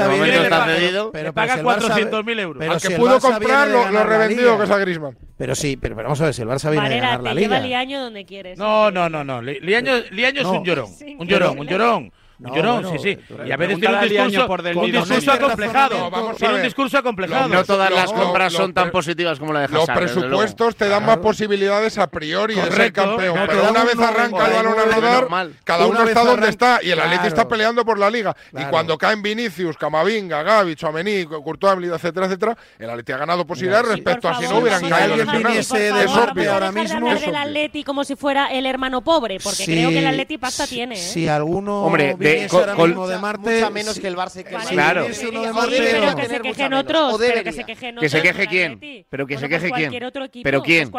Pero 1.11 1.33
paga 1.33 1.57
400.000 1.63 2.39
euros. 2.39 2.69
Al 2.69 2.79
que 2.79 2.91
pudo 2.91 3.19
comprar 3.19 3.67
lo 3.67 4.03
revendió 4.03 4.59
que 4.59 4.65
es 4.65 4.69
a 4.69 4.77
Grisman. 4.77 5.28
Pero 5.39 5.55
sí, 5.55 5.77
pero, 5.77 5.95
vamos 5.95 6.19
a 6.19 6.25
ver 6.25 6.33
si 6.33 6.41
el 6.41 6.49
Barça 6.49 6.69
viene 6.69 6.85
a 6.85 6.89
ganar 6.89 7.23
la 7.23 7.33
liga. 7.33 7.47
Lleva 7.47 7.65
Liaño 7.65 8.01
donde 8.01 8.25
quieres. 8.25 8.57
No, 8.59 8.91
no, 8.91 9.07
no, 9.07 9.23
no. 9.23 9.41
Liaño, 9.41 9.93
Liaño 10.11 10.43
no. 10.43 10.51
es 10.51 10.59
un 10.59 10.65
llorón. 10.65 10.91
Un 11.17 11.27
llorón, 11.29 11.59
un 11.59 11.65
llorón. 11.65 12.11
No, 12.39 12.55
yo 12.55 12.63
no, 12.63 12.73
bueno, 12.75 12.91
sí, 12.91 12.97
sí. 12.99 13.09
Eh, 13.09 13.47
y 13.47 13.51
a 13.51 13.57
veces 13.57 13.79
tiene 13.79 13.95
un 13.95 14.07
discurso, 14.07 14.47
por 14.47 14.63
del 14.63 14.77
un 14.77 14.91
discurso 14.91 15.31
acomplejado. 15.33 16.09
Vamos 16.09 16.37
tiene 16.37 16.55
un 16.55 16.61
discurso 16.61 16.97
acomplejado. 16.97 17.49
No 17.49 17.65
todas 17.65 17.91
las 17.91 18.11
compras 18.13 18.53
son 18.53 18.73
tan 18.73 18.91
positivas 18.91 19.39
como 19.39 19.51
la 19.51 19.59
de 19.61 19.65
Hazard. 19.65 19.79
Los 19.79 19.89
presupuestos 19.89 20.75
te 20.77 20.87
dan 20.87 21.05
más 21.05 21.17
posibilidades 21.17 21.97
a 21.97 22.07
priori 22.07 22.55
de 22.55 22.71
ser 22.71 22.93
campeón. 22.93 23.37
Pero 23.45 23.69
una 23.69 23.83
vez 23.83 23.99
arranca 23.99 24.45
el 24.47 24.53
balón 24.53 24.79
a 24.79 24.85
rodar, 24.85 25.49
cada 25.63 25.85
uno 25.85 26.03
está 26.03 26.23
donde 26.23 26.49
está 26.49 26.79
y 26.81 26.91
el 26.91 26.99
Atleti 26.99 27.27
está 27.27 27.47
peleando 27.47 27.83
por 27.83 27.99
la 27.99 28.09
Liga. 28.09 28.35
Y 28.53 28.63
cuando 28.65 28.97
caen 28.97 29.21
Vinicius, 29.21 29.77
Camavinga, 29.77 30.41
Gavi, 30.43 30.75
Chouameni, 30.75 31.25
Courtois, 31.25 31.89
etcétera, 31.91 32.25
etcétera, 32.25 32.57
el 32.77 32.89
Atleti 32.89 33.11
ha 33.11 33.17
ganado 33.17 33.45
posibilidades 33.45 33.89
respecto 33.89 34.29
a 34.29 34.39
si 34.39 34.47
no 34.47 34.59
hubieran 34.59 34.87
caído 34.87 35.17
lesionados. 35.17 35.71
Es 35.71 36.11
obvio. 36.11 36.53
Ahora 36.53 36.71
mismo 36.71 37.13
del 37.13 37.35
Atleti 37.35 37.83
como 37.83 38.03
si 38.03 38.15
fuera 38.15 38.47
el 38.47 38.65
hermano 38.65 39.01
pobre, 39.01 39.39
porque 39.43 39.65
creo 39.65 39.89
que 39.89 39.99
el 39.99 40.07
Atleti 40.07 40.37
pasta 40.37 40.65
tiene. 40.65 40.95
¿eh? 40.95 40.97
Si 40.97 41.27
alguno 41.27 41.83
Hombre, 41.83 42.15
de, 42.35 42.47
con, 42.47 42.89
mismo 42.89 43.07
de 43.07 43.17
Marte. 43.17 43.55
Mucha 43.55 43.69
menos 43.69 43.99
que 43.99 44.07
el 44.07 44.15
Barça 44.15 44.43
que. 44.43 44.55
Claro. 44.55 45.05
Pero 45.05 45.07
que 45.07 45.13
se. 45.13 45.27
Pero 45.29 46.15
que 46.15 46.27
se 46.27 46.39
quejen 46.41 46.73
otros. 46.73 47.19
Que 47.19 48.09
se 48.09 48.21
queje 48.21 48.47
quién. 48.47 49.05
Pero 49.09 49.27
que 49.27 49.37
se 49.37 49.49
queje 49.49 49.69
pues 49.69 49.89
quién. 49.89 50.43
Pero 50.43 50.61
quién. 50.61 50.91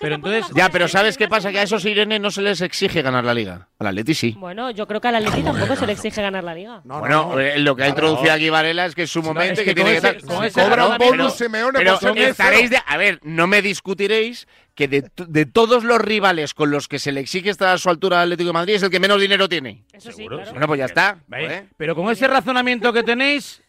Pero 0.00 0.14
entonces. 0.14 0.46
Ya, 0.54 0.68
pero 0.68 0.88
¿sabes 0.88 1.16
qué 1.16 1.28
pasa? 1.28 1.50
Que 1.50 1.60
a 1.60 1.62
esos 1.62 1.84
Irene 1.84 2.18
no 2.18 2.30
se 2.30 2.42
les 2.42 2.60
exige 2.60 3.02
ganar 3.02 3.24
la 3.24 3.34
liga. 3.34 3.68
Al 3.78 3.86
Atleti 3.86 4.14
sí. 4.14 4.36
Bueno, 4.38 4.70
yo 4.70 4.86
creo 4.86 5.00
que 5.00 5.08
al 5.08 5.16
Atleti 5.16 5.42
tampoco 5.42 5.76
se 5.76 5.86
le 5.86 5.92
exige 5.92 6.20
ganar 6.22 6.44
la 6.44 6.54
liga. 6.54 6.80
bueno, 6.84 7.38
eh, 7.38 7.58
lo 7.58 7.76
que 7.76 7.84
ha 7.84 7.88
introducido 7.88 8.32
aquí 8.32 8.50
Varela 8.50 8.86
es 8.86 8.94
que 8.94 9.04
es 9.04 9.10
su 9.10 9.22
momento 9.22 9.62
que 9.64 9.74
tiene 9.74 10.00
que. 10.00 10.20
Cobra 10.52 10.86
un 10.86 10.98
bonus 10.98 11.34
Simeone 11.34 11.80
pues 11.80 11.98
por 11.98 12.18
estaréis 12.18 12.70
de. 12.70 12.78
A 12.86 12.96
ver, 12.96 13.20
no 13.22 13.46
me 13.46 13.62
discutiréis 13.62 14.46
que 14.88 15.02
de, 15.02 15.46
todos 15.46 15.84
los 15.84 16.00
rivales 16.00 16.54
con 16.54 16.70
los 16.70 16.88
que 16.88 16.98
se 16.98 17.12
le 17.12 17.20
exige 17.20 17.50
estar 17.50 17.68
a 17.68 17.76
su 17.76 17.90
altura 17.90 18.22
al 18.22 18.28
Atlético 18.28 18.48
de 18.48 18.52
Madrid 18.54 18.74
es 18.76 18.82
el 18.82 18.90
que 18.90 18.98
menos 18.98 19.20
dinero 19.20 19.46
tiene. 19.46 19.84
Eso. 19.92 20.10
Bueno, 20.16 20.66
pues 20.66 20.78
ya 20.78 20.86
está. 20.86 21.18
Pues, 21.28 21.52
¿eh? 21.52 21.66
Pero 21.76 21.94
con 21.94 22.10
ese 22.10 22.26
razonamiento 22.26 22.90
que 22.90 23.02
tenéis, 23.02 23.62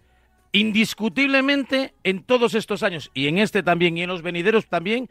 indiscutiblemente 0.54 1.94
en 2.06 2.24
todos 2.24 2.56
estos 2.56 2.82
años 2.82 3.12
y 3.14 3.28
en 3.28 3.40
este 3.40 3.62
también 3.62 3.98
y 3.98 4.04
en 4.04 4.10
los 4.10 4.22
venideros 4.22 4.68
también, 4.68 5.10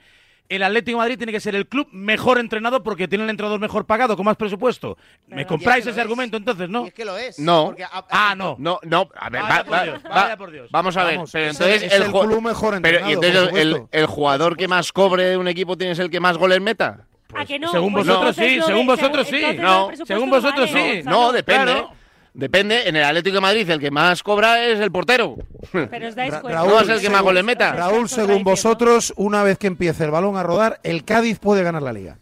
el 0.50 0.64
Atlético 0.64 0.98
Madrid 0.98 1.16
tiene 1.16 1.32
que 1.32 1.38
ser 1.38 1.54
el 1.54 1.68
club 1.68 1.88
mejor 1.92 2.38
entrenado 2.38 2.82
porque 2.82 3.06
tiene 3.06 3.22
el 3.24 3.30
entrenador 3.30 3.60
mejor 3.60 3.86
pagado, 3.86 4.16
con 4.16 4.26
más 4.26 4.36
presupuesto. 4.36 4.98
¿Me 5.28 5.46
compráis 5.46 5.86
ese 5.86 6.00
argumento 6.00 6.36
entonces, 6.36 6.68
no? 6.68 6.86
Es 6.86 6.92
que 6.92 7.04
lo 7.04 7.16
es. 7.16 7.38
No. 7.38 7.74
Ah, 8.10 8.34
no. 8.36 8.56
No, 8.58 8.80
no. 8.82 9.08
A 9.14 9.30
ver, 9.30 9.42
vaya, 9.42 9.64
por, 9.64 9.82
Dios, 9.84 10.02
vaya 10.02 10.36
por 10.36 10.50
Dios. 10.50 10.68
Vamos 10.72 10.96
a 10.96 11.04
ver. 11.04 11.14
Entonces 11.14 11.84
es 11.84 11.92
el, 11.92 12.10
club 12.10 12.42
mejor 12.42 12.74
entrenado. 12.74 13.88
El, 13.92 14.06
jugador 14.06 14.56
que 14.56 14.66
más 14.66 14.92
cobre 14.92 15.24
de 15.24 15.36
un 15.36 15.46
equipo 15.46 15.78
tiene 15.78 15.92
el 15.92 16.10
que 16.10 16.18
más 16.18 16.36
goles 16.36 16.60
meta. 16.60 17.06
Pues 17.28 17.42
¿A 17.44 17.46
que 17.46 17.60
no? 17.60 17.70
Según 17.70 17.92
vosotros 17.92 18.34
sí, 18.34 18.60
según 18.66 18.86
vosotros 18.86 19.28
sí. 19.28 19.42
No, 19.56 19.90
según 20.04 20.30
vosotros 20.30 20.68
sí. 20.68 21.02
No, 21.04 21.30
depende. 21.30 21.84
Depende, 22.32 22.88
en 22.88 22.96
el 22.96 23.04
Atlético 23.04 23.36
de 23.36 23.40
Madrid 23.40 23.68
el 23.70 23.80
que 23.80 23.90
más 23.90 24.22
cobra 24.22 24.64
es 24.64 24.78
el 24.78 24.92
portero. 24.92 25.36
Pero 25.72 26.08
os 26.08 26.14
dais 26.14 26.34
cuenta. 26.36 26.62
Raúl, 26.62 26.82
es 26.82 26.88
el 26.88 27.00
que 27.00 27.10
más 27.10 27.22
goles 27.22 27.44
meta. 27.44 27.72
Raúl, 27.72 28.08
según 28.08 28.44
vosotros, 28.44 29.12
una 29.16 29.42
vez 29.42 29.58
que 29.58 29.66
empiece 29.66 30.04
el 30.04 30.10
balón 30.10 30.36
a 30.36 30.42
rodar, 30.42 30.80
el 30.84 31.04
Cádiz 31.04 31.38
puede 31.38 31.62
ganar 31.62 31.82
la 31.82 31.92
liga. 31.92 32.18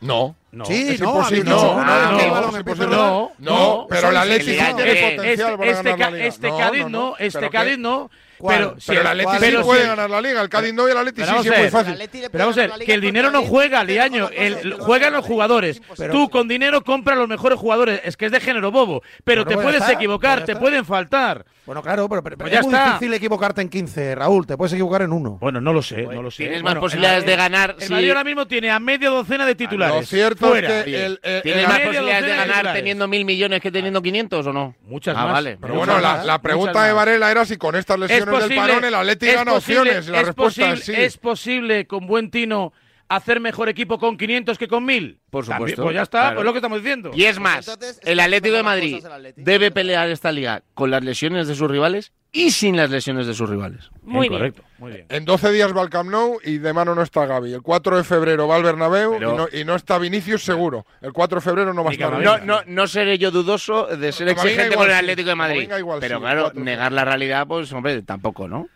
No. 0.00 0.36
No, 0.52 0.64
sí, 0.64 0.88
es 0.90 1.00
no, 1.00 1.16
imposible. 1.16 1.50
No, 1.50 1.84
no, 1.84 2.62
no, 2.86 3.32
no, 3.38 3.86
pero 3.90 4.10
la 4.10 4.22
Atlético 4.22 4.64
tiene 4.76 4.92
eh, 4.92 5.32
Este, 5.32 6.26
este 6.26 6.48
Cádiz 6.48 6.86
no, 6.86 7.14
este 7.18 7.50
Cádiz 7.50 7.78
no. 7.78 8.10
Pero, 8.46 8.78
si 8.78 8.88
pero 8.88 9.00
el 9.00 9.06
Atleti 9.06 9.46
sí 9.46 9.56
puede 9.62 9.86
ganar 9.86 10.10
la 10.10 10.20
Liga, 10.20 10.42
el 10.42 10.48
Cádiz 10.48 10.74
no 10.74 10.86
y 10.86 10.90
el 10.90 10.98
Atleti 10.98 11.22
sí, 11.22 11.48
es 11.48 11.58
muy 11.58 11.70
fácil. 11.70 12.08
Pero 12.10 12.30
vamos 12.32 12.58
a 12.58 12.66
ver, 12.66 12.72
que 12.84 12.92
el 12.92 13.00
dinero 13.00 13.30
no 13.30 13.42
juega, 13.42 13.82
Liaño, 13.82 14.28
el, 14.34 14.74
juegan 14.74 15.12
los 15.12 15.24
jugadores. 15.24 15.80
Pero, 15.96 16.12
Tú 16.12 16.28
con 16.28 16.46
dinero 16.46 16.82
compras 16.82 17.16
los 17.16 17.28
mejores 17.28 17.58
jugadores, 17.58 18.00
es 18.04 18.16
que 18.16 18.26
es 18.26 18.32
de 18.32 18.40
género 18.40 18.70
bobo, 18.70 19.02
pero 19.24 19.44
te 19.46 19.54
pues 19.54 19.64
puedes 19.64 19.88
equivocar, 19.88 20.40
pues 20.40 20.46
te 20.46 20.56
pueden 20.56 20.84
faltar. 20.84 21.44
Bueno, 21.64 21.82
claro, 21.82 22.08
pero, 22.08 22.22
pero 22.22 22.38
pues 22.38 22.52
ya 22.52 22.60
es 22.60 22.66
muy 22.66 22.78
difícil 22.78 23.14
equivocarte 23.14 23.60
en 23.60 23.68
15, 23.68 24.14
Raúl, 24.14 24.46
te 24.46 24.56
puedes 24.56 24.72
equivocar 24.72 25.02
en 25.02 25.12
uno. 25.12 25.38
Bueno, 25.40 25.60
no 25.60 25.72
lo 25.72 25.82
sé, 25.82 26.02
no 26.02 26.22
lo 26.22 26.30
sé. 26.30 26.44
Tienes 26.44 26.62
más 26.62 26.76
posibilidades 26.76 27.26
de 27.26 27.34
ganar. 27.34 27.74
El, 27.80 27.88
si... 27.88 28.08
ahora 28.08 28.22
mismo 28.22 28.46
tiene 28.46 28.70
a 28.70 28.78
media 28.78 29.10
docena 29.10 29.44
de 29.44 29.54
titulares. 29.56 30.08
Fuera. 30.36 30.80
el, 30.82 31.20
el- 31.22 31.42
¿Tienes 31.42 31.62
el- 31.62 31.68
más 31.68 31.80
posibilidades 31.80 32.24
de 32.26 32.36
ganar 32.36 32.72
teniendo 32.72 33.08
mil 33.08 33.24
millones 33.24 33.60
que 33.60 33.70
teniendo 33.70 34.02
500 34.02 34.46
o 34.46 34.52
no? 34.52 34.74
Muchas 34.82 35.16
ah, 35.16 35.24
más. 35.24 35.32
vale. 35.32 35.58
Pero 35.60 35.74
bueno, 35.74 35.98
la, 36.00 36.24
la 36.24 36.40
pregunta 36.42 36.84
de 36.84 36.92
Varela 36.92 37.30
era 37.30 37.44
si 37.44 37.56
con 37.56 37.74
estas 37.76 37.98
lesiones 37.98 38.48
del 38.48 38.56
parón 38.56 38.84
el 38.84 38.94
Atleti 38.94 39.28
es 39.28 39.34
gana 39.34 39.52
posible- 39.52 39.80
opciones. 39.80 40.08
La 40.08 40.20
es 40.20 40.26
respuesta 40.26 40.70
posible- 40.70 40.78
es 40.80 40.84
sí. 40.84 40.92
¿Es 40.94 41.18
posible 41.18 41.86
con 41.86 42.06
buen 42.06 42.30
tino 42.30 42.72
hacer 43.08 43.38
mejor 43.38 43.68
equipo 43.68 43.98
con 43.98 44.16
500 44.16 44.58
que 44.58 44.66
con 44.68 44.84
1000? 44.84 45.20
Por 45.30 45.44
También, 45.46 45.58
supuesto. 45.70 45.82
pues 45.84 45.94
ya 45.94 46.02
está, 46.02 46.20
Claro. 46.20 46.34
pues 46.36 46.44
lo 46.46 46.52
que 46.52 46.58
estamos 46.58 46.82
diciendo. 46.82 47.10
Y 47.14 47.24
es 47.24 47.38
más, 47.38 47.70
el 48.02 48.18
Atlético 48.20 48.56
de 48.56 48.62
Madrid 48.62 49.04
debe 49.36 49.70
pelear 49.70 50.08
esta 50.10 50.32
liga 50.32 50.62
con 50.74 50.90
las 50.90 51.04
lesiones 51.04 51.46
de 51.46 51.54
sus 51.54 51.70
rivales 51.70 52.12
y 52.36 52.50
sin 52.50 52.76
las 52.76 52.90
lesiones 52.90 53.26
de 53.26 53.32
sus 53.32 53.48
rivales. 53.48 53.90
Muy 54.02 54.28
bien. 54.28 54.38
correcto, 54.38 54.62
muy 54.76 54.92
bien. 54.92 55.06
En 55.08 55.24
12 55.24 55.52
días 55.52 55.74
va 55.74 55.80
al 55.80 55.88
Camp 55.88 56.10
Nou 56.10 56.38
y 56.44 56.58
de 56.58 56.72
mano 56.74 56.94
no 56.94 57.00
está 57.00 57.24
Gaby. 57.24 57.54
El 57.54 57.62
4 57.62 57.96
de 57.96 58.04
febrero 58.04 58.46
va 58.46 58.56
al 58.56 58.62
Bernabéu 58.62 59.12
Pero- 59.12 59.32
y, 59.32 59.36
no, 59.36 59.48
y 59.60 59.64
no 59.64 59.74
está 59.74 59.96
Vinicius 59.96 60.44
seguro. 60.44 60.84
El 61.00 61.14
4 61.14 61.36
de 61.36 61.40
febrero 61.40 61.72
no 61.72 61.82
va 61.82 61.90
a 61.90 61.92
estar. 61.94 62.18
No, 62.18 62.36
no, 62.38 62.60
no 62.66 62.86
seré 62.86 63.16
yo 63.16 63.30
dudoso 63.30 63.86
de 63.86 64.12
ser 64.12 64.28
exigente 64.28 64.76
con 64.76 64.84
el 64.84 64.92
sí, 64.92 64.98
Atlético 64.98 65.30
de 65.30 65.34
Madrid. 65.34 65.70
Igual 65.78 65.98
Pero 66.00 66.16
sí, 66.18 66.20
claro, 66.20 66.52
negar 66.54 66.92
la 66.92 67.06
realidad, 67.06 67.46
pues 67.46 67.72
hombre, 67.72 68.02
tampoco, 68.02 68.46
¿no? 68.46 68.68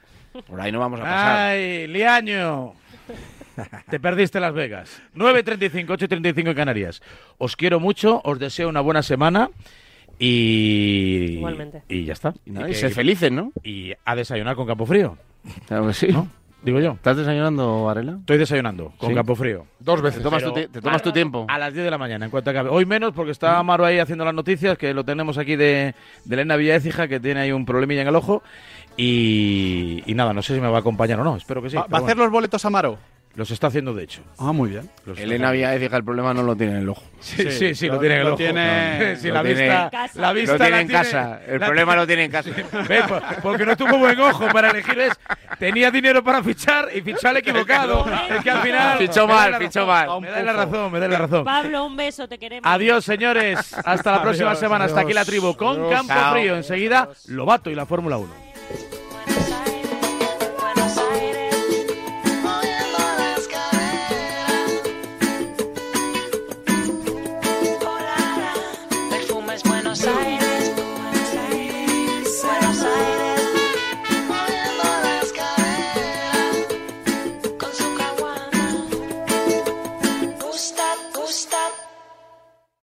Por 0.46 0.58
ahí 0.58 0.72
no 0.72 0.78
vamos 0.78 1.00
a 1.00 1.02
pasar. 1.02 1.36
Ay, 1.50 1.86
Liaño. 1.86 2.72
Te 3.90 4.00
perdiste 4.00 4.40
Las 4.40 4.54
Vegas. 4.54 5.02
9.35, 5.14 5.86
8.35 5.86 6.48
en 6.48 6.54
Canarias. 6.54 7.02
Os 7.36 7.56
quiero 7.56 7.78
mucho, 7.78 8.22
os 8.24 8.38
deseo 8.38 8.70
una 8.70 8.80
buena 8.80 9.02
semana 9.02 9.50
y... 10.20 11.36
Igualmente. 11.38 11.82
Y 11.88 12.04
ya 12.04 12.12
está. 12.12 12.34
Y 12.44 12.50
nada, 12.50 12.68
y 12.68 12.72
que- 12.72 12.78
sé 12.78 12.90
felices, 12.90 13.32
¿no? 13.32 13.52
Y 13.64 13.92
a 14.04 14.14
desayunar 14.14 14.54
con 14.54 14.66
campo 14.66 14.86
frío. 14.86 15.16
Claro 15.66 15.86
que 15.88 15.94
sí. 15.94 16.08
Digo 16.62 16.78
yo. 16.78 16.92
¿Estás 16.92 17.16
desayunando, 17.16 17.84
Varela? 17.84 18.16
Estoy 18.20 18.36
desayunando 18.36 18.92
con 18.98 19.08
Sí. 19.08 19.14
campo 19.14 19.34
frío. 19.34 19.64
Dos 19.78 20.02
Te 20.02 20.20
tomas, 20.20 20.42
tu, 20.44 20.52
ti- 20.52 20.66
te 20.68 20.82
tomas 20.82 21.00
tu 21.02 21.10
tiempo. 21.10 21.46
A 21.48 21.58
las 21.58 21.72
10 21.72 21.86
de 21.86 21.90
la 21.90 21.96
mañana, 21.96 22.26
en 22.26 22.30
cuanto 22.30 22.50
acabe. 22.50 22.68
Hoy 22.68 22.84
menos, 22.84 23.12
porque 23.14 23.32
está 23.32 23.58
Amaro 23.58 23.86
ahí 23.86 23.98
haciendo 23.98 24.26
las 24.26 24.34
noticias, 24.34 24.76
que 24.76 24.92
lo 24.92 25.02
tenemos 25.02 25.38
aquí 25.38 25.56
de, 25.56 25.94
de 26.26 26.34
Elena 26.34 26.56
Villaécija, 26.56 27.08
que 27.08 27.18
tiene 27.18 27.40
ahí 27.40 27.52
un 27.52 27.64
problemilla 27.64 28.02
en 28.02 28.08
el 28.08 28.16
ojo. 28.16 28.42
Y, 28.98 30.02
y 30.04 30.14
nada, 30.14 30.34
no 30.34 30.42
sé 30.42 30.54
si 30.54 30.60
me 30.60 30.68
va 30.68 30.76
a 30.76 30.80
acompañar 30.80 31.18
o 31.20 31.24
no, 31.24 31.36
espero 31.36 31.62
que 31.62 31.70
sí. 31.70 31.76
¿Va, 31.76 31.86
a 31.90 31.96
hacer 32.02 32.18
los 32.18 32.30
boletos 32.30 32.62
Amaro? 32.66 32.98
Los 33.36 33.50
está 33.52 33.68
haciendo, 33.68 33.94
de 33.94 34.02
hecho. 34.02 34.22
Ah, 34.38 34.50
muy 34.52 34.70
bien. 34.70 34.90
Los 35.06 35.16
Elena 35.18 35.48
haciendo. 35.48 35.52
Villaécija 35.52 35.96
el 35.96 36.04
problema 36.04 36.34
no 36.34 36.42
lo 36.42 36.56
tiene 36.56 36.72
en 36.72 36.78
el 36.80 36.88
ojo. 36.88 37.02
Sí, 37.20 37.48
sí, 37.52 37.74
sí, 37.76 37.86
lo, 37.86 37.98
tiene 38.00 38.16
en 38.16 38.20
el 38.22 38.26
lo 38.26 38.32
ojo. 38.34 38.38
tiene- 38.38 39.16
Sí, 39.16 39.28
lo 39.28 39.34
la 39.34 39.42
tiene- 39.44 39.60
vista, 39.62 39.90
casa. 39.90 40.20
la 40.20 40.32
vista 40.32 40.52
Lo 40.52 40.58
tiene 40.58 40.70
la 40.72 40.80
en 40.80 40.88
casa. 40.88 41.40
El 41.46 41.60
problema 41.60 41.96
lo 41.96 42.06
tiene 42.08 42.24
en 42.24 42.30
casa. 42.32 42.50
Ve, 42.88 43.02
porque 43.40 43.64
no 43.64 43.76
tuvo 43.76 43.98
buen 43.98 44.18
ojo 44.20 44.48
para 44.48 44.70
elegir. 44.70 44.96
¿ves? 44.96 45.12
Tenía 45.60 45.92
dinero 45.92 46.24
para 46.24 46.42
fichar 46.42 46.88
y 46.92 47.00
fichó 47.02 47.28
al 47.28 47.36
equivocado. 47.38 48.04
es 48.36 48.42
que 48.42 48.50
al 48.50 48.62
final. 48.62 48.98
Fichó 48.98 49.28
mal, 49.28 49.54
fichó 49.58 49.86
mal. 49.86 50.20
Me 50.20 50.28
da 50.28 50.42
la 50.42 50.52
razón, 50.52 50.92
me 50.92 50.98
da 50.98 51.08
la 51.08 51.18
razón. 51.18 51.44
Pablo, 51.44 51.86
un 51.86 51.96
beso, 51.96 52.26
te 52.26 52.36
queremos. 52.36 52.68
Adiós, 52.70 53.04
señores. 53.04 53.74
Hasta 53.84 54.10
la 54.10 54.22
próxima 54.22 54.48
Adiós, 54.50 54.60
semana. 54.60 54.84
Hasta 54.86 55.00
aquí 55.02 55.12
la 55.12 55.20
adiós, 55.20 55.30
tribu 55.30 55.56
con 55.56 55.76
adiós. 55.76 55.90
Campo 55.92 56.12
Chao. 56.14 56.32
Frío. 56.32 56.56
Enseguida, 56.56 57.08
Lobato 57.28 57.70
y 57.70 57.76
la 57.76 57.86
Fórmula 57.86 58.18
1. 58.18 58.99